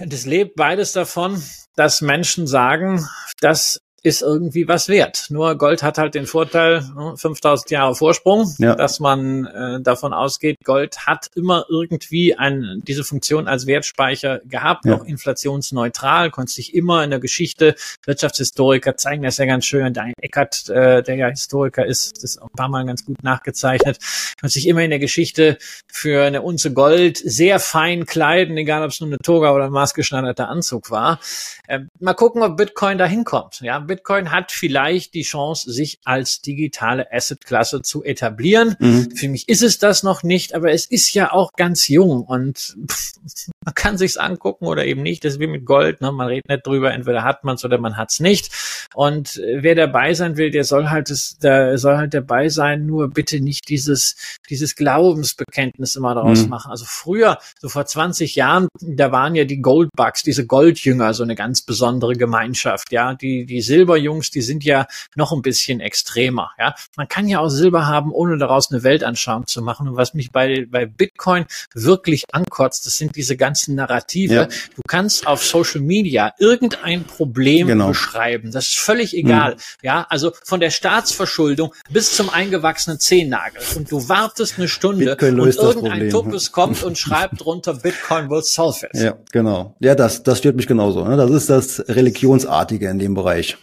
Das 0.00 0.26
lebt 0.26 0.56
beides 0.56 0.92
davon, 0.92 1.40
dass 1.76 2.00
Menschen 2.00 2.46
sagen, 2.46 3.06
dass 3.40 3.80
ist 4.04 4.20
irgendwie 4.20 4.68
was 4.68 4.88
wert. 4.88 5.26
Nur 5.30 5.56
Gold 5.56 5.82
hat 5.82 5.96
halt 5.96 6.14
den 6.14 6.26
Vorteil, 6.26 6.84
5000 7.16 7.70
ne, 7.70 7.74
Jahre 7.74 7.94
Vorsprung, 7.94 8.54
ja. 8.58 8.74
dass 8.74 9.00
man 9.00 9.46
äh, 9.46 9.80
davon 9.80 10.12
ausgeht, 10.12 10.58
Gold 10.62 11.06
hat 11.06 11.28
immer 11.34 11.64
irgendwie 11.70 12.36
ein, 12.36 12.82
diese 12.86 13.02
Funktion 13.02 13.48
als 13.48 13.66
Wertspeicher 13.66 14.40
gehabt, 14.44 14.84
ja. 14.84 14.96
auch 14.96 15.04
inflationsneutral, 15.04 16.30
konnte 16.30 16.52
sich 16.52 16.74
immer 16.74 17.02
in 17.02 17.10
der 17.10 17.18
Geschichte, 17.18 17.76
Wirtschaftshistoriker 18.04 18.98
zeigen 18.98 19.22
das 19.22 19.38
ja 19.38 19.46
ganz 19.46 19.64
schön, 19.64 19.94
Dein 19.94 20.12
Eckert, 20.20 20.68
äh, 20.68 21.02
der 21.02 21.14
ja 21.14 21.28
Historiker 21.28 21.86
ist, 21.86 22.16
das 22.16 22.24
ist 22.24 22.42
auch 22.42 22.48
ein 22.48 22.56
paar 22.56 22.68
Mal 22.68 22.84
ganz 22.84 23.06
gut 23.06 23.22
nachgezeichnet, 23.24 23.98
konnte 24.38 24.52
sich 24.52 24.68
immer 24.68 24.82
in 24.82 24.90
der 24.90 24.98
Geschichte 24.98 25.56
für 25.90 26.24
eine 26.24 26.42
Unze 26.42 26.74
Gold 26.74 27.16
sehr 27.16 27.58
fein 27.58 28.04
kleiden, 28.04 28.58
egal 28.58 28.82
ob 28.82 28.90
es 28.90 29.00
nur 29.00 29.08
eine 29.08 29.18
Toga 29.18 29.52
oder 29.54 29.64
ein 29.64 29.72
maßgeschneiderter 29.72 30.50
Anzug 30.50 30.90
war. 30.90 31.20
Ähm, 31.68 31.88
mal 32.00 32.12
gucken, 32.12 32.42
ob 32.42 32.58
Bitcoin 32.58 32.98
da 32.98 33.06
hinkommt. 33.06 33.62
Ja, 33.62 33.88
Bitcoin 33.94 34.32
hat 34.32 34.50
vielleicht 34.50 35.14
die 35.14 35.22
Chance, 35.22 35.70
sich 35.70 36.00
als 36.04 36.40
digitale 36.40 37.12
Assetklasse 37.12 37.82
zu 37.82 38.02
etablieren. 38.02 38.74
Mhm. 38.80 39.10
Für 39.14 39.28
mich 39.28 39.48
ist 39.48 39.62
es 39.62 39.78
das 39.78 40.02
noch 40.02 40.24
nicht, 40.24 40.54
aber 40.54 40.72
es 40.72 40.86
ist 40.86 41.14
ja 41.14 41.32
auch 41.32 41.52
ganz 41.56 41.86
jung 41.86 42.22
und 42.22 42.76
man 43.64 43.74
kann 43.74 43.96
sich's 43.96 44.16
angucken 44.16 44.66
oder 44.66 44.84
eben 44.84 45.02
nicht. 45.02 45.24
Das 45.24 45.34
ist 45.34 45.40
wie 45.40 45.46
mit 45.46 45.64
Gold, 45.64 46.00
ne? 46.00 46.10
man 46.10 46.26
redet 46.26 46.48
nicht 46.48 46.66
drüber, 46.66 46.92
entweder 46.92 47.22
hat 47.22 47.44
man's 47.44 47.64
oder 47.64 47.78
man 47.78 47.96
hat's 47.96 48.18
nicht. 48.18 48.50
Und 48.94 49.36
äh, 49.36 49.62
wer 49.62 49.76
dabei 49.76 50.12
sein 50.14 50.36
will, 50.36 50.50
der 50.50 50.64
soll 50.64 50.90
halt 50.90 51.10
das, 51.10 51.38
der 51.38 51.78
soll 51.78 51.96
halt 51.96 52.14
dabei 52.14 52.48
sein, 52.48 52.86
nur 52.86 53.10
bitte 53.10 53.40
nicht 53.40 53.68
dieses, 53.68 54.16
dieses 54.50 54.74
Glaubensbekenntnis 54.74 55.94
immer 55.94 56.14
daraus 56.14 56.42
mhm. 56.42 56.50
machen. 56.50 56.70
Also 56.72 56.84
früher, 56.86 57.38
so 57.60 57.68
vor 57.68 57.86
20 57.86 58.34
Jahren, 58.34 58.68
da 58.80 59.12
waren 59.12 59.34
ja 59.34 59.44
die 59.44 59.60
Goldbugs, 59.60 60.22
diese 60.22 60.46
Goldjünger, 60.46 61.14
so 61.14 61.22
eine 61.22 61.36
ganz 61.36 61.62
besondere 61.62 62.14
Gemeinschaft, 62.14 62.90
ja, 62.90 63.14
die, 63.14 63.46
die 63.46 63.62
Silber 63.62 63.83
Silberjungs, 63.84 64.30
die 64.30 64.40
sind 64.40 64.64
ja 64.64 64.86
noch 65.14 65.32
ein 65.32 65.42
bisschen 65.42 65.80
extremer. 65.80 66.50
Ja, 66.58 66.74
man 66.96 67.08
kann 67.08 67.28
ja 67.28 67.40
auch 67.40 67.48
Silber 67.48 67.86
haben, 67.86 68.12
ohne 68.12 68.38
daraus 68.38 68.70
eine 68.70 68.82
Weltanschauung 68.82 69.46
zu 69.46 69.62
machen. 69.62 69.88
Und 69.88 69.96
was 69.96 70.14
mich 70.14 70.32
bei 70.32 70.66
bei 70.70 70.86
Bitcoin 70.86 71.44
wirklich 71.74 72.24
ankotzt, 72.32 72.86
das 72.86 72.96
sind 72.96 73.16
diese 73.16 73.36
ganzen 73.36 73.74
Narrative. 73.74 74.34
Ja. 74.34 74.44
Du 74.46 74.82
kannst 74.88 75.26
auf 75.26 75.44
Social 75.44 75.80
Media 75.80 76.32
irgendein 76.38 77.04
Problem 77.04 77.66
genau. 77.66 77.88
beschreiben. 77.88 78.50
Das 78.52 78.68
ist 78.68 78.78
völlig 78.78 79.14
egal. 79.16 79.54
Mhm. 79.54 79.58
Ja, 79.82 80.06
also 80.08 80.32
von 80.44 80.60
der 80.60 80.70
Staatsverschuldung 80.70 81.74
bis 81.90 82.14
zum 82.16 82.30
eingewachsenen 82.30 82.98
Zehennagel. 82.98 83.60
Und 83.76 83.90
du 83.90 84.08
wartest 84.08 84.58
eine 84.58 84.68
Stunde 84.68 85.04
Bitcoin 85.04 85.40
und 85.40 85.54
irgendein 85.54 86.10
Tuppes 86.10 86.52
kommt 86.52 86.82
und 86.82 86.96
schreibt 87.04 87.44
drunter 87.44 87.74
Bitcoin 87.74 88.30
will 88.30 88.42
solve 88.42 88.86
it. 88.86 89.00
Ja, 89.00 89.16
genau. 89.32 89.76
Ja, 89.80 89.94
das, 89.94 90.22
das 90.22 90.38
stört 90.38 90.56
mich 90.56 90.66
genauso. 90.66 91.04
Ne? 91.04 91.16
Das 91.16 91.30
ist 91.30 91.50
das 91.50 91.84
Religionsartige 91.88 92.88
in 92.88 92.98
dem 92.98 93.14
Bereich. 93.14 93.56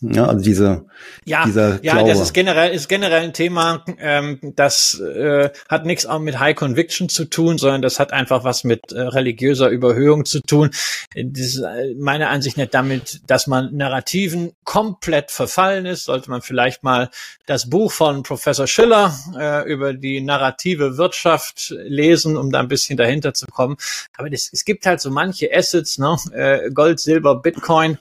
Ja, 0.00 0.26
also 0.26 0.42
diese, 0.42 0.86
ja, 1.24 1.44
dieser 1.44 1.78
Glaube. 1.78 2.00
Ja, 2.00 2.04
das 2.04 2.20
ist 2.20 2.34
generell, 2.34 2.74
ist 2.74 2.88
generell 2.88 3.22
ein 3.22 3.32
Thema, 3.32 3.84
ähm, 3.98 4.38
das 4.42 4.98
äh, 4.98 5.50
hat 5.68 5.86
nichts 5.86 6.04
auch 6.04 6.18
mit 6.18 6.40
High 6.40 6.56
Conviction 6.56 7.08
zu 7.08 7.24
tun, 7.26 7.58
sondern 7.58 7.80
das 7.80 8.00
hat 8.00 8.12
einfach 8.12 8.42
was 8.42 8.64
mit 8.64 8.90
äh, 8.92 9.00
religiöser 9.00 9.68
Überhöhung 9.68 10.24
zu 10.24 10.40
tun. 10.40 10.70
Das 11.14 11.40
ist 11.40 11.58
äh, 11.58 11.94
meiner 11.96 12.30
Ansicht 12.30 12.56
nicht 12.56 12.74
damit, 12.74 13.20
dass 13.28 13.46
man 13.46 13.74
Narrativen 13.76 14.52
komplett 14.64 15.30
verfallen 15.30 15.86
ist, 15.86 16.04
sollte 16.04 16.28
man 16.28 16.42
vielleicht 16.42 16.82
mal 16.82 17.08
das 17.46 17.70
Buch 17.70 17.92
von 17.92 18.24
Professor 18.24 18.66
Schiller 18.66 19.16
äh, 19.38 19.70
über 19.70 19.94
die 19.94 20.20
narrative 20.20 20.98
Wirtschaft 20.98 21.72
lesen, 21.84 22.36
um 22.36 22.50
da 22.50 22.60
ein 22.60 22.68
bisschen 22.68 22.96
dahinter 22.96 23.32
zu 23.32 23.46
kommen. 23.46 23.76
Aber 24.16 24.28
das, 24.28 24.50
es 24.52 24.64
gibt 24.64 24.86
halt 24.86 25.00
so 25.00 25.10
manche 25.10 25.50
Assets, 25.54 25.98
ne? 25.98 26.16
äh, 26.32 26.70
Gold, 26.70 26.98
Silber, 26.98 27.36
Bitcoin, 27.36 27.98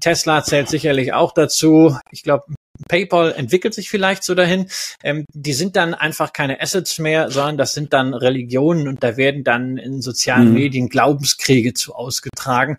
Tesla 0.00 0.42
zählt 0.42 0.68
sicherlich 0.68 1.12
auch 1.12 1.32
dazu. 1.32 1.96
Ich 2.10 2.22
glaube, 2.22 2.54
PayPal 2.88 3.32
entwickelt 3.32 3.74
sich 3.74 3.90
vielleicht 3.90 4.22
so 4.22 4.34
dahin. 4.34 4.68
Ähm, 5.02 5.24
die 5.32 5.52
sind 5.52 5.76
dann 5.76 5.94
einfach 5.94 6.32
keine 6.32 6.60
Assets 6.60 6.98
mehr, 6.98 7.30
sondern 7.30 7.58
das 7.58 7.72
sind 7.72 7.92
dann 7.92 8.14
Religionen 8.14 8.88
und 8.88 9.02
da 9.02 9.16
werden 9.16 9.44
dann 9.44 9.76
in 9.76 10.00
sozialen 10.00 10.48
mhm. 10.48 10.54
Medien 10.54 10.88
Glaubenskriege 10.88 11.74
zu 11.74 11.94
ausgetragen. 11.94 12.78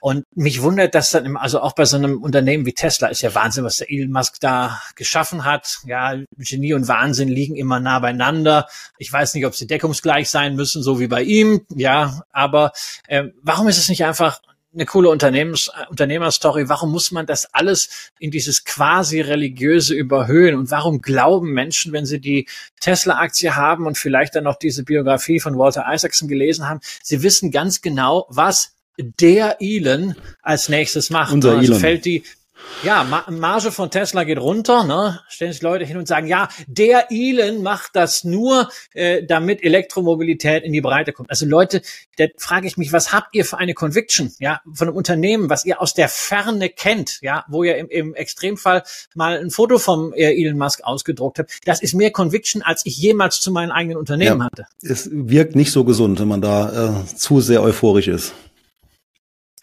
Und 0.00 0.24
mich 0.34 0.62
wundert, 0.62 0.96
dass 0.96 1.10
dann, 1.10 1.24
im, 1.24 1.36
also 1.36 1.60
auch 1.60 1.76
bei 1.76 1.84
so 1.84 1.96
einem 1.96 2.20
Unternehmen 2.20 2.66
wie 2.66 2.72
Tesla 2.72 3.06
ist 3.06 3.22
ja 3.22 3.36
Wahnsinn, 3.36 3.62
was 3.62 3.76
der 3.76 3.88
Elon 3.88 4.10
Musk 4.10 4.40
da 4.40 4.82
geschaffen 4.96 5.44
hat. 5.44 5.78
Ja, 5.86 6.16
Genie 6.36 6.74
und 6.74 6.88
Wahnsinn 6.88 7.28
liegen 7.28 7.54
immer 7.54 7.78
nah 7.78 8.00
beieinander. 8.00 8.66
Ich 8.98 9.12
weiß 9.12 9.34
nicht, 9.34 9.46
ob 9.46 9.54
sie 9.54 9.68
deckungsgleich 9.68 10.28
sein 10.28 10.56
müssen, 10.56 10.82
so 10.82 10.98
wie 10.98 11.06
bei 11.06 11.22
ihm. 11.22 11.66
Ja, 11.68 12.24
aber 12.32 12.72
äh, 13.06 13.28
warum 13.42 13.68
ist 13.68 13.78
es 13.78 13.88
nicht 13.88 14.04
einfach 14.04 14.40
eine 14.74 14.86
coole 14.86 15.08
Unternehmens 15.10 15.70
Unternehmerstory. 15.90 16.68
Warum 16.68 16.90
muss 16.90 17.10
man 17.10 17.26
das 17.26 17.46
alles 17.52 18.10
in 18.18 18.30
dieses 18.30 18.64
quasi 18.64 19.20
religiöse 19.20 19.94
überhöhen? 19.94 20.54
Und 20.54 20.70
warum 20.70 21.02
glauben 21.02 21.52
Menschen, 21.52 21.92
wenn 21.92 22.06
sie 22.06 22.20
die 22.20 22.48
Tesla-Aktie 22.80 23.54
haben 23.54 23.86
und 23.86 23.98
vielleicht 23.98 24.34
dann 24.34 24.44
noch 24.44 24.56
diese 24.56 24.84
Biografie 24.84 25.40
von 25.40 25.58
Walter 25.58 25.84
Isaacson 25.90 26.28
gelesen 26.28 26.68
haben, 26.68 26.80
sie 27.02 27.22
wissen 27.22 27.50
ganz 27.50 27.82
genau, 27.82 28.26
was 28.28 28.74
der 28.96 29.56
Elon 29.60 30.14
als 30.42 30.68
nächstes 30.68 31.10
macht. 31.10 31.32
Unser 31.32 31.56
also 31.56 31.72
Elon. 31.72 31.80
fällt 31.80 32.04
die 32.04 32.24
ja, 32.82 33.24
Marge 33.28 33.70
von 33.70 33.90
Tesla 33.90 34.24
geht 34.24 34.38
runter, 34.38 34.84
ne? 34.84 35.20
Stellen 35.28 35.52
sich 35.52 35.62
Leute 35.62 35.84
hin 35.84 35.96
und 35.96 36.08
sagen, 36.08 36.26
ja, 36.26 36.48
der 36.66 37.06
Elon 37.10 37.62
macht 37.62 37.94
das 37.94 38.24
nur, 38.24 38.68
äh, 38.92 39.22
damit 39.24 39.62
Elektromobilität 39.62 40.64
in 40.64 40.72
die 40.72 40.80
Breite 40.80 41.12
kommt. 41.12 41.30
Also 41.30 41.46
Leute, 41.46 41.82
da 42.16 42.26
frage 42.38 42.66
ich 42.66 42.76
mich, 42.76 42.92
was 42.92 43.12
habt 43.12 43.34
ihr 43.34 43.44
für 43.44 43.58
eine 43.58 43.74
Conviction, 43.74 44.32
ja, 44.40 44.60
von 44.74 44.88
einem 44.88 44.96
Unternehmen, 44.96 45.48
was 45.48 45.64
ihr 45.64 45.80
aus 45.80 45.94
der 45.94 46.08
Ferne 46.08 46.68
kennt, 46.70 47.20
ja, 47.22 47.44
wo 47.48 47.62
ihr 47.62 47.76
im, 47.76 47.88
im 47.88 48.14
Extremfall 48.14 48.82
mal 49.14 49.38
ein 49.38 49.50
Foto 49.50 49.78
vom 49.78 50.12
äh, 50.12 50.32
Elon 50.32 50.58
Musk 50.58 50.82
ausgedruckt 50.82 51.38
habt. 51.38 51.60
Das 51.64 51.82
ist 51.82 51.94
mehr 51.94 52.10
Conviction, 52.10 52.62
als 52.62 52.84
ich 52.84 52.96
jemals 52.96 53.40
zu 53.40 53.52
meinem 53.52 53.70
eigenen 53.70 53.96
Unternehmen 53.96 54.40
ja, 54.40 54.46
hatte. 54.46 54.66
Es 54.82 55.08
wirkt 55.12 55.54
nicht 55.54 55.70
so 55.70 55.84
gesund, 55.84 56.18
wenn 56.20 56.28
man 56.28 56.40
da 56.40 57.02
äh, 57.02 57.06
zu 57.14 57.40
sehr 57.40 57.62
euphorisch 57.62 58.08
ist. 58.08 58.32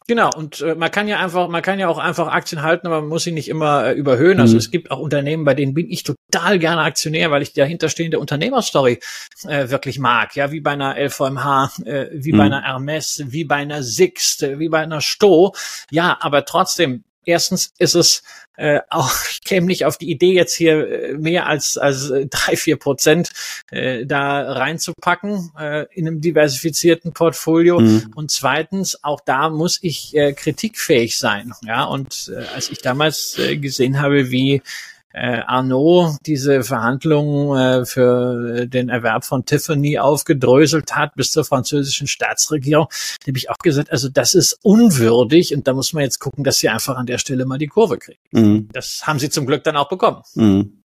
Genau, 0.10 0.32
und 0.36 0.62
äh, 0.62 0.74
man 0.74 0.90
kann 0.90 1.08
ja 1.08 1.20
einfach, 1.20 1.50
man 1.50 1.62
kann 1.62 1.78
ja 1.78 1.88
auch 1.88 2.00
einfach 2.00 2.30
Aktien 2.30 2.64
halten, 2.64 2.88
aber 2.88 3.02
man 3.02 3.10
muss 3.10 3.26
sie 3.26 3.32
nicht 3.32 3.48
immer 3.48 3.86
äh, 3.86 3.94
überhöhen. 3.94 4.40
Also 4.40 4.54
mhm. 4.54 4.58
es 4.58 4.72
gibt 4.72 4.90
auch 4.90 4.98
Unternehmen, 4.98 5.46
bei 5.46 5.54
denen 5.54 5.76
bin 5.76 5.88
ich 5.88 6.02
total 6.02 6.58
gerne 6.58 6.82
Aktionär, 6.82 7.30
weil 7.30 7.44
ich 7.44 7.54
die 7.54 7.60
dahinterstehende 7.60 8.18
Unternehmerstory 8.18 9.02
äh, 9.48 9.70
wirklich 9.70 10.00
mag. 10.00 10.36
Ja, 10.36 10.52
wie 10.52 10.62
bei 10.62 10.72
einer 10.72 10.98
LVMH, 10.98 11.74
äh, 11.86 12.08
wie 12.12 12.34
mhm. 12.34 12.38
bei 12.38 12.44
einer 12.46 12.64
Hermes, 12.64 13.22
wie 13.28 13.44
bei 13.44 13.58
einer 13.58 13.84
Sixt, 13.84 14.42
äh, 14.42 14.58
wie 14.58 14.70
bei 14.70 14.80
einer 14.80 15.02
Sto. 15.02 15.54
Ja, 15.92 16.18
aber 16.22 16.44
trotzdem, 16.44 17.04
erstens 17.30 17.74
ist 17.78 17.96
es 17.96 18.24
äh, 18.58 18.82
auch, 18.90 19.14
ich 19.32 19.44
käme 19.44 19.68
nicht 19.68 19.86
auf 19.86 19.98
die 19.98 20.10
Idee, 20.12 20.34
jetzt 20.34 20.54
hier 20.54 20.88
äh, 20.88 21.14
mehr 21.14 21.48
als, 21.48 21.78
als 21.78 22.10
äh, 22.10 22.26
drei, 22.28 22.56
vier 22.56 22.78
Prozent 22.78 23.32
äh, 23.72 24.06
da 24.06 24.52
reinzupacken 24.52 25.52
äh, 25.58 25.86
in 25.94 26.08
einem 26.08 26.22
diversifizierten 26.22 27.14
Portfolio. 27.14 27.80
Mhm. 27.80 28.12
Und 28.16 28.32
zweitens, 28.32 29.04
auch 29.04 29.22
da 29.22 29.50
muss 29.50 29.80
ich 29.82 30.16
äh, 30.16 30.34
kritikfähig 30.34 31.18
sein. 31.18 31.54
Ja, 31.64 31.86
und 31.86 32.32
äh, 32.36 32.44
als 32.54 32.70
ich 32.70 32.80
damals 32.80 33.38
äh, 33.38 33.58
gesehen 33.58 34.02
habe, 34.02 34.32
wie 34.32 34.62
äh, 35.14 35.42
Arnaud 35.46 36.18
diese 36.26 36.64
Verhandlungen 36.64 37.58
äh, 37.58 37.86
für 37.86 38.68
den 38.68 38.90
Erwerb 38.90 39.26
von 39.26 39.46
Tiffany 39.46 40.00
aufgedröselt 40.00 40.96
hat 40.96 41.16
bis 41.16 41.32
zur 41.32 41.46
französischen 41.46 42.08
Staatsregierung, 42.08 42.88
da 43.22 43.30
habe 43.30 43.38
ich 43.38 43.50
auch 43.50 43.58
gesagt, 43.58 43.92
also 43.92 44.10
das 44.10 44.34
ist 44.34 44.60
unwürdig 44.62 45.56
und 45.56 45.68
da 45.68 45.74
muss 45.74 45.94
man 45.94 46.04
jetzt 46.04 46.20
gucken, 46.20 46.44
dass 46.44 46.60
sie 46.60 46.70
einfach 46.70 46.96
an 46.96 47.06
der 47.06 47.18
Stelle 47.18 47.46
mal 47.46 47.58
die 47.58 47.68
Kurve 47.68 47.98
kriegen. 47.98 48.20
Mhm. 48.32 48.70
Das 48.72 49.02
haben 49.04 49.20
sie 49.20 49.30
zum 49.30 49.46
Glück 49.46 49.64
dann 49.64 49.78
auch 49.78 49.90
bekommen. 49.90 50.22
Mhm. 50.36 50.80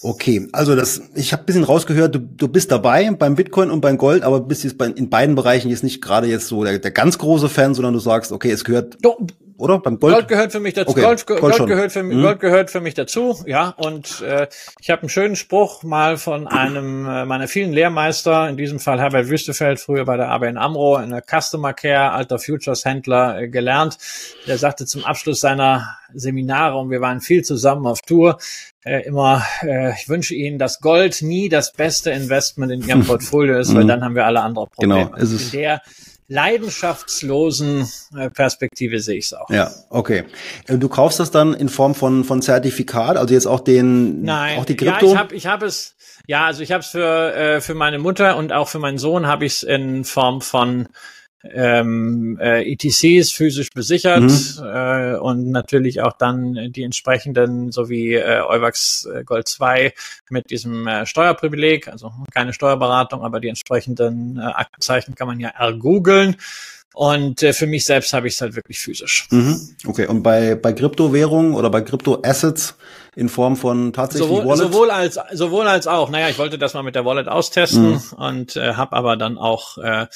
Okay, 0.00 0.48
also 0.52 0.76
das, 0.76 1.02
ich 1.16 1.32
habe 1.32 1.42
bisschen 1.42 1.64
rausgehört, 1.64 2.14
du, 2.14 2.20
du 2.20 2.46
bist 2.46 2.70
dabei 2.70 3.10
beim 3.10 3.34
Bitcoin 3.34 3.70
und 3.70 3.80
beim 3.80 3.98
Gold, 3.98 4.22
aber 4.22 4.40
bist 4.40 4.62
jetzt 4.62 4.78
bei, 4.78 4.86
in 4.86 5.10
beiden 5.10 5.34
Bereichen 5.34 5.70
jetzt 5.70 5.82
nicht 5.82 6.00
gerade 6.00 6.28
jetzt 6.28 6.46
so 6.46 6.62
der, 6.62 6.78
der 6.78 6.92
ganz 6.92 7.18
große 7.18 7.48
Fan, 7.48 7.74
sondern 7.74 7.94
du 7.94 8.00
sagst, 8.00 8.30
okay, 8.30 8.50
es 8.50 8.62
gehört. 8.62 8.96
Do, 9.02 9.26
oder? 9.58 9.80
Beim 9.80 9.98
Gold? 9.98 10.14
Gold 10.14 10.28
gehört 10.28 10.52
für 10.52 10.60
mich 10.60 10.74
dazu. 10.74 10.92
Okay. 10.92 11.02
Gold, 11.02 11.26
Gold, 11.26 11.40
Gold 11.40 11.66
gehört 11.66 11.92
für 11.92 12.02
mich, 12.02 12.16
mhm. 12.16 12.22
Gold 12.22 12.40
gehört 12.40 12.70
für 12.70 12.80
mich 12.80 12.94
dazu. 12.94 13.36
Ja, 13.44 13.70
und 13.76 14.22
äh, 14.22 14.46
ich 14.80 14.90
habe 14.90 15.02
einen 15.02 15.08
schönen 15.08 15.36
Spruch 15.36 15.82
mal 15.82 16.16
von 16.16 16.46
einem 16.46 17.06
äh, 17.06 17.24
meiner 17.24 17.48
vielen 17.48 17.72
Lehrmeister, 17.72 18.48
in 18.48 18.56
diesem 18.56 18.78
Fall 18.78 19.00
Herbert 19.00 19.28
Wüstefeld, 19.28 19.80
früher 19.80 20.04
bei 20.04 20.16
der 20.16 20.30
ABN 20.30 20.56
Amro, 20.56 20.98
in 20.98 21.10
der 21.10 21.22
Customer 21.22 21.72
Care, 21.72 22.12
alter 22.12 22.38
Futures-Händler 22.38 23.40
äh, 23.40 23.48
gelernt. 23.48 23.98
Der 24.46 24.58
sagte 24.58 24.86
zum 24.86 25.04
Abschluss 25.04 25.40
seiner 25.40 25.98
Seminare 26.14 26.78
und 26.78 26.90
wir 26.90 27.00
waren 27.00 27.20
viel 27.20 27.42
zusammen 27.42 27.86
auf 27.86 28.00
Tour. 28.02 28.38
Äh, 28.84 29.02
immer, 29.02 29.44
äh, 29.62 29.92
ich 29.92 30.08
wünsche 30.08 30.34
Ihnen, 30.34 30.58
dass 30.58 30.80
Gold 30.80 31.20
nie 31.20 31.48
das 31.48 31.72
beste 31.72 32.10
Investment 32.10 32.72
in 32.72 32.86
Ihrem 32.86 33.04
Portfolio 33.06 33.58
ist, 33.58 33.74
weil 33.74 33.84
mhm. 33.84 33.88
dann 33.88 34.04
haben 34.04 34.14
wir 34.14 34.24
alle 34.24 34.40
andere 34.40 34.68
Probleme. 34.68 35.06
Genau, 35.06 35.16
ist 35.16 35.32
es. 35.32 35.52
In 35.52 35.60
der 35.60 35.82
leidenschaftslosen 36.28 37.88
äh, 38.16 38.30
Perspektive 38.30 39.00
sehe 39.00 39.16
ich 39.16 39.26
es 39.26 39.34
auch. 39.34 39.48
Ja, 39.50 39.70
okay. 39.88 40.24
Äh, 40.66 40.76
du 40.78 40.88
kaufst 40.88 41.18
das 41.18 41.30
dann 41.30 41.54
in 41.54 41.68
Form 41.68 41.94
von 41.94 42.24
von 42.24 42.42
Zertifikat, 42.42 43.16
also 43.16 43.34
jetzt 43.34 43.46
auch 43.46 43.60
den 43.60 44.22
Nein, 44.22 44.58
auch 44.58 44.66
die 44.66 44.76
Krypto? 44.76 45.06
Ja, 45.06 45.12
ich 45.12 45.18
habe 45.18 45.34
ich 45.34 45.46
hab 45.46 45.62
es 45.62 45.94
ja, 46.26 46.44
also 46.44 46.62
ich 46.62 46.72
habe 46.72 46.82
es 46.82 46.88
für 46.88 47.34
äh, 47.34 47.60
für 47.60 47.74
meine 47.74 47.98
Mutter 47.98 48.36
und 48.36 48.52
auch 48.52 48.68
für 48.68 48.78
meinen 48.78 48.98
Sohn 48.98 49.26
habe 49.26 49.46
ich 49.46 49.54
es 49.54 49.62
in 49.62 50.04
Form 50.04 50.42
von 50.42 50.88
ähm, 51.44 52.38
äh, 52.40 52.72
ETCs 52.72 53.32
physisch 53.32 53.70
besichert 53.70 54.22
mhm. 54.22 54.64
äh, 54.64 55.16
und 55.16 55.50
natürlich 55.50 56.00
auch 56.02 56.12
dann 56.12 56.72
die 56.72 56.82
entsprechenden, 56.82 57.70
so 57.70 57.88
wie 57.88 58.14
äh, 58.14 58.42
Euwax 58.42 59.08
äh, 59.12 59.24
Gold 59.24 59.46
2 59.46 59.92
mit 60.30 60.50
diesem 60.50 60.86
äh, 60.86 61.06
Steuerprivileg, 61.06 61.88
also 61.88 62.12
keine 62.32 62.52
Steuerberatung, 62.52 63.22
aber 63.22 63.40
die 63.40 63.48
entsprechenden 63.48 64.38
äh, 64.38 64.42
Aktenzeichen 64.42 65.14
kann 65.14 65.28
man 65.28 65.38
ja 65.38 65.50
ergoogeln. 65.50 66.36
Und 66.94 67.44
äh, 67.44 67.52
für 67.52 67.68
mich 67.68 67.84
selbst 67.84 68.12
habe 68.12 68.26
ich 68.26 68.34
es 68.34 68.40
halt 68.40 68.56
wirklich 68.56 68.80
physisch. 68.80 69.28
Mhm. 69.30 69.76
Okay, 69.86 70.06
und 70.06 70.24
bei, 70.24 70.56
bei 70.56 70.72
Kryptowährungen 70.72 71.54
oder 71.54 71.70
bei 71.70 71.80
Kryptoassets 71.82 72.74
in 73.14 73.28
Form 73.28 73.56
von 73.56 73.92
tatsächlich 73.92 74.28
sowohl, 74.28 74.46
Wallet? 74.46 74.72
Sowohl 74.72 74.90
als, 74.90 75.18
sowohl 75.32 75.68
als 75.68 75.86
auch. 75.86 76.10
Naja, 76.10 76.28
ich 76.28 76.38
wollte 76.38 76.58
das 76.58 76.74
mal 76.74 76.82
mit 76.82 76.96
der 76.96 77.04
Wallet 77.04 77.28
austesten 77.28 77.90
mhm. 77.90 78.02
und 78.16 78.56
äh, 78.56 78.74
habe 78.74 78.96
aber 78.96 79.16
dann 79.16 79.38
auch 79.38 79.78
äh, 79.78 80.06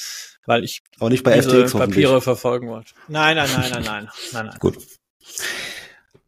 weil 0.45 0.63
ich 0.63 0.81
auch 0.99 1.09
nicht 1.09 1.23
bei 1.23 1.33
diese 1.33 1.61
FTX 1.67 1.73
Papiere 1.73 2.21
verfolgen 2.21 2.69
wollte. 2.69 2.93
Nein, 3.07 3.35
nein, 3.35 3.49
nein, 3.53 3.71
nein, 3.71 3.83
nein, 3.83 4.09
nein, 4.33 4.45
nein. 4.47 4.59
Gut. 4.59 4.77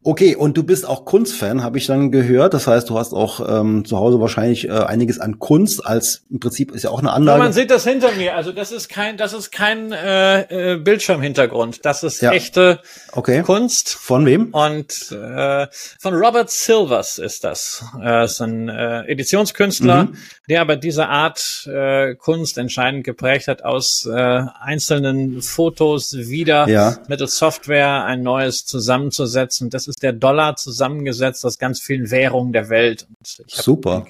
Okay, 0.07 0.36
und 0.36 0.56
du 0.56 0.61
bist 0.61 0.88
auch 0.88 1.03
Kunstfan, 1.03 1.64
habe 1.64 1.80
ich 1.80 1.88
dann 1.88 2.11
gehört. 2.11 2.53
Das 2.53 2.68
heißt, 2.68 2.91
du 2.91 2.99
hast 2.99 3.11
auch 3.11 3.40
ähm, 3.49 3.86
zu 3.86 3.98
Hause 3.98 4.22
wahrscheinlich 4.22 4.68
äh, 4.68 4.72
einiges 4.72 5.19
an 5.19 5.40
Kunst. 5.40 5.84
Als 5.84 6.22
im 6.30 6.40
Prinzip 6.40 6.72
ist 6.73 6.84
ja 6.84 6.91
auch 6.91 6.99
eine 6.99 7.11
Anlage. 7.11 7.40
Ja, 7.40 7.44
man 7.44 7.53
sieht 7.53 7.72
das 7.72 7.86
hinter 7.86 8.11
mir. 8.11 8.36
Also 8.36 8.52
das 8.52 8.72
ist 8.72 8.88
kein, 8.88 9.18
das 9.18 9.34
ist 9.34 9.52
kein 9.52 9.91
äh, 9.91 10.73
äh, 10.73 10.77
Bildschirmhintergrund. 10.77 11.84
Das 11.86 12.03
ist 12.03 12.22
ja. 12.22 12.34
echte 12.34 12.82
okay. 13.14 13.41
Kunst. 13.41 13.95
Von 13.95 14.27
wem? 14.27 14.49
Und 14.53 15.11
äh, 15.11 15.65
von 15.99 16.14
Robert 16.14 16.52
Silvers 16.52 17.18
ist 17.18 17.44
das. 17.44 17.84
Er 17.99 18.26
ist 18.26 18.40
ein 18.41 18.69
äh, 18.69 19.07
Editionskünstler, 19.07 20.03
mhm. 20.03 20.18
der 20.48 20.61
aber 20.61 20.76
diese 20.76 21.07
Art 21.07 21.65
äh, 21.65 22.14
Kunst 22.14 22.60
entscheidend 22.60 23.06
geprägt 23.06 23.48
hat, 23.48 23.64
aus 23.64 24.06
äh, 24.06 24.44
einzelnen 24.61 25.41
Fotos 25.41 26.15
wieder 26.15 26.69
ja. 26.69 26.95
mittels 27.07 27.40
Software 27.40 28.06
ein 28.06 28.22
neues 28.22 28.68
zusammenzusetzen. 28.68 29.72
Das 29.72 29.88
ist 29.88 29.95
ist 29.96 30.04
der 30.04 30.12
Dollar 30.12 30.58
zusammengesetzt 30.58 31.46
aus 31.46 31.58
ganz 31.58 31.80
vielen 31.80 32.12
Währungen 32.12 32.52
der 32.52 32.70
Welt. 32.70 33.08
Super. 33.48 34.06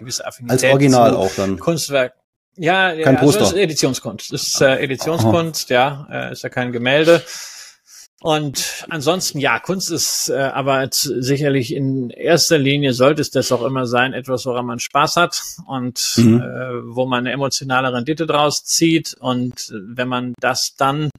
Als 0.48 0.64
Original 0.64 1.16
auch 1.16 1.32
dann. 1.36 1.60
Kunstwerk. 1.60 2.14
Ja, 2.58 2.90
kein 2.96 3.16
ja, 3.16 3.20
Poster. 3.20 3.42
Also 3.42 3.56
ist 3.56 3.62
Editionskunst. 3.62 4.34
Das 4.34 4.44
ist 4.44 4.62
äh, 4.62 4.78
Editionskunst, 4.78 5.70
oh. 5.70 5.74
ja, 5.74 6.08
äh, 6.10 6.32
ist 6.32 6.42
ja 6.42 6.50
kein 6.50 6.72
Gemälde. 6.72 7.22
Und 8.22 8.86
ansonsten, 8.90 9.38
ja, 9.40 9.60
Kunst 9.60 9.92
ist 9.92 10.30
äh, 10.30 10.38
aber 10.38 10.88
sicherlich 10.92 11.72
in 11.76 12.10
erster 12.10 12.58
Linie 12.58 12.94
sollte 12.94 13.22
es 13.22 13.30
das 13.30 13.52
auch 13.52 13.64
immer 13.64 13.86
sein, 13.86 14.14
etwas, 14.14 14.46
woran 14.48 14.66
man 14.66 14.80
Spaß 14.80 15.18
hat 15.18 15.44
und 15.68 16.14
mhm. 16.16 16.42
äh, 16.42 16.96
wo 16.96 17.06
man 17.06 17.20
eine 17.20 17.34
emotionale 17.34 17.94
Rendite 17.94 18.26
draus 18.26 18.64
zieht. 18.64 19.16
Und 19.20 19.72
wenn 19.72 20.08
man 20.08 20.34
das 20.40 20.76
dann 20.78 21.12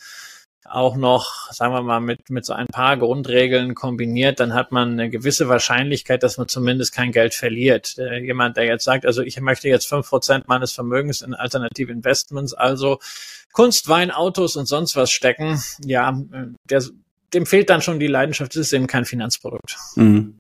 auch 0.70 0.97
noch, 0.97 1.52
sagen 1.52 1.72
wir 1.72 1.82
mal, 1.82 2.01
mit, 2.01 2.30
mit 2.30 2.44
so 2.44 2.52
ein 2.52 2.66
paar 2.66 2.97
Grundregeln 2.97 3.74
kombiniert, 3.74 4.40
dann 4.40 4.55
hat 4.55 4.72
man 4.72 4.93
eine 4.93 5.10
gewisse 5.10 5.48
Wahrscheinlichkeit, 5.48 6.22
dass 6.22 6.38
man 6.38 6.48
zumindest 6.48 6.94
kein 6.94 7.12
Geld 7.12 7.34
verliert. 7.34 7.97
Äh, 7.98 8.24
jemand, 8.24 8.56
der 8.56 8.64
jetzt 8.64 8.84
sagt, 8.84 9.06
also 9.06 9.22
ich 9.22 9.40
möchte 9.40 9.68
jetzt 9.68 9.86
fünf 9.86 10.09
Prozent 10.09 10.48
meines 10.48 10.72
Vermögens 10.72 11.22
in 11.22 11.34
alternative 11.34 11.93
Investments, 11.93 12.55
also 12.55 12.98
Kunst, 13.52 13.88
Wein, 13.88 14.10
Autos 14.10 14.56
und 14.56 14.66
sonst 14.66 14.97
was 14.97 15.10
stecken, 15.10 15.62
ja, 15.84 16.10
äh, 16.10 16.47
der, 16.68 16.82
dem 17.32 17.47
fehlt 17.47 17.70
dann 17.70 17.82
schon 17.82 17.98
die 17.98 18.06
Leidenschaft, 18.06 18.55
das 18.55 18.60
ist 18.62 18.72
eben 18.72 18.86
kein 18.86 19.05
Finanzprodukt. 19.05 19.76
Mhm. 19.97 20.38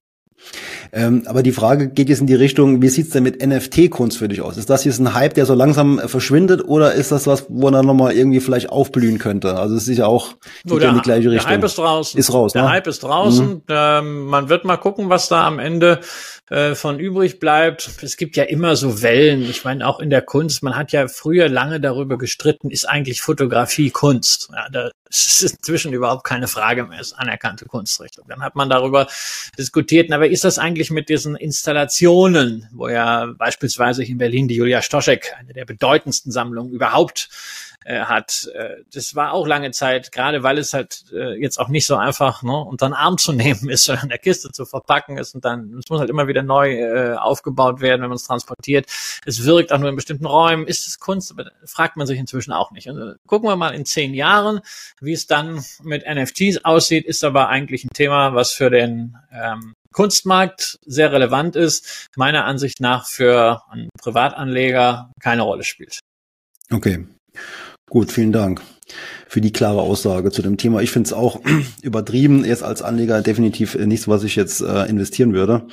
Ähm, 0.92 1.22
aber 1.26 1.42
die 1.42 1.52
Frage 1.52 1.88
geht 1.88 2.08
jetzt 2.08 2.20
in 2.20 2.26
die 2.26 2.34
Richtung, 2.34 2.82
wie 2.82 2.88
sieht's 2.88 3.10
denn 3.10 3.22
mit 3.22 3.44
NFT-Kunst 3.44 4.18
für 4.18 4.28
dich 4.28 4.40
aus? 4.40 4.56
Ist 4.56 4.70
das 4.70 4.84
jetzt 4.84 4.98
ein 4.98 5.14
Hype, 5.14 5.34
der 5.34 5.46
so 5.46 5.54
langsam 5.54 5.98
äh, 5.98 6.08
verschwindet 6.08 6.64
oder 6.66 6.94
ist 6.94 7.12
das 7.12 7.26
was, 7.26 7.46
wo 7.48 7.68
er 7.68 7.82
nochmal 7.82 8.12
irgendwie 8.12 8.40
vielleicht 8.40 8.70
aufblühen 8.70 9.18
könnte? 9.18 9.56
Also 9.56 9.74
es 9.76 9.88
ist 9.88 9.98
ja 9.98 10.06
auch 10.06 10.34
geht 10.64 10.82
ja 10.82 10.90
in 10.90 10.96
die 10.96 11.02
gleiche 11.02 11.30
Richtung. 11.30 11.48
Der 11.48 11.56
Hype 11.56 11.64
ist 11.64 11.78
draußen. 11.78 12.18
Ist 12.18 12.32
raus, 12.32 12.52
Der 12.52 12.62
ne? 12.62 12.70
Hype 12.70 12.86
ist 12.86 13.02
draußen. 13.02 13.48
Mhm. 13.48 13.62
Ähm, 13.68 14.24
man 14.26 14.48
wird 14.48 14.64
mal 14.64 14.76
gucken, 14.76 15.08
was 15.08 15.28
da 15.28 15.46
am 15.46 15.58
Ende 15.58 16.00
äh, 16.48 16.76
von 16.76 17.00
übrig 17.00 17.40
bleibt. 17.40 17.90
Es 18.02 18.16
gibt 18.16 18.36
ja 18.36 18.44
immer 18.44 18.76
so 18.76 19.02
Wellen. 19.02 19.42
Ich 19.42 19.64
meine, 19.64 19.86
auch 19.86 19.98
in 19.98 20.10
der 20.10 20.22
Kunst, 20.22 20.62
man 20.62 20.76
hat 20.76 20.92
ja 20.92 21.08
früher 21.08 21.48
lange 21.48 21.80
darüber 21.80 22.18
gestritten, 22.18 22.70
ist 22.70 22.88
eigentlich 22.88 23.20
Fotografie 23.20 23.90
Kunst? 23.90 24.48
Ja, 24.52 24.68
da 24.70 24.90
ist 25.08 25.42
inzwischen 25.42 25.92
überhaupt 25.92 26.24
keine 26.24 26.46
Frage 26.46 26.84
mehr, 26.84 27.00
ist 27.00 27.14
anerkannte 27.14 27.64
Kunstrichtung. 27.64 28.26
Dann 28.28 28.42
hat 28.42 28.54
man 28.54 28.70
darüber 28.70 29.08
diskutiert, 29.58 30.12
aber 30.12 30.28
ist 30.28 30.44
das 30.44 30.58
eigentlich 30.58 30.90
mit 30.90 31.08
diesen 31.08 31.34
Installationen, 31.34 32.68
wo 32.72 32.88
ja 32.88 33.26
beispielsweise 33.36 34.04
in 34.04 34.18
Berlin 34.18 34.46
die 34.46 34.56
Julia 34.56 34.82
Stoschek, 34.82 35.34
eine 35.38 35.52
der 35.52 35.64
bedeutendsten 35.64 36.30
Sammlungen 36.30 36.72
überhaupt 36.72 37.28
äh, 37.86 38.00
hat. 38.00 38.48
Äh, 38.54 38.82
das 38.92 39.14
war 39.14 39.32
auch 39.32 39.46
lange 39.46 39.70
Zeit, 39.70 40.10
gerade 40.10 40.42
weil 40.42 40.58
es 40.58 40.74
halt 40.74 41.04
äh, 41.12 41.40
jetzt 41.40 41.58
auch 41.58 41.68
nicht 41.68 41.86
so 41.86 41.96
einfach 41.96 42.42
ne, 42.42 42.56
unter 42.56 42.88
den 42.88 42.94
Arm 42.94 43.16
zu 43.16 43.32
nehmen 43.32 43.68
ist, 43.68 43.88
in 43.88 44.08
der 44.08 44.18
Kiste 44.18 44.50
zu 44.50 44.66
verpacken 44.66 45.18
ist 45.18 45.34
und 45.34 45.44
dann, 45.44 45.78
es 45.78 45.88
muss 45.88 46.00
halt 46.00 46.10
immer 46.10 46.26
wieder 46.26 46.42
neu 46.42 46.72
äh, 46.74 47.14
aufgebaut 47.14 47.80
werden, 47.80 48.02
wenn 48.02 48.08
man 48.08 48.16
es 48.16 48.24
transportiert. 48.24 48.86
Es 49.24 49.44
wirkt 49.44 49.72
auch 49.72 49.78
nur 49.78 49.88
in 49.88 49.96
bestimmten 49.96 50.26
Räumen. 50.26 50.66
Ist 50.66 50.86
es 50.86 50.98
Kunst? 50.98 51.34
Fragt 51.64 51.96
man 51.96 52.06
sich 52.06 52.18
inzwischen 52.18 52.52
auch 52.52 52.72
nicht. 52.72 52.88
Und, 52.88 52.98
äh, 52.98 53.14
gucken 53.26 53.48
wir 53.48 53.56
mal 53.56 53.74
in 53.74 53.84
zehn 53.84 54.14
Jahren, 54.14 54.60
wie 55.00 55.12
es 55.12 55.26
dann 55.26 55.64
mit 55.82 56.04
NFTs 56.06 56.64
aussieht, 56.64 57.06
ist 57.06 57.22
aber 57.24 57.48
eigentlich 57.48 57.84
ein 57.84 57.90
Thema, 57.94 58.34
was 58.34 58.52
für 58.52 58.70
den 58.70 59.16
ähm, 59.32 59.74
Kunstmarkt 59.92 60.78
sehr 60.84 61.12
relevant 61.12 61.56
ist, 61.56 62.08
meiner 62.16 62.44
Ansicht 62.44 62.80
nach 62.80 63.06
für 63.06 63.62
einen 63.70 63.88
Privatanleger 63.98 65.10
keine 65.20 65.42
Rolle 65.42 65.64
spielt. 65.64 66.00
Okay. 66.70 67.06
Gut, 67.88 68.10
vielen 68.10 68.32
Dank 68.32 68.62
für 69.28 69.40
die 69.40 69.52
klare 69.52 69.80
Aussage 69.80 70.30
zu 70.30 70.42
dem 70.42 70.56
Thema. 70.56 70.80
Ich 70.80 70.90
finde 70.90 71.08
es 71.08 71.12
auch 71.12 71.40
übertrieben, 71.82 72.44
jetzt 72.44 72.62
als 72.62 72.82
Anleger 72.82 73.20
definitiv 73.22 73.74
nichts, 73.74 74.08
was 74.08 74.24
ich 74.24 74.36
jetzt 74.36 74.60
äh, 74.60 74.84
investieren 74.84 75.34
würde. 75.34 75.66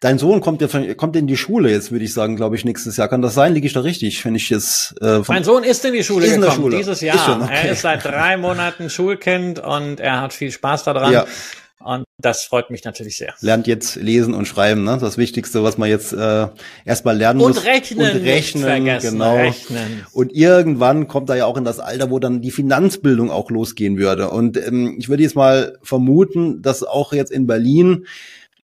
Dein 0.00 0.18
Sohn 0.18 0.42
kommt 0.42 0.60
ja 0.60 0.94
kommt 0.94 1.16
in 1.16 1.26
die 1.26 1.36
Schule 1.36 1.70
jetzt, 1.70 1.90
würde 1.90 2.04
ich 2.04 2.12
sagen, 2.12 2.36
glaube 2.36 2.56
ich, 2.56 2.64
nächstes 2.66 2.98
Jahr. 2.98 3.08
Kann 3.08 3.22
das 3.22 3.32
sein? 3.32 3.54
Liege 3.54 3.66
ich 3.66 3.72
da 3.72 3.80
richtig, 3.80 4.22
wenn 4.24 4.34
ich 4.34 4.50
jetzt 4.50 4.94
äh, 5.00 5.20
Mein 5.28 5.44
Sohn 5.44 5.64
ist 5.64 5.82
in 5.84 5.94
die 5.94 6.04
Schule 6.04 6.28
gekommen 6.28 6.52
Schule. 6.52 6.76
dieses 6.76 7.00
Jahr. 7.00 7.18
Schon, 7.18 7.42
okay. 7.42 7.60
Er 7.64 7.72
ist 7.72 7.80
seit 7.82 8.04
drei 8.04 8.36
Monaten 8.36 8.90
Schulkind 8.90 9.60
und 9.60 10.00
er 10.00 10.20
hat 10.20 10.34
viel 10.34 10.50
Spaß 10.50 10.84
daran. 10.84 11.10
Ja. 11.10 11.26
Und 11.80 12.04
das 12.18 12.44
freut 12.44 12.70
mich 12.70 12.84
natürlich 12.84 13.18
sehr. 13.18 13.34
Lernt 13.40 13.66
jetzt 13.66 13.96
lesen 13.96 14.32
und 14.32 14.46
schreiben, 14.46 14.84
ne? 14.84 14.96
Das 14.98 15.18
Wichtigste, 15.18 15.62
was 15.64 15.76
man 15.76 15.88
jetzt 15.88 16.12
äh, 16.12 16.48
erstmal 16.84 17.16
lernen 17.16 17.40
und 17.40 17.56
muss. 17.56 17.64
Rechnen 17.64 18.10
und 18.10 18.22
rechnen, 18.22 19.00
genau. 19.00 19.34
Rechnen. 19.34 20.06
Und 20.12 20.32
irgendwann 20.32 21.08
kommt 21.08 21.28
er 21.28 21.36
ja 21.36 21.46
auch 21.46 21.58
in 21.58 21.64
das 21.64 21.80
Alter, 21.80 22.10
wo 22.10 22.18
dann 22.18 22.40
die 22.40 22.52
Finanzbildung 22.52 23.30
auch 23.30 23.50
losgehen 23.50 23.98
würde. 23.98 24.30
Und 24.30 24.56
ähm, 24.56 24.96
ich 24.98 25.08
würde 25.08 25.22
jetzt 25.22 25.36
mal 25.36 25.78
vermuten, 25.82 26.62
dass 26.62 26.82
auch 26.82 27.12
jetzt 27.12 27.32
in 27.32 27.46
Berlin 27.46 28.06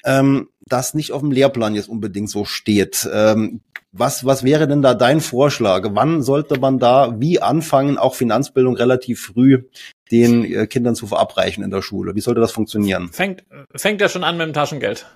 ähm, 0.04 0.48
das 0.66 0.94
nicht 0.94 1.12
auf 1.12 1.22
dem 1.22 1.32
Lehrplan 1.32 1.74
jetzt 1.74 1.88
unbedingt 1.88 2.30
so 2.30 2.44
steht. 2.44 3.08
Ähm, 3.12 3.60
was, 3.92 4.24
was 4.24 4.44
wäre 4.44 4.68
denn 4.68 4.82
da 4.82 4.94
dein 4.94 5.20
Vorschlag? 5.20 5.88
Wann 5.92 6.22
sollte 6.22 6.58
man 6.58 6.78
da 6.78 7.18
wie 7.18 7.40
anfangen, 7.40 7.98
auch 7.98 8.14
Finanzbildung 8.14 8.76
relativ 8.76 9.20
früh 9.20 9.64
den 10.10 10.44
äh, 10.44 10.66
Kindern 10.66 10.94
zu 10.94 11.06
verabreichen 11.06 11.64
in 11.64 11.70
der 11.70 11.82
Schule? 11.82 12.14
Wie 12.14 12.20
sollte 12.20 12.40
das 12.40 12.52
funktionieren? 12.52 13.10
Fängt, 13.12 13.44
fängt 13.74 14.00
ja 14.00 14.08
schon 14.08 14.24
an 14.24 14.36
mit 14.36 14.46
dem 14.46 14.52
Taschengeld. 14.52 15.06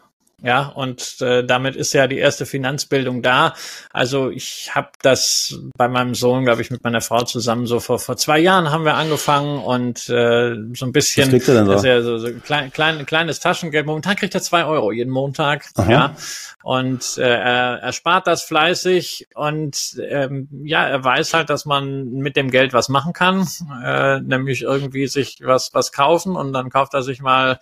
Ja, 0.44 0.66
und 0.66 1.20
äh, 1.20 1.44
damit 1.44 1.76
ist 1.76 1.92
ja 1.92 2.08
die 2.08 2.18
erste 2.18 2.46
Finanzbildung 2.46 3.22
da. 3.22 3.54
Also 3.92 4.30
ich 4.30 4.74
habe 4.74 4.88
das 5.00 5.60
bei 5.76 5.86
meinem 5.86 6.16
Sohn, 6.16 6.44
glaube 6.44 6.62
ich, 6.62 6.70
mit 6.70 6.82
meiner 6.82 7.00
Frau 7.00 7.22
zusammen 7.22 7.66
so 7.66 7.78
vor 7.78 8.00
vor 8.00 8.16
zwei 8.16 8.40
Jahren 8.40 8.70
haben 8.70 8.84
wir 8.84 8.94
angefangen 8.94 9.58
und 9.62 10.08
äh, 10.08 10.56
so 10.74 10.84
ein 10.84 10.92
bisschen, 10.92 11.26
Was 11.26 11.30
kriegt 11.30 11.48
er 11.48 11.54
denn 11.54 11.78
so? 11.78 11.86
Ja 11.86 12.02
so, 12.02 12.18
so 12.18 12.32
klein, 12.32 12.72
klein, 12.72 13.06
kleines 13.06 13.38
Taschengeld. 13.38 13.86
Momentan 13.86 14.16
kriegt 14.16 14.34
er 14.34 14.42
zwei 14.42 14.64
Euro 14.64 14.90
jeden 14.90 15.10
Montag. 15.10 15.66
Aha. 15.76 15.90
Ja, 15.90 16.16
und 16.64 17.18
äh, 17.18 17.22
er, 17.22 17.78
er 17.80 17.92
spart 17.92 18.26
das 18.26 18.42
fleißig 18.42 19.28
und 19.34 19.96
ähm, 20.08 20.48
ja, 20.64 20.86
er 20.86 21.04
weiß 21.04 21.34
halt, 21.34 21.50
dass 21.50 21.66
man 21.66 22.10
mit 22.14 22.36
dem 22.36 22.50
Geld 22.50 22.72
was 22.72 22.88
machen 22.88 23.12
kann, 23.12 23.46
äh, 23.84 24.20
nämlich 24.20 24.62
irgendwie 24.62 25.06
sich 25.06 25.38
was 25.42 25.70
was 25.72 25.92
kaufen 25.92 26.34
und 26.34 26.52
dann 26.52 26.70
kauft 26.70 26.94
er 26.94 27.02
sich 27.02 27.20
mal 27.20 27.58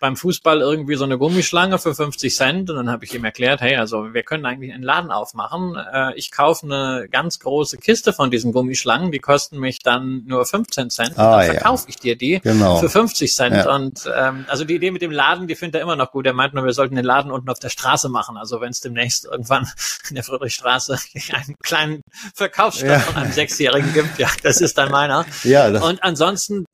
beim 0.00 0.16
Fußball 0.16 0.60
irgendwie 0.60 0.96
so 0.96 1.04
eine 1.04 1.18
Gummischlange 1.18 1.78
für 1.78 1.94
50 1.94 2.34
Cent 2.34 2.70
und 2.70 2.76
dann 2.76 2.90
habe 2.90 3.04
ich 3.04 3.14
ihm 3.14 3.24
erklärt, 3.24 3.60
hey, 3.60 3.76
also 3.76 4.12
wir 4.12 4.22
können 4.22 4.44
eigentlich 4.44 4.72
einen 4.72 4.82
Laden 4.82 5.10
aufmachen. 5.10 5.76
Äh, 5.76 6.14
ich 6.16 6.30
kaufe 6.30 6.66
eine 6.66 7.08
ganz 7.10 7.38
große 7.38 7.78
Kiste 7.78 8.12
von 8.12 8.30
diesen 8.30 8.52
Gummischlangen, 8.52 9.12
die 9.12 9.20
kosten 9.20 9.58
mich 9.58 9.78
dann 9.78 10.24
nur 10.26 10.44
15 10.44 10.90
Cent. 10.90 11.18
Ah, 11.18 11.38
dann 11.38 11.46
verkaufe 11.46 11.84
ja. 11.84 11.88
ich 11.90 11.96
dir 11.96 12.16
die 12.16 12.40
genau. 12.40 12.78
für 12.78 12.88
50 12.88 13.34
Cent. 13.34 13.56
Ja. 13.56 13.74
Und 13.74 14.10
ähm, 14.14 14.44
also 14.48 14.64
die 14.64 14.74
Idee 14.74 14.90
mit 14.90 15.02
dem 15.02 15.10
Laden, 15.12 15.46
die 15.46 15.54
findet 15.54 15.76
er 15.76 15.82
immer 15.82 15.96
noch 15.96 16.10
gut. 16.10 16.26
Er 16.26 16.32
meint 16.32 16.54
nur, 16.54 16.64
wir 16.64 16.72
sollten 16.72 16.96
den 16.96 17.04
Laden 17.04 17.30
unten 17.30 17.48
auf 17.48 17.58
der 17.58 17.70
Straße 17.70 18.08
machen. 18.08 18.36
Also 18.36 18.60
wenn 18.60 18.70
es 18.70 18.80
demnächst 18.80 19.24
irgendwann 19.24 19.68
in 20.08 20.16
der 20.16 20.24
Friedrichstraße 20.24 20.98
einen 21.32 21.56
kleinen 21.62 22.02
Verkaufsstand 22.34 22.90
ja. 22.90 22.98
von 23.00 23.16
einem 23.16 23.32
Sechsjährigen 23.32 23.92
gibt, 23.92 24.18
ja, 24.18 24.28
das 24.42 24.60
ist 24.60 24.76
dann 24.76 24.90
meiner. 24.90 25.24
Ja, 25.44 25.70
das 25.70 25.82
und 25.82 26.02
ansonsten 26.02 26.66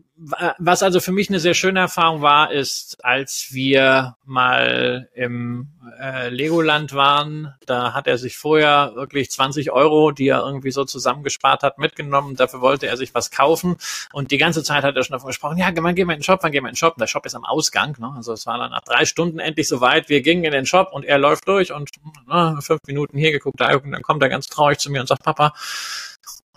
was 0.59 0.83
also 0.83 1.01
für 1.01 1.13
mich 1.13 1.31
eine 1.31 1.41
sehr 1.41 1.55
schöne 1.55 1.81
Erfahrung 1.81 2.21
war, 2.21 2.53
ist, 2.53 3.03
als 3.03 3.49
wir 3.53 4.17
mal 4.27 5.09
im 5.15 5.69
äh, 5.99 6.29
Legoland 6.29 6.93
waren, 6.93 7.55
da 7.65 7.95
hat 7.95 8.07
er 8.07 8.19
sich 8.19 8.37
vorher 8.37 8.93
wirklich 8.97 9.31
20 9.31 9.71
Euro, 9.73 10.11
die 10.11 10.29
er 10.29 10.41
irgendwie 10.41 10.73
so 10.73 10.85
zusammengespart 10.85 11.63
hat, 11.63 11.79
mitgenommen. 11.79 12.37
Dafür 12.37 12.61
wollte 12.61 12.87
er 12.87 12.99
sich 12.99 13.15
was 13.15 13.31
kaufen. 13.31 13.77
Und 14.13 14.31
die 14.31 14.37
ganze 14.37 14.63
Zeit 14.63 14.85
hat 14.85 14.95
er 14.95 15.05
schon 15.05 15.15
davon 15.15 15.29
gesprochen, 15.29 15.57
ja, 15.57 15.71
wann 15.75 15.95
gehen 15.95 16.07
wir 16.07 16.15
in 16.15 16.19
den 16.19 16.25
Shop, 16.25 16.41
wann 16.43 16.53
gehen 16.53 16.65
wir 16.65 16.69
in 16.69 16.75
den 16.75 16.79
Shop? 16.79 16.95
Und 16.95 17.01
der 17.01 17.07
Shop 17.07 17.25
ist 17.25 17.35
am 17.35 17.47
Ausgang. 17.47 17.97
Ne? 17.99 18.13
Also 18.15 18.35
es 18.35 18.45
war 18.45 18.59
dann 18.59 18.73
nach 18.73 18.85
drei 18.85 19.07
Stunden 19.07 19.39
endlich 19.39 19.69
soweit. 19.69 20.11
Wir 20.11 20.21
gingen 20.21 20.45
in 20.45 20.53
den 20.53 20.67
Shop 20.67 20.93
und 20.93 21.07
er 21.07 21.17
läuft 21.17 21.49
durch 21.49 21.73
und 21.73 21.89
na, 22.27 22.61
fünf 22.61 22.81
Minuten 22.87 23.17
hier 23.17 23.33
geguckt, 23.33 23.59
da 23.59 23.75
und 23.75 23.93
dann 23.93 24.03
kommt 24.03 24.23
er 24.23 24.29
ganz 24.29 24.49
traurig 24.49 24.79
zu 24.79 24.91
mir 24.91 25.01
und 25.01 25.07
sagt, 25.07 25.23
Papa, 25.23 25.55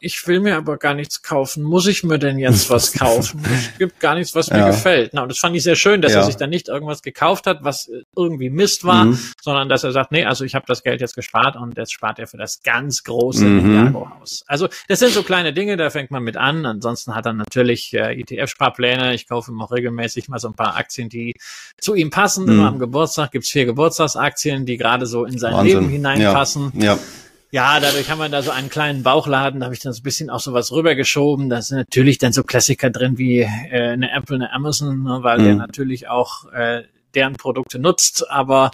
ich 0.04 0.28
will 0.28 0.42
mir 0.42 0.58
aber 0.58 0.78
gar 0.78 0.94
nichts 0.94 1.22
kaufen. 1.22 1.64
Muss 1.64 1.88
ich 1.88 2.04
mir 2.04 2.20
denn 2.20 2.38
jetzt 2.38 2.70
was 2.70 2.92
kaufen? 3.00 3.42
Es 3.46 3.78
gibt 3.78 4.00
gar 4.02 4.16
nichts, 4.16 4.36
was 4.36 4.52
mir 4.52 4.60
ja. 4.60 4.68
gefällt. 4.68 5.12
Na, 5.14 5.24
und 5.24 5.30
das 5.30 5.40
fand 5.40 5.56
ich 5.56 5.64
sehr 5.64 5.76
schön, 5.76 6.02
dass 6.02 6.12
ja. 6.12 6.20
er 6.20 6.26
sich 6.26 6.36
dann 6.36 6.50
nicht 6.50 6.68
irgendwas 6.68 7.02
gekauft 7.02 7.48
hat, 7.48 7.64
was 7.64 7.90
irgendwie 8.16 8.50
Mist 8.50 8.84
war, 8.84 9.06
mhm. 9.06 9.20
sondern 9.42 9.70
dass 9.70 9.84
er 9.86 9.94
sagt, 9.94 10.12
nee, 10.12 10.26
also 10.26 10.44
ich 10.44 10.56
habe 10.56 10.66
das 10.68 10.84
Geld 10.84 11.00
jetzt 11.00 11.16
gespart 11.16 11.56
und 11.56 11.78
jetzt 11.78 11.94
spart 11.94 12.20
er 12.20 12.28
für 12.28 12.38
das 12.38 12.62
ganz 12.64 13.04
große 13.04 13.46
mhm. 13.46 13.94
haus 13.94 14.44
Also 14.48 14.68
das 14.90 15.00
sind 15.00 15.14
so 15.14 15.24
kleine 15.24 15.54
Dinge, 15.54 15.78
da 15.78 15.90
fängt 15.90 16.12
man 16.12 16.24
mit 16.24 16.36
an. 16.36 16.66
Ansonsten 16.66 17.16
hat 17.16 17.26
er 17.26 17.34
natürlich 17.34 17.94
äh, 17.94 18.20
ETF-Sparpläne. 18.22 19.14
Ich 19.14 19.28
kaufe 19.28 19.52
ihm 19.52 19.62
auch 19.62 19.72
regelmäßig 19.72 20.28
mal 20.28 20.40
so 20.40 20.50
ein 20.50 20.56
paar 20.56 20.76
Aktien, 20.76 21.08
die 21.08 21.34
zu 21.80 21.96
ihm 21.96 22.10
passen. 22.10 22.46
Mhm. 22.46 22.52
Immer 22.52 22.68
am 22.68 22.80
Geburtstag 22.80 23.32
gibt's 23.32 23.50
vier 23.50 23.66
Geburtstagsaktien, 23.66 24.66
die 24.66 24.76
gerade 24.76 25.06
so 25.06 25.24
in 25.24 25.40
sein 25.40 25.54
Wahnsinn. 25.54 25.80
Leben 25.80 25.90
hineinpassen. 25.90 26.74
Ja. 26.76 26.96
ja. 26.96 27.00
Ja, 27.54 27.80
dadurch 27.80 28.10
haben 28.10 28.18
wir 28.18 28.30
da 28.30 28.42
so 28.42 28.50
einen 28.50 28.72
kleinen 28.72 29.04
Bauchladen, 29.04 29.60
da 29.60 29.66
habe 29.66 29.76
ich 29.76 29.80
dann 29.80 29.94
so 29.94 30.00
ein 30.00 30.04
bisschen 30.04 30.32
auch 30.32 30.40
sowas 30.40 30.72
rübergeschoben. 30.72 31.52
Da 31.52 31.62
sind 31.62 31.78
natürlich 31.78 32.18
dann 32.18 32.34
so 32.34 32.44
Klassiker 32.44 32.90
drin 32.90 33.20
wie 33.20 33.42
äh, 33.42 33.92
eine 33.92 34.12
Apple, 34.12 34.38
eine 34.38 34.52
Amazon, 34.52 35.04
ne, 35.04 35.20
weil 35.22 35.38
mhm. 35.38 35.44
der 35.44 35.56
natürlich 35.58 36.08
auch 36.08 36.52
äh, 36.52 36.82
deren 37.14 37.34
Produkte 37.34 37.78
nutzt, 37.78 38.28
aber 38.28 38.72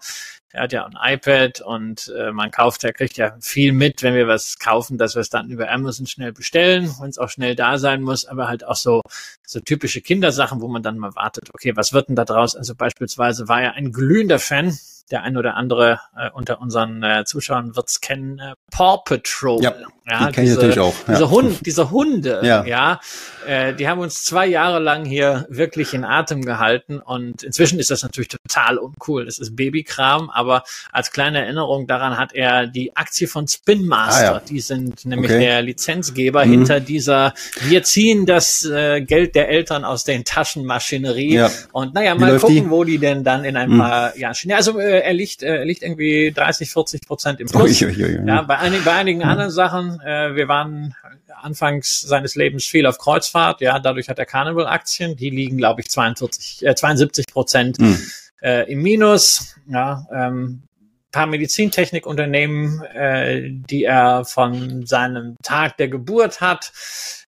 er 0.54 0.64
hat 0.64 0.72
ja 0.72 0.86
ein 0.86 0.96
iPad 1.14 1.60
und 1.60 2.10
äh, 2.18 2.32
man 2.32 2.52
kauft, 2.52 2.86
er 2.86 2.94
kriegt 2.94 3.18
ja 3.18 3.36
viel 3.42 3.74
mit, 3.74 4.02
wenn 4.02 4.14
wir 4.14 4.30
was 4.30 4.60
kaufen, 4.60 4.98
dass 4.98 5.14
wir 5.14 5.20
es 5.20 5.30
dann 5.30 5.50
über 5.50 5.70
Amazon 5.70 6.08
schnell 6.08 6.32
bestellen, 6.32 6.90
wenn 7.02 7.10
es 7.10 7.18
auch 7.18 7.30
schnell 7.30 7.58
da 7.58 7.78
sein 7.80 8.02
muss, 8.02 8.24
aber 8.24 8.48
halt 8.48 8.64
auch 8.64 8.78
so 8.78 9.02
so 9.46 9.60
typische 9.60 10.00
Kindersachen, 10.00 10.62
wo 10.62 10.70
man 10.70 10.84
dann 10.84 10.98
mal 10.98 11.16
wartet, 11.16 11.50
okay, 11.54 11.76
was 11.76 11.92
wird 11.92 12.08
denn 12.08 12.16
da 12.16 12.24
draus? 12.24 12.56
Also 12.56 12.76
beispielsweise 12.76 13.50
war 13.50 13.62
er 13.62 13.74
ein 13.74 13.92
glühender 13.92 14.40
Fan 14.40 14.78
der 15.12 15.24
ein 15.24 15.38
oder 15.38 15.56
andere 15.56 16.00
äh, 16.16 16.30
unter 16.32 16.62
unseren 16.62 17.04
äh, 17.04 17.24
Zuschauern 17.26 17.76
wird's 17.76 18.02
kennen, 18.02 18.40
äh, 18.40 18.56
Paw 18.72 19.02
Patrol. 19.04 19.62
Ja, 19.62 19.74
ja 20.10 20.28
die 20.28 20.34
kenne 20.34 20.48
ich 20.48 20.56
natürlich 20.56 20.80
auch. 20.80 20.96
Ja. 21.08 21.14
Diese, 21.14 21.30
Hund, 21.30 21.66
diese 21.66 21.92
Hunde, 21.92 22.42
ja, 22.44 22.64
ja 22.66 23.00
äh, 23.46 23.74
die 23.74 23.88
haben 23.88 24.00
uns 24.00 24.24
zwei 24.24 24.46
Jahre 24.46 24.80
lang 24.80 25.06
hier 25.06 25.46
wirklich 25.50 25.94
in 25.94 26.04
Atem 26.04 26.44
gehalten 26.44 27.00
und 27.00 27.44
inzwischen 27.44 27.80
ist 27.80 27.90
das 27.90 28.04
natürlich 28.04 28.28
total 28.28 28.78
uncool. 28.78 29.26
Das 29.26 29.40
ist 29.40 29.56
Babykram, 29.56 30.30
aber 30.30 30.64
als 30.92 31.12
kleine 31.12 31.44
Erinnerung 31.44 31.88
daran 31.88 32.18
hat 32.18 32.34
er 32.34 32.68
die 32.68 32.96
Aktie 32.96 33.28
von 33.28 33.48
Spin 33.48 33.88
Master. 33.88 34.20
Ah, 34.20 34.34
ja. 34.34 34.42
Die 34.48 34.60
sind 34.60 35.06
nämlich 35.06 35.32
okay. 35.32 35.40
der 35.40 35.62
Lizenzgeber 35.62 36.46
mhm. 36.46 36.52
hinter 36.52 36.80
dieser, 36.80 37.34
wir 37.62 37.84
ziehen 37.84 38.26
das 38.26 38.66
äh, 38.66 39.02
Geld 39.02 39.36
der 39.36 39.50
Eltern 39.50 39.86
aus 39.86 40.04
den 40.04 40.26
Taschenmaschinerie 40.26 41.36
ja. 41.36 41.50
und 41.72 41.94
naja, 41.94 42.16
mal 42.16 42.38
gucken, 42.38 42.56
die? 42.56 42.70
wo 42.70 42.84
die 42.84 42.98
denn 42.98 43.24
dann 43.24 43.46
in 43.46 43.58
ein 43.58 43.72
mhm. 43.72 43.80
paar 43.80 44.18
Jahren 44.18 44.36
stehen. 44.36 44.52
Also 44.52 44.80
äh, 44.80 45.00
er 45.00 45.14
liegt, 45.14 45.44
äh, 45.44 45.58
er 45.58 45.66
liegt 45.66 45.82
irgendwie 45.82 46.32
30, 46.32 46.70
40 46.70 47.08
Prozent 47.08 47.40
im 47.40 47.48
Plus. 47.48 47.82
Ui, 47.82 47.88
ui, 47.88 48.04
ui, 48.04 48.28
ja, 48.28 48.42
bei, 48.42 48.58
einigen, 48.58 48.84
bei 48.84 48.94
einigen 48.94 49.20
mhm. 49.20 49.26
anderen 49.26 49.52
Sachen, 49.52 49.99
äh, 50.06 50.36
wir 50.36 50.48
waren 50.48 50.96
anfangs 51.42 52.02
seines 52.02 52.36
Lebens 52.36 52.66
viel 52.66 52.86
auf 52.86 52.98
Kreuzfahrt, 52.98 53.62
ja, 53.62 53.80
dadurch 53.80 54.10
hat 54.10 54.20
er 54.20 54.26
Carnival-Aktien, 54.26 55.16
die 55.16 55.30
liegen, 55.30 55.58
glaube 55.58 55.82
ich, 55.82 55.90
42, 55.90 56.66
äh, 56.66 56.76
72 56.76 57.26
Prozent 57.28 57.80
mhm. 57.80 58.00
äh, 58.42 58.72
im 58.72 58.82
Minus. 58.82 59.56
Ja, 59.68 60.08
ähm, 60.12 60.64
paar 61.12 61.28
Medizintechnikunternehmen, 61.28 62.84
äh, 62.84 63.50
die 63.50 63.84
er 63.84 64.26
von 64.26 64.86
seinem 64.86 65.36
Tag 65.44 65.78
der 65.78 65.88
Geburt 65.88 66.42
hat. 66.42 66.72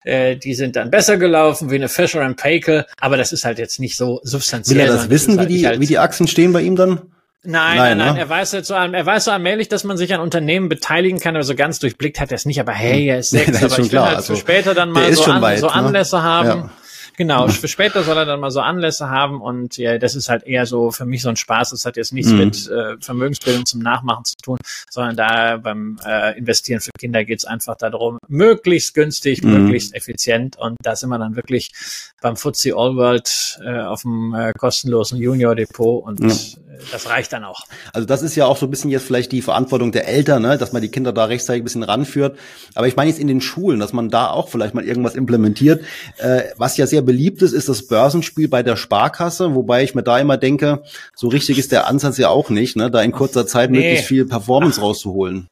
Äh, 0.04 0.36
die 0.36 0.54
sind 0.54 0.76
dann 0.76 0.92
besser 0.92 1.18
gelaufen 1.18 1.70
wie 1.70 1.76
eine 1.76 1.90
Fisher 1.90 2.22
and 2.22 2.38
Paykel, 2.38 2.86
aber 3.00 3.18
das 3.18 3.32
ist 3.32 3.46
halt 3.46 3.60
jetzt 3.60 3.80
nicht 3.80 3.98
so 3.98 4.20
substanziell. 4.24 4.80
Will 4.80 4.86
er 4.86 4.94
das 4.94 5.10
wissen, 5.10 5.40
wie 5.40 5.46
die, 5.46 5.68
halt 5.68 5.80
wie 5.80 5.86
die 5.86 6.00
Aktien 6.00 6.28
stehen 6.28 6.54
bei 6.54 6.62
ihm 6.62 6.76
dann? 6.76 7.02
Nein, 7.44 7.78
nein, 7.78 7.98
nein, 7.98 8.14
ne? 8.14 8.20
er 8.20 8.30
weiß 8.30 8.52
jetzt 8.52 8.68
so, 8.68 8.76
er 8.76 9.06
weiß 9.06 9.24
so 9.26 9.32
allmählich, 9.32 9.68
dass 9.68 9.84
man 9.84 9.98
sich 9.98 10.14
an 10.14 10.22
Unternehmen 10.22 10.70
beteiligen 10.70 11.20
kann, 11.20 11.36
aber 11.36 11.44
so 11.44 11.56
ganz 11.56 11.80
durchblickt 11.80 12.20
hat 12.20 12.32
er 12.32 12.36
es 12.36 12.46
nicht, 12.46 12.60
aber 12.60 12.72
hey, 12.72 13.08
er 13.08 13.18
ist 13.18 13.30
sechs, 13.32 13.60
nee, 13.60 13.66
aber 13.66 13.80
ich 13.80 13.92
will 13.92 14.00
halt 14.00 14.18
also, 14.18 14.36
später 14.36 14.76
dann 14.76 14.92
mal 14.92 15.12
so, 15.14 15.24
an, 15.24 15.42
weit, 15.42 15.60
so 15.60 15.66
ne? 15.66 15.74
Anlässe 15.74 16.22
haben. 16.22 16.48
Ja. 16.48 16.70
Genau, 17.22 17.48
für 17.50 17.68
später 17.68 18.02
soll 18.02 18.18
er 18.18 18.26
dann 18.26 18.40
mal 18.40 18.50
so 18.50 18.62
Anlässe 18.62 19.12
haben 19.12 19.42
und 19.42 19.78
ja, 19.78 20.00
das 20.00 20.16
ist 20.16 20.28
halt 20.28 20.42
eher 20.42 20.66
so 20.66 20.90
für 20.90 21.06
mich 21.06 21.22
so 21.22 21.30
ein 21.30 21.36
Spaß. 21.36 21.70
Das 21.70 21.86
hat 21.86 21.96
jetzt 21.96 22.14
nichts 22.14 22.32
mhm. 22.32 22.38
mit 22.40 22.68
äh, 22.68 22.98
Vermögensbildung 23.00 23.68
zum 23.68 23.82
Nachmachen 23.82 24.26
zu 24.26 24.34
tun, 24.42 24.58
sondern 24.90 25.18
da 25.18 25.58
beim 25.58 26.00
äh, 26.04 26.36
Investieren 26.36 26.82
für 26.82 26.90
Kinder 26.98 27.24
geht 27.24 27.38
es 27.38 27.46
einfach 27.46 27.76
darum, 27.76 28.18
möglichst 28.28 28.96
günstig, 28.96 29.44
mhm. 29.44 29.66
möglichst 29.66 29.94
effizient 29.94 30.58
und 30.58 30.78
da 30.82 30.96
sind 30.96 31.12
wir 31.12 31.20
dann 31.20 31.36
wirklich 31.36 31.70
beim 32.24 32.36
FTSE 32.36 32.76
All 32.76 32.96
World 32.96 33.60
äh, 33.64 33.82
auf 33.82 34.02
dem 34.02 34.34
äh, 34.34 34.52
kostenlosen 34.58 35.20
Junior 35.20 35.54
Depot 35.54 36.04
und 36.04 36.22
mhm 36.22 36.32
das 36.92 37.10
reicht 37.10 37.34
dann 37.34 37.44
auch. 37.44 37.66
Also 37.94 38.06
das 38.06 38.22
ist 38.22 38.36
ja 38.36 38.46
auch 38.46 38.58
so 38.58 38.66
ein 38.66 38.70
bisschen 38.70 38.90
jetzt 38.90 39.06
vielleicht 39.06 39.32
die 39.32 39.42
Verantwortung 39.42 39.92
der 39.92 40.08
Eltern, 40.08 40.42
ne? 40.42 40.58
dass 40.58 40.72
man 40.72 40.82
die 40.82 40.90
Kinder 40.90 41.14
da 41.14 41.26
rechtzeitig 41.26 41.62
ein 41.62 41.64
bisschen 41.64 41.84
ranführt. 41.84 42.38
Aber 42.76 42.88
ich 42.88 42.96
meine 42.96 43.10
jetzt 43.10 43.20
in 43.20 43.28
den 43.28 43.42
Schulen, 43.42 43.80
dass 43.80 43.94
man 43.94 44.10
da 44.10 44.30
auch 44.30 44.50
vielleicht 44.50 44.74
mal 44.74 44.84
irgendwas 44.84 45.16
implementiert. 45.16 45.84
Äh, 46.18 46.44
was 46.58 46.78
ja 46.78 46.88
sehr 46.88 47.02
beliebt 47.12 47.42
ist, 47.42 47.52
ist 47.52 47.68
das 47.68 47.88
Börsenspiel 47.88 48.48
bei 48.48 48.64
der 48.64 48.78
Sparkasse, 48.78 49.54
wobei 49.54 49.84
ich 49.84 49.96
mir 49.96 50.02
da 50.02 50.18
immer 50.18 50.38
denke, 50.38 50.84
so 51.14 51.28
richtig 51.28 51.60
ist 51.60 51.74
der 51.74 51.88
Ansatz 51.88 52.18
ja 52.18 52.30
auch 52.30 52.50
nicht, 52.50 52.78
ne? 52.78 52.90
da 52.90 53.02
in 53.02 53.12
kurzer 53.12 53.46
Zeit 53.46 53.70
nee. 53.70 53.80
möglichst 53.80 54.06
viel 54.06 54.26
Performance 54.26 54.80
Ach. 54.80 54.86
rauszuholen. 54.86 55.48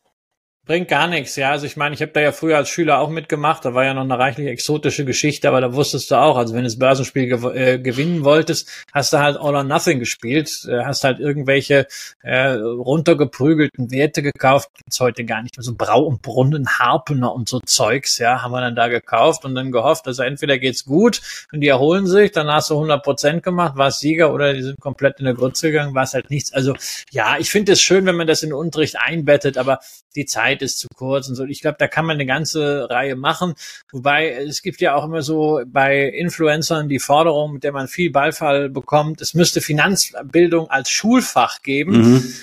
Bringt 0.70 0.88
gar 0.88 1.08
nichts, 1.08 1.36
ja. 1.36 1.50
Also 1.50 1.66
ich 1.66 1.78
meine, 1.78 1.96
ich 1.96 2.02
habe 2.04 2.12
da 2.12 2.22
ja 2.22 2.32
früher 2.32 2.58
als 2.58 2.70
Schüler 2.70 3.00
auch 3.00 3.10
mitgemacht, 3.10 3.66
da 3.66 3.74
war 3.74 3.86
ja 3.86 3.96
noch 3.96 4.04
eine 4.04 4.20
reichlich 4.20 4.46
exotische 4.46 5.04
Geschichte, 5.04 5.48
aber 5.48 5.62
da 5.62 5.74
wusstest 5.74 6.12
du 6.12 6.16
auch, 6.16 6.38
also 6.38 6.54
wenn 6.54 6.62
du 6.62 6.68
das 6.68 6.78
Börsenspiel 6.78 7.26
gew 7.26 7.50
äh, 7.50 7.80
gewinnen 7.80 8.24
wolltest, 8.24 8.70
hast 8.94 9.12
du 9.12 9.18
halt 9.18 9.38
All 9.38 9.56
or 9.56 9.64
Nothing 9.64 9.98
gespielt, 9.98 10.68
äh, 10.70 10.86
hast 10.86 11.04
halt 11.04 11.20
irgendwelche 11.20 11.88
äh, 12.22 12.50
runtergeprügelten 12.50 13.90
Werte 13.90 14.22
gekauft, 14.22 14.70
gibt's 14.76 15.00
heute 15.00 15.26
gar 15.26 15.42
nicht 15.42 15.58
mehr, 15.58 15.64
so 15.64 15.74
Brau 15.74 16.04
und 16.04 16.22
Brunnen, 16.22 16.70
Harpener 16.78 17.34
und 17.34 17.50
so 17.50 17.60
Zeugs, 17.62 18.20
ja, 18.20 18.44
haben 18.44 18.52
wir 18.52 18.62
dann 18.62 18.76
da 18.76 18.90
gekauft 18.90 19.46
und 19.46 19.56
dann 19.56 19.72
gehofft, 19.72 20.06
also 20.06 20.22
entweder 20.22 20.60
geht's 20.60 20.86
gut 20.86 21.48
und 21.52 21.62
die 21.62 21.68
erholen 21.68 22.06
sich, 22.06 22.32
dann 22.32 22.48
hast 22.48 22.70
du 22.70 22.76
100 22.76 23.02
Prozent 23.04 23.42
gemacht, 23.42 23.76
warst 23.76 24.02
Sieger 24.02 24.32
oder 24.32 24.54
die 24.54 24.62
sind 24.62 24.80
komplett 24.80 25.18
in 25.18 25.26
der 25.26 25.34
Grütze 25.34 25.72
gegangen, 25.72 25.96
war 25.96 26.04
es 26.04 26.14
halt 26.14 26.30
nichts. 26.30 26.54
Also 26.54 26.76
ja, 27.10 27.38
ich 27.40 27.50
finde 27.50 27.72
es 27.72 27.82
schön, 27.82 28.06
wenn 28.06 28.18
man 28.18 28.28
das 28.28 28.44
in 28.44 28.50
den 28.50 28.56
Unterricht 28.56 28.98
einbettet, 29.00 29.58
aber 29.58 29.80
die 30.16 30.26
Zeit 30.26 30.62
ist 30.62 30.80
zu 30.80 30.88
kurz 30.96 31.30
und 31.30 31.36
so. 31.36 31.46
Ich 31.46 31.62
glaube, 31.62 31.78
da 31.80 31.88
kann 31.88 32.06
man 32.06 32.16
eine 32.16 32.26
ganze 32.26 32.90
Reihe 32.90 33.16
machen. 33.16 33.54
Wobei 33.92 34.30
es 34.32 34.62
gibt 34.62 34.82
ja 34.82 34.96
auch 34.96 35.06
immer 35.06 35.22
so 35.22 35.62
bei 35.66 36.04
Influencern 36.04 36.90
die 36.90 37.00
Forderung, 37.00 37.54
mit 37.54 37.64
der 37.64 37.72
man 37.72 37.88
viel 37.88 38.12
Beifall 38.12 38.70
bekommt, 38.70 39.22
es 39.22 39.34
müsste 39.34 39.62
Finanzbildung 39.62 40.70
als 40.70 40.90
Schulfach 40.90 41.62
geben. 41.62 42.14
Mhm. 42.14 42.34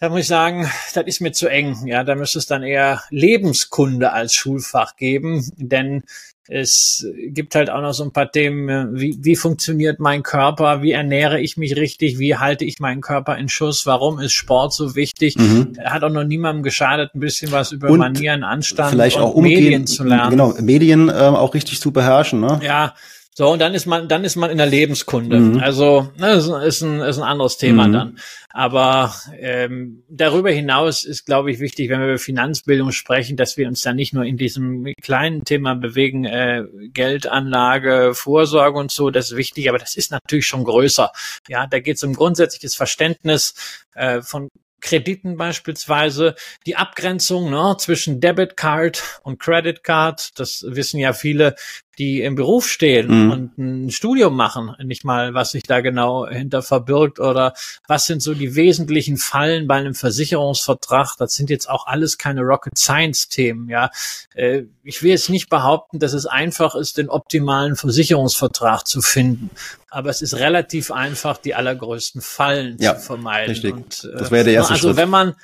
Da 0.00 0.10
muss 0.10 0.20
ich 0.20 0.28
sagen, 0.28 0.70
das 0.94 1.06
ist 1.06 1.20
mir 1.20 1.32
zu 1.32 1.48
eng. 1.48 1.84
Ja, 1.86 2.04
da 2.04 2.14
müsste 2.14 2.38
es 2.38 2.46
dann 2.46 2.62
eher 2.62 3.02
Lebenskunde 3.10 4.12
als 4.12 4.32
Schulfach 4.32 4.94
geben, 4.94 5.50
denn 5.56 6.04
es 6.48 7.06
gibt 7.28 7.54
halt 7.54 7.68
auch 7.68 7.82
noch 7.82 7.92
so 7.92 8.02
ein 8.04 8.12
paar 8.12 8.30
Themen, 8.32 8.68
äh, 8.68 8.86
wie, 8.98 9.18
wie 9.20 9.36
funktioniert 9.36 10.00
mein 10.00 10.22
Körper, 10.22 10.82
wie 10.82 10.92
ernähre 10.92 11.40
ich 11.40 11.56
mich 11.56 11.76
richtig, 11.76 12.18
wie 12.18 12.36
halte 12.36 12.64
ich 12.64 12.80
meinen 12.80 13.02
Körper 13.02 13.36
in 13.36 13.48
Schuss, 13.48 13.86
warum 13.86 14.18
ist 14.18 14.32
Sport 14.32 14.72
so 14.72 14.96
wichtig. 14.96 15.36
Mhm. 15.36 15.74
Hat 15.84 16.02
auch 16.02 16.10
noch 16.10 16.24
niemandem 16.24 16.62
geschadet, 16.62 17.14
ein 17.14 17.20
bisschen 17.20 17.52
was 17.52 17.72
über 17.72 17.90
und 17.90 17.98
Manieren, 17.98 18.44
Anstand 18.44 18.90
vielleicht 18.90 19.16
und 19.16 19.22
auch 19.22 19.34
umgehen, 19.34 19.62
Medien 19.62 19.86
zu 19.86 20.04
lernen. 20.04 20.30
Genau, 20.30 20.54
Medien 20.60 21.08
äh, 21.08 21.12
auch 21.12 21.54
richtig 21.54 21.80
zu 21.80 21.92
beherrschen. 21.92 22.40
Ne? 22.40 22.60
Ja, 22.62 22.94
so, 23.38 23.52
und 23.52 23.60
dann 23.60 23.72
ist 23.72 23.86
man, 23.86 24.08
dann 24.08 24.24
ist 24.24 24.34
man 24.34 24.50
in 24.50 24.58
der 24.58 24.66
Lebenskunde. 24.66 25.38
Mhm. 25.38 25.60
Also, 25.60 26.10
ne, 26.16 26.32
ist, 26.32 26.48
ist, 26.48 26.82
ein, 26.82 26.98
ist 26.98 27.18
ein 27.18 27.22
anderes 27.22 27.56
Thema 27.56 27.86
mhm. 27.86 27.92
dann. 27.92 28.18
Aber 28.48 29.14
ähm, 29.38 30.02
darüber 30.08 30.50
hinaus 30.50 31.04
ist, 31.04 31.24
glaube 31.24 31.52
ich, 31.52 31.60
wichtig, 31.60 31.88
wenn 31.88 32.00
wir 32.00 32.08
über 32.08 32.18
Finanzbildung 32.18 32.90
sprechen, 32.90 33.36
dass 33.36 33.56
wir 33.56 33.68
uns 33.68 33.80
dann 33.82 33.94
nicht 33.94 34.12
nur 34.12 34.24
in 34.24 34.38
diesem 34.38 34.92
kleinen 35.00 35.44
Thema 35.44 35.76
bewegen, 35.76 36.24
äh, 36.24 36.64
Geldanlage, 36.92 38.10
Vorsorge 38.12 38.76
und 38.76 38.90
so, 38.90 39.10
das 39.10 39.30
ist 39.30 39.36
wichtig, 39.36 39.68
aber 39.68 39.78
das 39.78 39.94
ist 39.94 40.10
natürlich 40.10 40.46
schon 40.46 40.64
größer. 40.64 41.12
Ja, 41.46 41.68
da 41.68 41.78
geht 41.78 41.94
es 41.94 42.02
um 42.02 42.14
grundsätzliches 42.14 42.74
Verständnis 42.74 43.54
äh, 43.94 44.20
von 44.20 44.48
Krediten 44.80 45.36
beispielsweise, 45.36 46.34
die 46.66 46.76
Abgrenzung 46.76 47.50
ne, 47.50 47.76
zwischen 47.78 48.20
Debit 48.20 48.56
Card 48.56 49.20
und 49.22 49.40
Credit 49.40 49.82
Card, 49.82 50.38
das 50.38 50.64
wissen 50.68 50.98
ja 50.98 51.12
viele, 51.12 51.56
die 51.98 52.22
im 52.22 52.36
Beruf 52.36 52.68
stehen 52.68 53.24
mhm. 53.26 53.30
und 53.30 53.58
ein 53.58 53.90
Studium 53.90 54.36
machen, 54.36 54.74
nicht 54.84 55.04
mal, 55.04 55.34
was 55.34 55.50
sich 55.50 55.64
da 55.64 55.80
genau 55.80 56.26
hinter 56.28 56.62
verbirgt 56.62 57.18
oder 57.18 57.54
was 57.88 58.06
sind 58.06 58.22
so 58.22 58.34
die 58.34 58.54
wesentlichen 58.54 59.16
Fallen 59.16 59.66
bei 59.66 59.74
einem 59.74 59.94
Versicherungsvertrag. 59.94 61.16
Das 61.18 61.34
sind 61.34 61.50
jetzt 61.50 61.68
auch 61.68 61.86
alles 61.86 62.16
keine 62.16 62.42
Rocket 62.42 62.78
Science 62.78 63.28
Themen, 63.28 63.68
ja. 63.68 63.90
Äh, 64.34 64.62
ich 64.84 65.02
will 65.02 65.10
jetzt 65.10 65.28
nicht 65.28 65.48
behaupten, 65.48 65.98
dass 65.98 66.12
es 66.12 66.26
einfach 66.26 66.74
ist, 66.74 66.98
den 66.98 67.10
optimalen 67.10 67.76
Versicherungsvertrag 67.76 68.86
zu 68.86 69.02
finden. 69.02 69.50
Aber 69.90 70.10
es 70.10 70.22
ist 70.22 70.34
relativ 70.34 70.90
einfach, 70.90 71.38
die 71.38 71.54
allergrößten 71.54 72.20
Fallen 72.20 72.76
ja, 72.78 72.96
zu 72.96 73.06
vermeiden. 73.06 73.50
Richtig. 73.50 73.74
Und, 73.74 74.08
äh, 74.12 74.18
das 74.18 74.30
wäre 74.30 74.44
der 74.44 74.54
erste 74.54 74.74
also 74.74 74.88
Schritt. 74.88 74.96
wenn 74.96 75.10
man 75.10 75.34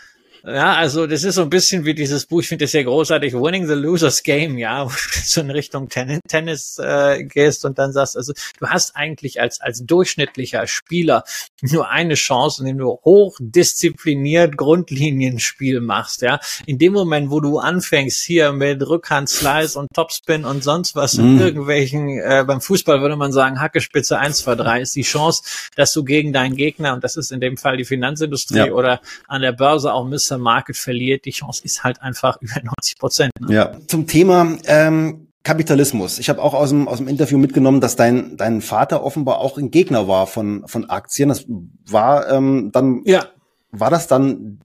Ja, 0.47 0.75
also 0.75 1.07
das 1.07 1.25
ist 1.25 1.37
so 1.37 1.43
ein 1.43 1.49
bisschen 1.49 1.87
wie 1.87 1.95
dieses 1.95 2.27
Buch, 2.27 2.41
ich 2.41 2.49
finde 2.49 2.67
das 2.67 2.73
sehr 2.73 2.85
großartig, 2.85 3.33
Winning 3.33 3.67
the 3.67 3.73
Loser's 3.73 4.23
Game, 4.23 4.59
ja, 4.59 4.85
wo 4.85 4.91
du 4.91 5.21
so 5.25 5.41
in 5.41 5.51
Richtung 5.51 5.89
Tennis, 5.89 6.21
Tennis 6.29 6.79
äh, 6.79 7.25
gehst 7.25 7.65
und 7.65 7.79
dann 7.79 7.93
sagst, 7.93 8.15
also 8.15 8.35
du 8.61 8.67
hast 8.67 8.95
eigentlich 8.95 9.41
als, 9.41 9.63
als 9.63 9.85
durchschnittlicher 9.87 10.67
Spieler 10.67 11.25
nur 11.63 11.89
eine 11.89 12.13
Chance, 12.13 12.61
indem 12.61 12.77
du 12.77 12.99
hochdiszipliniert 13.05 14.59
Grundlinienspiel 14.59 15.81
machst, 15.81 16.21
ja. 16.21 16.39
In 16.67 16.79
dem 16.79 16.93
Moment, 16.93 17.31
wo 17.31 17.41
du 17.41 17.59
anfängst 17.59 18.21
hier 18.21 18.53
mit 18.53 18.87
Rückhand, 18.87 19.31
Slice 19.31 19.79
und 19.79 19.89
Topspin 19.95 20.45
und 20.45 20.63
sonst 20.63 20.95
was 20.95 21.15
in 21.15 21.37
mhm. 21.37 21.41
irgendwelchen, 21.41 22.19
äh, 22.19 22.45
beim 22.47 22.61
Fußball 22.61 23.01
würde 23.01 23.17
man 23.17 23.33
sagen, 23.33 23.61
Hackespitze 23.61 24.19
1, 24.19 24.39
2, 24.39 24.57
3, 24.57 24.81
ist 24.83 24.95
die 24.95 25.03
Chance, 25.03 25.43
dass 25.75 25.95
du 25.95 26.05
gegen 26.05 26.35
deinen 26.35 26.55
Gegner, 26.55 26.93
und 26.93 27.03
das 27.03 27.17
ist 27.17 27.33
in 27.33 27.41
dem 27.41 27.57
Fall 27.57 27.79
die 27.79 27.87
Finanzindustrie 27.87 28.59
ja. 28.59 28.73
oder 28.73 29.01
an 29.27 29.41
der 29.41 29.53
Börse 29.53 29.95
auch 29.95 30.05
Mr. 30.35 30.39
Market 30.39 30.77
verliert, 30.77 31.25
die 31.25 31.31
Chance 31.31 31.63
ist 31.65 31.85
halt 31.85 32.03
einfach 32.03 32.37
über 32.41 32.61
90 32.63 32.99
Prozent. 32.99 33.33
Ne? 33.41 33.55
Ja, 33.55 33.73
zum 33.87 34.07
Thema 34.07 34.57
ähm, 34.67 35.29
Kapitalismus. 35.43 36.19
Ich 36.19 36.29
habe 36.29 36.43
auch 36.43 36.55
aus 36.55 36.71
dem, 36.71 36.89
aus 36.89 36.99
dem 36.99 37.09
Interview 37.09 37.39
mitgenommen, 37.39 37.81
dass 37.81 37.97
dein, 37.97 38.37
dein 38.37 38.61
Vater 38.61 39.05
offenbar 39.05 39.39
auch 39.39 39.59
ein 39.59 39.71
Gegner 39.71 40.09
war 40.09 40.27
von, 40.27 40.67
von 40.67 40.89
Aktien. 40.89 41.29
Das 41.29 41.45
war 41.87 42.31
ähm, 42.31 42.71
dann, 42.73 43.03
ja. 43.05 43.27
war 43.71 43.91
das 43.91 44.07
dann 44.07 44.61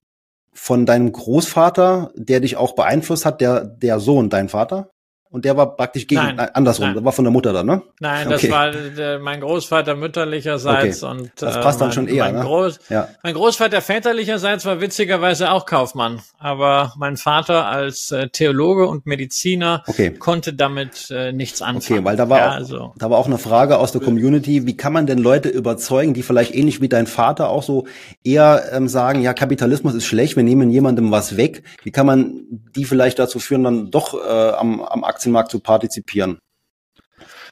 von 0.54 0.86
deinem 0.86 1.12
Großvater, 1.12 2.12
der 2.16 2.40
dich 2.40 2.58
auch 2.58 2.76
beeinflusst 2.76 3.26
hat, 3.26 3.42
der, 3.42 3.66
der 3.66 4.00
Sohn, 4.00 4.30
dein 4.30 4.50
Vater? 4.50 4.90
Und 5.32 5.46
der 5.46 5.56
war 5.56 5.76
praktisch 5.76 6.08
gegen 6.08 6.22
nein, 6.22 6.40
äh, 6.40 6.48
andersrum, 6.56 6.94
nein. 6.94 7.06
war 7.06 7.12
von 7.12 7.24
der 7.24 7.32
Mutter 7.32 7.54
dann, 7.54 7.68
ne? 7.68 7.84
Nein, 8.00 8.26
okay. 8.26 8.48
das 8.48 8.52
war 8.52 8.72
der, 8.72 9.20
mein 9.20 9.42
Großvater 9.42 9.96
mütterlicherseits 9.96 11.04
okay. 11.04 11.12
und 11.12 11.32
das 11.36 11.62
passt 11.62 11.80
äh, 11.80 11.84
dann 11.84 11.92
schon 11.92 12.08
eher, 12.08 12.26
mein, 12.26 12.36
ne? 12.36 12.42
Groß, 12.42 12.80
ja. 12.90 13.10
mein 13.22 13.36
Großvater 13.36 13.80
väterlicherseits 13.82 14.66
war 14.66 14.82
witzigerweise 14.82 15.52
auch 15.52 15.68
Kaufmann, 15.68 16.22
aber 16.40 16.94
mein 16.98 17.16
Vater 17.16 17.68
als 17.68 18.12
äh, 18.12 18.30
Theologe 18.30 18.88
und 18.88 19.06
Mediziner 19.06 19.84
okay. 19.86 20.10
konnte 20.10 20.54
damit 20.54 21.12
äh, 21.12 21.32
nichts 21.32 21.62
anfangen. 21.62 22.00
Okay, 22.00 22.06
weil 22.06 22.18
da 22.18 22.28
war 22.28 22.40
ja, 22.40 22.50
auch, 22.50 22.56
also. 22.56 22.94
da 22.98 23.12
war 23.12 23.20
auch 23.20 23.28
eine 23.28 23.38
Frage 23.38 23.78
aus 23.78 23.92
der 23.92 24.02
Community, 24.02 24.66
wie 24.66 24.76
kann 24.76 24.94
man 24.94 25.06
denn 25.06 25.20
Leute 25.20 25.50
überzeugen, 25.50 26.16
die 26.16 26.24
vielleicht 26.24 26.56
ähnlich 26.56 26.82
wie 26.82 26.90
dein 26.90 27.06
Vater 27.06 27.50
auch 27.50 27.62
so 27.62 27.86
eher 28.24 28.64
ähm, 28.72 28.88
sagen, 28.88 29.22
ja, 29.22 29.34
Kapitalismus 29.34 29.94
ist 29.94 30.06
schlecht, 30.06 30.38
wir 30.38 30.44
nehmen 30.44 30.72
jemandem 30.72 31.12
was 31.12 31.38
weg. 31.38 31.62
Wie 31.84 31.92
kann 31.92 32.08
man 32.08 32.42
die 32.76 32.86
vielleicht 32.86 33.20
dazu 33.20 33.38
führen, 33.38 33.64
dann 33.64 33.92
doch 33.92 34.16
äh, 34.16 34.28
am, 34.28 34.82
am 34.82 35.04
Aktienmarkt 35.20 35.52
zu 35.52 35.60
partizipieren? 35.60 36.40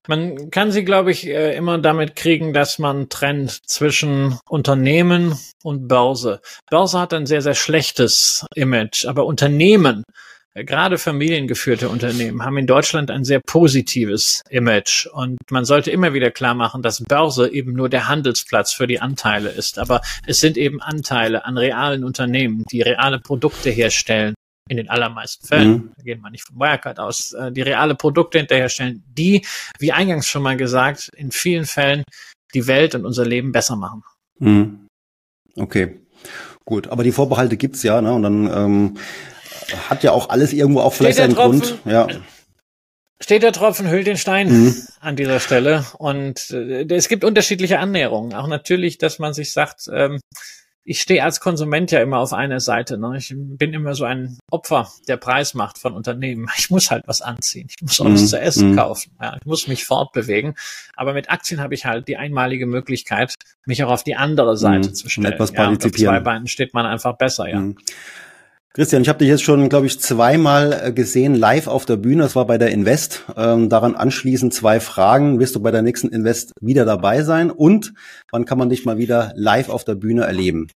Man 0.08 0.52
kann 0.52 0.72
sie, 0.72 0.86
glaube 0.86 1.12
ich, 1.12 1.28
äh, 1.28 1.54
immer 1.58 1.80
damit 1.80 2.16
kriegen, 2.16 2.54
dass 2.54 2.80
man 2.80 3.10
trennt 3.10 3.52
zwischen 3.68 4.40
Unternehmen 4.48 5.38
und 5.64 5.90
Börse. 5.90 6.40
Börse 6.70 6.98
hat 6.98 7.14
ein 7.14 7.26
sehr, 7.26 7.42
sehr 7.42 7.56
schlechtes 7.56 8.46
Image, 8.56 9.06
aber 9.06 9.26
Unternehmen, 9.26 10.04
äh, 10.54 10.64
gerade 10.64 10.98
familiengeführte 10.98 11.90
Unternehmen, 11.90 12.46
haben 12.46 12.58
in 12.58 12.68
Deutschland 12.68 13.12
ein 13.12 13.26
sehr 13.26 13.42
positives 13.46 14.44
Image. 14.50 15.08
Und 15.08 15.40
man 15.52 15.66
sollte 15.66 15.92
immer 15.92 16.14
wieder 16.14 16.32
klar 16.32 16.54
machen, 16.54 16.82
dass 16.82 17.04
Börse 17.04 17.52
eben 17.52 17.74
nur 17.74 17.90
der 17.90 18.08
Handelsplatz 18.08 18.72
für 18.72 18.88
die 18.88 19.02
Anteile 19.02 19.50
ist. 19.50 19.78
Aber 19.78 20.00
es 20.26 20.40
sind 20.40 20.56
eben 20.56 20.82
Anteile 20.82 21.44
an 21.44 21.58
realen 21.58 22.06
Unternehmen, 22.06 22.64
die 22.72 22.82
reale 22.82 23.20
Produkte 23.20 23.72
herstellen 23.72 24.36
in 24.68 24.78
den 24.78 24.90
allermeisten 24.90 25.48
Fällen, 25.48 25.72
mhm. 25.72 25.92
da 25.98 26.04
gehen 26.04 26.22
wir 26.22 26.30
nicht 26.30 26.46
von 26.46 26.58
Wirecard 26.58 27.00
aus, 27.00 27.34
äh, 27.34 27.52
die 27.52 27.62
reale 27.62 27.96
Produkte 27.96 28.38
hinterherstellen, 28.38 29.04
die, 29.08 29.46
wie 29.80 29.92
eingangs 29.92 30.28
schon 30.28 30.44
mal 30.44 30.58
gesagt, 30.58 31.10
in 31.16 31.32
vielen 31.32 31.66
Fällen 31.66 32.04
die 32.54 32.68
Welt 32.68 32.96
und 32.96 33.06
unser 33.06 33.26
Leben 33.26 33.52
besser 33.52 33.76
machen. 33.76 34.04
Mhm. 34.40 34.88
Okay, 35.56 36.00
gut. 36.66 36.88
Aber 36.88 37.04
die 37.04 37.12
Vorbehalte 37.12 37.58
gibt's 37.58 37.84
ja, 37.84 38.02
ne? 38.02 38.14
Und 38.14 38.24
dann 38.24 38.48
ähm, 38.54 38.98
hat 39.90 40.04
ja 40.04 40.12
auch 40.12 40.30
alles 40.30 40.54
irgendwo 40.54 40.82
auch 40.82 40.94
vielleicht 40.94 41.20
einen 41.20 41.36
Grund. 41.36 41.78
Ja. 41.86 42.08
Steht 43.20 43.42
der 43.42 43.52
Tropfen, 43.52 43.90
hüllt 43.90 44.06
den 44.06 44.18
Stein 44.18 44.48
mhm. 44.48 44.76
an 45.00 45.16
dieser 45.16 45.40
Stelle. 45.40 45.86
Und 45.98 46.52
äh, 46.52 46.86
es 46.94 47.08
gibt 47.08 47.24
unterschiedliche 47.24 47.80
Annäherungen. 47.80 48.34
Auch 48.34 48.48
natürlich, 48.48 49.00
dass 49.00 49.18
man 49.18 49.34
sich 49.34 49.52
sagt, 49.52 49.90
ähm, 49.92 50.20
ich 50.90 51.02
stehe 51.02 51.22
als 51.22 51.42
Konsument 51.42 51.92
ja 51.92 52.02
immer 52.02 52.20
auf 52.20 52.32
einer 52.32 52.62
Seite. 52.62 52.98
Ne? 52.98 53.18
Ich 53.18 53.34
bin 53.36 53.74
immer 53.74 53.94
so 53.94 54.06
ein 54.06 54.38
Opfer 54.50 54.90
der 55.10 55.18
Preismacht 55.18 55.78
von 55.78 55.94
Unternehmen. 55.94 56.48
Ich 56.58 56.72
muss 56.72 56.92
halt 56.92 57.04
was 57.08 57.22
anziehen. 57.22 57.68
Ich 57.70 57.82
muss 57.82 58.00
auch 58.02 58.06
was 58.06 58.24
mm, 58.24 58.28
zu 58.28 58.40
essen 58.40 58.72
mm. 58.72 58.76
kaufen. 58.76 59.12
Ja, 59.22 59.38
ich 59.40 59.46
muss 59.46 59.68
mich 59.68 59.86
fortbewegen. 59.86 60.56
Aber 60.96 61.14
mit 61.14 61.30
Aktien 61.30 61.62
habe 61.62 61.74
ich 61.76 61.86
halt 61.86 62.08
die 62.08 62.18
einmalige 62.18 62.66
Möglichkeit, 62.66 63.36
mich 63.66 63.84
auch 63.84 63.92
auf 63.92 64.04
die 64.04 64.16
andere 64.16 64.58
Seite 64.58 64.90
mm, 64.90 64.94
zu 64.94 65.10
stellen. 65.10 65.34
Etwas 65.34 65.52
ja, 65.52 65.68
und 65.68 65.86
auf 65.86 65.92
zwei 65.92 66.20
Beinen 66.20 66.48
steht 66.48 66.74
man 66.74 66.86
einfach 66.86 67.18
besser, 67.18 67.48
ja. 67.48 67.62
Christian, 68.78 69.02
ich 69.02 69.10
habe 69.10 69.18
dich 69.18 69.30
jetzt 69.30 69.42
schon, 69.42 69.70
glaube 69.70 69.88
ich, 69.88 70.00
zweimal 70.00 70.72
äh, 70.72 70.92
gesehen, 70.94 71.34
live 71.34 71.66
auf 71.66 71.88
der 71.88 71.96
Bühne. 71.96 72.22
Das 72.22 72.36
war 72.36 72.46
bei 72.46 72.60
der 72.60 72.70
Invest. 72.70 73.24
Ähm, 73.36 73.70
daran 73.70 73.96
anschließend 73.96 74.54
zwei 74.54 74.80
Fragen. 74.80 75.40
Wirst 75.40 75.56
du 75.56 75.60
bei 75.60 75.72
der 75.72 75.82
nächsten 75.82 76.10
Invest 76.10 76.54
wieder 76.62 76.86
dabei 76.86 77.24
sein? 77.24 77.50
Und 77.50 77.96
wann 78.30 78.46
kann 78.46 78.60
man 78.60 78.70
dich 78.70 78.86
mal 78.86 79.00
wieder 79.00 79.34
live 79.36 79.70
auf 79.70 79.84
der 79.84 79.96
Bühne 79.96 80.26
erleben? 80.26 80.68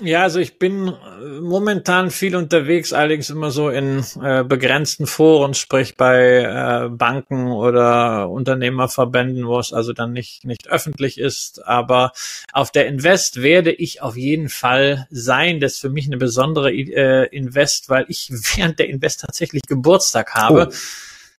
Ja, 0.00 0.22
also 0.22 0.38
ich 0.38 0.58
bin 0.58 0.88
äh, 0.88 1.40
momentan 1.40 2.10
viel 2.10 2.36
unterwegs, 2.36 2.92
allerdings 2.92 3.30
immer 3.30 3.50
so 3.50 3.68
in 3.68 4.04
äh, 4.22 4.44
begrenzten 4.44 5.06
Foren, 5.06 5.54
sprich 5.54 5.96
bei 5.96 6.42
äh, 6.42 6.88
Banken 6.88 7.50
oder 7.50 8.28
Unternehmerverbänden, 8.30 9.46
wo 9.46 9.58
es 9.58 9.72
also 9.72 9.92
dann 9.92 10.12
nicht, 10.12 10.44
nicht 10.44 10.68
öffentlich 10.68 11.18
ist. 11.18 11.66
Aber 11.66 12.12
auf 12.52 12.70
der 12.70 12.86
Invest 12.86 13.42
werde 13.42 13.72
ich 13.72 14.00
auf 14.00 14.16
jeden 14.16 14.48
Fall 14.48 15.06
sein. 15.10 15.58
Das 15.58 15.74
ist 15.74 15.80
für 15.80 15.90
mich 15.90 16.06
eine 16.06 16.16
besondere 16.16 16.72
äh, 16.72 17.26
Invest, 17.34 17.88
weil 17.88 18.04
ich 18.08 18.30
während 18.56 18.78
der 18.78 18.88
Invest 18.88 19.20
tatsächlich 19.20 19.62
Geburtstag 19.62 20.34
habe. 20.34 20.68
Oh. 20.70 20.74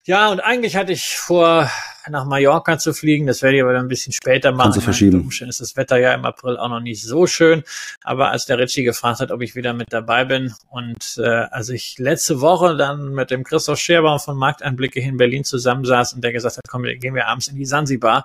Ja, 0.09 0.31
und 0.31 0.41
eigentlich 0.41 0.75
hatte 0.75 0.93
ich 0.93 1.19
vor, 1.19 1.71
nach 2.09 2.25
Mallorca 2.25 2.79
zu 2.79 2.95
fliegen. 2.95 3.27
Das 3.27 3.43
werde 3.43 3.59
ich 3.59 3.63
aber 3.63 3.75
dann 3.75 3.85
ein 3.85 3.89
bisschen 3.89 4.15
später 4.15 4.53
machen. 4.53 4.69
Kannst 4.69 4.79
du 4.79 4.81
verschieben. 4.81 5.21
Umständen 5.21 5.51
ist 5.51 5.61
das 5.61 5.77
Wetter 5.77 5.99
ja 5.99 6.15
im 6.15 6.25
April 6.25 6.57
auch 6.57 6.71
noch 6.71 6.81
nicht 6.81 7.03
so 7.03 7.27
schön. 7.27 7.63
Aber 8.05 8.31
als 8.31 8.47
der 8.47 8.57
Ritchie 8.57 8.85
gefragt 8.85 9.21
hat, 9.21 9.31
ob 9.31 9.43
ich 9.43 9.55
wieder 9.55 9.75
mit 9.75 9.93
dabei 9.93 10.25
bin 10.25 10.55
und 10.71 11.19
äh, 11.19 11.29
als 11.29 11.69
ich 11.69 11.99
letzte 11.99 12.41
Woche 12.41 12.75
dann 12.79 13.11
mit 13.11 13.31
dem 13.31 13.45
Christoph 13.45 13.81
Scherbaum 13.81 14.19
von 14.19 14.39
Markteinblicke 14.39 14.99
in 14.99 15.19
Berlin 15.19 15.45
zusammensaß 15.45 16.15
und 16.15 16.25
der 16.25 16.33
gesagt 16.33 16.57
hat, 16.57 16.65
komm, 16.67 16.85
gehen 16.85 17.15
wir 17.15 17.27
abends 17.27 17.49
in 17.49 17.57
die 17.57 17.67
Sansibar 17.67 18.25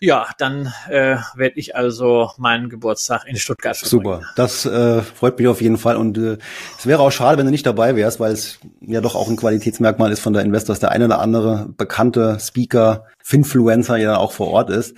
ja, 0.00 0.26
dann 0.38 0.72
äh, 0.88 1.16
werde 1.34 1.58
ich 1.58 1.74
also 1.76 2.30
meinen 2.38 2.68
Geburtstag 2.68 3.26
in 3.26 3.36
Stuttgart 3.36 3.76
verbringen. 3.76 4.04
Super, 4.04 4.22
das 4.36 4.64
äh, 4.66 5.02
freut 5.02 5.38
mich 5.38 5.48
auf 5.48 5.60
jeden 5.60 5.78
Fall 5.78 5.96
und 5.96 6.16
äh, 6.18 6.38
es 6.78 6.86
wäre 6.86 7.00
auch 7.00 7.10
schade, 7.10 7.38
wenn 7.38 7.46
du 7.46 7.50
nicht 7.50 7.66
dabei 7.66 7.96
wärst, 7.96 8.20
weil 8.20 8.32
es 8.32 8.58
ja 8.80 9.00
doch 9.00 9.14
auch 9.14 9.28
ein 9.28 9.36
Qualitätsmerkmal 9.36 10.12
ist 10.12 10.20
von 10.20 10.32
der 10.32 10.42
Investors, 10.42 10.78
der 10.78 10.92
eine 10.92 11.06
oder 11.06 11.20
andere 11.20 11.68
bekannte 11.76 12.38
Speaker, 12.40 13.06
Finfluencer 13.22 13.96
ja 13.96 14.16
auch 14.16 14.32
vor 14.32 14.48
Ort 14.48 14.70
ist. 14.70 14.94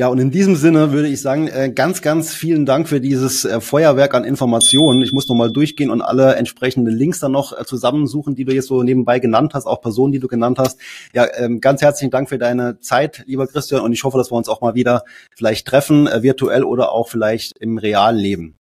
Ja, 0.00 0.08
und 0.08 0.18
in 0.18 0.30
diesem 0.30 0.56
Sinne 0.56 0.92
würde 0.92 1.08
ich 1.08 1.20
sagen, 1.20 1.46
äh, 1.48 1.70
ganz, 1.70 2.00
ganz 2.00 2.32
vielen 2.32 2.64
Dank 2.64 2.88
für 2.88 3.02
dieses 3.02 3.44
äh, 3.44 3.60
Feuerwerk 3.60 4.14
an 4.14 4.24
Informationen. 4.24 5.02
Ich 5.02 5.12
muss 5.12 5.28
nochmal 5.28 5.52
durchgehen 5.52 5.90
und 5.90 6.00
alle 6.00 6.36
entsprechenden 6.36 6.96
Links 6.96 7.20
dann 7.20 7.32
noch 7.32 7.52
äh, 7.52 7.66
zusammensuchen, 7.66 8.34
die 8.34 8.46
du 8.46 8.54
jetzt 8.54 8.68
so 8.68 8.82
nebenbei 8.82 9.18
genannt 9.18 9.52
hast, 9.52 9.66
auch 9.66 9.82
Personen, 9.82 10.10
die 10.10 10.18
du 10.18 10.26
genannt 10.26 10.58
hast. 10.58 10.80
Ja, 11.12 11.26
ähm, 11.36 11.60
ganz 11.60 11.82
herzlichen 11.82 12.10
Dank 12.10 12.30
für 12.30 12.38
deine 12.38 12.80
Zeit, 12.80 13.24
lieber 13.26 13.46
Christian, 13.46 13.82
und 13.82 13.92
ich 13.92 14.02
hoffe, 14.02 14.16
dass 14.16 14.32
wir 14.32 14.36
uns 14.38 14.48
auch 14.48 14.62
mal 14.62 14.74
wieder 14.74 15.04
vielleicht 15.36 15.68
treffen, 15.68 16.06
virtuell 16.06 16.64
oder 16.64 16.92
auch 16.92 17.10
vielleicht 17.10 17.58
im 17.58 17.76
realen 17.76 18.16
Leben. 18.16 18.59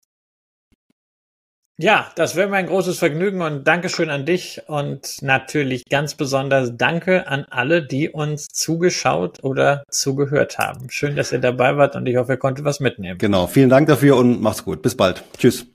Ja, 1.78 2.10
das 2.16 2.36
wäre 2.36 2.48
mein 2.48 2.66
großes 2.66 2.98
Vergnügen 2.98 3.42
und 3.42 3.64
Dankeschön 3.64 4.08
an 4.08 4.24
dich 4.24 4.62
und 4.66 5.20
natürlich 5.20 5.84
ganz 5.90 6.14
besonders 6.14 6.74
Danke 6.78 7.28
an 7.28 7.44
alle, 7.50 7.82
die 7.82 8.08
uns 8.08 8.48
zugeschaut 8.48 9.44
oder 9.44 9.84
zugehört 9.90 10.56
haben. 10.56 10.88
Schön, 10.88 11.16
dass 11.16 11.32
ihr 11.32 11.38
dabei 11.38 11.76
wart 11.76 11.94
und 11.94 12.06
ich 12.06 12.16
hoffe, 12.16 12.32
ihr 12.32 12.38
konntet 12.38 12.64
was 12.64 12.80
mitnehmen. 12.80 13.18
Genau, 13.18 13.46
vielen 13.46 13.68
Dank 13.68 13.88
dafür 13.88 14.16
und 14.16 14.40
macht's 14.40 14.64
gut. 14.64 14.80
Bis 14.80 14.96
bald. 14.96 15.22
Tschüss. 15.36 15.66